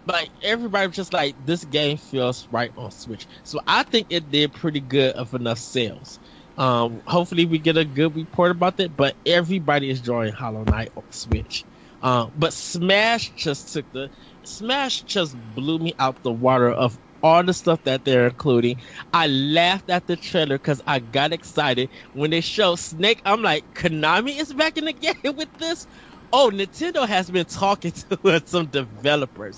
like 0.06 0.30
everybody 0.42 0.86
was 0.86 0.96
just 0.96 1.12
like 1.12 1.36
this 1.38 1.64
game 1.64 1.96
feels 1.96 2.46
right 2.50 2.72
on 2.76 2.90
Switch. 2.90 3.26
So 3.42 3.60
I 3.66 3.82
think 3.84 4.08
it 4.10 4.30
did 4.30 4.52
pretty 4.54 4.80
good 4.80 5.14
of 5.14 5.34
enough 5.34 5.58
sales. 5.58 6.20
Um, 6.56 7.02
hopefully 7.06 7.46
we 7.46 7.58
get 7.58 7.76
a 7.76 7.84
good 7.84 8.14
report 8.14 8.50
about 8.52 8.76
that. 8.78 8.96
But 8.96 9.16
everybody 9.26 9.90
is 9.90 10.02
drawing 10.02 10.32
Hollow 10.32 10.64
Knight 10.64 10.90
on 10.96 11.04
Switch. 11.10 11.66
Um, 12.02 12.32
but 12.34 12.52
Smash 12.52 13.30
just 13.34 13.72
took 13.72 13.90
the 13.92 14.10
Smash 14.44 15.02
just 15.04 15.36
blew 15.36 15.78
me 15.78 15.94
out 15.98 16.22
the 16.22 16.32
water 16.32 16.70
of 16.70 16.98
all 17.22 17.42
the 17.42 17.54
stuff 17.54 17.82
that 17.84 18.04
they're 18.04 18.26
including. 18.28 18.82
I 19.12 19.28
laughed 19.28 19.88
at 19.88 20.06
the 20.06 20.16
trailer 20.16 20.56
because 20.58 20.82
I 20.86 20.98
got 20.98 21.32
excited 21.32 21.90
when 22.12 22.30
they 22.30 22.42
showed 22.42 22.76
Snake. 22.78 23.22
I'm 23.24 23.40
like, 23.42 23.64
Konami 23.74 24.38
is 24.38 24.52
back 24.52 24.76
in 24.76 24.84
the 24.84 24.92
game 25.24 25.34
with 25.36 25.48
this. 25.58 25.86
Oh, 26.32 26.50
Nintendo 26.52 27.06
has 27.06 27.30
been 27.30 27.46
talking 27.46 27.92
to 28.22 28.42
some 28.44 28.66
developers 28.66 29.56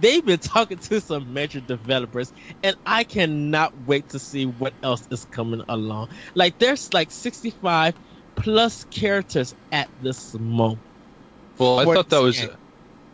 they've 0.00 0.24
been 0.24 0.38
talking 0.38 0.78
to 0.78 1.00
some 1.00 1.32
major 1.32 1.60
developers, 1.60 2.32
and 2.62 2.76
I 2.84 3.04
cannot 3.04 3.72
wait 3.86 4.10
to 4.10 4.18
see 4.18 4.44
what 4.44 4.72
else 4.82 5.06
is 5.10 5.26
coming 5.30 5.62
along. 5.68 6.08
Like 6.34 6.58
there's 6.58 6.92
like 6.92 7.10
65 7.10 7.94
plus 8.36 8.84
characters 8.90 9.54
at 9.72 9.88
this 10.02 10.34
moment. 10.34 10.80
Well, 11.58 11.78
I 11.78 11.84
thought 11.84 12.08
that 12.10 12.22
was. 12.22 12.46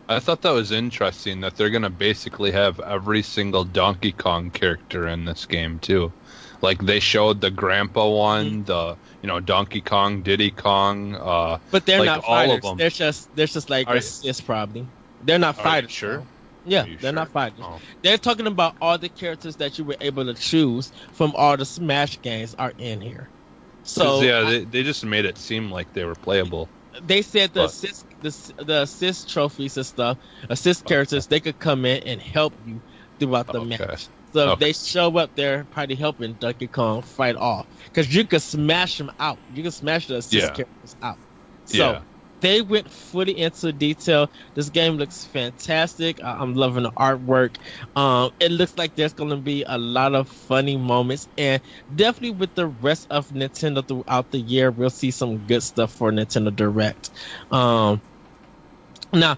I 0.09 0.19
thought 0.19 0.41
that 0.41 0.51
was 0.51 0.71
interesting 0.71 1.41
that 1.41 1.55
they're 1.55 1.69
gonna 1.69 1.89
basically 1.89 2.51
have 2.51 2.79
every 2.79 3.21
single 3.21 3.63
Donkey 3.63 4.11
Kong 4.11 4.49
character 4.49 5.07
in 5.07 5.23
this 5.25 5.45
game 5.45 5.79
too. 5.79 6.11
Like 6.61 6.83
they 6.83 6.99
showed 6.99 7.39
the 7.39 7.49
Grandpa 7.49 8.09
one, 8.09 8.45
mm-hmm. 8.45 8.63
the 8.63 8.97
you 9.21 9.27
know 9.27 9.39
Donkey 9.39 9.81
Kong, 9.81 10.21
Diddy 10.21 10.51
Kong, 10.51 11.15
uh, 11.15 11.59
but 11.71 11.85
they're 11.85 11.99
like 11.99 12.05
not 12.07 12.25
fighters. 12.25 12.49
all 12.49 12.55
of 12.55 12.61
them. 12.61 12.77
They're 12.77 12.89
just 12.89 13.33
they're 13.35 13.47
just 13.47 13.69
like 13.69 13.89
assists 13.89 14.41
probably. 14.41 14.85
They're 15.23 15.39
not 15.39 15.55
fighters. 15.55 15.91
Sure. 15.91 16.23
Yeah, 16.65 16.83
they're 16.83 16.99
sure? 16.99 17.11
not 17.11 17.29
fighters. 17.29 17.59
Oh. 17.61 17.79
They're 18.01 18.17
talking 18.17 18.47
about 18.47 18.75
all 18.81 18.97
the 18.97 19.09
characters 19.09 19.55
that 19.57 19.77
you 19.77 19.85
were 19.85 19.95
able 19.99 20.25
to 20.25 20.33
choose 20.33 20.91
from 21.13 21.33
all 21.35 21.57
the 21.57 21.65
Smash 21.65 22.21
games 22.21 22.55
are 22.57 22.73
in 22.77 23.01
here. 23.01 23.27
So 23.83 24.21
yeah, 24.21 24.43
they, 24.43 24.63
they 24.63 24.83
just 24.83 25.03
made 25.03 25.25
it 25.25 25.37
seem 25.37 25.71
like 25.71 25.91
they 25.93 26.05
were 26.05 26.15
playable. 26.15 26.69
They 27.01 27.23
said 27.23 27.53
the 27.53 27.61
but, 27.61 27.69
assist 27.69 28.05
the, 28.21 28.63
the 28.63 28.81
assist 28.83 29.29
trophies 29.29 29.77
and 29.77 29.85
stuff, 29.85 30.17
assist 30.49 30.85
characters, 30.85 31.25
okay. 31.25 31.35
they 31.35 31.39
could 31.39 31.59
come 31.59 31.85
in 31.85 32.03
and 32.03 32.21
help 32.21 32.53
you 32.67 32.79
throughout 33.17 33.47
the 33.47 33.61
okay. 33.61 33.77
match. 33.77 34.07
So 34.33 34.41
okay. 34.41 34.53
if 34.53 34.59
they 34.59 34.73
show 34.73 35.17
up 35.17 35.35
there, 35.35 35.65
probably 35.71 35.95
helping 35.95 36.33
Donkey 36.33 36.67
Kong 36.67 37.01
fight 37.01 37.35
off 37.35 37.65
because 37.85 38.13
you 38.13 38.23
can 38.23 38.39
smash 38.39 38.97
them 38.97 39.11
out. 39.19 39.39
You 39.55 39.63
can 39.63 39.71
smash 39.71 40.07
the 40.07 40.17
assist 40.17 40.33
yeah. 40.33 40.49
characters 40.51 40.95
out. 41.01 41.17
So 41.65 41.77
yeah 41.77 42.01
they 42.41 42.61
went 42.61 42.91
fully 42.91 43.37
into 43.37 43.71
detail. 43.73 44.29
This 44.55 44.69
game 44.69 44.97
looks 44.97 45.25
fantastic. 45.25 46.19
I'm 46.23 46.53
loving 46.53 46.83
the 46.83 46.91
artwork. 46.91 47.57
Um, 47.95 48.31
it 48.39 48.51
looks 48.51 48.77
like 48.77 48.95
there's 48.95 49.13
going 49.13 49.29
to 49.31 49.37
be 49.37 49.63
a 49.67 49.77
lot 49.77 50.15
of 50.15 50.29
funny 50.29 50.77
moments, 50.77 51.27
and 51.37 51.61
definitely 51.93 52.31
with 52.31 52.53
the 52.55 52.67
rest 52.67 53.07
of 53.09 53.29
Nintendo 53.29 53.87
throughout 53.87 54.31
the 54.31 54.39
year, 54.39 54.71
we'll 54.71 54.89
see 54.89 55.11
some 55.11 55.45
good 55.45 55.63
stuff 55.63 55.93
for 55.93 56.11
Nintendo 56.11 56.55
Direct. 56.55 57.11
Um, 57.51 58.01
now, 59.13 59.37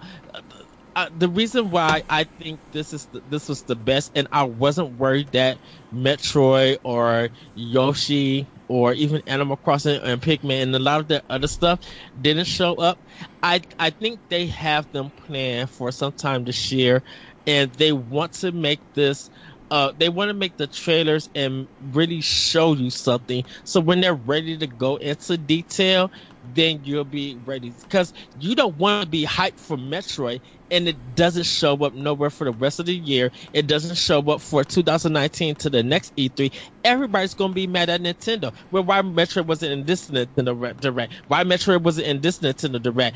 uh, 0.95 1.09
the 1.11 1.27
reason 1.29 1.71
why 1.71 2.03
I 2.09 2.25
think 2.39 2.61
this 2.71 2.93
is 2.93 3.07
the, 3.07 3.21
this 3.25 3.49
was 3.49 3.63
the 3.63 3.75
best, 3.75 4.11
and 4.15 4.27
I 4.31 4.43
wasn't 4.43 4.93
worried 4.97 5.31
that 5.31 5.59
Metroid 5.91 6.77
or 6.83 7.29
Yoshi 7.55 8.51
or 8.73 8.93
even 8.93 9.21
Animal 9.27 9.57
Crossing 9.57 10.01
and 10.01 10.21
Pikmin 10.21 10.63
and 10.63 10.75
a 10.75 10.79
lot 10.79 10.99
of 11.01 11.07
the 11.07 11.23
other 11.29 11.47
stuff 11.47 11.79
didn't 12.19 12.45
show 12.47 12.73
up. 12.75 12.99
I 13.43 13.61
I 13.77 13.91
think 13.91 14.21
they 14.29 14.47
have 14.47 14.89
them 14.91 15.11
planned 15.15 15.69
for 15.69 15.91
some 15.91 16.13
time 16.13 16.45
this 16.45 16.71
year, 16.71 17.03
and 17.45 17.71
they 17.75 17.91
want 17.93 18.33
to 18.35 18.51
make 18.51 18.81
this. 18.95 19.29
Uh, 19.71 19.91
they 19.97 20.09
want 20.09 20.29
to 20.29 20.33
make 20.35 20.57
the 20.57 20.67
trailers 20.67 21.29
and 21.35 21.67
really 21.79 22.21
show 22.21 22.73
you 22.73 22.89
something. 22.91 23.43
So 23.63 23.81
when 23.81 24.01
they're 24.01 24.13
ready 24.15 24.57
to 24.59 24.67
go 24.67 24.97
into 24.97 25.37
detail, 25.37 26.11
then 26.43 26.81
you'll 26.83 27.05
be 27.05 27.37
ready. 27.43 27.71
Because 27.71 28.13
you 28.35 28.55
don't 28.55 28.77
want 28.77 29.03
to 29.03 29.09
be 29.09 29.25
hyped 29.25 29.59
for 29.59 29.77
Metroid 29.77 30.41
and 30.73 30.87
it 30.87 31.15
doesn't 31.15 31.45
show 31.45 31.75
up 31.85 31.93
nowhere 31.93 32.31
for 32.31 32.45
the 32.45 32.51
rest 32.51 32.79
of 32.79 32.87
the 32.87 32.95
year. 32.95 33.31
It 33.53 33.67
doesn't 33.67 33.95
show 33.95 34.19
up 34.31 34.41
for 34.41 34.63
2019 34.63 35.55
to 35.57 35.69
the 35.69 35.83
next 35.83 36.15
E3. 36.15 36.51
Everybody's 36.83 37.35
gonna 37.35 37.53
be 37.53 37.67
mad 37.67 37.89
at 37.89 38.01
Nintendo. 38.01 38.53
Well, 38.71 38.83
why 38.83 39.01
Metroid 39.03 39.45
wasn't 39.45 39.71
in 39.71 39.85
this 39.85 40.09
Nintendo 40.09 40.79
Direct? 40.79 41.13
Why 41.27 41.43
Metroid 41.43 41.83
wasn't 41.83 42.07
in 42.07 42.21
this 42.21 42.39
Nintendo 42.39 42.81
Direct? 42.81 43.15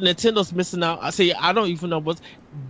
Nintendo's 0.00 0.52
missing 0.52 0.82
out. 0.82 0.98
I 1.02 1.10
see. 1.10 1.32
I 1.34 1.52
don't 1.52 1.68
even 1.68 1.90
know 1.90 1.98
what 1.98 2.20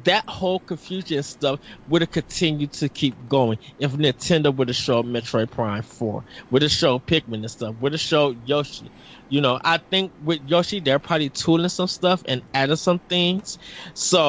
that 0.03 0.29
whole 0.29 0.59
confusion 0.59 1.23
stuff 1.23 1.61
would 1.89 2.03
have 2.03 2.11
continued 2.11 2.73
to 2.73 2.89
keep 2.89 3.15
going 3.29 3.59
if 3.79 3.93
Nintendo 3.93 4.55
would 4.55 4.69
have 4.69 4.77
showed 4.77 5.07
Metroid 5.07 5.51
Prime 5.51 5.83
4, 5.83 6.25
would 6.51 6.63
have 6.63 6.71
showed 6.71 7.07
Pikmin 7.07 7.35
and 7.35 7.51
stuff, 7.51 7.77
would 7.81 7.93
have 7.93 8.01
showed 8.01 8.49
Yoshi 8.49 8.91
you 9.29 9.41
know, 9.41 9.59
I 9.65 9.79
think 9.79 10.13
with 10.23 10.41
Yoshi, 10.47 10.81
they're 10.81 10.99
probably 10.99 11.29
tooling 11.29 11.69
some 11.69 11.89
stuff 11.89 12.23
and 12.27 12.43
adding 12.53 12.77
some 12.77 13.01
things. 13.01 13.59
So 13.95 14.24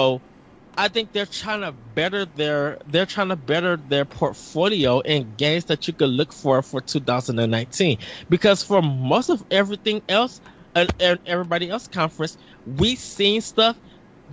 I 0.78 0.90
think 0.90 1.14
they're 1.14 1.26
trying 1.26 1.62
to 1.62 1.72
better 1.72 2.26
their 2.26 2.78
they're 2.88 3.06
trying 3.06 3.30
to 3.30 3.36
better 3.36 3.78
their 3.78 4.04
portfolio 4.04 5.00
and 5.00 5.38
games 5.38 5.66
that 5.66 5.88
you 5.88 5.94
could 5.94 6.10
look 6.10 6.34
for 6.34 6.62
for 6.62 6.82
2019. 6.82 8.00
Because 8.30 8.62
for 8.64 8.82
most 8.82 9.30
of 9.30 9.44
everything 9.52 10.02
else 10.10 10.42
and, 10.76 10.94
and 11.00 11.20
everybody 11.26 11.70
else 11.70 11.88
conference, 11.88 12.38
we 12.66 12.96
seen 12.96 13.40
stuff 13.42 13.78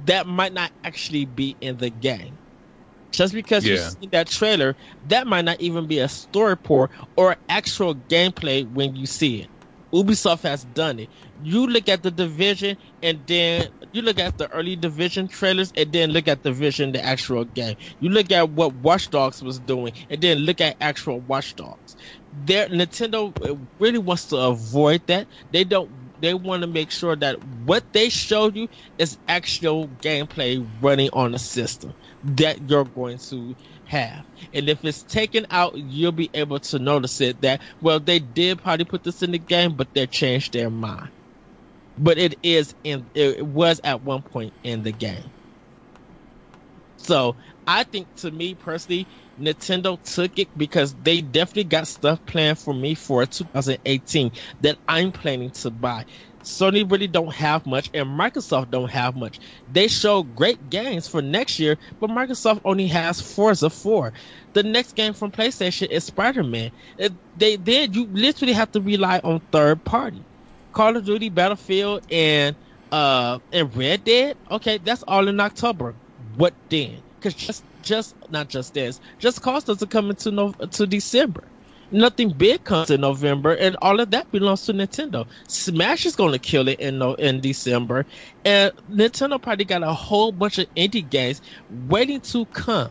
that 0.07 0.27
might 0.27 0.53
not 0.53 0.73
actually 0.83 1.27
be 1.27 1.57
in 1.61 1.77
the 1.77 1.91
game. 1.91 2.39
Just 3.13 3.35
because 3.35 3.65
yeah. 3.65 3.75
you 3.75 3.79
see 3.79 4.07
that 4.09 4.27
trailer, 4.27 4.75
that 5.09 5.27
might 5.27 5.45
not 5.45 5.61
even 5.61 5.87
be 5.87 5.99
a 5.99 6.09
story 6.09 6.57
port 6.57 6.91
or 7.15 7.37
actual 7.49 7.95
gameplay 7.95 8.69
when 8.69 8.97
you 8.97 9.07
see 9.07 9.43
it. 9.43 9.51
Ubisoft 9.95 10.43
has 10.43 10.65
done 10.65 10.99
it. 11.01 11.11
You 11.39 11.67
look 11.67 11.89
at 11.89 12.03
the 12.03 12.11
division 12.11 12.77
and 13.03 13.27
then 13.27 13.69
you 13.93 14.03
look 14.03 14.19
at 14.19 14.39
the 14.39 14.51
early 14.53 14.77
division 14.77 15.29
trailers 15.29 15.71
and 15.77 15.93
then 15.93 16.11
look 16.11 16.29
at 16.29 16.43
the 16.43 16.53
vision, 16.53 16.93
the 16.93 17.05
actual 17.05 17.45
game. 17.45 17.77
You 18.01 18.09
look 18.11 18.31
at 18.33 18.51
what 18.51 18.75
Watch 18.75 19.11
Dogs 19.11 19.43
was 19.43 19.61
doing 19.61 19.93
and 20.09 20.21
then 20.23 20.39
look 20.39 20.61
at 20.61 20.77
actual 20.81 21.21
Watch 21.21 21.57
Dogs. 21.57 21.97
Nintendo 22.35 23.35
really 23.79 23.99
wants 23.99 24.29
to 24.29 24.37
avoid 24.37 25.03
that. 25.07 25.29
They 25.51 25.65
don't. 25.65 26.13
They 26.19 26.35
want 26.35 26.63
to 26.63 26.67
make 26.67 26.91
sure 26.91 27.17
that 27.17 27.43
what 27.43 27.85
they 27.93 28.09
showed 28.09 28.57
you 28.57 28.69
is 28.99 29.19
actual 29.29 29.89
gameplay 29.89 30.67
running 30.81 31.11
on 31.13 31.33
the 31.33 31.39
system 31.39 31.93
that 32.23 32.69
you're 32.71 32.85
going 32.85 33.19
to 33.29 33.55
have. 33.93 34.27
And 34.53 34.69
if 34.69 34.85
it's 34.85 35.05
taken 35.05 35.47
out, 35.51 35.75
you'll 35.77 36.13
be 36.13 36.31
able 36.35 36.61
to 36.61 36.79
notice 36.79 37.21
it 37.21 37.41
that, 37.43 37.63
well, 37.81 38.01
they 38.01 38.19
did 38.19 38.59
probably 38.63 38.85
put 38.87 39.03
this 39.05 39.23
in 39.23 39.33
the 39.33 39.39
game, 39.39 39.77
but 39.77 39.89
they 39.95 40.07
changed 40.07 40.53
their 40.55 40.71
mind. 40.71 41.11
But 41.99 42.19
it 42.19 42.39
is 42.43 42.75
in, 42.85 43.11
it 43.15 43.47
was 43.47 43.81
at 43.85 44.03
one 44.03 44.23
point 44.23 44.55
in 44.65 44.83
the 44.83 44.93
game. 44.93 45.33
So 46.97 47.37
I 47.67 47.83
think 47.85 48.09
to 48.17 48.31
me 48.31 48.55
personally, 48.55 49.09
Nintendo 49.39 50.01
took 50.03 50.39
it 50.39 50.57
because 50.57 50.95
they 50.95 51.21
definitely 51.21 51.65
got 51.65 51.89
stuff 51.89 52.25
planned 52.27 52.59
for 52.61 52.73
me 52.73 52.95
for 52.95 53.27
2018 53.27 54.31
that 54.61 54.79
I'm 54.87 55.11
planning 55.11 55.51
to 55.63 55.71
buy. 55.71 56.05
Sony 56.43 56.91
really 56.91 57.07
don't 57.07 57.33
have 57.33 57.67
much, 57.67 57.91
and 57.95 58.09
Microsoft 58.09 58.71
don't 58.71 58.91
have 58.91 59.17
much. 59.17 59.41
They 59.73 59.89
show 59.89 60.23
great 60.23 60.71
games 60.71 61.09
for 61.09 61.23
next 61.23 61.59
year, 61.59 61.79
but 62.01 62.11
Microsoft 62.11 62.61
only 62.65 62.89
has 62.89 63.21
Forza 63.21 63.71
4. 63.71 64.13
The 64.53 64.63
next 64.63 64.93
game 64.95 65.15
from 65.15 65.31
PlayStation 65.31 65.89
is 65.89 66.05
Spider-Man. 66.05 66.73
They 67.37 67.57
then 67.57 67.93
you 67.93 68.07
literally 68.07 68.55
have 68.55 68.73
to 68.73 68.81
rely 68.81 69.21
on 69.23 69.41
third 69.53 69.85
party. 69.85 70.27
Call 70.73 70.97
of 70.97 71.05
Duty, 71.05 71.29
Battlefield, 71.29 72.03
and 72.11 72.57
uh 72.91 73.39
and 73.53 73.75
Red 73.77 74.05
Dead. 74.05 74.37
Okay, 74.51 74.79
that's 74.79 75.03
all 75.05 75.29
in 75.29 75.41
October. 75.41 75.97
What 76.17 76.55
then? 76.69 77.03
Because 77.21 77.35
just 77.35 77.65
just 77.83 78.17
not 78.29 78.49
just 78.49 78.75
this, 78.75 79.01
just 79.19 79.41
Cause 79.43 79.65
doesn't 79.65 79.91
come 79.91 80.11
into 80.11 80.31
no, 80.31 80.53
to 80.53 80.87
December 80.87 81.52
nothing 81.93 82.31
big 82.31 82.65
comes 82.65 82.91
in 82.91 83.01
November, 83.01 83.55
and 83.55 83.77
all 83.83 84.01
of 84.01 84.11
that 84.11 84.31
belongs 84.31 84.65
to 84.65 84.73
Nintendo. 84.73 85.27
Smash 85.49 86.07
is 86.07 86.17
going 86.17 86.33
to 86.33 86.39
kill 86.39 86.69
it 86.69 86.81
in 86.81 87.03
in 87.19 87.41
December, 87.41 88.07
and 88.45 88.73
Nintendo 88.91 89.41
probably 89.41 89.65
got 89.65 89.83
a 89.83 89.93
whole 89.93 90.33
bunch 90.33 90.59
of 90.59 90.67
indie 90.77 91.09
games 91.09 91.41
waiting 91.69 92.21
to 92.23 92.47
come. 92.47 92.91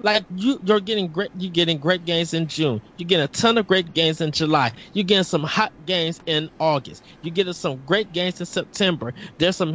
Like 0.00 0.24
you, 0.30 0.60
you're 0.62 0.80
getting 0.80 1.08
great. 1.10 1.30
You're 1.34 1.50
getting 1.50 1.78
great 1.78 2.04
games 2.04 2.32
in 2.32 2.46
June. 2.46 2.80
You're 2.96 3.06
getting 3.08 3.24
a 3.24 3.28
ton 3.28 3.58
of 3.58 3.66
great 3.66 3.92
games 3.92 4.20
in 4.20 4.30
July. 4.32 4.72
You're 4.92 5.04
getting 5.04 5.24
some 5.24 5.42
hot 5.42 5.72
games 5.84 6.20
in 6.26 6.50
August. 6.60 7.04
You're 7.20 7.32
getting 7.32 7.52
some 7.52 7.84
great 7.84 8.12
games 8.12 8.40
in 8.40 8.46
September. 8.46 9.12
There's 9.38 9.56
some 9.56 9.74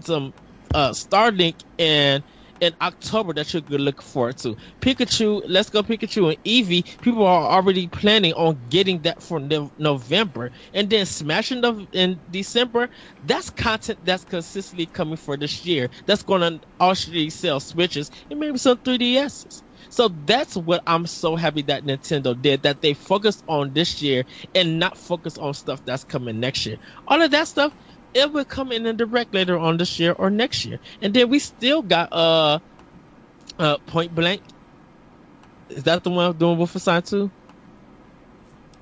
some 0.00 0.32
uh, 0.72 0.90
Starlink 0.90 1.64
and 1.78 2.22
in 2.64 2.74
October 2.82 3.34
that 3.34 3.54
you 3.54 3.62
could 3.62 3.80
look 3.80 4.02
forward 4.02 4.38
to. 4.38 4.56
Pikachu, 4.82 5.42
Let's 5.48 5.70
Go 5.70 5.82
Pikachu 5.84 6.28
and 6.30 6.38
Eevee, 6.44 7.00
people 7.02 7.26
are 7.26 7.50
already 7.52 7.88
planning 7.88 8.34
on 8.34 8.68
getting 8.68 9.02
that 9.02 9.22
for 9.22 9.40
no- 9.40 9.72
November. 9.78 10.52
And 10.74 10.90
then 10.90 11.06
Smashing 11.06 11.62
the, 11.62 11.86
in 11.92 12.22
December, 12.30 12.90
that's 13.22 13.50
content 13.50 14.00
that's 14.04 14.24
consistently 14.24 14.86
coming 14.88 15.16
for 15.18 15.36
this 15.38 15.64
year. 15.64 15.90
That's 16.06 16.22
going 16.24 16.42
to 16.42 16.60
actually 16.80 17.30
sell 17.30 17.60
Switches 17.60 18.10
and 18.30 18.40
maybe 18.40 18.58
some 18.58 18.78
3DSs. 18.78 19.62
So 19.90 20.08
that's 20.08 20.56
what 20.56 20.82
I'm 20.86 21.06
so 21.06 21.36
happy 21.36 21.62
that 21.64 21.84
Nintendo 21.84 22.40
did, 22.40 22.62
that 22.64 22.82
they 22.82 22.94
focused 22.94 23.44
on 23.48 23.74
this 23.74 24.02
year 24.02 24.24
and 24.54 24.78
not 24.80 24.98
focus 24.98 25.38
on 25.38 25.54
stuff 25.54 25.82
that's 25.84 26.04
coming 26.04 26.40
next 26.40 26.66
year. 26.66 26.78
All 27.08 27.22
of 27.22 27.30
that 27.32 27.48
stuff, 27.48 27.74
it 28.14 28.32
will 28.32 28.44
come 28.44 28.72
in 28.72 28.86
a 28.86 28.92
direct 28.92 29.34
later 29.34 29.58
on 29.58 29.76
this 29.76 29.98
year 29.98 30.12
or 30.12 30.30
next 30.30 30.64
year. 30.64 30.78
And 31.02 31.12
then 31.12 31.28
we 31.28 31.38
still 31.40 31.82
got 31.82 32.12
uh 32.12 32.60
uh 33.58 33.78
Point 33.86 34.14
Blank. 34.14 34.42
Is 35.68 35.84
that 35.84 36.04
the 36.04 36.10
one 36.10 36.30
I'm 36.30 36.38
doing 36.38 36.58
Wolfenstein 36.58 37.08
2? 37.08 37.30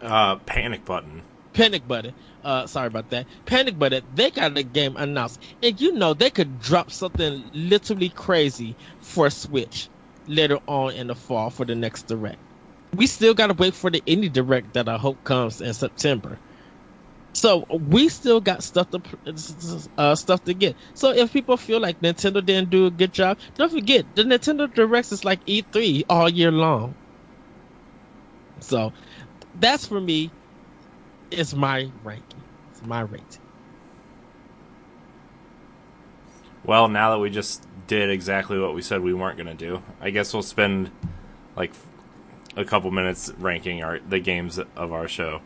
Uh 0.01 0.37
Panic 0.47 0.85
Button. 0.85 1.23
Panic 1.55 1.87
Button. 1.87 2.15
Uh 2.43 2.67
sorry 2.67 2.89
about 2.89 3.09
that. 3.11 3.27
Panic 3.47 3.79
Button, 3.79 4.05
they 4.13 4.31
got 4.31 4.55
the 4.55 4.63
game 4.63 4.97
announced. 4.97 5.43
And 5.63 5.81
you 5.81 5.93
know 5.93 6.15
they 6.15 6.31
could 6.31 6.59
drop 6.61 6.91
something 6.91 7.51
literally 7.53 8.11
crazy 8.11 8.77
for 9.01 9.31
Switch 9.31 9.89
later 10.27 10.59
on 10.67 10.93
in 10.95 11.07
the 11.09 11.15
fall 11.15 11.51
for 11.51 11.65
the 11.65 11.75
next 11.75 12.05
direct. 12.05 12.39
We 12.95 13.07
still 13.07 13.33
gotta 13.35 13.55
wait 13.55 13.75
for 13.75 13.91
the 13.91 14.03
indie 14.07 14.31
direct 14.33 14.75
that 14.75 14.89
I 14.89 14.99
hope 14.99 15.25
comes 15.25 15.61
in 15.63 15.73
September. 15.73 16.39
So 17.35 17.65
we 17.71 18.09
still 18.09 18.41
got 18.41 18.63
stuff 18.63 18.91
to 18.91 19.01
uh, 19.97 20.15
stuff 20.15 20.45
to 20.45 20.55
get. 20.55 20.77
So 20.95 21.11
if 21.13 21.33
people 21.33 21.57
feel 21.57 21.81
like 21.81 22.01
Nintendo 22.01 22.45
didn't 22.45 22.71
do 22.71 22.87
a 22.87 22.91
good 22.91 23.13
job, 23.13 23.39
don't 23.55 23.73
forget 23.73 24.05
the 24.15 24.23
Nintendo 24.25 24.73
Directs 24.73 25.13
is 25.13 25.25
like 25.25 25.45
E3 25.47 26.05
all 26.11 26.29
year 26.29 26.53
long. 26.53 26.95
So 28.61 28.93
that's 29.55 29.87
for 29.87 30.01
me. 30.01 30.31
It's 31.31 31.55
my 31.55 31.91
ranking. 32.05 32.43
It's 32.71 32.83
my 32.83 33.01
rating. 33.01 33.41
Well, 36.65 36.89
now 36.89 37.11
that 37.11 37.19
we 37.19 37.31
just 37.31 37.67
did 37.87 38.11
exactly 38.11 38.59
what 38.59 38.75
we 38.75 38.83
said 38.83 39.01
we 39.01 39.15
weren't 39.15 39.37
going 39.37 39.49
to 39.49 39.55
do, 39.55 39.83
I 40.01 40.11
guess 40.11 40.33
we'll 40.33 40.43
spend 40.43 40.91
like 41.57 41.73
a 42.57 42.65
couple 42.65 42.91
minutes 42.91 43.33
ranking 43.39 43.83
our 43.83 43.99
the 44.01 44.21
games 44.21 44.59
of 44.59 44.93
our 44.93 45.09
show. 45.09 45.41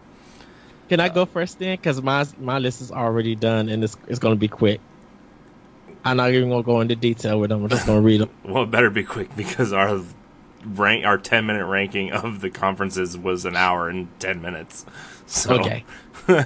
Can 0.88 1.00
I 1.00 1.06
uh, 1.06 1.08
go 1.08 1.26
first 1.26 1.58
then? 1.58 1.76
Because 1.76 2.00
my 2.02 2.26
my 2.38 2.58
list 2.58 2.80
is 2.80 2.92
already 2.92 3.34
done 3.34 3.68
and 3.68 3.82
it's 3.82 3.96
it's 4.06 4.18
gonna 4.18 4.36
be 4.36 4.48
quick. 4.48 4.80
I'm 6.04 6.18
not 6.18 6.30
even 6.30 6.48
gonna 6.48 6.62
go 6.62 6.80
into 6.80 6.94
detail 6.94 7.40
with 7.40 7.50
them. 7.50 7.64
I'm 7.64 7.68
just 7.68 7.86
gonna 7.86 8.00
read 8.00 8.20
them. 8.20 8.30
well, 8.44 8.62
it 8.62 8.70
better 8.70 8.90
be 8.90 9.02
quick 9.02 9.34
because 9.36 9.72
our 9.72 10.00
rank 10.64 11.04
our 11.04 11.18
10 11.18 11.46
minute 11.46 11.66
ranking 11.66 12.12
of 12.12 12.40
the 12.40 12.50
conferences 12.50 13.16
was 13.16 13.44
an 13.44 13.56
hour 13.56 13.88
and 13.88 14.08
10 14.20 14.40
minutes. 14.40 14.86
So. 15.26 15.58
Okay. 15.58 15.84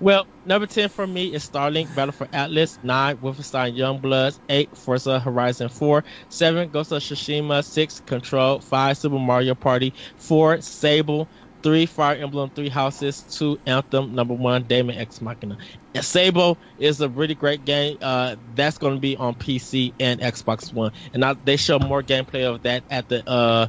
well, 0.00 0.26
number 0.44 0.66
10 0.66 0.88
for 0.88 1.06
me 1.06 1.34
is 1.34 1.48
Starlink 1.48 1.94
Battle 1.94 2.12
for 2.12 2.28
Atlas, 2.32 2.78
9 2.82 3.18
Wolfenstein 3.18 3.76
Youngbloods, 3.76 4.38
8 4.48 4.76
Forza 4.76 5.20
Horizon 5.20 5.68
4, 5.68 6.04
7 6.28 6.70
Ghost 6.70 6.92
of 6.92 7.02
Tsushima, 7.02 7.64
6 7.64 8.00
Control, 8.06 8.60
5 8.60 8.98
Super 8.98 9.18
Mario 9.18 9.54
Party, 9.54 9.92
4 10.16 10.60
Sable, 10.60 11.28
three 11.62 11.86
Fire 11.86 12.16
Emblem 12.16 12.50
Three 12.50 12.68
Houses, 12.68 13.22
two 13.30 13.58
Anthem, 13.66 14.14
number 14.14 14.34
one 14.34 14.64
Daemon 14.64 14.96
X 14.96 15.20
Machina. 15.20 15.56
And 15.94 16.04
Sable 16.04 16.58
is 16.78 17.00
a 17.00 17.08
really 17.08 17.34
great 17.34 17.64
game. 17.64 17.98
Uh, 18.00 18.36
that's 18.54 18.78
going 18.78 18.94
to 18.94 19.00
be 19.00 19.16
on 19.16 19.34
PC 19.34 19.92
and 20.00 20.20
Xbox 20.20 20.72
One, 20.72 20.92
and 21.14 21.24
I, 21.24 21.34
they 21.34 21.56
show 21.56 21.78
more 21.78 22.02
gameplay 22.02 22.44
of 22.44 22.62
that 22.62 22.84
at 22.90 23.08
the 23.08 23.28
uh, 23.28 23.68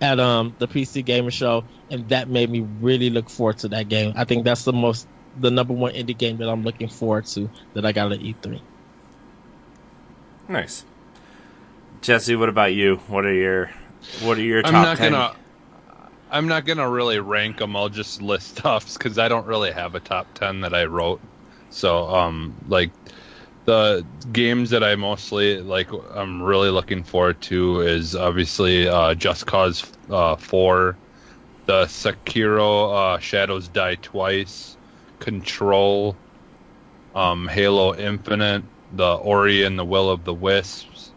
at 0.00 0.20
um 0.20 0.54
the 0.58 0.68
PC 0.68 1.04
Gamer 1.04 1.30
Show, 1.30 1.64
and 1.90 2.08
that 2.08 2.28
made 2.28 2.50
me 2.50 2.60
really 2.80 3.10
look 3.10 3.28
forward 3.28 3.58
to 3.58 3.68
that 3.68 3.88
game. 3.88 4.12
I 4.16 4.24
think 4.24 4.44
that's 4.44 4.64
the 4.64 4.72
most 4.72 5.06
the 5.40 5.50
number 5.50 5.74
one 5.74 5.92
indie 5.92 6.16
game 6.16 6.38
that 6.38 6.48
I'm 6.48 6.64
looking 6.64 6.88
forward 6.88 7.26
to 7.26 7.48
that 7.74 7.86
I 7.86 7.92
got 7.92 8.12
at 8.12 8.20
E3. 8.20 8.60
Nice, 10.48 10.84
Jesse. 12.00 12.34
What 12.36 12.48
about 12.48 12.72
you? 12.74 12.96
What 13.08 13.24
are 13.26 13.34
your 13.34 13.70
what 14.22 14.38
are 14.38 14.42
your 14.42 14.62
top 14.62 14.74
I'm 14.74 14.82
not 14.82 14.96
10? 14.96 15.12
gonna 15.12 15.34
I'm 16.30 16.46
not 16.48 16.66
gonna 16.66 16.88
really 16.88 17.18
rank 17.20 17.58
them. 17.58 17.74
I'll 17.74 17.88
just 17.88 18.20
list 18.20 18.64
offs 18.64 18.96
because 18.96 19.18
I 19.18 19.28
don't 19.28 19.46
really 19.46 19.70
have 19.70 19.94
a 19.94 20.00
top 20.00 20.34
ten 20.34 20.60
that 20.60 20.74
I 20.74 20.84
wrote. 20.84 21.20
So, 21.70 22.08
um, 22.08 22.54
like 22.68 22.90
the 23.64 24.04
games 24.32 24.70
that 24.70 24.82
I 24.82 24.96
mostly 24.96 25.60
like, 25.60 25.90
I'm 26.14 26.42
really 26.42 26.70
looking 26.70 27.02
forward 27.02 27.40
to 27.42 27.80
is 27.80 28.14
obviously 28.14 28.88
uh, 28.88 29.14
Just 29.14 29.46
Cause 29.46 29.90
uh, 30.10 30.36
Four, 30.36 30.96
the 31.66 31.84
Sekiro 31.84 32.94
uh, 32.94 33.18
Shadows 33.18 33.68
Die 33.68 33.94
Twice, 33.96 34.76
Control, 35.20 36.16
um, 37.14 37.48
Halo 37.48 37.94
Infinite, 37.94 38.64
the 38.94 39.14
Ori 39.14 39.64
and 39.64 39.78
the 39.78 39.84
Will 39.84 40.10
of 40.10 40.24
the 40.24 40.34
Wisps, 40.34 41.10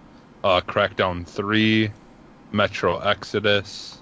uh, 0.43 0.61
Crackdown 0.61 1.25
Three, 1.25 1.91
Metro 2.51 2.97
Exodus 2.99 4.00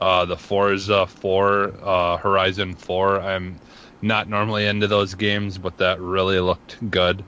uh, 0.00 0.24
the 0.24 0.36
Forza 0.36 1.06
4, 1.06 1.74
uh, 1.82 2.16
Horizon 2.18 2.74
4. 2.74 3.20
I'm 3.20 3.58
not 4.02 4.28
normally 4.28 4.66
into 4.66 4.86
those 4.86 5.14
games, 5.14 5.58
but 5.58 5.78
that 5.78 6.00
really 6.00 6.40
looked 6.40 6.90
good. 6.90 7.24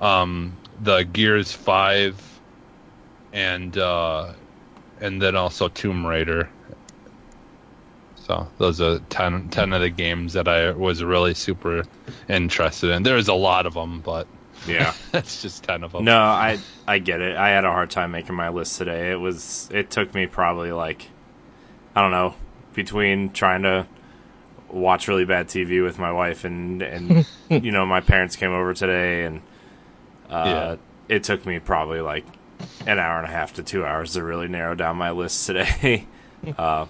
Um, 0.00 0.56
the 0.80 1.02
Gears 1.04 1.52
5, 1.52 2.40
and 3.32 3.76
uh, 3.78 4.32
and 5.00 5.20
then 5.20 5.36
also 5.36 5.68
Tomb 5.68 6.06
Raider. 6.06 6.48
So 8.16 8.46
those 8.58 8.80
are 8.80 8.98
10, 9.10 9.48
10 9.48 9.72
of 9.72 9.80
the 9.80 9.90
games 9.90 10.34
that 10.34 10.46
I 10.46 10.70
was 10.70 11.02
really 11.02 11.34
super 11.34 11.82
interested 12.28 12.90
in. 12.90 13.02
There's 13.02 13.28
a 13.28 13.34
lot 13.34 13.66
of 13.66 13.74
them, 13.74 14.00
but 14.00 14.28
yeah, 14.66 14.94
that's 15.12 15.42
just 15.42 15.64
ten 15.64 15.82
of 15.82 15.92
them. 15.92 16.04
No, 16.04 16.18
I 16.18 16.58
I 16.86 16.98
get 16.98 17.20
it. 17.20 17.36
I 17.36 17.50
had 17.50 17.64
a 17.64 17.70
hard 17.70 17.90
time 17.90 18.12
making 18.12 18.34
my 18.34 18.48
list 18.48 18.78
today. 18.78 19.10
It 19.10 19.16
was 19.16 19.68
it 19.72 19.90
took 19.90 20.14
me 20.14 20.26
probably 20.26 20.72
like 20.72 21.08
I 21.94 22.00
don't 22.02 22.10
know, 22.10 22.34
between 22.74 23.30
trying 23.32 23.62
to 23.62 23.86
watch 24.68 25.06
really 25.08 25.24
bad 25.26 25.48
TV 25.48 25.82
with 25.82 25.98
my 25.98 26.10
wife, 26.12 26.44
and 26.44 26.82
and 26.82 27.26
you 27.50 27.70
know 27.72 27.84
my 27.86 28.00
parents 28.00 28.36
came 28.36 28.52
over 28.52 28.72
today, 28.74 29.24
and 29.24 29.42
uh, 30.30 30.44
Yeah. 30.46 30.76
it 31.16 31.24
took 31.24 31.44
me 31.46 31.58
probably 31.58 32.00
like 32.00 32.24
an 32.86 32.98
hour 32.98 33.18
and 33.18 33.26
a 33.26 33.30
half 33.30 33.52
to 33.54 33.62
two 33.62 33.84
hours 33.84 34.12
to 34.14 34.22
really 34.22 34.48
narrow 34.48 34.74
down 34.74 34.96
my 34.96 35.10
list 35.10 35.46
today. 35.46 36.06
uh, 36.58 36.86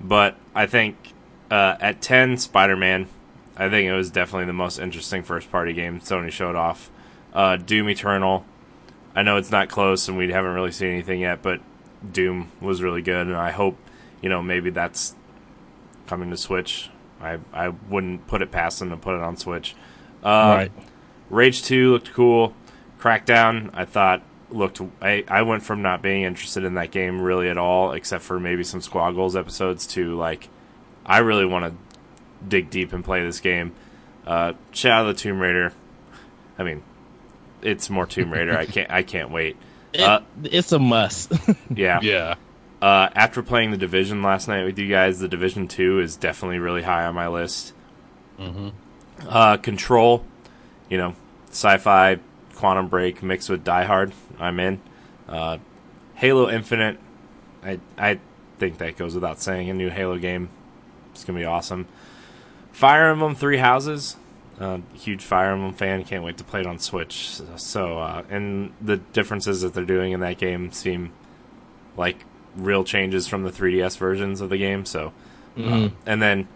but 0.00 0.36
I 0.54 0.66
think 0.66 0.96
uh, 1.50 1.76
at 1.80 2.00
ten, 2.00 2.36
Spider 2.38 2.76
Man. 2.76 3.08
I 3.56 3.68
think 3.68 3.86
it 3.88 3.92
was 3.94 4.10
definitely 4.10 4.46
the 4.46 4.52
most 4.52 4.80
interesting 4.80 5.22
first 5.22 5.48
party 5.52 5.72
game 5.74 6.00
Sony 6.00 6.32
showed 6.32 6.56
off. 6.56 6.90
Uh, 7.32 7.54
Doom 7.56 7.88
Eternal. 7.88 8.44
I 9.14 9.22
know 9.22 9.36
it's 9.36 9.52
not 9.52 9.68
close 9.68 10.08
and 10.08 10.18
we 10.18 10.32
haven't 10.32 10.54
really 10.54 10.72
seen 10.72 10.88
anything 10.90 11.20
yet, 11.20 11.40
but 11.40 11.60
Doom 12.10 12.50
was 12.60 12.82
really 12.82 13.00
good, 13.00 13.28
and 13.28 13.36
I 13.36 13.52
hope 13.52 13.76
you 14.24 14.30
know 14.30 14.42
maybe 14.42 14.70
that's 14.70 15.14
coming 16.06 16.30
to 16.30 16.36
Switch. 16.38 16.88
I 17.20 17.38
I 17.52 17.68
wouldn't 17.68 18.26
put 18.26 18.40
it 18.40 18.50
past 18.50 18.78
them 18.78 18.88
to 18.88 18.96
put 18.96 19.14
it 19.16 19.20
on 19.22 19.36
Switch. 19.36 19.76
Uh, 20.22 20.54
right. 20.56 20.72
Rage 21.28 21.62
Two 21.62 21.92
looked 21.92 22.12
cool. 22.14 22.54
Crackdown, 22.98 23.68
I 23.74 23.84
thought 23.84 24.22
looked. 24.50 24.80
I 25.02 25.24
I 25.28 25.42
went 25.42 25.62
from 25.62 25.82
not 25.82 26.00
being 26.00 26.22
interested 26.22 26.64
in 26.64 26.74
that 26.74 26.90
game 26.90 27.20
really 27.20 27.50
at 27.50 27.58
all, 27.58 27.92
except 27.92 28.24
for 28.24 28.40
maybe 28.40 28.64
some 28.64 28.80
Squad 28.80 29.12
Goals 29.12 29.36
episodes, 29.36 29.86
to 29.88 30.16
like 30.16 30.48
I 31.04 31.18
really 31.18 31.44
want 31.44 31.66
to 31.66 32.48
dig 32.48 32.70
deep 32.70 32.94
and 32.94 33.04
play 33.04 33.22
this 33.22 33.40
game. 33.40 33.74
Uh, 34.26 34.54
Shadow 34.72 35.08
of 35.10 35.16
the 35.16 35.20
Tomb 35.20 35.38
Raider. 35.38 35.74
I 36.58 36.62
mean, 36.62 36.82
it's 37.60 37.90
more 37.90 38.06
Tomb 38.06 38.32
Raider. 38.32 38.56
I 38.56 38.64
can't 38.76 38.90
I 38.90 39.02
can't 39.02 39.30
wait. 39.30 39.58
It- 39.92 40.00
Uh, 40.00 40.20
it's 40.44 40.72
a 40.72 40.78
must. 40.78 41.30
Yeah. 41.74 42.00
Yeah. 42.02 42.34
Uh, 42.84 43.08
after 43.14 43.42
playing 43.42 43.70
the 43.70 43.78
Division 43.78 44.22
last 44.22 44.46
night 44.46 44.64
with 44.64 44.78
you 44.78 44.86
guys, 44.86 45.18
the 45.18 45.26
Division 45.26 45.68
Two 45.68 46.00
is 46.00 46.16
definitely 46.16 46.58
really 46.58 46.82
high 46.82 47.06
on 47.06 47.14
my 47.14 47.28
list. 47.28 47.72
Mm-hmm. 48.38 48.68
Uh, 49.26 49.56
Control, 49.56 50.22
you 50.90 50.98
know, 50.98 51.16
sci-fi, 51.48 52.18
Quantum 52.54 52.88
Break 52.88 53.22
mixed 53.22 53.48
with 53.48 53.64
Die 53.64 53.84
Hard. 53.84 54.12
I'm 54.38 54.60
in. 54.60 54.82
Uh, 55.26 55.56
Halo 56.16 56.50
Infinite, 56.50 56.98
I 57.62 57.80
I 57.96 58.20
think 58.58 58.76
that 58.76 58.98
goes 58.98 59.14
without 59.14 59.40
saying. 59.40 59.70
A 59.70 59.72
new 59.72 59.88
Halo 59.88 60.18
game, 60.18 60.50
it's 61.12 61.24
gonna 61.24 61.38
be 61.38 61.46
awesome. 61.46 61.88
Fire 62.70 63.08
Emblem 63.08 63.34
Three 63.34 63.56
Houses, 63.56 64.18
uh, 64.60 64.80
huge 64.92 65.22
Fire 65.22 65.52
Emblem 65.52 65.72
fan. 65.72 66.04
Can't 66.04 66.22
wait 66.22 66.36
to 66.36 66.44
play 66.44 66.60
it 66.60 66.66
on 66.66 66.78
Switch. 66.78 67.40
So, 67.56 67.98
uh, 67.98 68.24
and 68.28 68.74
the 68.78 68.98
differences 68.98 69.62
that 69.62 69.72
they're 69.72 69.86
doing 69.86 70.12
in 70.12 70.20
that 70.20 70.36
game 70.36 70.70
seem 70.70 71.12
like 71.96 72.26
real 72.56 72.84
changes 72.84 73.26
from 73.26 73.42
the 73.42 73.50
3DS 73.50 73.96
versions 73.96 74.40
of 74.40 74.50
the 74.50 74.56
game. 74.58 74.84
So, 74.84 75.12
Mhm. 75.56 75.92
and 76.06 76.22
then 76.22 76.48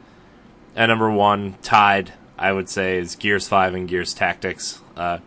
at 0.76 0.86
number 0.86 1.10
one, 1.10 1.54
tied, 1.62 2.12
I 2.38 2.52
would 2.52 2.68
say, 2.68 2.98
is 2.98 3.16
Gears 3.16 3.48
5 3.48 3.74
and 3.74 3.88
Gears 3.88 4.14
Tactics. 4.14 4.80
Uh, 4.96 5.18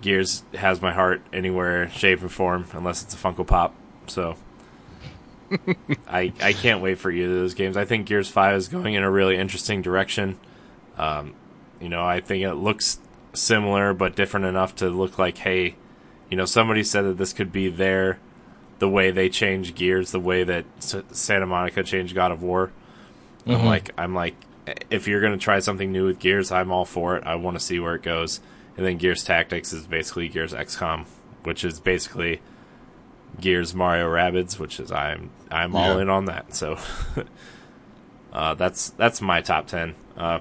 Gears 0.00 0.44
has 0.54 0.80
my 0.80 0.92
heart 0.92 1.22
anywhere, 1.32 1.90
shape, 1.90 2.22
or 2.22 2.28
form, 2.28 2.66
unless 2.72 3.02
it's 3.02 3.14
a 3.14 3.16
Funko 3.16 3.44
Pop. 3.46 3.74
So 4.06 4.36
I 6.08 6.32
I 6.42 6.52
can't 6.52 6.80
wait 6.82 6.98
for 6.98 7.10
either 7.10 7.32
of 7.32 7.40
those 7.40 7.54
games. 7.54 7.76
I 7.76 7.84
think 7.84 8.06
Gears 8.06 8.28
5 8.28 8.54
is 8.56 8.68
going 8.68 8.94
in 8.94 9.02
a 9.02 9.10
really 9.10 9.36
interesting 9.36 9.82
direction. 9.82 10.38
Um, 10.96 11.34
you 11.80 11.88
know, 11.88 12.04
I 12.04 12.20
think 12.20 12.44
it 12.44 12.54
looks 12.54 12.98
similar 13.32 13.92
but 13.94 14.14
different 14.16 14.46
enough 14.46 14.74
to 14.76 14.88
look 14.88 15.18
like, 15.18 15.38
hey, 15.38 15.74
you 16.30 16.36
know, 16.36 16.44
somebody 16.44 16.82
said 16.84 17.02
that 17.02 17.18
this 17.18 17.32
could 17.32 17.50
be 17.52 17.68
their 17.68 18.18
the 18.78 18.88
way 18.88 19.10
they 19.10 19.28
change 19.28 19.74
gears, 19.74 20.12
the 20.12 20.20
way 20.20 20.44
that 20.44 20.64
S- 20.78 20.96
Santa 21.12 21.46
Monica 21.46 21.82
changed 21.82 22.14
God 22.14 22.30
of 22.32 22.42
War. 22.42 22.70
I'm 23.46 23.60
Mhm. 23.60 23.64
like, 23.64 23.90
I'm 23.98 24.14
like, 24.14 24.34
if 24.90 25.08
you're 25.08 25.20
gonna 25.20 25.38
try 25.38 25.58
something 25.60 25.90
new 25.90 26.04
with 26.06 26.18
Gears, 26.18 26.52
I'm 26.52 26.70
all 26.70 26.84
for 26.84 27.16
it. 27.16 27.24
I 27.26 27.34
want 27.36 27.58
to 27.58 27.64
see 27.64 27.78
where 27.80 27.94
it 27.94 28.02
goes. 28.02 28.40
And 28.76 28.84
then 28.86 28.98
Gears 28.98 29.24
Tactics 29.24 29.72
is 29.72 29.86
basically 29.86 30.28
Gears 30.28 30.52
XCOM, 30.52 31.06
which 31.42 31.64
is 31.64 31.80
basically 31.80 32.40
Gears 33.40 33.74
Mario 33.74 34.06
Rabbids, 34.08 34.58
which 34.58 34.78
is 34.78 34.92
I'm 34.92 35.30
I'm 35.50 35.74
all 35.74 35.98
in 35.98 36.08
on 36.10 36.26
that. 36.26 36.54
So 36.54 36.76
uh, 38.32 38.54
that's 38.54 38.90
that's 38.90 39.20
my 39.20 39.40
top 39.40 39.66
ten. 39.66 39.94
Uh, 40.16 40.40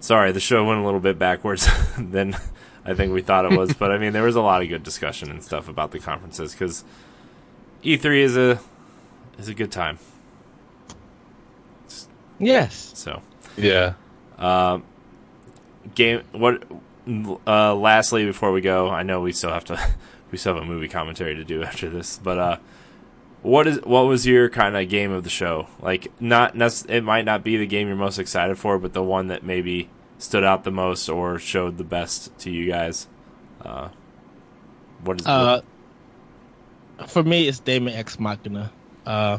sorry, 0.00 0.32
the 0.32 0.40
show 0.40 0.64
went 0.64 0.80
a 0.80 0.84
little 0.84 1.00
bit 1.00 1.18
backwards 1.18 1.68
than 1.98 2.36
I 2.90 2.94
think 2.94 3.12
we 3.12 3.22
thought 3.22 3.44
it 3.50 3.56
was, 3.56 3.72
but 3.74 3.90
I 3.92 3.98
mean 3.98 4.12
there 4.12 4.22
was 4.24 4.36
a 4.36 4.40
lot 4.40 4.62
of 4.62 4.68
good 4.68 4.82
discussion 4.82 5.30
and 5.30 5.42
stuff 5.42 5.68
about 5.68 5.90
the 5.92 5.98
conferences 5.98 6.52
because 6.52 6.84
E3 7.84 8.18
is 8.22 8.36
a 8.36 8.60
is 9.38 9.48
a 9.48 9.54
good 9.54 9.70
time. 9.72 9.98
Yes. 12.38 12.92
So 12.94 13.22
Yeah. 13.56 13.94
um, 14.38 14.84
game 15.94 16.22
what 16.32 16.62
uh 17.46 17.74
lastly 17.74 18.24
before 18.26 18.52
we 18.52 18.60
go 18.60 18.90
i 18.90 19.02
know 19.02 19.20
we 19.22 19.32
still 19.32 19.50
have 19.50 19.64
to 19.64 19.80
we 20.30 20.36
still 20.38 20.54
have 20.54 20.62
a 20.62 20.66
movie 20.66 20.86
commentary 20.88 21.34
to 21.34 21.42
do 21.42 21.62
after 21.62 21.88
this 21.88 22.20
but 22.22 22.38
uh 22.38 22.56
what 23.42 23.66
is 23.66 23.80
what 23.82 24.02
was 24.02 24.26
your 24.26 24.48
kind 24.50 24.76
of 24.76 24.88
game 24.90 25.10
of 25.10 25.24
the 25.24 25.30
show 25.30 25.66
like 25.80 26.08
not 26.20 26.54
nec- 26.54 26.88
it 26.88 27.02
might 27.02 27.24
not 27.24 27.42
be 27.42 27.56
the 27.56 27.66
game 27.66 27.88
you're 27.88 27.96
most 27.96 28.18
excited 28.18 28.58
for 28.58 28.78
but 28.78 28.92
the 28.92 29.02
one 29.02 29.28
that 29.28 29.42
maybe 29.42 29.88
stood 30.20 30.44
out 30.44 30.62
the 30.62 30.70
most 30.70 31.08
or 31.08 31.38
showed 31.38 31.76
the 31.76 31.84
best 31.84 32.36
to 32.38 32.50
you 32.50 32.66
guys 32.66 33.08
uh 33.64 33.88
what 35.02 35.20
is 35.20 35.26
Uh, 35.26 35.60
for 37.06 37.22
me, 37.22 37.48
it's 37.48 37.58
Daemon 37.60 37.94
X 37.94 38.18
Machina. 38.18 38.70
Uh, 39.06 39.38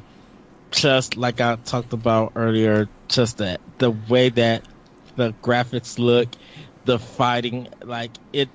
just 0.71 1.17
like 1.17 1.41
I 1.41 1.55
talked 1.55 1.93
about 1.93 2.33
earlier, 2.35 2.89
just 3.07 3.37
that 3.37 3.61
the 3.77 3.91
way 3.91 4.29
that 4.29 4.63
the 5.15 5.33
graphics 5.41 5.99
look, 5.99 6.29
the 6.85 6.97
fighting, 6.97 7.67
like 7.83 8.11
it, 8.33 8.49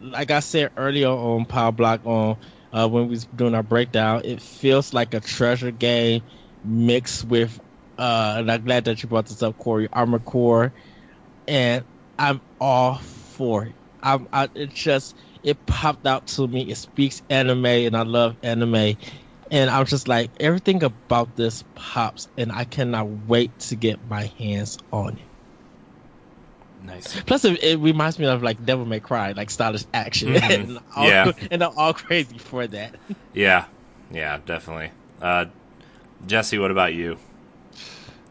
like 0.00 0.30
I 0.30 0.40
said 0.40 0.72
earlier 0.76 1.08
on 1.08 1.44
Power 1.44 1.72
Block 1.72 2.06
on 2.06 2.36
uh, 2.72 2.88
when 2.88 3.04
we 3.04 3.10
was 3.10 3.24
doing 3.26 3.54
our 3.54 3.62
breakdown, 3.62 4.22
it 4.24 4.40
feels 4.40 4.94
like 4.94 5.14
a 5.14 5.20
treasure 5.20 5.70
game 5.70 6.22
mixed 6.64 7.24
with. 7.24 7.60
Uh, 7.98 8.36
and 8.38 8.50
I'm 8.50 8.64
glad 8.64 8.86
that 8.86 9.02
you 9.02 9.08
brought 9.08 9.26
this 9.26 9.42
up, 9.42 9.58
Corey. 9.58 9.88
Armor 9.92 10.18
Core, 10.18 10.72
and 11.48 11.84
I'm 12.18 12.40
all 12.60 12.96
for 12.96 13.64
it. 13.66 13.74
I'm, 14.02 14.26
I, 14.32 14.48
it 14.54 14.70
just 14.70 15.16
it 15.42 15.64
popped 15.66 16.06
out 16.06 16.26
to 16.28 16.46
me. 16.46 16.70
It 16.70 16.76
speaks 16.76 17.22
anime, 17.30 17.66
and 17.66 17.96
I 17.96 18.02
love 18.02 18.36
anime. 18.42 18.96
And 19.50 19.68
I 19.70 19.80
was 19.80 19.90
just 19.90 20.08
like, 20.08 20.30
everything 20.40 20.82
about 20.82 21.36
this 21.36 21.62
pops, 21.74 22.26
and 22.38 22.50
I 22.50 22.64
cannot 22.64 23.08
wait 23.08 23.58
to 23.60 23.76
get 23.76 23.98
my 24.08 24.32
hands 24.38 24.78
on 24.90 25.18
it. 25.18 25.28
nice 26.80 27.20
Plus, 27.22 27.44
it, 27.44 27.62
it 27.62 27.78
reminds 27.78 28.18
me 28.18 28.26
of 28.26 28.42
like 28.42 28.64
Devil 28.64 28.86
May 28.86 29.00
Cry, 29.00 29.32
like 29.32 29.50
stylish 29.50 29.84
action, 29.92 30.30
Mhm. 30.34 30.50
and, 30.50 30.78
all, 30.96 31.08
Yeah. 31.08 31.32
and 31.50 31.62
I'm 31.62 31.72
all 31.76 31.92
crazy 31.94 32.38
for 32.38 32.66
that. 32.66 32.96
yeah 33.32 33.66
yeah 34.10 34.38
definitely 34.44 34.90
uh 35.22 35.46
jesse 36.26 36.58
what 36.58 36.70
about 36.70 36.92
you 36.92 37.18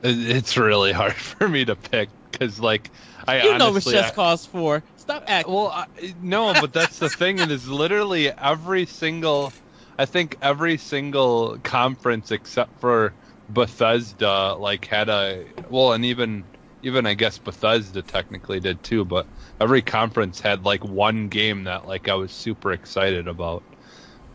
It's 0.03 0.57
really 0.57 0.91
hard 0.91 1.13
for 1.13 1.47
me 1.47 1.65
to 1.65 1.75
pick 1.75 2.09
because, 2.41 2.59
like, 2.59 2.91
I 3.27 3.41
You 3.43 3.53
know 3.53 3.71
what 3.71 3.83
honestly, 3.83 3.93
Chess 3.93 4.11
calls 4.11 4.45
for. 4.45 4.83
Stop 4.95 5.23
acting. 5.27 5.53
Well, 5.53 5.67
I, 5.67 5.85
no, 6.17 6.53
but 6.55 6.73
that's 6.73 6.97
the 6.99 7.09
thing. 7.09 7.39
It 7.39 7.51
is 7.51 7.67
literally 7.67 8.31
every 8.37 8.85
single. 8.85 9.53
I 9.97 10.05
think 10.05 10.35
every 10.41 10.77
single 10.77 11.59
conference 11.59 12.31
except 12.31 12.79
for 12.79 13.15
Bethesda 13.47 14.55
like 14.55 14.85
had 14.85 15.09
a 15.09 15.45
well, 15.69 15.93
and 15.93 16.03
even 16.05 16.49
even 16.81 17.05
I 17.05 17.13
guess 17.13 17.37
Bethesda 17.37 18.01
technically 18.01 18.59
did 18.59 18.81
too. 18.83 19.05
But 19.05 19.29
every 19.59 19.83
conference 19.83 20.39
had 20.39 20.65
like 20.65 20.83
one 20.83 21.29
game 21.29 21.65
that 21.65 21.85
like 21.85 22.07
I 22.09 22.15
was 22.15 22.33
super 22.33 22.71
excited 22.71 23.27
about. 23.27 23.63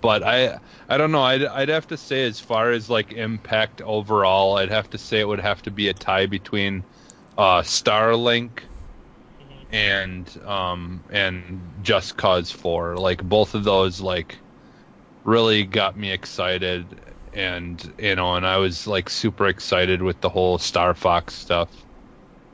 But 0.01 0.23
I 0.23 0.59
I 0.89 0.97
don't 0.99 1.13
know. 1.13 1.23
I'd 1.23 1.45
I'd 1.45 1.69
have 1.69 1.87
to 1.89 1.97
say 1.99 2.25
as 2.27 2.41
far 2.41 2.71
as 2.71 2.89
like 2.91 3.13
impact 3.13 3.81
overall, 3.83 4.57
I'd 4.57 4.71
have 4.71 4.89
to 4.91 4.99
say 4.99 5.21
it 5.21 5.29
would 5.29 5.41
have 5.41 5.63
to 5.63 5.71
be 5.71 5.89
a 5.89 5.95
tie 5.95 6.27
between 6.27 6.87
uh, 7.39 7.63
Starlink 7.63 8.63
and 9.71 10.39
um 10.45 11.03
and 11.11 11.61
Just 11.83 12.17
Cause 12.17 12.51
4 12.53 12.97
like 12.97 13.23
both 13.25 13.55
of 13.55 13.65
those 13.65 14.01
like 14.01 14.39
really 15.25 15.65
got 15.65 15.97
me 15.97 16.13
excited 16.13 16.87
and 17.33 17.93
you 17.99 18.15
know 18.15 18.35
and 18.37 18.47
I 18.47 18.59
was 18.59 18.87
like 18.87 19.11
super 19.11 19.47
excited 19.49 20.03
with 20.03 20.21
the 20.21 20.29
whole 20.29 20.59
Star 20.59 20.95
Fox 20.95 21.35
stuff 21.35 21.87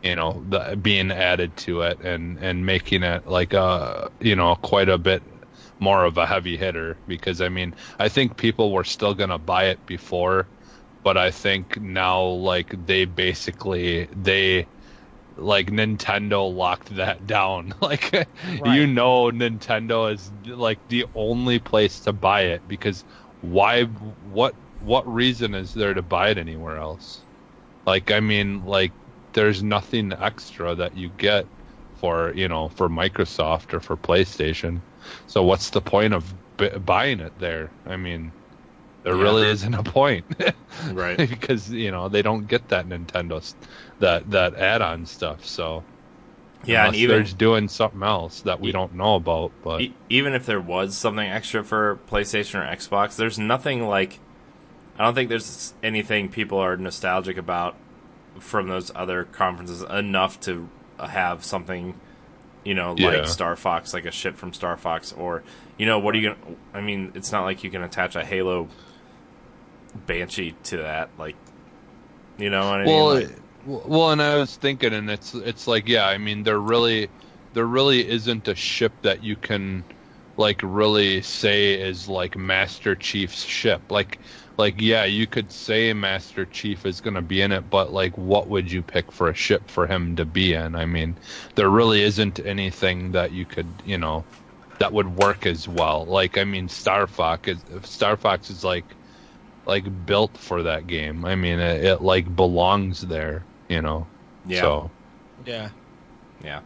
you 0.02 0.16
know 0.16 0.44
the, 0.48 0.76
being 0.80 1.10
added 1.12 1.56
to 1.58 1.82
it 1.82 2.00
and 2.00 2.38
and 2.38 2.66
making 2.66 3.02
it 3.02 3.26
like 3.26 3.52
a 3.54 4.10
you 4.20 4.34
know 4.36 4.56
quite 4.56 4.88
a 4.88 4.98
bit 4.98 5.22
more 5.78 6.04
of 6.04 6.16
a 6.16 6.26
heavy 6.26 6.56
hitter. 6.56 6.98
Because 7.06 7.40
I 7.40 7.48
mean 7.48 7.74
I 7.98 8.08
think 8.08 8.36
people 8.36 8.72
were 8.72 8.84
still 8.84 9.14
going 9.14 9.30
to 9.30 9.38
buy 9.38 9.66
it 9.66 9.84
before 9.86 10.48
but 11.02 11.16
I 11.16 11.30
think 11.30 11.80
now 11.80 12.22
like 12.24 12.74
they 12.86 13.04
basically 13.04 14.06
they 14.14 14.68
like 15.36 15.68
Nintendo 15.68 16.54
locked 16.54 16.94
that 16.96 17.26
down. 17.26 17.74
Like 17.82 18.30
you 18.64 18.86
know 18.86 19.30
Nintendo 19.30 20.12
is 20.12 20.32
like 20.46 20.80
the 20.88 21.06
only 21.14 21.58
place 21.58 22.00
to 22.02 22.12
buy 22.12 22.42
it 22.42 22.66
because 22.68 23.04
why 23.40 23.84
what 23.84 24.56
what 24.78 25.06
reason 25.12 25.54
is 25.54 25.72
there 25.74 25.94
to 25.94 26.02
buy 26.02 26.30
it 26.30 26.38
anywhere 26.38 26.78
else? 26.78 27.26
Like 27.86 28.10
I 28.10 28.20
mean, 28.20 28.64
like 28.64 28.94
there's 29.34 29.62
nothing 29.62 30.12
extra 30.12 30.74
that 30.76 30.94
you 30.94 31.10
get 31.10 31.48
for 31.94 32.32
you 32.34 32.48
know 32.48 32.68
for 32.68 32.88
Microsoft 32.88 33.72
or 33.74 33.80
for 33.80 33.96
PlayStation. 33.96 34.82
So 35.26 35.42
what's 35.44 35.70
the 35.70 35.82
point 35.82 36.14
of 36.14 36.34
b- 36.56 36.78
buying 36.78 37.20
it 37.20 37.38
there? 37.38 37.74
I 37.86 37.96
mean, 37.96 38.34
there 39.02 39.14
Yeah. 39.16 39.22
really 39.22 39.48
isn't 39.48 39.74
a 39.74 39.82
point, 39.82 40.24
Right. 40.92 41.16
because 41.16 41.70
you 41.70 41.90
know 41.90 42.08
they 42.08 42.22
don't 42.22 42.46
get 42.46 42.68
that 42.68 42.88
Nintendo 42.88 43.42
that 44.00 44.30
that 44.30 44.54
add-on 44.54 45.06
stuff. 45.06 45.44
So 45.44 45.84
Yeah, 46.64 46.86
and 46.86 46.94
even 46.96 47.24
doing 47.36 47.68
something 47.68 48.02
else 48.02 48.42
that 48.42 48.60
we 48.60 48.68
E- 48.68 48.72
don't 48.72 48.94
know 48.94 49.16
about. 49.16 49.50
But 49.64 49.80
E- 49.80 49.94
even 50.08 50.32
if 50.34 50.46
there 50.46 50.60
was 50.60 50.96
something 50.96 51.28
extra 51.28 51.64
for 51.64 51.98
PlayStation 52.08 52.60
or 52.60 52.76
Xbox, 52.76 53.16
there's 53.16 53.38
nothing 53.38 53.86
like. 53.88 54.20
I 54.98 55.04
don't 55.04 55.14
think 55.14 55.28
there's 55.30 55.72
anything 55.82 56.28
people 56.28 56.58
are 56.58 56.76
nostalgic 56.76 57.36
about 57.38 57.74
from 58.38 58.68
those 58.68 58.92
other 58.94 59.24
conferences 59.24 59.82
enough 59.82 60.38
to 60.40 60.68
have 60.98 61.44
something, 61.44 61.94
you 62.64 62.74
know, 62.74 62.92
like 62.92 63.16
Yeah. 63.16 63.24
Star 63.24 63.56
Fox, 63.56 63.92
like 63.94 64.04
a 64.04 64.10
ship 64.10 64.36
from 64.36 64.52
Star 64.52 64.76
Fox, 64.76 65.12
or 65.12 65.42
you 65.78 65.86
know, 65.86 65.98
what 65.98 66.14
are 66.14 66.18
you 66.18 66.28
gonna? 66.28 66.56
I 66.74 66.80
mean, 66.82 67.10
it's 67.14 67.32
not 67.32 67.42
like 67.44 67.64
you 67.64 67.70
can 67.70 67.82
attach 67.82 68.14
a 68.14 68.24
Halo 68.24 68.68
Banshee 69.94 70.56
to 70.64 70.78
that, 70.78 71.10
like, 71.18 71.36
you 72.38 72.50
know 72.50 72.70
what 72.70 72.80
I 72.80 72.86
mean? 72.86 73.06
well, 73.06 73.14
Like, 73.14 73.28
well, 73.64 74.10
and 74.10 74.22
I 74.22 74.36
was 74.36 74.56
thinking, 74.56 74.92
and 74.92 75.10
it's 75.10 75.34
it's 75.34 75.66
like, 75.66 75.88
yeah, 75.88 76.06
I 76.06 76.18
mean, 76.18 76.42
there 76.42 76.58
really, 76.58 77.08
there 77.52 77.66
really 77.66 78.08
isn't 78.08 78.48
a 78.48 78.54
ship 78.54 78.92
that 79.02 79.22
you 79.22 79.36
can, 79.36 79.84
like, 80.36 80.60
really 80.62 81.22
say 81.22 81.74
is 81.74 82.08
like 82.08 82.36
Master 82.36 82.96
Chief's 82.96 83.44
ship. 83.44 83.82
Like, 83.90 84.18
like, 84.58 84.80
yeah, 84.80 85.04
you 85.04 85.26
could 85.26 85.52
say 85.52 85.92
Master 85.92 86.44
Chief 86.46 86.84
is 86.86 87.00
gonna 87.00 87.22
be 87.22 87.40
in 87.42 87.52
it, 87.52 87.70
but 87.70 87.92
like, 87.92 88.16
what 88.18 88.48
would 88.48 88.70
you 88.70 88.82
pick 88.82 89.12
for 89.12 89.28
a 89.28 89.34
ship 89.34 89.70
for 89.70 89.86
him 89.86 90.16
to 90.16 90.24
be 90.24 90.54
in? 90.54 90.74
I 90.74 90.86
mean, 90.86 91.16
there 91.54 91.70
really 91.70 92.02
isn't 92.02 92.40
anything 92.44 93.12
that 93.12 93.32
you 93.32 93.44
could, 93.44 93.82
you 93.84 93.98
know, 93.98 94.24
that 94.78 94.92
would 94.92 95.16
work 95.16 95.46
as 95.46 95.68
well. 95.68 96.04
Like, 96.06 96.36
I 96.38 96.44
mean, 96.44 96.68
Star 96.68 97.06
Fox 97.06 97.48
is 97.48 97.64
Star 97.84 98.16
Fox 98.16 98.50
is 98.50 98.64
like 98.64 98.84
like 99.66 100.06
built 100.06 100.36
for 100.36 100.64
that 100.64 100.86
game. 100.86 101.24
I 101.24 101.34
mean, 101.36 101.58
it, 101.58 101.84
it 101.84 102.02
like 102.02 102.34
belongs 102.34 103.02
there, 103.02 103.44
you 103.68 103.82
know. 103.82 104.06
yeah. 104.46 104.60
So 104.60 104.90
Yeah. 105.46 105.70
Yeah. 106.42 106.60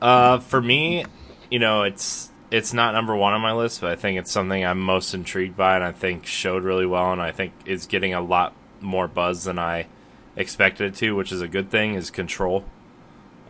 Uh, 0.00 0.38
for 0.38 0.60
me, 0.60 1.04
you 1.50 1.58
know, 1.58 1.82
it's 1.82 2.30
it's 2.50 2.72
not 2.72 2.94
number 2.94 3.14
one 3.14 3.34
on 3.34 3.40
my 3.40 3.52
list, 3.52 3.80
but 3.80 3.90
I 3.90 3.96
think 3.96 4.18
it's 4.18 4.30
something 4.30 4.64
I'm 4.64 4.80
most 4.80 5.12
intrigued 5.12 5.56
by, 5.56 5.74
and 5.74 5.84
I 5.84 5.92
think 5.92 6.24
showed 6.26 6.64
really 6.64 6.86
well, 6.86 7.12
and 7.12 7.20
I 7.20 7.30
think 7.30 7.52
is 7.66 7.86
getting 7.86 8.14
a 8.14 8.20
lot 8.20 8.54
more 8.80 9.06
buzz 9.08 9.44
than 9.44 9.58
I 9.58 9.86
expected 10.36 10.94
it 10.94 10.96
to, 10.98 11.14
which 11.16 11.32
is 11.32 11.42
a 11.42 11.48
good 11.48 11.70
thing. 11.70 11.94
Is 11.94 12.10
Control. 12.10 12.64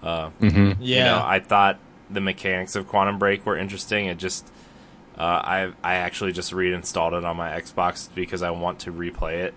Uh, 0.03 0.31
mhm. 0.41 0.77
Yeah. 0.81 0.97
you 0.97 1.05
know, 1.05 1.23
I 1.25 1.41
thought 1.41 1.79
the 2.11 2.21
mechanics 2.21 2.77
of 2.77 2.89
Quantum 2.89 3.19
Break 3.19 3.45
were 3.45 3.57
interesting. 3.57 4.07
It 4.07 4.17
just, 4.17 4.51
uh, 5.19 5.23
I 5.23 5.73
I 5.83 5.97
actually 5.97 6.33
just 6.33 6.53
reinstalled 6.53 7.13
it 7.15 7.25
on 7.25 7.37
my 7.37 7.51
Xbox 7.61 8.09
because 8.15 8.43
I 8.43 8.51
want 8.51 8.81
to 8.81 8.93
replay 8.93 9.45
it. 9.45 9.55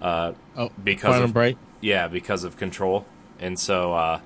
Uh, 0.00 0.34
oh, 0.56 0.70
because 0.82 1.20
of, 1.20 1.32
Break. 1.32 1.56
yeah, 1.80 2.08
because 2.08 2.44
of 2.44 2.56
Control, 2.56 3.04
and 3.40 3.58
so 3.58 3.92
uh, 3.94 4.20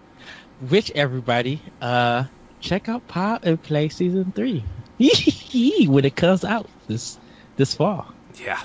Which 0.68 0.90
everybody, 0.90 1.62
uh, 1.80 2.24
check 2.60 2.88
out 2.88 3.06
Pod 3.08 3.44
and 3.44 3.62
Play 3.62 3.88
Season 3.88 4.32
Three 4.32 4.64
when 5.86 6.04
it 6.04 6.16
comes 6.16 6.44
out 6.44 6.68
this 6.86 7.18
this 7.56 7.74
fall. 7.74 8.12
Yeah, 8.42 8.60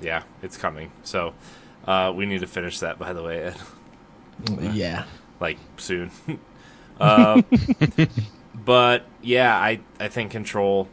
yeah, 0.00 0.22
it's 0.42 0.56
coming. 0.56 0.92
So 1.02 1.34
uh, 1.86 2.12
we 2.14 2.24
need 2.26 2.40
to 2.40 2.46
finish 2.46 2.78
that, 2.80 2.98
by 2.98 3.12
the 3.12 3.22
way, 3.22 3.42
Ed. 3.42 3.56
Yeah. 4.60 5.04
like 5.40 5.58
soon. 5.76 6.10
uh, 7.00 7.42
but 8.54 9.04
yeah, 9.22 9.54
I 9.56 9.80
I 10.00 10.08
think 10.08 10.30
Control 10.32 10.88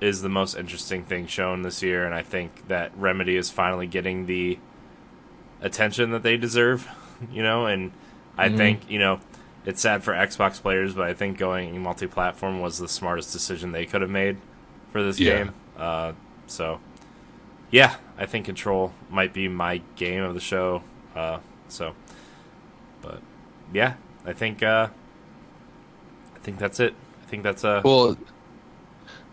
is 0.00 0.22
the 0.22 0.28
most 0.28 0.56
interesting 0.56 1.04
thing 1.04 1.26
shown 1.26 1.62
this 1.62 1.82
year, 1.82 2.04
and 2.04 2.14
I 2.14 2.22
think 2.22 2.68
that 2.68 2.92
Remedy 2.96 3.36
is 3.36 3.50
finally 3.50 3.86
getting 3.86 4.26
the 4.26 4.58
attention 5.60 6.10
that 6.10 6.22
they 6.22 6.36
deserve. 6.36 6.88
You 7.32 7.44
know, 7.44 7.64
and 7.66 7.92
I 8.36 8.48
Mhm. 8.48 8.56
think 8.56 8.90
you 8.90 8.98
know 8.98 9.20
it's 9.64 9.80
sad 9.80 10.02
for 10.02 10.12
Xbox 10.12 10.60
players, 10.60 10.94
but 10.94 11.08
I 11.08 11.14
think 11.14 11.38
going 11.38 11.80
multi-platform 11.80 12.60
was 12.60 12.78
the 12.78 12.88
smartest 12.88 13.32
decision 13.32 13.70
they 13.70 13.86
could 13.86 14.02
have 14.02 14.10
made 14.10 14.36
for 14.92 15.02
this 15.02 15.18
Yeah. 15.18 15.44
game. 15.44 15.54
Uh, 15.78 16.12
so 16.48 16.80
yeah, 17.70 17.94
I 18.18 18.26
think 18.26 18.44
Control 18.46 18.92
might 19.08 19.32
be 19.32 19.48
my 19.48 19.80
game 19.96 20.24
of 20.24 20.34
the 20.34 20.40
show. 20.40 20.82
Uh, 21.14 21.38
so, 21.68 21.94
but 23.00 23.22
yeah, 23.72 23.94
I 24.26 24.32
think 24.32 24.62
uh, 24.62 24.88
I 26.34 26.38
think 26.40 26.58
that's 26.58 26.80
it. 26.80 26.94
I 27.22 27.26
think 27.30 27.44
that's 27.44 27.64
uh, 27.64 27.80
well, 27.84 28.16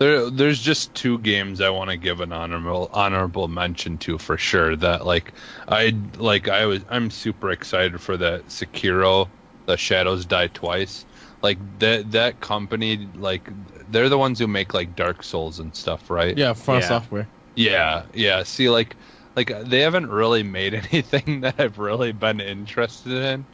there 0.01 0.31
there's 0.31 0.59
just 0.59 0.95
two 0.95 1.19
games 1.19 1.61
I 1.61 1.69
want 1.69 1.91
to 1.91 1.97
give 1.97 2.21
an 2.21 2.31
honorable 2.31 2.89
honorable 2.91 3.47
mention 3.47 3.99
to 3.99 4.17
for 4.17 4.37
sure. 4.37 4.75
That 4.75 5.05
like 5.05 5.33
I 5.67 5.93
like 6.17 6.47
I 6.47 6.65
was 6.65 6.83
I'm 6.89 7.11
super 7.11 7.51
excited 7.51 8.01
for 8.01 8.17
that 8.17 8.47
Sekiro, 8.47 9.31
the 9.67 9.77
Shadows 9.77 10.25
Die 10.25 10.47
Twice. 10.47 11.05
Like 11.43 11.59
that 11.79 12.11
that 12.11 12.39
company 12.39 13.11
like 13.15 13.49
they're 13.87 14.09
the 14.09 14.17
ones 14.17 14.39
who 14.39 14.47
make 14.47 14.73
like 14.73 14.95
Dark 14.95 15.23
Souls 15.23 15.59
and 15.59 15.75
stuff, 15.75 16.09
right? 16.09 16.37
Yeah, 16.37 16.53
Front 16.53 16.83
Yeah. 16.83 16.87
Software. 16.87 17.31
Yeah, 17.55 18.07
yeah. 18.13 18.43
See, 18.43 18.69
like, 18.69 18.97
like 19.35 19.51
they 19.65 19.81
haven't 19.81 20.09
really 20.09 20.43
made 20.43 20.73
anything 20.91 21.41
that 21.41 21.59
I've 21.59 21.77
really 21.79 22.11
been 22.13 22.39
interested 22.39 23.11
in, 23.13 23.47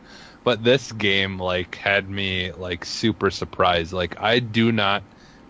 but 0.44 0.64
this 0.64 0.92
game 0.92 1.40
like 1.40 1.76
had 1.76 2.10
me 2.10 2.52
like 2.54 2.86
super 2.86 3.32
surprised. 3.32 3.94
Like, 3.94 4.16
I 4.20 4.40
do 4.40 4.72
not 4.72 5.04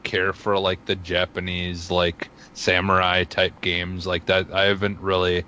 care 0.07 0.31
for 0.33 0.57
like 0.57 0.85
the 0.85 0.95
Japanese 0.95 1.91
like 1.91 2.29
samurai 2.53 3.25
type 3.25 3.61
games 3.61 4.07
like 4.07 4.25
that. 4.27 4.51
I 4.53 4.63
haven't 4.63 4.99
really, 5.01 5.43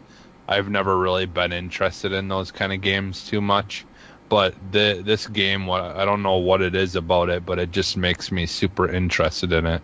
I've 0.49 0.69
never 0.69 0.98
really 0.98 1.26
been 1.26 1.53
interested 1.53 2.11
in 2.11 2.27
those 2.27 2.52
kind 2.52 2.73
of 2.73 2.81
games 2.81 3.26
too 3.26 3.41
much. 3.41 3.86
But 4.30 4.53
the 4.72 5.02
this 5.03 5.27
game, 5.27 5.65
what 5.65 5.81
I 5.81 6.06
don't 6.06 6.22
know 6.23 6.38
what 6.38 6.61
it 6.61 6.76
is 6.76 6.95
about 6.95 7.30
it, 7.30 7.45
but 7.45 7.57
it 7.57 7.72
just 7.72 7.98
makes 7.98 8.31
me 8.31 8.45
super 8.45 8.88
interested 8.88 9.52
in 9.53 9.65
it. 9.65 9.81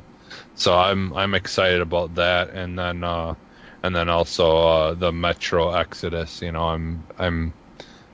So 0.56 0.76
I'm 0.76 1.14
I'm 1.14 1.34
excited 1.34 1.82
about 1.82 2.16
that, 2.16 2.50
and 2.52 2.78
then 2.78 3.04
uh, 3.04 3.36
and 3.82 3.96
then 3.96 4.10
also 4.10 4.58
uh, 4.58 4.94
the 4.94 5.12
Metro 5.12 5.72
Exodus. 5.72 6.42
You 6.42 6.52
know, 6.52 6.64
I'm 6.70 7.04
I'm 7.18 7.54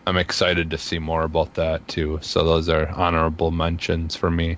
I'm 0.05 0.17
excited 0.17 0.69
to 0.71 0.77
see 0.77 0.99
more 0.99 1.23
about 1.23 1.55
that 1.55 1.87
too. 1.87 2.19
So 2.21 2.43
those 2.45 2.69
are 2.69 2.87
honorable 2.89 3.51
mentions 3.51 4.15
for 4.15 4.31
me. 4.31 4.57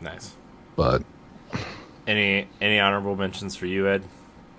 nice. 0.00 0.33
But 0.76 1.02
Any 2.06 2.48
any 2.60 2.80
honorable 2.80 3.16
mentions 3.16 3.56
for 3.56 3.66
you, 3.66 3.88
Ed? 3.88 4.02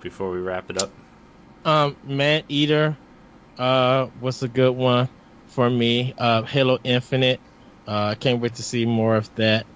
Before 0.00 0.30
we 0.30 0.38
wrap 0.38 0.70
it 0.70 0.82
up. 0.82 0.90
Um, 1.64 1.96
Man 2.04 2.44
Eater, 2.48 2.96
uh, 3.58 4.08
was 4.20 4.42
a 4.42 4.48
good 4.48 4.76
one 4.76 5.08
for 5.46 5.68
me. 5.68 6.14
Uh, 6.16 6.42
Halo 6.42 6.78
Infinite, 6.84 7.40
uh, 7.88 8.08
I 8.08 8.14
can't 8.14 8.40
wait 8.40 8.54
to 8.54 8.62
see 8.62 8.84
more 8.86 9.16
of 9.16 9.34
that. 9.36 9.66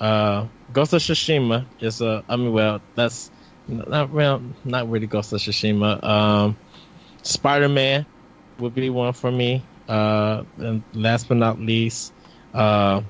Uh, 0.00 0.46
Ghost 0.72 0.92
of 0.92 1.00
Tsushima 1.00 1.64
is 1.80 2.00
a, 2.00 2.24
I 2.28 2.36
mean, 2.36 2.52
well, 2.52 2.80
that's 2.94 3.30
not 3.68 4.10
well, 4.10 4.42
not 4.64 4.90
really 4.90 5.06
Ghost 5.06 5.32
of 5.32 5.40
Tsushima. 5.40 6.02
Um, 6.02 6.56
Spider 7.22 7.68
Man 7.68 8.06
would 8.58 8.74
be 8.74 8.90
one 8.90 9.12
for 9.12 9.30
me. 9.30 9.62
Uh, 9.88 10.42
and 10.58 10.82
last 10.94 11.28
but 11.28 11.36
not 11.36 11.60
least, 11.60 12.12
uh, 12.52 13.02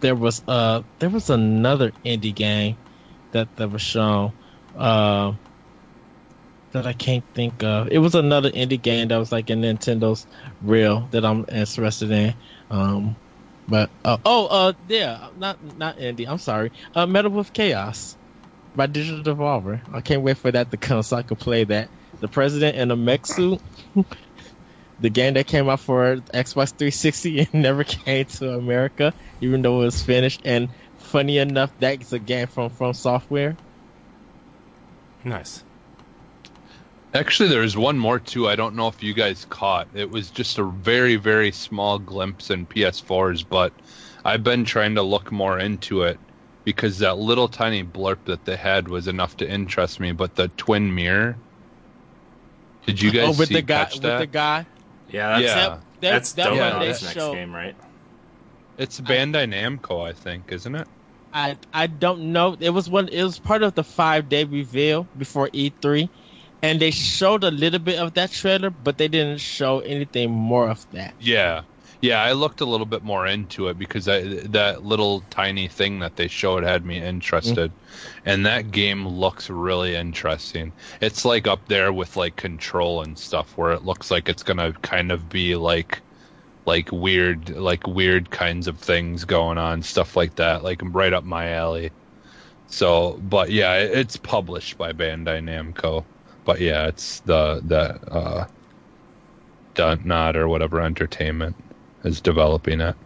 there 0.00 0.14
was 0.14 0.42
uh 0.48 0.82
there 0.98 1.10
was 1.10 1.30
another 1.30 1.92
indie 2.04 2.34
game 2.34 2.76
that 3.32 3.54
that 3.56 3.70
was 3.70 3.82
shown. 3.82 4.32
Uh, 4.76 5.32
that 6.72 6.86
I 6.86 6.92
can't 6.92 7.24
think 7.34 7.62
of. 7.64 7.88
It 7.90 7.98
was 7.98 8.14
another 8.14 8.50
indie 8.50 8.80
game 8.80 9.08
that 9.08 9.16
was 9.16 9.32
like 9.32 9.50
in 9.50 9.60
Nintendo's 9.60 10.26
reel 10.62 11.08
that 11.10 11.24
I'm 11.24 11.44
interested 11.50 12.10
in. 12.10 12.34
Um, 12.70 13.16
but 13.66 13.90
uh, 14.04 14.18
oh, 14.24 14.46
uh, 14.46 14.72
yeah, 14.88 15.30
not 15.36 15.58
not 15.76 15.98
indie. 15.98 16.28
I'm 16.28 16.38
sorry. 16.38 16.72
Uh, 16.94 17.06
Metal 17.06 17.30
Wolf 17.30 17.52
Chaos 17.52 18.16
by 18.74 18.86
Digital 18.86 19.22
Devolver. 19.22 19.82
I 19.92 20.00
can't 20.00 20.22
wait 20.22 20.38
for 20.38 20.50
that 20.50 20.70
to 20.70 20.76
come 20.76 21.02
so 21.02 21.16
I 21.16 21.22
can 21.22 21.36
play 21.36 21.64
that. 21.64 21.88
The 22.20 22.28
President 22.28 22.76
in 22.76 22.90
a 22.90 22.96
mech 22.96 23.26
suit. 23.26 23.60
the 25.00 25.10
game 25.10 25.34
that 25.34 25.46
came 25.46 25.68
out 25.68 25.80
for 25.80 26.16
Xbox 26.16 26.70
360 26.76 27.40
and 27.52 27.54
never 27.54 27.84
came 27.84 28.26
to 28.26 28.54
America, 28.54 29.14
even 29.40 29.62
though 29.62 29.82
it 29.82 29.86
was 29.86 30.02
finished. 30.02 30.42
And 30.44 30.68
funny 30.98 31.38
enough, 31.38 31.70
that's 31.78 32.12
a 32.12 32.18
game 32.18 32.46
from 32.46 32.70
FromSoftware. 32.70 33.56
Nice. 35.24 35.64
actually, 37.12 37.50
there's 37.50 37.76
one 37.76 37.98
more 37.98 38.18
too. 38.18 38.48
I 38.48 38.56
don't 38.56 38.74
know 38.74 38.88
if 38.88 39.02
you 39.02 39.12
guys 39.12 39.46
caught. 39.48 39.88
It 39.94 40.10
was 40.10 40.30
just 40.30 40.58
a 40.58 40.64
very 40.64 41.16
very 41.16 41.52
small 41.52 41.98
glimpse 41.98 42.50
in 42.50 42.66
PS4s, 42.66 43.44
but 43.46 43.72
I've 44.24 44.42
been 44.42 44.64
trying 44.64 44.94
to 44.94 45.02
look 45.02 45.30
more 45.30 45.58
into 45.58 46.02
it 46.02 46.18
because 46.64 46.98
that 46.98 47.18
little 47.18 47.48
tiny 47.48 47.84
blurb 47.84 48.18
that 48.26 48.44
they 48.44 48.56
had 48.56 48.88
was 48.88 49.08
enough 49.08 49.36
to 49.38 49.48
interest 49.48 50.00
me. 50.00 50.12
But 50.12 50.36
the 50.36 50.48
twin 50.48 50.94
mirror. 50.94 51.36
Did 52.86 53.02
you 53.02 53.10
oh, 53.10 53.12
guys 53.12 53.36
oh, 53.36 53.38
with 53.38 53.48
see 53.48 53.54
the 53.54 53.62
guy 53.62 53.84
catch 53.84 53.94
with 53.94 54.18
the 54.18 54.26
guy. 54.26 54.66
Yeah, 55.12 55.28
that's 55.28 55.44
Yeah. 55.44 55.54
That, 55.54 55.70
that, 55.70 55.82
that's 56.00 56.32
that 56.34 56.44
dope 56.44 56.56
Yeah, 56.56 56.72
one 56.72 56.82
on 56.82 56.86
next 56.88 57.12
show. 57.12 57.34
game, 57.34 57.54
right? 57.54 57.76
It's 58.78 59.00
Bandai 59.00 59.46
Namco, 59.52 60.06
I 60.08 60.12
think, 60.12 60.50
isn't 60.52 60.74
it? 60.74 60.88
I 61.32 61.56
I 61.72 61.86
don't 61.86 62.32
know. 62.32 62.56
It 62.58 62.70
was 62.70 62.88
one. 62.88 63.08
It 63.08 63.22
was 63.22 63.38
part 63.38 63.62
of 63.62 63.74
the 63.74 63.84
five 63.84 64.28
day 64.28 64.44
reveal 64.44 65.06
before 65.16 65.48
E3, 65.48 66.08
and 66.62 66.80
they 66.80 66.90
showed 66.90 67.44
a 67.44 67.50
little 67.50 67.78
bit 67.78 67.98
of 67.98 68.14
that 68.14 68.32
trailer, 68.32 68.70
but 68.70 68.98
they 68.98 69.08
didn't 69.08 69.38
show 69.40 69.80
anything 69.80 70.30
more 70.30 70.68
of 70.68 70.84
that. 70.92 71.14
Yeah. 71.20 71.62
Yeah, 72.02 72.22
I 72.22 72.32
looked 72.32 72.62
a 72.62 72.66
little 72.66 72.86
bit 72.86 73.02
more 73.02 73.26
into 73.26 73.68
it 73.68 73.78
because 73.78 74.08
I, 74.08 74.22
that 74.48 74.82
little 74.84 75.20
tiny 75.30 75.68
thing 75.68 75.98
that 75.98 76.16
they 76.16 76.28
showed 76.28 76.62
had 76.64 76.84
me 76.86 76.98
interested. 76.98 77.72
And 78.24 78.46
that 78.46 78.70
game 78.70 79.06
looks 79.06 79.50
really 79.50 79.96
interesting. 79.96 80.74
It's 81.02 81.24
like 81.26 81.46
up 81.46 81.66
there 81.68 81.92
with 81.92 82.16
like 82.16 82.36
Control 82.36 83.02
and 83.02 83.18
stuff 83.18 83.56
where 83.58 83.72
it 83.72 83.82
looks 83.82 84.10
like 84.10 84.30
it's 84.30 84.42
to 84.42 84.72
kind 84.82 85.12
of 85.12 85.28
be 85.28 85.56
like 85.56 86.02
like 86.66 86.90
weird 86.92 87.50
like 87.50 87.86
weird 87.86 88.30
kinds 88.30 88.66
of 88.68 88.78
things 88.80 89.24
going 89.24 89.58
on, 89.58 89.82
stuff 89.82 90.16
like 90.16 90.36
that, 90.36 90.62
like 90.64 90.80
right 90.84 91.12
up 91.12 91.24
my 91.24 91.50
alley. 91.52 91.92
So, 92.68 93.18
but 93.22 93.50
yeah, 93.50 93.74
it's 93.76 94.16
published 94.16 94.78
by 94.78 94.92
Bandai 94.92 95.42
Namco. 95.42 96.06
But 96.44 96.60
yeah, 96.60 96.86
it's 96.88 97.20
the 97.20 97.60
the 97.64 98.00
uh 98.12 98.46
or 100.36 100.48
whatever 100.48 100.80
entertainment 100.80 101.56
is 102.04 102.20
developing 102.20 102.80
it. 102.80 102.96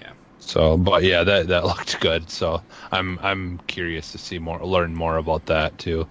Yeah. 0.00 0.12
So, 0.38 0.76
but 0.76 1.02
yeah, 1.02 1.24
that 1.24 1.48
that 1.48 1.64
looked 1.64 2.00
good. 2.00 2.30
So 2.30 2.62
I'm 2.90 3.18
I'm 3.20 3.58
curious 3.66 4.12
to 4.12 4.18
see 4.18 4.38
more, 4.38 4.64
learn 4.64 4.94
more 4.94 5.16
about 5.16 5.46
that 5.46 5.78
too. 5.78 6.06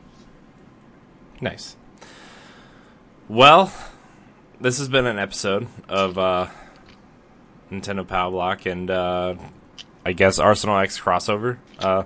Nice. 1.42 1.76
Well, 3.30 3.72
this 4.60 4.80
has 4.80 4.90
been 4.90 5.06
an 5.06 5.20
episode 5.20 5.68
of 5.88 6.18
uh, 6.18 6.48
Nintendo 7.72 8.08
Power 8.08 8.32
Block 8.32 8.66
and 8.66 8.90
uh, 8.90 9.36
I 10.06 10.14
guess 10.14 10.40
Arsenal 10.40 10.78
X 10.80 11.00
crossover. 11.00 11.58
Uh, 11.80 12.04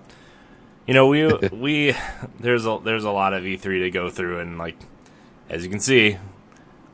you 0.87 0.93
know, 0.93 1.07
we 1.07 1.31
we 1.51 1.95
there's 2.39 2.65
a 2.65 2.79
there's 2.83 3.03
a 3.03 3.11
lot 3.11 3.33
of 3.33 3.43
E3 3.43 3.83
to 3.83 3.91
go 3.91 4.09
through, 4.09 4.39
and 4.39 4.57
like 4.57 4.77
as 5.49 5.63
you 5.63 5.69
can 5.69 5.79
see, 5.79 6.17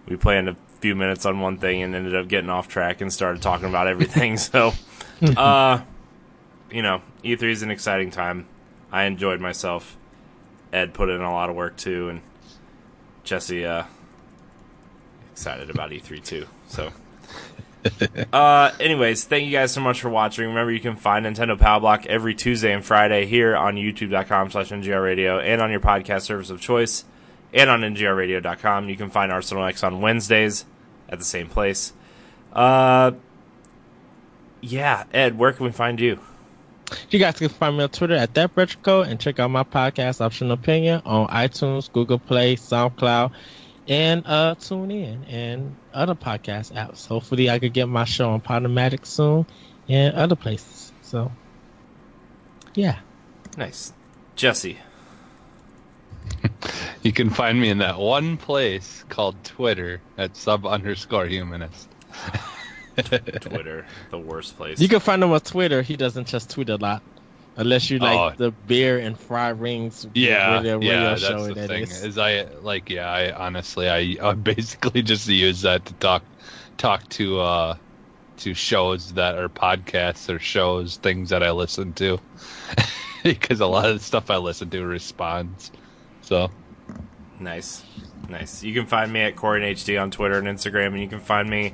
we 0.07 0.15
plan 0.15 0.49
a 0.49 0.55
few 0.79 0.95
minutes 0.95 1.25
on 1.25 1.39
one 1.39 1.57
thing 1.57 1.81
and 1.81 1.95
ended 1.95 2.15
up 2.15 2.27
getting 2.27 2.49
off 2.49 2.67
track 2.67 3.01
and 3.01 3.11
started 3.11 3.41
talking 3.41 3.67
about 3.67 3.87
everything. 3.87 4.37
so, 4.37 4.73
uh, 5.35 5.81
you 6.71 6.81
know, 6.81 7.01
E3 7.23 7.43
is 7.43 7.61
an 7.63 7.71
exciting 7.71 8.11
time. 8.11 8.45
I 8.91 9.03
enjoyed 9.03 9.41
myself. 9.41 9.97
Ed 10.71 10.93
put 10.93 11.09
in 11.09 11.21
a 11.21 11.31
lot 11.31 11.49
of 11.49 11.55
work 11.55 11.77
too, 11.77 12.09
and 12.09 12.21
Jesse 13.23 13.65
uh, 13.65 13.83
excited 15.31 15.69
about 15.69 15.91
E3 15.91 16.23
too. 16.23 16.45
So, 16.67 16.91
uh, 18.33 18.71
anyways, 18.79 19.23
thank 19.23 19.45
you 19.45 19.51
guys 19.51 19.71
so 19.71 19.81
much 19.81 20.01
for 20.01 20.09
watching. 20.09 20.47
Remember, 20.47 20.71
you 20.71 20.79
can 20.79 20.95
find 20.95 21.25
Nintendo 21.25 21.57
Power 21.57 21.79
Block 21.79 22.05
every 22.05 22.35
Tuesday 22.35 22.73
and 22.73 22.83
Friday 22.83 23.25
here 23.25 23.55
on 23.55 23.75
YouTube.com/slash 23.75 24.69
NGR 24.69 25.03
Radio 25.03 25.39
and 25.39 25.61
on 25.61 25.71
your 25.71 25.79
podcast 25.79 26.23
service 26.23 26.49
of 26.49 26.59
choice, 26.59 27.05
and 27.53 27.69
on 27.69 27.81
NGRRadio.com. 27.81 28.89
You 28.89 28.95
can 28.95 29.09
find 29.09 29.31
Arsenal 29.31 29.65
X 29.65 29.83
on 29.83 30.01
Wednesdays 30.01 30.65
at 31.09 31.19
the 31.19 31.25
same 31.25 31.47
place. 31.47 31.93
Uh, 32.53 33.11
yeah, 34.61 35.03
Ed, 35.13 35.37
where 35.37 35.53
can 35.53 35.65
we 35.65 35.71
find 35.71 35.99
you? 35.99 36.19
You 37.09 37.19
guys 37.19 37.37
can 37.37 37.49
find 37.49 37.77
me 37.77 37.83
on 37.83 37.89
Twitter 37.89 38.15
at 38.15 38.33
that 38.35 38.51
retro 38.55 39.01
and 39.01 39.19
check 39.19 39.39
out 39.39 39.51
my 39.51 39.63
podcast 39.63 40.21
Optional 40.21 40.53
Opinion 40.53 41.01
on 41.05 41.27
iTunes, 41.27 41.91
Google 41.91 42.19
Play, 42.19 42.55
SoundCloud, 42.55 43.31
and 43.89 44.25
uh 44.25 44.55
tune 44.55 44.91
in 44.91 45.23
and 45.25 45.75
other 45.93 46.15
podcast 46.15 46.73
apps. 46.73 47.07
Hopefully 47.07 47.49
I 47.49 47.59
could 47.59 47.73
get 47.73 47.87
my 47.87 48.05
show 48.05 48.29
on 48.31 48.41
Podomatic 48.41 49.05
soon 49.05 49.45
and 49.89 50.15
other 50.15 50.35
places. 50.35 50.91
So 51.01 51.31
yeah. 52.73 52.99
Nice, 53.57 53.91
Jesse. 54.35 54.77
You 57.03 57.13
can 57.13 57.29
find 57.29 57.59
me 57.61 57.69
in 57.69 57.77
that 57.77 57.97
one 57.99 58.35
place 58.37 59.05
called 59.07 59.41
Twitter 59.45 60.01
at 60.17 60.35
sub 60.35 60.65
underscore 60.65 61.25
humanist. 61.25 61.87
Twitter, 62.95 63.85
the 64.09 64.17
worst 64.19 64.57
place. 64.57 64.81
You 64.81 64.89
can 64.89 64.99
find 64.99 65.23
him 65.23 65.31
on 65.31 65.39
Twitter. 65.39 65.81
He 65.81 65.95
doesn't 65.95 66.27
just 66.27 66.49
tweet 66.49 66.69
a 66.69 66.75
lot. 66.75 67.03
Unless 67.55 67.89
you 67.89 67.99
like 67.99 68.17
Oh. 68.33 68.35
the 68.35 68.51
beer 68.51 68.99
and 68.99 69.17
fry 69.17 69.49
rings 69.49 70.05
Yeah, 70.13 70.57
radio, 70.57 70.77
radio 70.77 70.91
yeah, 70.91 71.09
that's 71.09 71.21
show 71.21 71.47
the 71.47 71.53
that 71.55 71.67
thing. 71.69 71.83
is. 71.83 72.03
Is 72.03 72.17
I 72.17 72.43
like, 72.61 72.89
yeah, 72.89 73.09
I 73.09 73.31
honestly, 73.31 73.89
I, 73.89 74.17
I 74.21 74.33
basically 74.33 75.01
just 75.01 75.27
use 75.27 75.61
that 75.61 75.85
to 75.85 75.93
talk, 75.93 76.23
talk 76.77 77.07
to, 77.09 77.39
uh, 77.39 77.75
to 78.37 78.53
shows 78.53 79.13
that 79.13 79.37
are 79.37 79.49
podcasts 79.49 80.33
or 80.33 80.37
shows, 80.39 80.97
things 80.97 81.29
that 81.29 81.41
I 81.41 81.51
listen 81.51 81.93
to, 81.93 82.19
because 83.23 83.59
a 83.59 83.65
lot 83.65 83.85
of 83.89 83.97
the 83.97 84.03
stuff 84.03 84.29
I 84.29 84.37
listen 84.37 84.69
to 84.71 84.83
responds. 84.85 85.71
So 86.27 86.51
Nice. 87.39 87.83
Nice. 88.29 88.63
You 88.63 88.73
can 88.73 88.85
find 88.85 89.11
me 89.11 89.21
at 89.21 89.35
Corey 89.35 89.61
HD 89.61 90.01
on 90.01 90.11
Twitter 90.11 90.37
and 90.37 90.47
Instagram, 90.47 90.87
and 90.87 90.99
you 90.99 91.07
can 91.07 91.19
find 91.19 91.49
me 91.49 91.73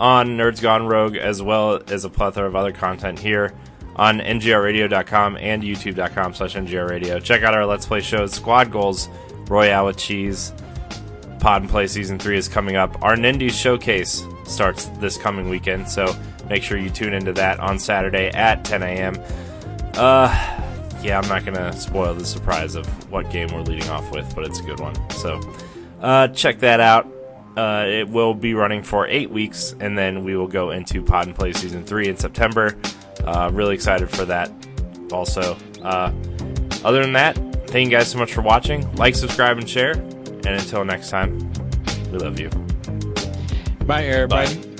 on 0.00 0.36
Nerds 0.36 0.60
Gone 0.60 0.86
Rogue 0.86 1.16
as 1.16 1.40
well 1.40 1.80
as 1.88 2.04
a 2.04 2.10
plethora 2.10 2.46
of 2.46 2.56
other 2.56 2.72
content 2.72 3.18
here 3.18 3.54
on 3.96 4.18
ngrradio.com 4.18 5.36
and 5.36 5.62
youtube.com 5.62 6.34
slash 6.34 6.54
ngrradio. 6.56 7.22
Check 7.22 7.42
out 7.42 7.54
our 7.54 7.64
Let's 7.64 7.86
Play 7.86 8.00
shows, 8.00 8.32
Squad 8.32 8.72
Goals, 8.72 9.08
Royale 9.46 9.86
with 9.86 9.96
Cheese, 9.96 10.52
Pod 11.38 11.62
and 11.62 11.70
Play 11.70 11.86
Season 11.86 12.18
3 12.18 12.36
is 12.36 12.48
coming 12.48 12.74
up. 12.74 13.00
Our 13.04 13.14
Nindies 13.14 13.52
Showcase 13.52 14.24
starts 14.46 14.86
this 14.98 15.16
coming 15.16 15.48
weekend, 15.48 15.88
so 15.88 16.12
make 16.48 16.64
sure 16.64 16.76
you 16.76 16.90
tune 16.90 17.12
into 17.12 17.32
that 17.34 17.60
on 17.60 17.78
Saturday 17.78 18.30
at 18.30 18.64
10 18.64 18.82
a.m. 18.82 19.22
Uh, 19.94 20.73
yeah, 21.04 21.20
I'm 21.20 21.28
not 21.28 21.44
gonna 21.44 21.72
spoil 21.74 22.14
the 22.14 22.24
surprise 22.24 22.74
of 22.74 22.86
what 23.10 23.30
game 23.30 23.48
we're 23.52 23.62
leading 23.62 23.88
off 23.90 24.10
with, 24.10 24.34
but 24.34 24.44
it's 24.44 24.60
a 24.60 24.62
good 24.62 24.80
one. 24.80 24.94
So, 25.10 25.40
uh, 26.00 26.28
check 26.28 26.60
that 26.60 26.80
out. 26.80 27.06
Uh, 27.56 27.84
it 27.86 28.08
will 28.08 28.34
be 28.34 28.54
running 28.54 28.82
for 28.82 29.06
eight 29.06 29.30
weeks, 29.30 29.74
and 29.78 29.96
then 29.96 30.24
we 30.24 30.36
will 30.36 30.48
go 30.48 30.70
into 30.70 31.02
Pod 31.02 31.26
and 31.26 31.36
Play 31.36 31.52
Season 31.52 31.84
Three 31.84 32.08
in 32.08 32.16
September. 32.16 32.76
Uh, 33.24 33.50
really 33.52 33.74
excited 33.74 34.10
for 34.10 34.24
that. 34.24 34.50
Also, 35.12 35.56
uh, 35.82 36.10
other 36.84 37.00
than 37.00 37.12
that, 37.12 37.36
thank 37.68 37.90
you 37.90 37.96
guys 37.96 38.08
so 38.10 38.18
much 38.18 38.32
for 38.32 38.42
watching. 38.42 38.92
Like, 38.96 39.14
subscribe, 39.14 39.58
and 39.58 39.68
share. 39.68 39.92
And 39.92 40.46
until 40.46 40.84
next 40.84 41.10
time, 41.10 41.38
we 42.10 42.18
love 42.18 42.40
you. 42.40 42.50
Bye, 43.86 44.04
everybody. 44.04 44.54
Bye. 44.56 44.73